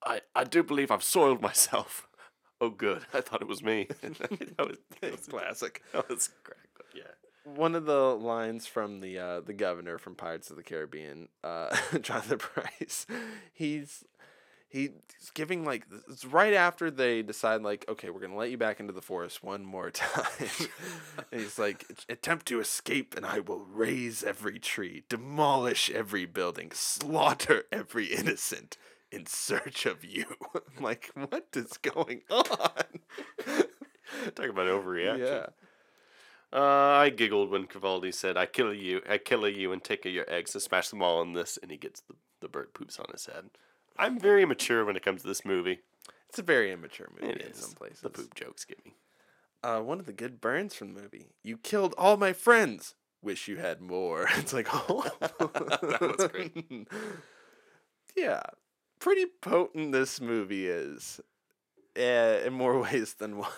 I, 0.08 0.22
I 0.34 0.44
do 0.46 0.64
believe 0.64 0.90
I've 0.90 1.04
soiled 1.04 1.42
myself. 1.42 2.08
Oh, 2.60 2.72
good. 2.72 3.04
I 3.14 3.22
thought 3.22 3.44
it 3.44 3.48
was 3.48 3.62
me. 3.62 3.86
that 4.02 4.68
was, 4.68 4.78
that 5.00 5.12
was 5.12 5.28
Classic. 5.28 5.84
That 5.94 6.10
was 6.10 6.32
crack. 6.44 6.58
Yeah. 6.96 7.04
one 7.44 7.76
of 7.76 7.86
the 7.86 8.16
lines 8.16 8.66
from 8.66 9.00
the 9.00 9.20
uh, 9.20 9.42
the 9.42 9.54
governor 9.54 10.00
from 10.00 10.16
Pirates 10.16 10.50
of 10.50 10.56
the 10.56 10.64
Caribbean, 10.64 11.28
uh, 11.44 11.78
Jonathan 12.02 12.40
Pryce, 12.40 13.06
he's 13.54 14.04
he's 14.68 14.90
giving 15.36 15.64
like 15.64 15.86
it's 16.10 16.26
right 16.26 16.56
after 16.56 16.90
they 16.90 17.22
decide 17.22 17.62
like 17.62 17.86
okay 17.88 18.10
we're 18.10 18.22
gonna 18.22 18.36
let 18.36 18.50
you 18.50 18.58
back 18.58 18.80
into 18.80 18.92
the 18.92 19.04
forest 19.04 19.44
one 19.44 19.64
more 19.64 19.92
time, 19.92 20.50
he's 21.32 21.60
like 21.60 21.86
attempt 22.10 22.48
to 22.48 22.60
escape 22.60 23.14
and 23.16 23.24
I 23.24 23.40
will 23.40 23.60
raise 23.72 24.24
every 24.24 24.58
tree, 24.58 25.04
demolish 25.10 25.92
every 25.92 26.26
building, 26.26 26.72
slaughter 26.74 27.66
every 27.72 28.06
innocent 28.08 28.78
in 29.12 29.26
search 29.26 29.86
of 29.86 30.04
you. 30.06 30.26
I'm 30.56 30.84
like 30.84 31.12
what 31.16 31.48
is 31.54 31.78
going 31.78 32.22
on? 32.30 32.46
Talk 34.36 34.50
about 34.50 34.68
overreaction. 34.68 35.20
yeah. 35.20 35.46
Uh, 36.54 36.62
I 36.62 37.10
giggled 37.10 37.50
when 37.50 37.68
Cavaldi 37.68 38.14
said, 38.14 38.38
"I 38.38 38.46
kill 38.46 38.74
you, 38.74 39.02
I 39.10 39.18
kill 39.18 39.48
you, 39.50 39.74
and 39.74 39.84
take 39.84 40.06
your 40.06 40.30
eggs 40.30 40.56
and 40.56 40.62
smash 40.62 40.90
them 40.90 41.02
all 41.02 41.22
in 41.22 41.34
this," 41.34 41.58
and 41.62 41.70
he 41.72 41.78
gets 41.78 42.00
the 42.02 42.16
the 42.40 42.48
bird 42.48 42.74
poops 42.74 43.00
on 43.00 43.06
his 43.12 43.26
head. 43.26 43.50
I'm 43.98 44.18
very 44.20 44.46
mature 44.46 44.86
when 44.86 44.96
it 44.96 45.04
comes 45.04 45.24
to 45.24 45.28
this 45.28 45.44
movie. 45.44 45.80
It's 46.30 46.40
a 46.40 46.44
very 46.44 46.72
immature 46.72 47.10
movie 47.20 47.34
It 47.34 47.42
in 47.42 47.52
is. 47.52 47.58
some 47.58 47.72
places. 47.72 48.02
The 48.02 48.10
poop 48.10 48.36
jokes 48.36 48.64
get 48.64 48.84
me. 48.86 48.94
Uh, 49.64 49.80
one 49.82 50.00
of 50.00 50.06
the 50.06 50.14
good 50.14 50.40
burns 50.40 50.76
from 50.76 50.94
the 50.94 51.02
movie. 51.02 51.32
You 51.44 51.58
killed 51.58 51.96
all 51.98 52.16
my 52.16 52.32
friends. 52.32 52.94
Wish 53.24 53.48
you 53.48 53.58
had 53.58 53.82
more. 53.82 54.28
It's 54.38 54.54
like, 54.54 54.68
oh, 54.72 55.04
That 55.20 56.16
was 56.18 56.28
great. 56.28 56.88
yeah, 58.16 58.42
pretty 59.00 59.26
potent. 59.42 59.92
This 59.92 60.20
movie 60.22 60.68
is, 60.68 61.20
uh, 61.98 62.40
in 62.46 62.54
more 62.54 62.80
ways 62.82 63.16
than 63.16 63.38
one. 63.38 63.50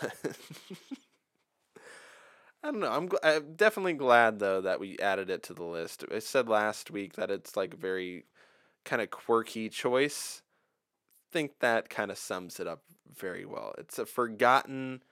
I 2.62 2.72
don't 2.72 2.80
know. 2.82 2.92
I'm, 2.92 3.08
gl- 3.08 3.24
I'm 3.24 3.54
definitely 3.54 3.94
glad 3.94 4.40
though 4.40 4.62
that 4.62 4.80
we 4.80 4.98
added 5.00 5.30
it 5.30 5.44
to 5.44 5.54
the 5.54 5.64
list. 5.64 6.04
I 6.14 6.20
said 6.20 6.50
last 6.50 6.92
week 6.92 7.14
that 7.14 7.32
it's 7.32 7.56
like 7.56 7.74
a 7.74 7.78
very 7.78 8.26
kind 8.84 9.02
of 9.02 9.10
quirky 9.10 9.70
choice. 9.70 10.42
I 10.42 11.28
Think 11.32 11.60
that 11.60 11.90
kind 11.90 12.12
of 12.12 12.18
sums 12.18 12.60
it 12.60 12.68
up 12.68 12.84
very 13.16 13.46
well. 13.46 13.74
It's 13.78 13.98
a 13.98 14.06
forgotten 14.06 15.04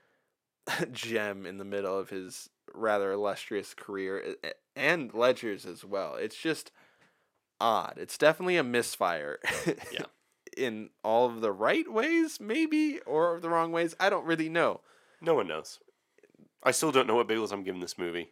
gem 0.92 1.46
in 1.46 1.58
the 1.58 1.66
middle 1.66 1.98
of 1.98 2.10
his 2.10 2.50
rather 2.74 3.14
illustrious 3.14 3.74
career 3.74 4.36
and 4.76 5.14
Ledger's 5.14 5.66
as 5.66 5.86
well. 5.86 6.16
It's 6.16 6.36
just 6.38 6.72
odd. 7.62 7.94
It's 7.98 8.18
definitely 8.18 8.58
a 8.58 8.64
misfire. 8.64 9.40
Yeah. 9.92 10.06
In 10.58 10.90
all 11.04 11.26
of 11.28 11.42
the 11.42 11.52
right 11.52 11.90
ways, 11.92 12.40
maybe, 12.40 13.00
or 13.06 13.40
the 13.40 13.50
wrong 13.50 13.72
ways. 13.72 13.96
I 14.00 14.10
don't 14.10 14.26
really 14.26 14.50
know. 14.50 14.82
No 15.22 15.36
one 15.36 15.48
knows. 15.48 15.80
I 16.64 16.72
still 16.72 16.92
don't 16.92 17.08
know 17.08 17.16
what 17.16 17.28
bagels 17.28 17.52
I'm 17.52 17.64
giving 17.64 17.82
this 17.82 17.98
movie. 17.98 18.30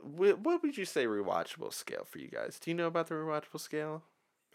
Wh- 0.00 0.38
What 0.42 0.62
would 0.62 0.76
you 0.76 0.84
say 0.84 1.06
rewatchable 1.06 1.72
scale 1.72 2.04
for 2.08 2.18
you 2.18 2.28
guys? 2.28 2.58
Do 2.58 2.70
you 2.70 2.74
know 2.76 2.86
about 2.86 3.08
the 3.08 3.14
rewatchable 3.14 3.60
scale, 3.60 4.02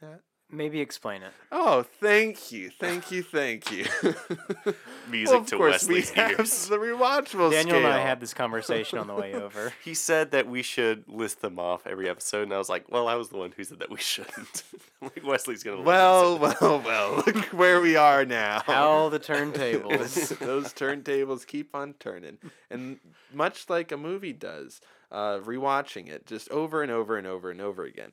Matt? 0.01 0.21
Maybe 0.54 0.82
explain 0.82 1.24
it. 1.24 1.32
Oh, 1.52 1.84
thank 1.84 2.52
you, 2.52 2.70
thank 2.70 3.10
you, 3.12 3.24
thank 3.24 3.72
you. 3.72 3.86
Music 5.10 5.32
Well, 5.34 5.41
of 5.41 5.47
to 5.47 5.58
course, 5.58 5.88
we 5.88 5.95
Wesley's 5.95 6.10
have 6.12 6.32
ears. 6.39 6.68
the 6.68 6.78
rewatchable 6.78 7.52
Daniel 7.52 7.78
scale. 7.78 7.86
and 7.86 7.88
I 7.88 7.99
had 7.99 8.20
this 8.20 8.34
conversation 8.34 8.97
on 8.99 9.08
the 9.08 9.14
way 9.16 9.34
over. 9.34 9.74
He 9.84 9.93
said 9.93 10.32
that 10.32 10.47
we 10.47 10.62
should 10.62 11.08
list 11.08 11.41
them 11.41 11.58
off 11.60 11.88
every 11.88 12.10
episode, 12.10 12.43
and 12.43 12.54
I 12.54 12.58
was 12.58 12.70
like, 12.70 12.91
"Well, 12.91 13.08
I 13.08 13.16
was 13.16 13.30
the 13.30 13.38
one 13.38 13.54
who 13.56 13.64
said 13.64 13.80
that 13.80 13.89
we 13.89 13.97
shouldn't." 13.99 14.64
like 15.02 15.26
Wesley's 15.26 15.64
gonna. 15.64 15.82
Well, 15.82 16.38
well, 16.38 16.82
well. 16.86 17.24
Look 17.26 17.38
where 17.54 17.80
we 17.82 17.95
are 17.95 18.26
now. 18.26 18.62
How 18.66 19.10
the 19.10 19.20
turntables. 19.20 19.97
Those- 19.99 20.30
those 20.52 20.74
turntables 20.74 21.47
keep 21.47 21.74
on 21.76 21.93
turning, 21.99 22.38
and 22.70 22.99
much 23.34 23.70
like 23.70 23.91
a 23.91 23.97
movie 23.97 24.34
does, 24.34 24.82
uh, 25.12 25.38
rewatching 25.39 26.08
it 26.10 26.26
just 26.26 26.49
over 26.49 26.82
and 26.84 26.91
over 26.91 27.18
and 27.18 27.26
over 27.26 27.49
and 27.49 27.62
over 27.62 27.84
again. 27.86 28.12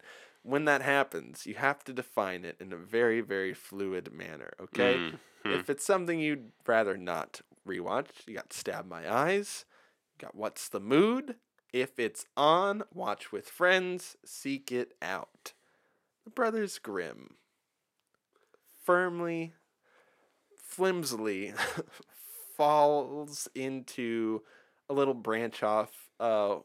When 0.49 0.65
that 0.65 0.81
happens, 0.81 1.45
you 1.47 1.55
have 1.57 1.85
to 1.85 1.93
define 1.93 2.45
it 2.45 2.57
in 2.59 2.73
a 2.73 2.77
very, 2.77 3.21
very 3.21 3.53
fluid 3.53 4.13
manner. 4.13 4.53
Okay, 4.61 4.95
Mm-hmm. 4.95 5.51
if 5.53 5.69
it's 5.71 5.85
something 5.85 6.19
you'd 6.19 6.53
rather 6.67 6.97
not 6.97 7.43
rewatch, 7.67 8.09
you 8.27 8.35
got 8.35 8.53
Stab 8.53 8.87
My 8.89 9.11
Eyes, 9.13 9.67
you 10.19 10.25
got 10.27 10.35
What's 10.35 10.69
the 10.71 10.81
Mood. 10.81 11.37
If 11.73 11.99
it's 11.99 12.25
on, 12.37 12.83
watch 12.95 13.31
with 13.31 13.49
friends, 13.49 14.17
seek 14.25 14.73
it 14.73 14.95
out. 15.03 15.53
The 16.25 16.31
Brothers 16.31 16.79
Grimm 16.79 17.35
firmly, 18.85 19.53
flimsily 20.57 21.53
falls 22.57 23.49
into 23.55 24.43
a 24.89 24.95
little 24.95 25.15
branch 25.15 25.63
off. 25.63 26.09
Uh, 26.19 26.57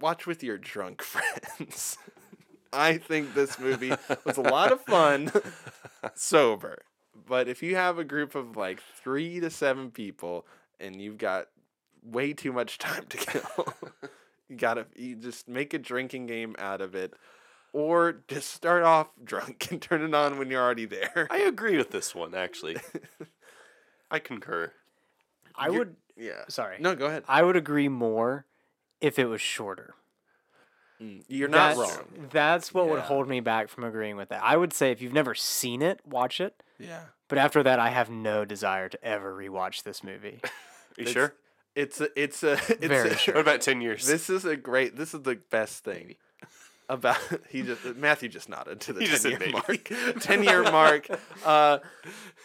watch 0.00 0.26
with 0.26 0.42
your 0.42 0.56
drunk 0.58 1.02
friends. 1.12 1.98
I 2.72 2.98
think 2.98 3.34
this 3.34 3.58
movie 3.58 3.92
was 4.24 4.36
a 4.36 4.42
lot 4.42 4.72
of 4.72 4.80
fun 4.82 5.30
sober. 6.14 6.82
But 7.26 7.48
if 7.48 7.62
you 7.62 7.76
have 7.76 7.98
a 7.98 8.04
group 8.04 8.34
of 8.34 8.56
like 8.56 8.80
three 9.02 9.40
to 9.40 9.50
seven 9.50 9.90
people 9.90 10.46
and 10.80 11.00
you've 11.00 11.18
got 11.18 11.48
way 12.02 12.32
too 12.32 12.52
much 12.52 12.78
time 12.78 13.04
to 13.08 13.16
kill, 13.16 13.74
you 14.48 14.56
gotta 14.56 14.86
you 14.96 15.16
just 15.16 15.48
make 15.48 15.74
a 15.74 15.78
drinking 15.78 16.26
game 16.26 16.54
out 16.58 16.80
of 16.80 16.94
it. 16.94 17.14
Or 17.74 18.22
just 18.28 18.50
start 18.50 18.82
off 18.82 19.08
drunk 19.22 19.68
and 19.70 19.80
turn 19.82 20.02
it 20.02 20.14
on 20.14 20.38
when 20.38 20.50
you're 20.50 20.62
already 20.62 20.86
there. 20.86 21.28
I 21.30 21.38
agree 21.40 21.76
with 21.76 21.90
this 21.90 22.14
one 22.14 22.34
actually. 22.34 22.76
I 24.10 24.18
concur. 24.20 24.72
I 25.54 25.66
You're- 25.66 25.78
would 25.80 25.96
Yeah. 26.16 26.44
sorry. 26.48 26.76
No, 26.80 26.94
go 26.94 27.06
ahead. 27.06 27.24
I 27.28 27.42
would 27.42 27.56
agree 27.56 27.88
more 27.88 28.46
if 29.00 29.18
it 29.18 29.26
was 29.26 29.40
shorter. 29.42 29.94
Mm, 31.00 31.22
You're 31.28 31.48
not 31.48 31.76
That's- 31.76 31.96
wrong. 31.96 32.28
That's 32.30 32.74
what 32.74 32.88
would 32.88 33.00
hold 33.00 33.28
me 33.28 33.40
back 33.40 33.68
from 33.68 33.84
agreeing 33.84 34.16
with 34.16 34.30
that. 34.30 34.42
I 34.42 34.56
would 34.56 34.72
say 34.72 34.90
if 34.90 35.00
you've 35.00 35.12
never 35.12 35.34
seen 35.34 35.80
it, 35.82 36.00
watch 36.06 36.40
it. 36.40 36.62
Yeah. 36.78 37.02
But 37.28 37.38
after 37.38 37.62
that, 37.62 37.78
I 37.78 37.90
have 37.90 38.10
no 38.10 38.44
desire 38.44 38.88
to 38.88 39.04
ever 39.04 39.34
rewatch 39.34 39.82
this 39.82 40.02
movie. 40.02 40.40
You 40.96 41.02
It's- 41.02 41.12
sure? 41.12 41.34
It's 41.76 42.00
a 42.00 42.08
it's 42.20 42.42
a 42.42 42.52
it's 42.68 42.86
Very 42.88 43.10
a, 43.10 43.16
sure. 43.16 43.34
What 43.34 43.42
about 43.42 43.60
ten 43.60 43.80
years? 43.80 44.04
This 44.04 44.28
is 44.28 44.44
a 44.44 44.56
great 44.56 44.96
this 44.96 45.14
is 45.14 45.22
the 45.22 45.36
best 45.36 45.84
thing 45.84 46.16
about 46.88 47.18
he 47.50 47.62
just 47.62 47.84
Matthew 47.94 48.28
just 48.28 48.48
nodded 48.48 48.80
to 48.80 48.92
the 48.92 49.00
He 49.02 49.06
just 49.06 49.22
10 49.22 49.40
year 49.40 49.50
mark. 49.52 49.90
10 50.20 50.42
year 50.42 50.62
mark. 50.64 51.06
Uh 51.44 51.78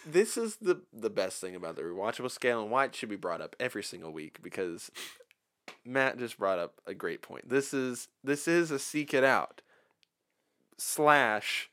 this 0.06 0.38
is 0.38 0.58
the 0.58 0.82
the 0.94 1.10
best 1.10 1.42
thing 1.42 1.56
about 1.56 1.76
the 1.78 1.82
rewatchable 1.82 2.30
scale 2.30 2.62
and 2.62 2.70
why 2.70 2.86
it 2.86 2.94
should 2.94 3.10
be 3.10 3.16
brought 3.16 3.42
up 3.42 3.56
every 3.60 3.82
single 3.82 4.12
week 4.12 4.38
because 4.44 4.92
Matt 5.86 6.18
just 6.18 6.38
brought 6.38 6.60
up 6.60 6.74
a 6.88 6.94
great 6.94 7.22
point. 7.22 7.50
This 7.50 7.74
is 7.74 8.08
this 8.24 8.48
is 8.48 8.72
a 8.72 8.80
seek 8.80 9.14
it 9.14 9.24
out 9.24 9.62
slash 10.78 11.70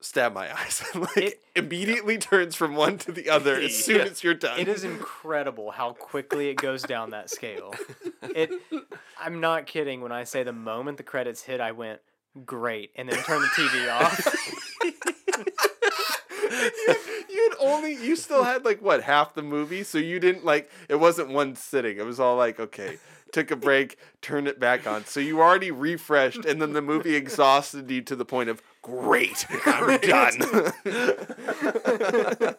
stab 0.00 0.32
my 0.34 0.52
eyes. 0.56 0.82
like 0.94 1.16
It- 1.16 1.42
immediately 1.54 2.18
turns 2.18 2.54
from 2.54 2.74
one 2.76 2.98
to 2.98 3.12
the 3.12 3.28
other 3.30 3.56
as 3.56 3.74
soon 3.84 3.96
Yeah. 3.96 4.02
as 4.04 4.22
you're 4.22 4.34
done. 4.34 4.58
It 4.60 4.68
is 4.68 4.84
incredible 4.84 5.70
how 5.72 5.92
quickly 5.92 6.48
it 6.48 6.54
goes 6.56 6.82
down 6.82 7.10
that 7.10 7.30
scale. 7.30 7.74
It 8.22 8.50
I'm 9.20 9.40
not 9.40 9.66
kidding 9.66 10.00
when 10.02 10.12
I 10.12 10.24
say 10.24 10.42
the 10.42 10.52
moment 10.52 10.98
the 10.98 11.02
credits 11.02 11.42
hit 11.42 11.60
I 11.60 11.72
went 11.72 12.00
great 12.44 12.90
and 12.96 13.08
then 13.08 13.18
turned 13.22 13.42
the 13.42 13.48
TV 13.48 13.90
off. 13.90 14.36
you 17.30 17.48
had 17.50 17.56
only 17.60 17.92
you 17.94 18.16
still 18.16 18.44
had 18.44 18.64
like 18.64 18.80
what 18.80 19.02
half 19.02 19.34
the 19.34 19.42
movie 19.42 19.82
so 19.82 19.98
you 19.98 20.18
didn't 20.20 20.44
like 20.44 20.70
it 20.88 20.96
wasn't 20.96 21.28
one 21.28 21.54
sitting 21.56 21.96
it 21.96 22.04
was 22.04 22.20
all 22.20 22.36
like 22.36 22.60
okay 22.60 22.98
took 23.32 23.50
a 23.50 23.56
break 23.56 23.98
turned 24.22 24.48
it 24.48 24.58
back 24.58 24.86
on 24.86 25.04
so 25.04 25.20
you 25.20 25.40
already 25.40 25.70
refreshed 25.70 26.44
and 26.44 26.60
then 26.60 26.72
the 26.72 26.82
movie 26.82 27.14
exhausted 27.14 27.90
you 27.90 28.00
to 28.00 28.16
the 28.16 28.24
point 28.24 28.48
of 28.48 28.62
great 28.82 29.46
i'm 29.66 29.98
done 30.00 30.72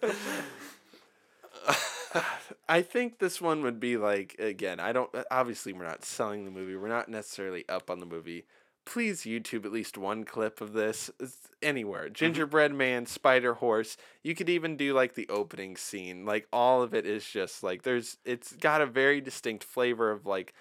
I 2.70 2.82
think 2.82 3.20
this 3.20 3.42
one 3.42 3.62
would 3.64 3.80
be 3.80 3.98
like 3.98 4.36
again. 4.40 4.80
I 4.80 4.92
don't. 4.92 5.10
Obviously, 5.32 5.74
we're 5.74 5.86
not 5.86 6.04
selling 6.04 6.46
the 6.46 6.52
movie. 6.52 6.76
We're 6.76 6.90
not 6.90 7.10
necessarily 7.10 7.66
up 7.70 7.90
on 7.90 8.00
the 8.00 8.06
movie. 8.06 8.46
Please 8.88 9.24
YouTube 9.24 9.66
at 9.66 9.74
least 9.74 9.98
one 9.98 10.24
clip 10.24 10.62
of 10.62 10.72
this 10.72 11.12
It's 11.20 11.50
anywhere. 11.62 12.06
Mm-hmm. 12.06 12.14
Gingerbread 12.14 12.74
Man, 12.74 13.06
Spider 13.06 13.56
Horse. 13.56 13.98
You 14.24 14.34
could 14.34 14.48
even 14.48 14.78
do 14.78 14.94
like 14.94 15.16
the 15.16 15.28
opening 15.28 15.76
scene. 15.76 16.26
Like 16.26 16.48
all 16.54 16.82
of 16.82 16.94
it 16.94 17.06
is 17.06 17.28
just 17.28 17.64
like 17.64 17.84
there's. 17.84 18.18
It's 18.24 18.54
got 18.54 18.82
a 18.82 18.86
very 18.86 19.20
distinct 19.20 19.66
flavor 19.66 20.10
of 20.10 20.26
like 20.26 20.54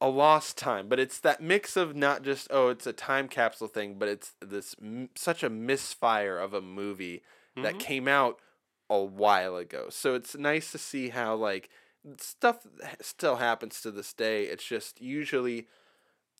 a 0.00 0.08
lost 0.08 0.56
time, 0.56 0.88
but 0.88 1.00
it's 1.00 1.18
that 1.20 1.42
mix 1.42 1.76
of 1.76 1.96
not 1.96 2.22
just 2.22 2.46
oh 2.50 2.68
it's 2.68 2.86
a 2.86 2.92
time 2.92 3.26
capsule 3.26 3.68
thing, 3.68 3.96
but 3.98 4.08
it's 4.08 4.34
this 4.40 4.76
m- 4.80 5.08
such 5.16 5.42
a 5.42 5.50
misfire 5.50 6.38
of 6.38 6.54
a 6.54 6.60
movie 6.60 7.22
that 7.56 7.74
mm-hmm. 7.74 7.78
came 7.78 8.08
out 8.08 8.38
a 8.88 9.02
while 9.02 9.56
ago. 9.56 9.86
So 9.90 10.14
it's 10.14 10.36
nice 10.36 10.70
to 10.72 10.78
see 10.78 11.08
how 11.08 11.34
like 11.34 11.70
stuff 12.18 12.66
still 13.00 13.36
happens 13.36 13.80
to 13.80 13.90
this 13.90 14.12
day. 14.12 14.44
It's 14.44 14.64
just 14.64 15.00
usually 15.00 15.66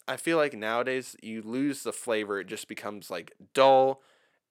I 0.07 0.17
feel 0.17 0.37
like 0.37 0.55
nowadays 0.55 1.17
you 1.23 1.43
lose 1.43 1.83
the 1.83 1.93
flavor. 1.93 2.39
It 2.41 2.47
just 2.47 2.69
becomes 2.69 3.11
like 3.11 3.33
dull 3.55 4.03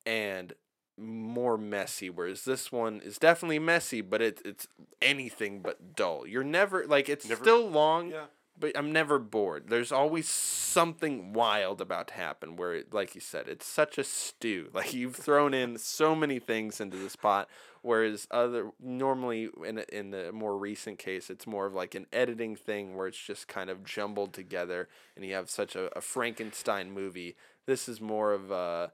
and 0.06 0.54
more 0.98 1.58
messy. 1.58 2.10
Whereas 2.10 2.46
this 2.46 2.72
one 2.72 3.02
is 3.04 3.18
definitely 3.18 3.60
messy, 3.60 4.02
but 4.02 4.22
it, 4.22 4.42
it's 4.46 4.68
anything 5.02 5.60
but 5.62 5.96
dull. 5.96 6.26
You're 6.28 6.44
never 6.44 6.86
like 6.86 7.10
it's 7.10 7.28
Never- 7.28 7.44
still 7.44 7.68
long, 7.70 8.12
Yeah. 8.12 8.26
but 8.60 8.78
I'm 8.78 8.92
never 8.92 9.20
bored. 9.20 9.70
There's 9.70 9.92
always 9.92 10.28
something 10.28 11.34
wild 11.34 11.82
about 11.82 12.08
to 12.10 12.14
happen. 12.16 12.56
Where, 12.56 12.74
it, 12.76 12.94
like 12.94 13.16
you 13.16 13.22
said, 13.22 13.48
it's 13.48 13.66
such 13.66 13.98
a 13.98 14.04
stew. 14.04 14.70
Like 14.74 14.94
you've 14.94 15.16
thrown 15.16 15.54
in 15.54 15.78
so 15.78 16.16
many 16.16 16.40
things 16.40 16.80
into 16.82 16.98
this 16.98 17.16
pot. 17.16 17.48
Whereas 17.84 18.28
other 18.32 18.72
normally 18.80 19.50
in 19.68 19.78
in 19.90 20.10
the 20.12 20.32
more 20.32 20.58
recent 20.58 20.98
case, 21.00 21.30
it's 21.30 21.46
more 21.46 21.66
of 21.68 21.74
like 21.74 21.94
an 21.96 22.08
editing 22.12 22.56
thing 22.56 22.96
where 22.96 23.08
it's 23.08 23.18
just 23.22 23.48
kind 23.48 23.70
of 23.70 23.84
jumbled 23.84 24.34
together, 24.34 24.88
and 25.16 25.24
you 25.26 25.34
have 25.36 25.50
such 25.50 25.76
a, 25.76 25.96
a 25.96 26.02
Frankenstein 26.02 26.92
movie. 26.92 27.36
This 27.66 27.88
is 27.90 28.00
more 28.02 28.32
of 28.32 28.52
a 28.52 28.92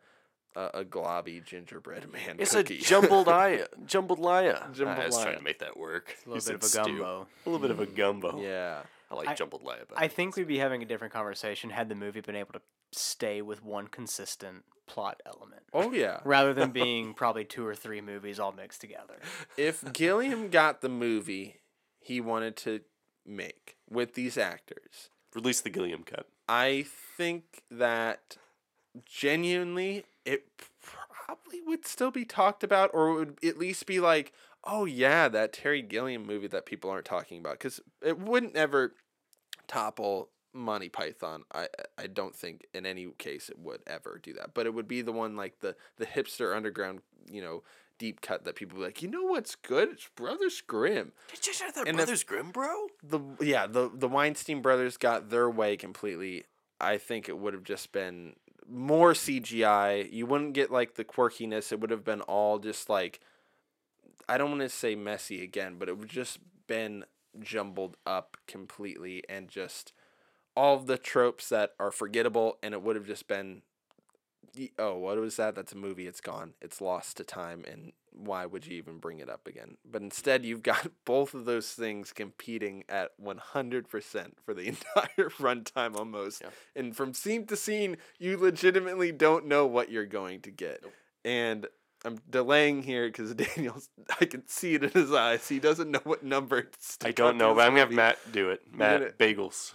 a, 0.55 0.69
a 0.79 0.83
globby 0.85 1.43
gingerbread 1.45 2.11
man. 2.11 2.37
It's 2.39 2.53
cookie. 2.53 2.79
a 2.79 2.81
jumbled 2.81 3.29
eye, 3.43 3.65
jumbled 3.85 4.17
laya. 4.19 4.57
Ah, 4.59 4.65
I 4.85 5.05
was 5.05 5.21
trying 5.21 5.37
to 5.37 5.43
make 5.43 5.59
that 5.59 5.77
work. 5.77 6.15
a 6.25 6.29
little 6.29 6.51
bit 6.51 6.63
of 6.63 6.69
a 6.73 6.75
gumbo. 6.83 7.27
A 7.45 7.49
little 7.49 7.61
bit 7.61 7.71
of 7.71 7.79
a 7.79 7.85
gumbo. 7.85 8.41
yeah. 8.41 8.81
I 9.11 9.15
like 9.15 9.27
I- 9.27 9.33
jumbled 9.35 9.61
laya. 9.63 9.83
I 9.95 10.07
think 10.07 10.35
we'd 10.35 10.47
be 10.47 10.57
having 10.57 10.81
a 10.81 10.85
different 10.85 11.13
conversation 11.13 11.69
had 11.69 11.89
the 11.89 11.95
movie 11.95 12.21
been 12.21 12.35
able 12.35 12.53
to 12.53 12.61
stay 12.91 13.41
with 13.41 13.63
one 13.63 13.87
consistent 13.87 14.63
plot 14.87 15.21
element. 15.25 15.63
Oh 15.73 15.91
yeah. 15.91 16.19
Rather 16.25 16.53
than 16.53 16.71
being 16.73 17.13
probably 17.13 17.45
two 17.45 17.65
or 17.65 17.75
three 17.75 18.01
movies 18.01 18.39
all 18.39 18.51
mixed 18.51 18.81
together. 18.81 19.19
if 19.57 19.83
Gilliam 19.93 20.49
got 20.49 20.81
the 20.81 20.89
movie 20.89 21.57
he 21.99 22.19
wanted 22.19 22.55
to 22.57 22.81
make 23.25 23.77
with 23.89 24.15
these 24.15 24.37
actors, 24.37 25.09
release 25.35 25.61
the 25.61 25.69
Gilliam 25.69 26.03
cut. 26.03 26.27
I 26.47 26.85
think 27.15 27.63
that 27.69 28.37
genuinely 29.05 30.05
it 30.25 30.45
probably 30.81 31.61
would 31.61 31.85
still 31.85 32.11
be 32.11 32.25
talked 32.25 32.63
about 32.63 32.89
or 32.93 33.13
would 33.13 33.37
at 33.43 33.57
least 33.57 33.85
be 33.85 33.99
like, 33.99 34.33
oh 34.63 34.85
yeah, 34.85 35.27
that 35.27 35.53
Terry 35.53 35.81
Gilliam 35.81 36.25
movie 36.25 36.47
that 36.47 36.65
people 36.65 36.89
aren't 36.89 37.05
talking 37.05 37.39
about 37.39 37.53
because 37.53 37.79
it 38.01 38.19
wouldn't 38.19 38.55
ever 38.55 38.93
topple 39.67 40.29
Monty 40.53 40.89
Python. 40.89 41.43
I 41.53 41.67
I 41.97 42.07
don't 42.07 42.35
think 42.35 42.65
in 42.73 42.85
any 42.85 43.07
case 43.17 43.49
it 43.49 43.59
would 43.59 43.81
ever 43.88 44.19
do 44.21 44.34
that, 44.34 44.53
but 44.53 44.65
it 44.65 44.73
would 44.73 44.88
be 44.88 45.01
the 45.01 45.11
one 45.11 45.35
like 45.35 45.59
the 45.59 45.76
the 45.97 46.05
hipster 46.05 46.55
underground, 46.55 47.01
you 47.31 47.41
know, 47.41 47.63
deep 47.97 48.21
cut 48.21 48.43
that 48.45 48.55
people 48.55 48.77
be 48.80 48.84
like, 48.84 49.01
you 49.01 49.09
know 49.09 49.23
what's 49.23 49.55
good? 49.55 49.89
It's 49.89 50.07
Brothers 50.15 50.61
Grimm. 50.61 51.11
Did 51.34 51.45
you 51.47 51.53
say 51.53 51.65
that 51.67 51.80
And 51.81 51.89
if- 51.89 51.95
Brothers 51.95 52.23
Grimm, 52.23 52.51
bro? 52.51 52.88
The 53.03 53.19
yeah 53.41 53.67
the 53.67 53.91
the 53.93 54.07
Weinstein 54.07 54.61
brothers 54.61 54.97
got 54.97 55.30
their 55.30 55.49
way 55.49 55.77
completely. 55.77 56.45
I 56.81 56.97
think 56.97 57.27
it 57.30 57.38
would 57.38 57.53
have 57.53 57.63
just 57.63 57.91
been 57.91 58.35
more 58.67 59.13
CGI. 59.13 60.11
You 60.11 60.26
wouldn't 60.26 60.53
get 60.53 60.71
like 60.71 60.95
the 60.95 61.03
quirkiness. 61.03 61.71
It 61.71 61.80
would 61.81 61.89
have 61.91 62.03
been 62.05 62.21
all 62.21 62.57
just 62.59 62.89
like 62.89 63.19
I 64.27 64.38
don't 64.38 64.49
want 64.51 64.61
to 64.61 64.69
say 64.69 64.95
messy 64.95 65.43
again, 65.43 65.76
but 65.77 65.89
it 65.89 65.97
would 65.97 66.09
just 66.09 66.39
been 66.67 67.03
jumbled 67.39 67.97
up 68.05 68.38
completely 68.47 69.23
and 69.30 69.47
just 69.49 69.91
all 70.60 70.76
of 70.76 70.88
the 70.88 70.98
tropes 70.98 71.48
that 71.49 71.72
are 71.80 71.91
forgettable 71.91 72.57
and 72.61 72.73
it 72.73 72.81
would 72.81 72.95
have 72.95 73.06
just 73.07 73.27
been 73.27 73.61
oh 74.77 74.98
what 74.98 75.18
was 75.18 75.36
that 75.38 75.56
that's 75.56 75.72
a 75.72 75.77
movie 75.77 76.07
it's 76.07 76.19
gone 76.22 76.53
it's 76.61 76.81
lost 76.81 77.15
to 77.18 77.23
time 77.23 77.64
and 77.72 77.94
why 78.11 78.45
would 78.45 78.65
you 78.68 78.76
even 78.76 78.98
bring 78.98 79.19
it 79.19 79.30
up 79.30 79.48
again 79.48 79.77
but 79.90 80.02
instead 80.02 80.44
you've 80.44 80.64
got 80.64 80.88
both 81.06 81.34
of 81.34 81.45
those 81.45 81.69
things 81.72 82.11
competing 82.11 82.84
at 82.90 83.11
100% 83.23 84.31
for 84.44 84.53
the 84.53 84.68
entire 84.73 85.30
runtime 85.40 85.95
almost 85.95 86.41
Yeah. 86.41 86.49
and 86.76 86.95
from 86.95 87.14
scene 87.14 87.45
to 87.45 87.56
scene 87.56 87.98
you 88.18 88.38
legitimately 88.38 89.11
don't 89.14 89.45
know 89.45 89.65
what 89.65 89.90
you're 89.91 90.06
going 90.06 90.41
to 90.41 90.52
get 90.52 90.80
Nope. 90.84 90.94
and 91.23 91.68
I'm 92.03 92.18
delaying 92.30 92.84
here 92.84 93.07
because 93.07 93.34
Daniel's. 93.56 93.90
I 94.22 94.26
can 94.26 94.48
see 94.48 94.76
it 94.76 94.84
in 94.86 94.90
his 94.91 95.11
eyes. 95.11 95.45
He 95.49 95.60
doesn't 95.60 95.91
know 95.91 95.99
what 96.06 96.23
number. 96.23 96.61
to 96.61 96.69
I 97.07 97.11
don't 97.11 97.38
know, 97.38 97.53
but 97.53 97.64
I'm 97.68 97.72
gonna 97.72 97.80
have. 97.81 97.91
Matt 97.91 98.18
do 98.31 98.52
it. 98.52 98.61
Matt 98.73 98.99
gonna- 99.02 99.11
bagels. 99.36 99.73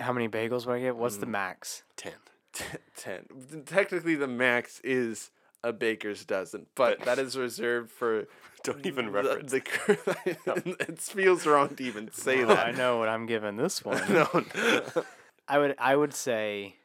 How 0.00 0.12
many 0.12 0.28
bagels 0.28 0.66
would 0.66 0.76
I 0.76 0.80
get? 0.80 0.96
What's 0.96 1.18
the 1.18 1.26
max? 1.26 1.82
Ten. 1.96 2.12
ten. 2.96 3.26
Technically, 3.66 4.14
the 4.16 4.26
max 4.26 4.80
is 4.82 5.30
a 5.62 5.72
baker's 5.72 6.24
dozen, 6.24 6.66
but 6.74 7.00
that 7.04 7.18
is 7.18 7.36
reserved 7.36 7.90
for. 7.90 8.26
Don't 8.62 8.84
even 8.84 9.10
reference. 9.10 9.52
The, 9.52 9.62
it 10.88 10.98
feels 10.98 11.46
wrong 11.46 11.74
to 11.76 11.82
even 11.84 12.10
say 12.12 12.44
that. 12.44 12.66
I 12.66 12.70
know 12.72 12.98
what 12.98 13.08
I'm 13.08 13.24
giving 13.26 13.56
this 13.56 13.82
one. 13.84 14.02
No, 14.12 14.28
no. 14.54 14.82
I 15.48 15.58
would 15.58 15.74
I 15.78 15.96
would 15.96 16.12
say 16.14 16.76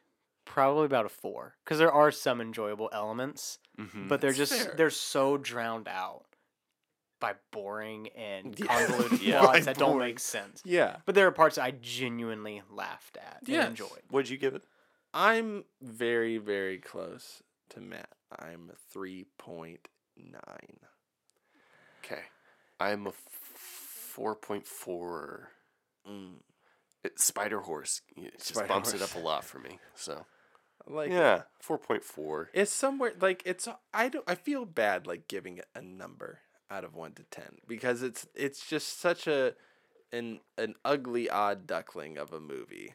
probably 0.44 0.86
about 0.86 1.04
a 1.06 1.10
four 1.10 1.54
because 1.64 1.78
there 1.78 1.92
are 1.92 2.10
some 2.10 2.40
enjoyable 2.40 2.88
elements, 2.92 3.58
Mm-hmm. 3.78 4.08
but 4.08 4.22
they're 4.22 4.30
That's 4.32 4.50
just 4.50 4.62
fair. 4.66 4.74
they're 4.76 4.90
so 4.90 5.36
drowned 5.36 5.86
out 5.86 6.24
by 7.20 7.34
boring 7.50 8.08
and 8.16 8.56
convoluted 8.68 9.20
Yeah. 9.22 9.40
plots 9.40 9.58
By 9.60 9.64
that 9.64 9.78
don't 9.78 9.98
make 9.98 10.18
sense. 10.18 10.62
yeah, 10.64 10.96
But 11.06 11.14
there 11.14 11.26
are 11.26 11.32
parts 11.32 11.58
I 11.58 11.70
genuinely 11.72 12.62
laughed 12.70 13.16
at 13.16 13.38
Yes. 13.46 13.60
and 13.60 13.70
enjoyed. 13.70 14.02
What'd 14.10 14.28
you 14.30 14.36
give 14.38 14.54
it? 14.54 14.64
I'm 15.14 15.64
very, 15.80 16.36
very 16.38 16.78
close 16.78 17.42
to 17.70 17.80
Matt. 17.80 18.10
I'm 18.38 18.70
a 18.70 18.76
three 18.92 19.26
point 19.38 19.88
nine. 20.16 20.78
Okay, 22.04 22.22
I'm 22.78 23.06
a 23.06 23.12
four 23.54 24.34
point 24.34 24.66
four. 24.66 25.50
Mm. 26.08 26.34
Spider 27.16 27.60
Horse. 27.60 28.02
It 28.16 28.34
just 28.38 28.48
Spider 28.48 28.66
bumps 28.68 28.92
it 28.92 29.00
up 29.02 29.14
a 29.14 29.18
lot 29.18 29.44
for 29.44 29.58
me. 29.58 29.78
So 29.94 30.26
Like 30.88 31.10
yeah, 31.10 31.42
four 31.60 31.78
point 31.78 32.04
four. 32.04 32.50
It's 32.52 32.72
somewhere 32.72 33.12
like 33.20 33.42
it's 33.46 33.66
I 33.94 34.08
don't 34.08 34.24
I 34.28 34.34
feel 34.34 34.64
bad 34.64 35.06
like 35.06 35.28
giving 35.28 35.58
it 35.58 35.66
a 35.74 35.80
number 35.82 36.40
out 36.70 36.84
of 36.84 36.94
1 36.94 37.12
to 37.12 37.22
10 37.24 37.44
because 37.68 38.02
it's 38.02 38.26
it's 38.34 38.66
just 38.66 38.98
such 39.00 39.26
a 39.26 39.54
an 40.12 40.40
an 40.58 40.74
ugly 40.84 41.28
odd 41.28 41.66
duckling 41.66 42.16
of 42.16 42.32
a 42.32 42.40
movie. 42.40 42.94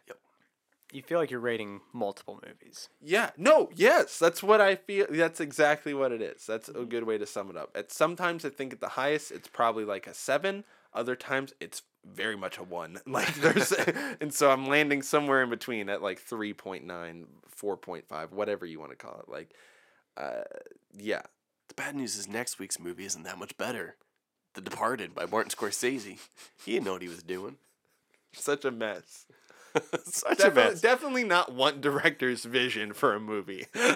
You 0.91 1.01
feel 1.01 1.19
like 1.19 1.31
you're 1.31 1.39
rating 1.39 1.79
multiple 1.93 2.41
movies. 2.45 2.89
Yeah, 3.01 3.29
no, 3.37 3.69
yes, 3.73 4.19
that's 4.19 4.43
what 4.43 4.59
I 4.59 4.75
feel 4.75 5.05
that's 5.09 5.39
exactly 5.39 5.93
what 5.93 6.11
it 6.11 6.21
is. 6.21 6.45
That's 6.45 6.67
a 6.67 6.83
good 6.83 7.05
way 7.05 7.17
to 7.17 7.25
sum 7.25 7.49
it 7.49 7.55
up. 7.55 7.71
At 7.75 7.91
sometimes 7.91 8.43
I 8.43 8.49
think 8.49 8.73
at 8.73 8.81
the 8.81 8.89
highest 8.89 9.31
it's 9.31 9.47
probably 9.47 9.85
like 9.85 10.05
a 10.05 10.13
7, 10.13 10.65
other 10.93 11.15
times 11.15 11.53
it's 11.61 11.83
very 12.05 12.35
much 12.35 12.57
a 12.57 12.63
1. 12.63 12.99
Like 13.07 13.33
there's 13.35 13.71
and 14.21 14.33
so 14.33 14.51
I'm 14.51 14.67
landing 14.67 15.01
somewhere 15.01 15.43
in 15.43 15.49
between 15.49 15.89
at 15.89 16.01
like 16.01 16.21
3.9, 16.25 17.25
4.5, 17.61 18.31
whatever 18.31 18.65
you 18.65 18.79
want 18.79 18.91
to 18.91 18.97
call 18.97 19.19
it. 19.19 19.29
Like 19.29 19.53
uh 20.17 20.43
yeah, 20.97 21.21
The 21.71 21.81
bad 21.81 21.95
news 21.95 22.17
is 22.17 22.27
next 22.27 22.59
week's 22.59 22.81
movie 22.81 23.05
isn't 23.05 23.23
that 23.23 23.39
much 23.39 23.55
better. 23.57 23.95
The 24.55 24.61
Departed 24.61 25.15
by 25.15 25.25
Martin 25.25 25.51
Scorsese. 25.51 26.17
He 26.65 26.73
didn't 26.73 26.83
know 26.85 26.91
what 26.91 27.01
he 27.01 27.07
was 27.07 27.23
doing. 27.23 27.55
such 28.33 28.65
a 28.65 28.71
mess. 28.71 29.25
Such 30.03 30.33
a 30.33 30.35
Definitely, 30.35 30.71
mess. 30.71 30.81
definitely 30.81 31.23
not 31.23 31.53
one 31.53 31.79
director's 31.79 32.43
vision 32.43 32.91
for 32.91 33.13
a 33.13 33.21
movie. 33.21 33.67
We're 33.73 33.95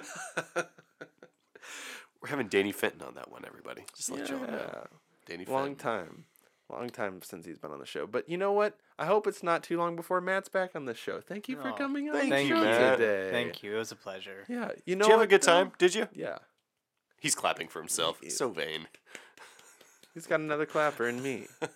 having 2.29 2.47
Danny 2.47 2.71
Fenton 2.71 3.01
on 3.01 3.15
that 3.15 3.29
one, 3.29 3.43
everybody. 3.45 3.81
Just 3.93 4.07
to 4.07 4.15
let 4.15 4.29
y'all 4.29 4.39
know. 4.39 4.87
Danny 5.25 5.43
Fenton. 5.43 5.53
Long 5.53 5.75
Fenton. 5.75 5.77
time. 5.77 6.25
Long 6.71 6.89
time 6.89 7.21
since 7.23 7.45
he's 7.45 7.59
been 7.59 7.71
on 7.71 7.79
the 7.79 7.85
show. 7.85 8.07
But 8.07 8.29
you 8.29 8.37
know 8.37 8.53
what? 8.53 8.77
I 8.97 9.05
hope 9.05 9.27
it's 9.27 9.43
not 9.43 9.63
too 9.63 9.77
long 9.77 9.97
before 9.97 10.21
Matt's 10.21 10.47
back 10.47 10.77
on 10.77 10.85
the 10.85 10.93
show. 10.93 11.19
Thank 11.19 11.49
you 11.49 11.57
for 11.57 11.67
Aw, 11.67 11.73
coming 11.75 12.07
on 12.07 12.15
thank 12.15 12.29
the 12.29 12.35
Thank 12.37 12.47
show 12.49 12.55
you, 12.55 12.63
Matt. 12.63 12.97
today. 12.97 13.31
Thank 13.31 13.61
you. 13.61 13.75
It 13.75 13.79
was 13.79 13.91
a 13.91 13.97
pleasure. 13.97 14.45
Yeah. 14.47 14.71
You 14.85 14.95
know 14.95 15.03
Did 15.03 15.07
you 15.07 15.11
have 15.11 15.19
a 15.19 15.23
what, 15.23 15.29
good 15.29 15.41
though? 15.41 15.63
time? 15.65 15.71
Did 15.77 15.93
you? 15.93 16.07
Yeah. 16.13 16.37
He's 17.25 17.33
clapping 17.33 17.67
for 17.69 17.79
himself. 17.79 18.19
So 18.29 18.49
vain. 18.49 18.87
He's 20.13 20.27
got 20.27 20.39
another 20.41 20.67
clapper 20.67 21.07
in 21.07 21.23
me. 21.23 21.47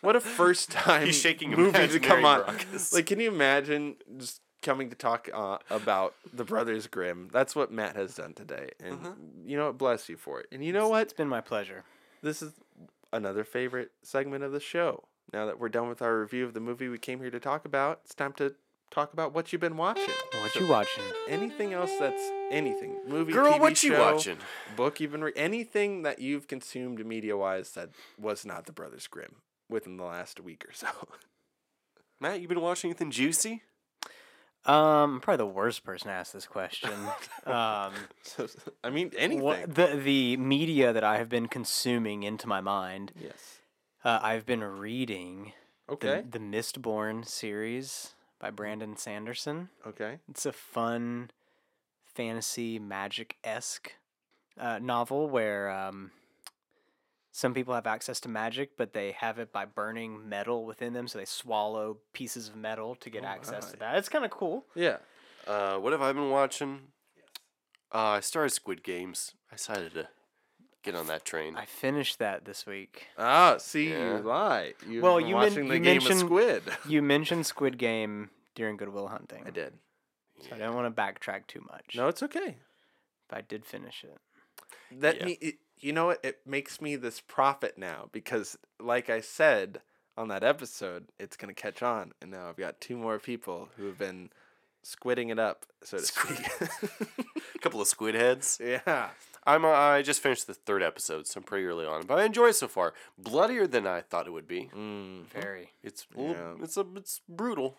What 0.00 0.14
a 0.14 0.20
first 0.20 0.70
time 0.70 1.06
He's 1.06 1.20
shaking 1.20 1.50
movie 1.50 1.88
to 1.88 1.98
come 1.98 2.24
on. 2.24 2.42
maracas. 2.42 2.92
Like, 2.94 3.06
can 3.06 3.18
you 3.18 3.28
imagine 3.32 3.96
just 4.16 4.40
coming 4.62 4.90
to 4.90 4.94
talk 4.94 5.28
uh, 5.34 5.58
about 5.70 6.14
the 6.32 6.44
Brothers 6.44 6.86
Grimm? 6.86 7.28
That's 7.32 7.56
what 7.56 7.72
Matt 7.72 7.96
has 7.96 8.14
done 8.14 8.32
today, 8.34 8.70
and 8.78 8.92
Uh-huh. 9.00 9.12
you 9.44 9.56
know 9.56 9.66
what? 9.66 9.78
Bless 9.78 10.08
you 10.08 10.16
for 10.16 10.38
it. 10.38 10.46
And 10.52 10.64
you 10.64 10.72
know 10.72 10.86
what? 10.88 11.02
It's 11.02 11.12
been 11.14 11.26
my 11.26 11.40
pleasure. 11.40 11.82
this 12.22 12.42
is 12.42 12.52
another 13.12 13.42
favorite 13.42 13.90
segment 14.04 14.44
of 14.44 14.52
the 14.52 14.60
show. 14.60 15.02
Now 15.32 15.46
that 15.46 15.58
we're 15.58 15.68
done 15.68 15.88
with 15.88 16.00
our 16.00 16.20
review 16.20 16.44
of 16.44 16.54
the 16.54 16.60
movie 16.60 16.86
we 16.88 16.98
came 16.98 17.18
here 17.18 17.32
to 17.32 17.40
talk 17.40 17.64
about, 17.64 18.02
it's 18.04 18.14
time 18.14 18.34
to 18.34 18.54
talk 18.92 19.12
about 19.14 19.34
what 19.34 19.52
you've 19.52 19.60
been 19.60 19.76
watching. 19.76 20.14
What 20.42 20.52
So 20.52 20.60
you 20.60 20.68
watching? 20.68 21.02
Anything 21.28 21.72
else 21.72 21.90
that's 21.98 22.22
anything, 22.50 22.96
movie, 23.06 23.32
Girl, 23.32 23.52
TV 23.54 23.60
what 23.60 23.82
you 23.82 23.90
show, 23.92 24.14
watching? 24.14 24.38
book 24.76 25.00
you've 25.00 25.12
been 25.12 25.24
re- 25.24 25.32
anything 25.36 26.02
that 26.02 26.18
you've 26.20 26.48
consumed 26.48 27.04
media 27.04 27.36
wise 27.36 27.72
that 27.72 27.90
was 28.18 28.44
not 28.46 28.66
the 28.66 28.72
Brothers 28.72 29.06
Grimm 29.06 29.36
within 29.68 29.96
the 29.96 30.04
last 30.04 30.40
week 30.40 30.64
or 30.68 30.72
so. 30.72 30.86
Matt, 32.20 32.40
you 32.40 32.48
been 32.48 32.60
watching 32.60 32.90
anything 32.90 33.10
juicy? 33.10 33.62
Um, 34.64 35.14
I'm 35.14 35.20
probably 35.20 35.46
the 35.46 35.52
worst 35.52 35.84
person 35.84 36.08
to 36.08 36.12
ask 36.14 36.32
this 36.32 36.46
question. 36.46 36.90
um, 37.46 37.92
so 38.22 38.48
I 38.82 38.90
mean 38.90 39.12
anything. 39.16 39.42
what, 39.44 39.72
the 39.74 39.86
the 40.02 40.36
media 40.38 40.92
that 40.92 41.04
I 41.04 41.18
have 41.18 41.28
been 41.28 41.46
consuming 41.46 42.24
into 42.24 42.48
my 42.48 42.60
mind. 42.60 43.12
Yes. 43.20 43.60
Uh, 44.04 44.18
I've 44.22 44.44
been 44.46 44.64
reading 44.64 45.52
Okay. 45.88 46.22
the 46.28 46.38
the 46.38 46.44
Mistborn 46.44 47.24
series 47.26 48.14
by 48.40 48.50
Brandon 48.50 48.96
Sanderson. 48.96 49.68
Okay. 49.86 50.18
It's 50.28 50.46
a 50.46 50.52
fun 50.52 51.30
fantasy 52.16 52.78
magic 52.78 53.36
esque 53.44 53.92
uh, 54.58 54.78
novel 54.80 55.28
where 55.28 55.70
um, 55.70 56.10
some 57.30 57.52
people 57.54 57.74
have 57.74 57.86
access 57.86 58.18
to 58.20 58.28
magic, 58.28 58.76
but 58.76 58.92
they 58.94 59.12
have 59.12 59.38
it 59.38 59.52
by 59.52 59.64
burning 59.66 60.26
metal 60.28 60.64
within 60.64 60.94
them, 60.94 61.06
so 61.06 61.18
they 61.18 61.24
swallow 61.26 61.98
pieces 62.12 62.48
of 62.48 62.56
metal 62.56 62.94
to 62.96 63.10
get 63.10 63.24
access 63.24 63.70
to 63.72 63.76
that. 63.78 63.96
It's 63.96 64.08
kind 64.08 64.24
of 64.24 64.30
cool. 64.30 64.64
Yeah. 64.74 64.96
Uh, 65.46 65.76
what 65.76 65.92
have 65.92 66.02
I 66.02 66.12
been 66.12 66.30
watching? 66.30 66.80
Uh, 67.94 67.98
I 68.16 68.20
started 68.20 68.50
Squid 68.50 68.82
Games. 68.82 69.34
I 69.52 69.56
decided 69.56 69.92
to 69.94 70.08
get 70.82 70.94
on 70.94 71.06
that 71.08 71.24
train. 71.24 71.56
I 71.56 71.66
finished 71.66 72.18
that 72.18 72.44
this 72.44 72.64
week. 72.66 73.08
Ah, 73.18 73.56
see, 73.58 73.90
Yeah. 73.90 74.16
you 74.16 74.22
lie. 74.24 74.72
You've 74.88 75.02
Well, 75.02 75.20
you 75.20 75.36
men- 75.36 75.54
the 75.54 75.60
you 75.62 75.68
game 75.80 75.98
of 75.98 76.04
mentioned- 76.04 76.20
Squid. 76.20 76.62
You 76.88 77.02
mentioned 77.14 77.46
Squid 77.46 77.76
Game 77.78 78.30
during 78.54 78.76
Good 78.76 78.88
Will 78.88 79.08
Hunting. 79.08 79.44
I 79.46 79.50
did. 79.50 79.74
So 80.40 80.54
I 80.54 80.58
don't 80.58 80.74
want 80.74 80.94
to 80.94 81.02
backtrack 81.02 81.46
too 81.46 81.64
much. 81.70 81.94
No, 81.96 82.08
it's 82.08 82.22
okay. 82.22 82.56
But 83.28 83.38
I 83.38 83.40
did 83.42 83.64
finish 83.64 84.04
it. 84.04 84.18
That 85.00 85.18
Yeah. 85.18 85.24
me, 85.26 85.32
it, 85.40 85.54
you 85.78 85.92
know 85.92 86.06
what? 86.06 86.24
It 86.24 86.40
makes 86.46 86.80
me 86.80 86.96
this 86.96 87.20
prophet 87.20 87.76
now 87.76 88.08
because, 88.12 88.56
like 88.80 89.10
I 89.10 89.20
said 89.20 89.80
on 90.16 90.28
that 90.28 90.44
episode, 90.44 91.06
it's 91.18 91.36
gonna 91.36 91.54
catch 91.54 91.82
on, 91.82 92.12
and 92.22 92.30
now 92.30 92.48
I've 92.48 92.56
got 92.56 92.80
two 92.80 92.96
more 92.96 93.18
people 93.18 93.68
who 93.76 93.86
have 93.86 93.98
been 93.98 94.30
squidding 94.84 95.30
it 95.30 95.38
up, 95.38 95.66
so 95.82 95.98
to 95.98 96.04
speak. 96.04 96.46
A 96.60 97.58
couple 97.60 97.80
of 97.80 97.88
squid 97.88 98.14
heads. 98.14 98.60
yeah. 98.62 99.10
I'm. 99.48 99.64
Uh, 99.64 99.68
I 99.68 100.02
just 100.02 100.20
finished 100.22 100.46
the 100.48 100.54
third 100.54 100.82
episode, 100.82 101.26
so 101.26 101.38
I'm 101.38 101.44
pretty 101.44 101.66
early 101.66 101.86
on, 101.86 102.04
but 102.06 102.18
I 102.18 102.24
enjoy 102.24 102.48
it 102.48 102.54
so 102.56 102.66
far. 102.68 102.94
Bloodier 103.18 103.66
than 103.68 103.86
I 103.86 104.00
thought 104.00 104.26
it 104.26 104.32
would 104.32 104.48
be. 104.48 104.70
Mm, 104.74 105.26
Very. 105.26 105.72
It's 105.84 106.06
Yeah. 106.16 106.54
it's 106.62 106.76
a 106.76 106.84
it's 106.96 107.20
brutal. 107.28 107.78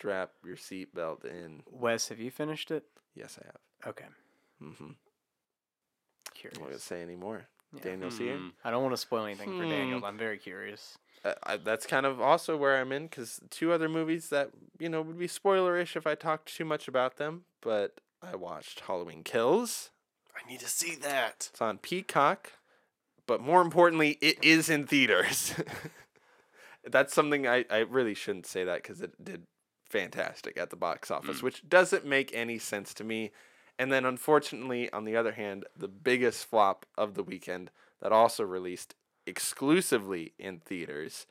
Strap 0.00 0.30
your 0.44 0.56
seatbelt 0.56 1.26
in. 1.26 1.62
Wes, 1.70 2.08
have 2.08 2.18
you 2.18 2.30
finished 2.30 2.70
it? 2.70 2.84
Yes, 3.14 3.38
I 3.40 3.46
have. 3.46 3.90
Okay. 3.90 4.06
Mm-hmm. 4.62 4.92
Curious. 6.34 6.56
I'm 6.56 6.62
not 6.62 6.70
gonna 6.70 6.78
say 6.78 7.02
any 7.02 7.16
more. 7.16 7.46
Yeah. 7.74 7.82
Daniel's 7.82 8.16
here. 8.16 8.36
Hmm. 8.36 8.48
I 8.64 8.70
don't 8.70 8.82
want 8.82 8.94
to 8.94 9.00
spoil 9.00 9.26
anything 9.26 9.58
for 9.58 9.64
Daniel. 9.64 9.98
Hmm. 9.98 10.06
I'm 10.06 10.18
very 10.18 10.38
curious. 10.38 10.96
uh, 11.24 11.34
I, 11.42 11.58
that's 11.58 11.86
kind 11.86 12.06
of 12.06 12.20
also 12.20 12.56
where 12.56 12.80
I'm 12.80 12.92
in 12.92 13.04
because 13.04 13.40
two 13.50 13.72
other 13.72 13.88
movies 13.88 14.30
that 14.30 14.50
you 14.78 14.88
know 14.88 15.02
would 15.02 15.18
be 15.18 15.28
spoilerish 15.28 15.96
if 15.96 16.06
I 16.06 16.14
talked 16.14 16.54
too 16.54 16.64
much 16.64 16.88
about 16.88 17.18
them. 17.18 17.42
But 17.60 18.00
I 18.22 18.36
watched 18.36 18.80
Halloween 18.80 19.22
Kills. 19.22 19.90
I 20.34 20.48
need 20.50 20.60
to 20.60 20.68
see 20.68 20.94
that. 20.96 21.50
It's 21.52 21.60
on 21.60 21.76
Peacock, 21.76 22.52
but 23.26 23.42
more 23.42 23.60
importantly, 23.60 24.16
it 24.22 24.42
is 24.42 24.70
in 24.70 24.86
theaters. 24.86 25.54
that's 26.90 27.12
something 27.12 27.46
I, 27.46 27.66
I 27.70 27.80
really 27.80 28.14
shouldn't 28.14 28.46
say 28.46 28.64
that 28.64 28.82
because 28.82 29.02
it 29.02 29.22
did 29.22 29.42
fantastic 29.90 30.56
at 30.56 30.70
the 30.70 30.76
box 30.76 31.10
office, 31.10 31.42
which 31.42 31.68
doesn't 31.68 32.06
make 32.06 32.30
any 32.34 32.58
sense 32.58 32.94
to 32.94 33.04
me. 33.04 33.30
And 33.78 33.90
then, 33.90 34.04
unfortunately, 34.04 34.90
on 34.92 35.04
the 35.04 35.16
other 35.16 35.32
hand, 35.32 35.64
the 35.76 35.88
biggest 35.88 36.46
flop 36.46 36.86
of 36.96 37.14
the 37.14 37.22
weekend 37.22 37.70
that 38.00 38.12
also 38.12 38.44
released 38.44 38.94
exclusively 39.26 40.32
in 40.38 40.58
theaters 40.58 41.26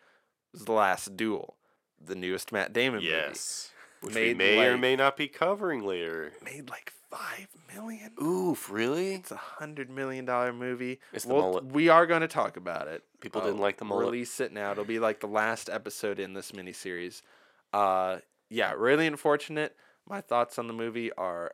was 0.52 0.65
The 0.65 0.72
Last 0.72 1.15
Duel, 1.15 1.57
the 2.03 2.15
newest 2.15 2.52
Matt 2.52 2.73
Damon 2.73 3.02
movie. 3.02 3.11
Yes. 3.11 3.72
Which 4.02 4.15
we 4.15 4.22
Made 4.34 4.38
may 4.38 4.65
or 4.65 4.77
may 4.77 4.95
not 4.95 5.18
be 5.18 5.27
covering 5.27 5.86
later. 5.86 6.31
Made 6.44 6.69
like 6.69 6.94
five 7.11 7.48
million. 7.76 8.11
Oof, 8.22 8.69
really? 8.72 9.15
It's 9.15 9.31
a 9.31 9.36
hundred 9.36 9.90
million 9.90 10.23
dollar 10.26 10.53
movie. 10.53 10.99
It's 11.11 11.26
the 11.26 11.34
Well, 11.34 11.44
mullet. 11.44 11.65
We 11.65 11.90
are 11.90 12.06
going 12.06 12.22
to 12.22 12.27
talk 12.27 12.56
about 12.56 12.88
it. 12.88 13.03
People 13.19 13.41
didn't 13.41 13.60
like 13.60 13.77
the 13.77 13.86
mullet. 13.86 14.06
Release 14.06 14.40
it 14.40 14.53
now. 14.53 14.72
It'll 14.72 14.86
be 14.86 14.99
like 14.99 15.19
the 15.19 15.27
last 15.27 15.69
episode 15.69 16.18
in 16.19 16.34
this 16.34 16.52
miniseries. 16.52 17.22
Uh, 17.73 18.19
yeah, 18.50 18.74
really 18.76 19.08
unfortunate. 19.08 19.76
My 20.08 20.22
thoughts 20.22 20.58
on 20.58 20.68
the 20.68 20.74
movie 20.74 21.12
are 21.14 21.52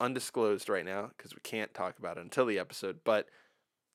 undisclosed 0.00 0.68
right 0.68 0.84
now 0.84 1.10
because 1.16 1.34
we 1.34 1.40
can't 1.42 1.74
talk 1.74 1.98
about 1.98 2.16
it 2.16 2.22
until 2.22 2.46
the 2.46 2.58
episode. 2.58 3.00
But 3.04 3.26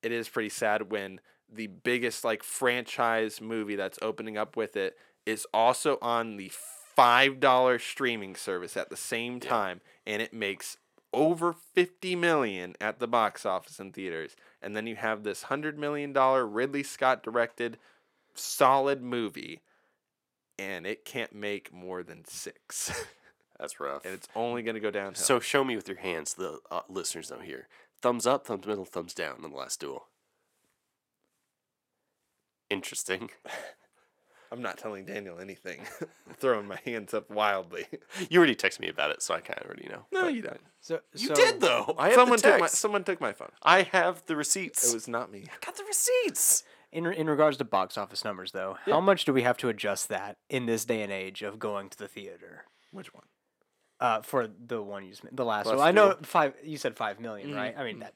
it 0.04 0.12
is 0.12 0.30
pretty 0.30 0.50
sad 0.50 0.92
when 0.92 1.20
the 1.52 1.68
biggest 1.68 2.24
like 2.24 2.44
franchise 2.44 3.42
movie 3.42 3.76
that's 3.76 4.00
opening 4.02 4.38
up 4.38 4.56
with 4.56 4.76
it 4.76 4.98
is 5.26 5.48
also 5.54 5.98
on 6.02 6.38
the 6.38 6.52
five 6.96 7.40
dollar 7.40 7.80
streaming 7.80 8.36
service 8.36 8.78
at 8.78 8.90
the 8.90 8.98
same 8.98 9.40
time, 9.40 9.82
and 10.06 10.22
it 10.22 10.34
makes 10.34 10.78
over 11.16 11.54
50 11.54 12.16
million 12.18 12.76
at 12.82 13.00
the 13.00 13.08
box 13.08 13.46
office 13.46 13.80
in 13.80 13.94
theaters 13.94 14.36
and 14.62 14.76
then 14.76 14.86
you 14.86 14.98
have 14.98 15.24
this 15.24 15.44
100 15.44 15.80
million 15.80 16.12
dollar 16.12 16.46
Ridley 16.46 16.84
Scott 16.84 17.24
directed 17.24 17.78
solid 18.34 19.02
movie 19.02 19.62
and 20.60 20.86
it 20.88 21.06
can't 21.06 21.34
make 21.34 21.74
more 21.74 22.04
than 22.04 22.24
6 22.26 23.06
That's 23.60 23.80
rough. 23.80 24.04
and 24.06 24.14
it's 24.14 24.28
only 24.36 24.62
going 24.64 24.76
to 24.76 24.82
go 24.82 24.92
downhill. 24.92 25.16
so 25.16 25.40
show 25.40 25.64
me 25.64 25.76
with 25.76 25.88
your 25.88 25.98
hands. 25.98 26.34
The 26.34 26.60
uh, 26.70 26.82
listeners 26.90 27.30
don't 27.30 27.44
hear. 27.44 27.68
Thumbs 28.02 28.28
up, 28.28 28.46
thumbs 28.46 28.66
middle, 28.68 28.86
thumbs 28.86 29.14
down 29.14 29.36
on 29.44 29.50
the 29.52 29.58
last 29.58 29.80
duel. 29.80 30.08
Interesting. 32.70 33.30
I'm 34.52 34.62
not 34.62 34.78
telling 34.78 35.06
Daniel 35.06 35.40
anything. 35.40 35.82
I'm 36.28 36.34
throwing 36.38 36.68
my 36.68 36.80
hands 36.86 37.14
up 37.14 37.30
wildly. 37.30 37.86
You 38.30 38.38
already 38.38 38.56
texted 38.56 38.80
me 38.80 38.90
about 38.90 39.12
it, 39.12 39.22
so 39.22 39.34
I 39.34 39.42
kind 39.42 39.60
of 39.60 39.66
already 39.66 39.88
know. 39.90 40.06
no, 40.12 40.28
you 40.28 40.42
don't. 40.44 40.62
So 40.82 41.00
You 41.14 41.28
so- 41.30 41.36
did 41.36 41.60
though. 41.62 41.96
I 41.98 42.08
have 42.10 42.16
Someone 42.16 42.38
the 42.38 42.44
took 42.44 42.54
my 42.54 42.60
text. 42.68 42.76
someone 42.76 43.04
took 43.04 43.20
my 43.20 43.34
phone. 43.34 43.52
I 43.64 43.82
have 43.84 44.24
the 44.28 44.36
receipts. 44.36 44.90
It 44.90 44.94
was 44.94 45.08
not 45.08 45.32
me. 45.32 45.46
I 45.52 45.66
got 45.66 45.76
the 45.76 45.84
receipts. 45.84 46.64
In 46.92 47.06
in 47.08 47.28
regards 47.30 47.58
to 47.58 47.64
box 47.66 47.98
office 47.98 48.24
numbers, 48.24 48.52
though, 48.52 48.78
how 48.86 49.02
much 49.02 49.26
do 49.26 49.34
we 49.34 49.42
have 49.42 49.58
to 49.58 49.70
adjust 49.70 50.08
that 50.10 50.38
in 50.50 50.66
this 50.66 50.86
day 50.86 51.02
and 51.02 51.12
age 51.12 51.42
of 51.42 51.60
going 51.60 51.90
to 51.90 51.98
the 51.98 52.08
theater? 52.08 52.66
Which 52.92 53.14
one? 53.14 53.26
Uh, 54.00 54.22
for 54.22 54.48
the 54.48 54.82
one 54.82 55.04
you 55.04 55.10
just 55.12 55.24
made, 55.24 55.36
the 55.36 55.46
last 55.46 55.68
Last 55.68 55.78
one. 55.78 55.88
I 55.88 55.92
know 55.92 56.16
five. 56.24 56.54
You 56.64 56.78
said 56.78 56.96
five 56.96 57.20
million, 57.20 57.50
Mm-hmm. 57.50 57.58
right? 57.58 57.76
I 57.78 57.84
mean 57.84 58.00
that. 58.00 58.14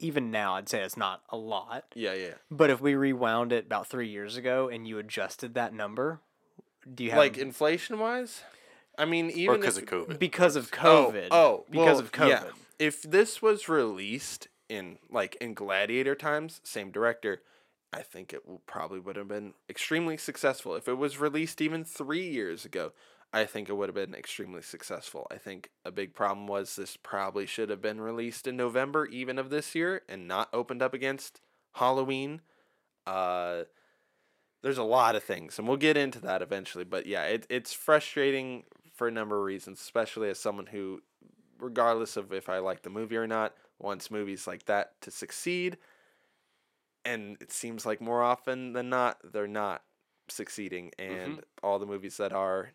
Even 0.00 0.30
now, 0.30 0.54
I'd 0.54 0.68
say 0.68 0.82
it's 0.82 0.96
not 0.96 1.22
a 1.28 1.36
lot. 1.36 1.86
Yeah, 1.94 2.12
yeah. 2.14 2.34
But 2.52 2.70
if 2.70 2.80
we 2.80 2.94
rewound 2.94 3.52
it 3.52 3.66
about 3.66 3.88
three 3.88 4.06
years 4.08 4.36
ago 4.36 4.68
and 4.68 4.86
you 4.86 4.96
adjusted 4.98 5.54
that 5.54 5.74
number, 5.74 6.20
do 6.94 7.02
you 7.02 7.10
have 7.10 7.18
Like 7.18 7.36
inflation 7.36 7.98
wise? 7.98 8.42
I 8.96 9.06
mean, 9.06 9.28
even 9.30 9.58
because 9.58 9.76
of 9.76 9.86
COVID. 9.86 10.18
because 10.20 10.54
of 10.54 10.70
Oh, 10.82 11.10
COVID? 11.12 11.28
Oh, 11.32 11.64
because 11.68 11.84
well, 11.86 11.98
of 11.98 12.12
COVID. 12.12 12.28
yeah. 12.28 12.44
If 12.78 13.02
this 13.02 13.42
was 13.42 13.68
released 13.68 14.46
in 14.68 14.98
like 15.10 15.34
in 15.40 15.52
Gladiator 15.54 16.14
times, 16.14 16.60
same 16.62 16.92
director, 16.92 17.42
I 17.92 18.02
think 18.02 18.32
it 18.32 18.42
probably 18.66 19.00
would 19.00 19.16
have 19.16 19.28
been 19.28 19.54
extremely 19.68 20.16
successful. 20.18 20.74
If 20.74 20.88
it 20.88 20.98
was 20.98 21.18
released 21.18 21.60
even 21.60 21.84
three 21.84 22.28
years 22.28 22.64
ago, 22.64 22.92
I 23.32 23.44
think 23.44 23.68
it 23.68 23.74
would 23.74 23.88
have 23.88 23.94
been 23.94 24.14
extremely 24.14 24.62
successful. 24.62 25.26
I 25.30 25.36
think 25.36 25.70
a 25.84 25.90
big 25.90 26.14
problem 26.14 26.46
was 26.46 26.76
this 26.76 26.96
probably 26.96 27.46
should 27.46 27.70
have 27.70 27.80
been 27.80 28.00
released 28.00 28.46
in 28.46 28.56
November 28.56 29.06
even 29.06 29.38
of 29.38 29.50
this 29.50 29.74
year 29.74 30.02
and 30.08 30.28
not 30.28 30.48
opened 30.52 30.82
up 30.82 30.94
against 30.94 31.40
Halloween. 31.74 32.42
Uh 33.06 33.64
there's 34.62 34.78
a 34.78 34.82
lot 34.82 35.14
of 35.14 35.22
things, 35.22 35.58
and 35.58 35.68
we'll 35.68 35.76
get 35.76 35.96
into 35.96 36.20
that 36.20 36.42
eventually. 36.42 36.84
But 36.84 37.06
yeah, 37.06 37.24
it, 37.24 37.46
it's 37.48 37.72
frustrating 37.72 38.64
for 38.92 39.06
a 39.06 39.12
number 39.12 39.36
of 39.38 39.44
reasons, 39.44 39.80
especially 39.80 40.28
as 40.30 40.38
someone 40.40 40.66
who, 40.66 41.02
regardless 41.58 42.16
of 42.16 42.32
if 42.32 42.48
I 42.48 42.58
like 42.58 42.82
the 42.82 42.90
movie 42.90 43.16
or 43.16 43.26
not, 43.26 43.54
wants 43.78 44.10
movies 44.10 44.46
like 44.46 44.66
that 44.66 45.00
to 45.02 45.10
succeed. 45.10 45.78
And 47.08 47.36
it 47.40 47.52
seems 47.52 47.86
like 47.86 48.00
more 48.00 48.22
often 48.22 48.72
than 48.72 48.90
not, 48.90 49.18
they're 49.32 49.46
not 49.46 49.82
succeeding. 50.28 50.90
And 50.98 51.32
mm-hmm. 51.32 51.40
all 51.62 51.78
the 51.78 51.86
movies 51.86 52.16
that 52.18 52.32
are, 52.32 52.70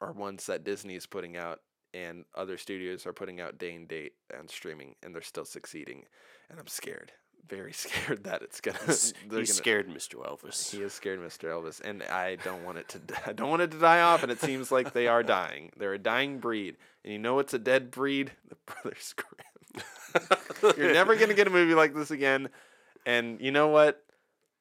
are 0.00 0.12
ones 0.12 0.46
that 0.46 0.64
Disney 0.64 0.96
is 0.96 1.06
putting 1.06 1.36
out, 1.36 1.60
and 1.94 2.24
other 2.34 2.56
studios 2.56 3.06
are 3.06 3.12
putting 3.12 3.40
out 3.40 3.58
day 3.58 3.74
and 3.74 3.86
date 3.86 4.14
and 4.36 4.48
streaming, 4.48 4.94
and 5.02 5.14
they're 5.14 5.22
still 5.22 5.44
succeeding. 5.44 6.04
And 6.50 6.58
I'm 6.58 6.66
scared, 6.66 7.12
very 7.48 7.72
scared 7.74 8.24
that 8.24 8.42
it's 8.42 8.60
gonna. 8.60 8.78
He's, 8.86 9.12
they're 9.28 9.40
gonna- 9.40 9.46
scared, 9.46 9.88
Mr. 9.88 10.14
Elvis. 10.14 10.70
he 10.70 10.82
is 10.82 10.92
scared, 10.92 11.20
Mr. 11.20 11.50
Elvis, 11.50 11.80
and 11.80 12.02
I 12.04 12.36
don't 12.36 12.64
want 12.64 12.78
it 12.78 12.88
to. 12.90 13.00
I 13.26 13.32
don't 13.32 13.50
want 13.50 13.62
it 13.62 13.70
to 13.72 13.78
die 13.78 14.00
off, 14.00 14.22
and 14.22 14.32
it 14.32 14.40
seems 14.40 14.72
like 14.72 14.92
they 14.92 15.06
are 15.06 15.22
dying. 15.22 15.70
They're 15.76 15.94
a 15.94 15.98
dying 15.98 16.38
breed, 16.38 16.76
and 17.04 17.12
you 17.12 17.18
know 17.18 17.34
what's 17.34 17.54
a 17.54 17.58
dead 17.58 17.90
breed? 17.90 18.32
The 18.48 18.56
Brothers 18.66 19.14
Grimm. 19.14 20.74
You're 20.76 20.92
never 20.92 21.16
gonna 21.16 21.34
get 21.34 21.46
a 21.46 21.50
movie 21.50 21.74
like 21.74 21.94
this 21.94 22.10
again, 22.10 22.48
and 23.06 23.40
you 23.40 23.50
know 23.50 23.68
what? 23.68 24.02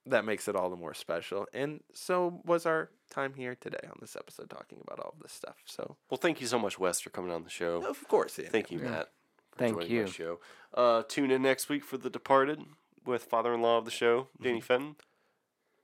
That 0.07 0.25
makes 0.25 0.47
it 0.47 0.55
all 0.55 0.69
the 0.71 0.75
more 0.75 0.93
special. 0.95 1.45
And 1.53 1.81
so 1.93 2.41
was 2.43 2.65
our 2.65 2.89
time 3.11 3.33
here 3.35 3.55
today 3.55 3.79
on 3.85 3.97
this 4.01 4.15
episode 4.15 4.49
talking 4.49 4.79
about 4.81 4.99
all 4.99 5.13
of 5.15 5.21
this 5.21 5.31
stuff. 5.31 5.57
So 5.65 5.95
Well, 6.09 6.17
thank 6.17 6.41
you 6.41 6.47
so 6.47 6.57
much, 6.57 6.79
Wes, 6.79 6.99
for 6.99 7.11
coming 7.11 7.31
on 7.31 7.43
the 7.43 7.49
show. 7.51 7.85
of 7.85 8.07
course, 8.07 8.39
yeah. 8.39 8.49
Thank 8.49 8.71
you, 8.71 8.79
Matt. 8.79 9.09
for 9.51 9.59
Thank 9.59 9.73
joining 9.75 9.89
my 9.89 9.95
you. 10.01 10.07
Show. 10.07 10.39
Uh, 10.73 11.03
tune 11.07 11.29
in 11.29 11.43
next 11.43 11.69
week 11.69 11.83
for 11.83 11.97
The 11.97 12.09
Departed 12.09 12.61
with 13.05 13.25
father-in-law 13.25 13.77
of 13.79 13.85
the 13.85 13.91
show, 13.91 14.29
Danny 14.41 14.61
Fenton. 14.61 14.95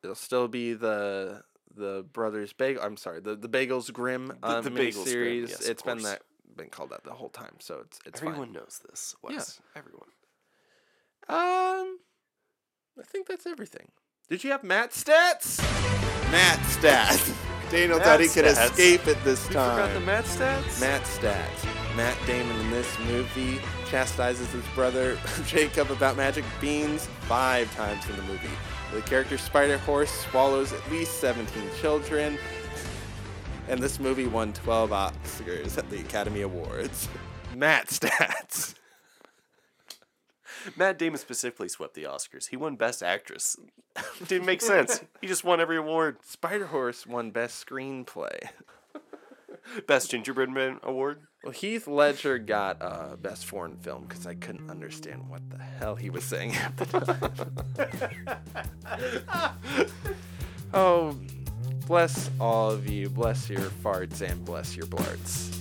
It'll 0.03 0.15
still 0.15 0.47
be 0.47 0.73
the 0.73 1.43
the 1.75 2.03
brothers 2.11 2.53
bagel. 2.53 2.81
I'm 2.81 2.97
sorry, 2.97 3.19
the 3.19 3.35
the 3.35 3.49
Bagels 3.49 3.91
Grimm 3.93 4.31
um, 4.41 4.63
the 4.63 4.71
Bagels 4.71 4.93
Grimm, 4.93 5.05
series. 5.05 5.49
yes, 5.51 5.65
of 5.65 5.69
it's 5.71 5.84
been 5.84 6.01
that 6.03 6.21
been 6.55 6.69
called 6.69 6.89
that 6.91 7.03
the 7.03 7.11
whole 7.13 7.29
time, 7.29 7.55
so 7.59 7.81
it's 7.85 7.99
it's 8.05 8.21
Everyone 8.21 8.45
fine. 8.47 8.53
knows 8.53 8.81
this, 8.89 9.15
Wes. 9.21 9.59
Everyone. 9.75 10.07
Um, 11.29 11.99
I 12.99 13.03
think 13.03 13.27
that's 13.27 13.45
everything. 13.45 13.87
Did 14.29 14.43
you 14.43 14.51
have 14.51 14.63
Matt 14.63 14.91
stats? 14.91 15.59
Matt 16.31 16.59
stats. 16.59 17.33
Daniel 17.71 17.97
Matt 17.97 18.07
thought 18.07 18.19
he 18.21 18.27
could 18.27 18.45
stats. 18.45 18.71
escape 18.71 19.07
it 19.07 19.17
this 19.23 19.43
time. 19.47 19.51
You 19.51 19.53
time. 19.55 19.75
forgot 19.77 19.93
the 19.93 20.05
Matt 20.05 20.25
stats? 20.25 20.81
Matt 20.81 21.01
stats. 21.03 21.95
Matt 21.95 22.17
Damon 22.25 22.55
in 22.59 22.71
this 22.71 22.87
movie 23.07 23.59
chastises 23.89 24.51
his 24.51 24.63
brother 24.75 25.17
Jacob 25.45 25.91
about 25.91 26.15
magic 26.15 26.45
beans 26.61 27.07
five 27.21 27.73
times 27.75 28.07
in 28.09 28.15
the 28.15 28.21
movie. 28.23 28.49
The 28.93 29.01
character 29.01 29.37
Spider 29.37 29.77
Horse 29.79 30.11
swallows 30.11 30.71
at 30.73 30.91
least 30.91 31.19
17 31.19 31.63
children. 31.81 32.37
And 33.67 33.81
this 33.81 33.99
movie 33.99 34.27
won 34.27 34.53
12 34.53 34.91
Oscars 34.91 35.77
at 35.77 35.89
the 35.89 35.99
Academy 35.99 36.41
Awards. 36.41 37.09
Matt 37.55 37.87
stats. 37.87 38.75
Matt 40.75 40.97
Damon 40.97 41.19
specifically 41.19 41.69
swept 41.69 41.93
the 41.93 42.03
Oscars. 42.03 42.49
He 42.49 42.57
won 42.57 42.75
Best 42.75 43.03
Actress. 43.03 43.57
Didn't 44.27 44.45
make 44.45 44.61
sense. 44.61 45.01
He 45.21 45.27
just 45.27 45.43
won 45.43 45.59
every 45.59 45.77
award. 45.77 46.17
Spider 46.23 46.67
Horse 46.67 47.07
won 47.07 47.31
Best 47.31 47.65
Screenplay. 47.65 48.49
Best 49.85 50.11
Gingerbread 50.11 50.49
Man 50.49 50.79
Award. 50.84 51.19
Well, 51.43 51.51
Heath 51.51 51.88
Ledger 51.88 52.39
got 52.39 52.81
uh, 52.81 53.15
Best 53.15 53.45
Foreign 53.45 53.77
Film 53.77 54.05
because 54.07 54.25
I 54.25 54.35
couldn't 54.35 54.69
understand 54.69 55.29
what 55.29 55.41
the 55.49 55.57
hell 55.57 55.95
he 55.95 56.09
was 56.09 56.23
saying 56.23 56.55
at 56.55 56.77
the 56.77 56.85
time. 56.85 58.31
oh, 60.73 61.17
bless 61.85 62.29
all 62.39 62.71
of 62.71 62.89
you. 62.89 63.09
Bless 63.09 63.49
your 63.49 63.59
farts 63.59 64.21
and 64.21 64.43
bless 64.45 64.75
your 64.75 64.88
blarts. 64.88 65.56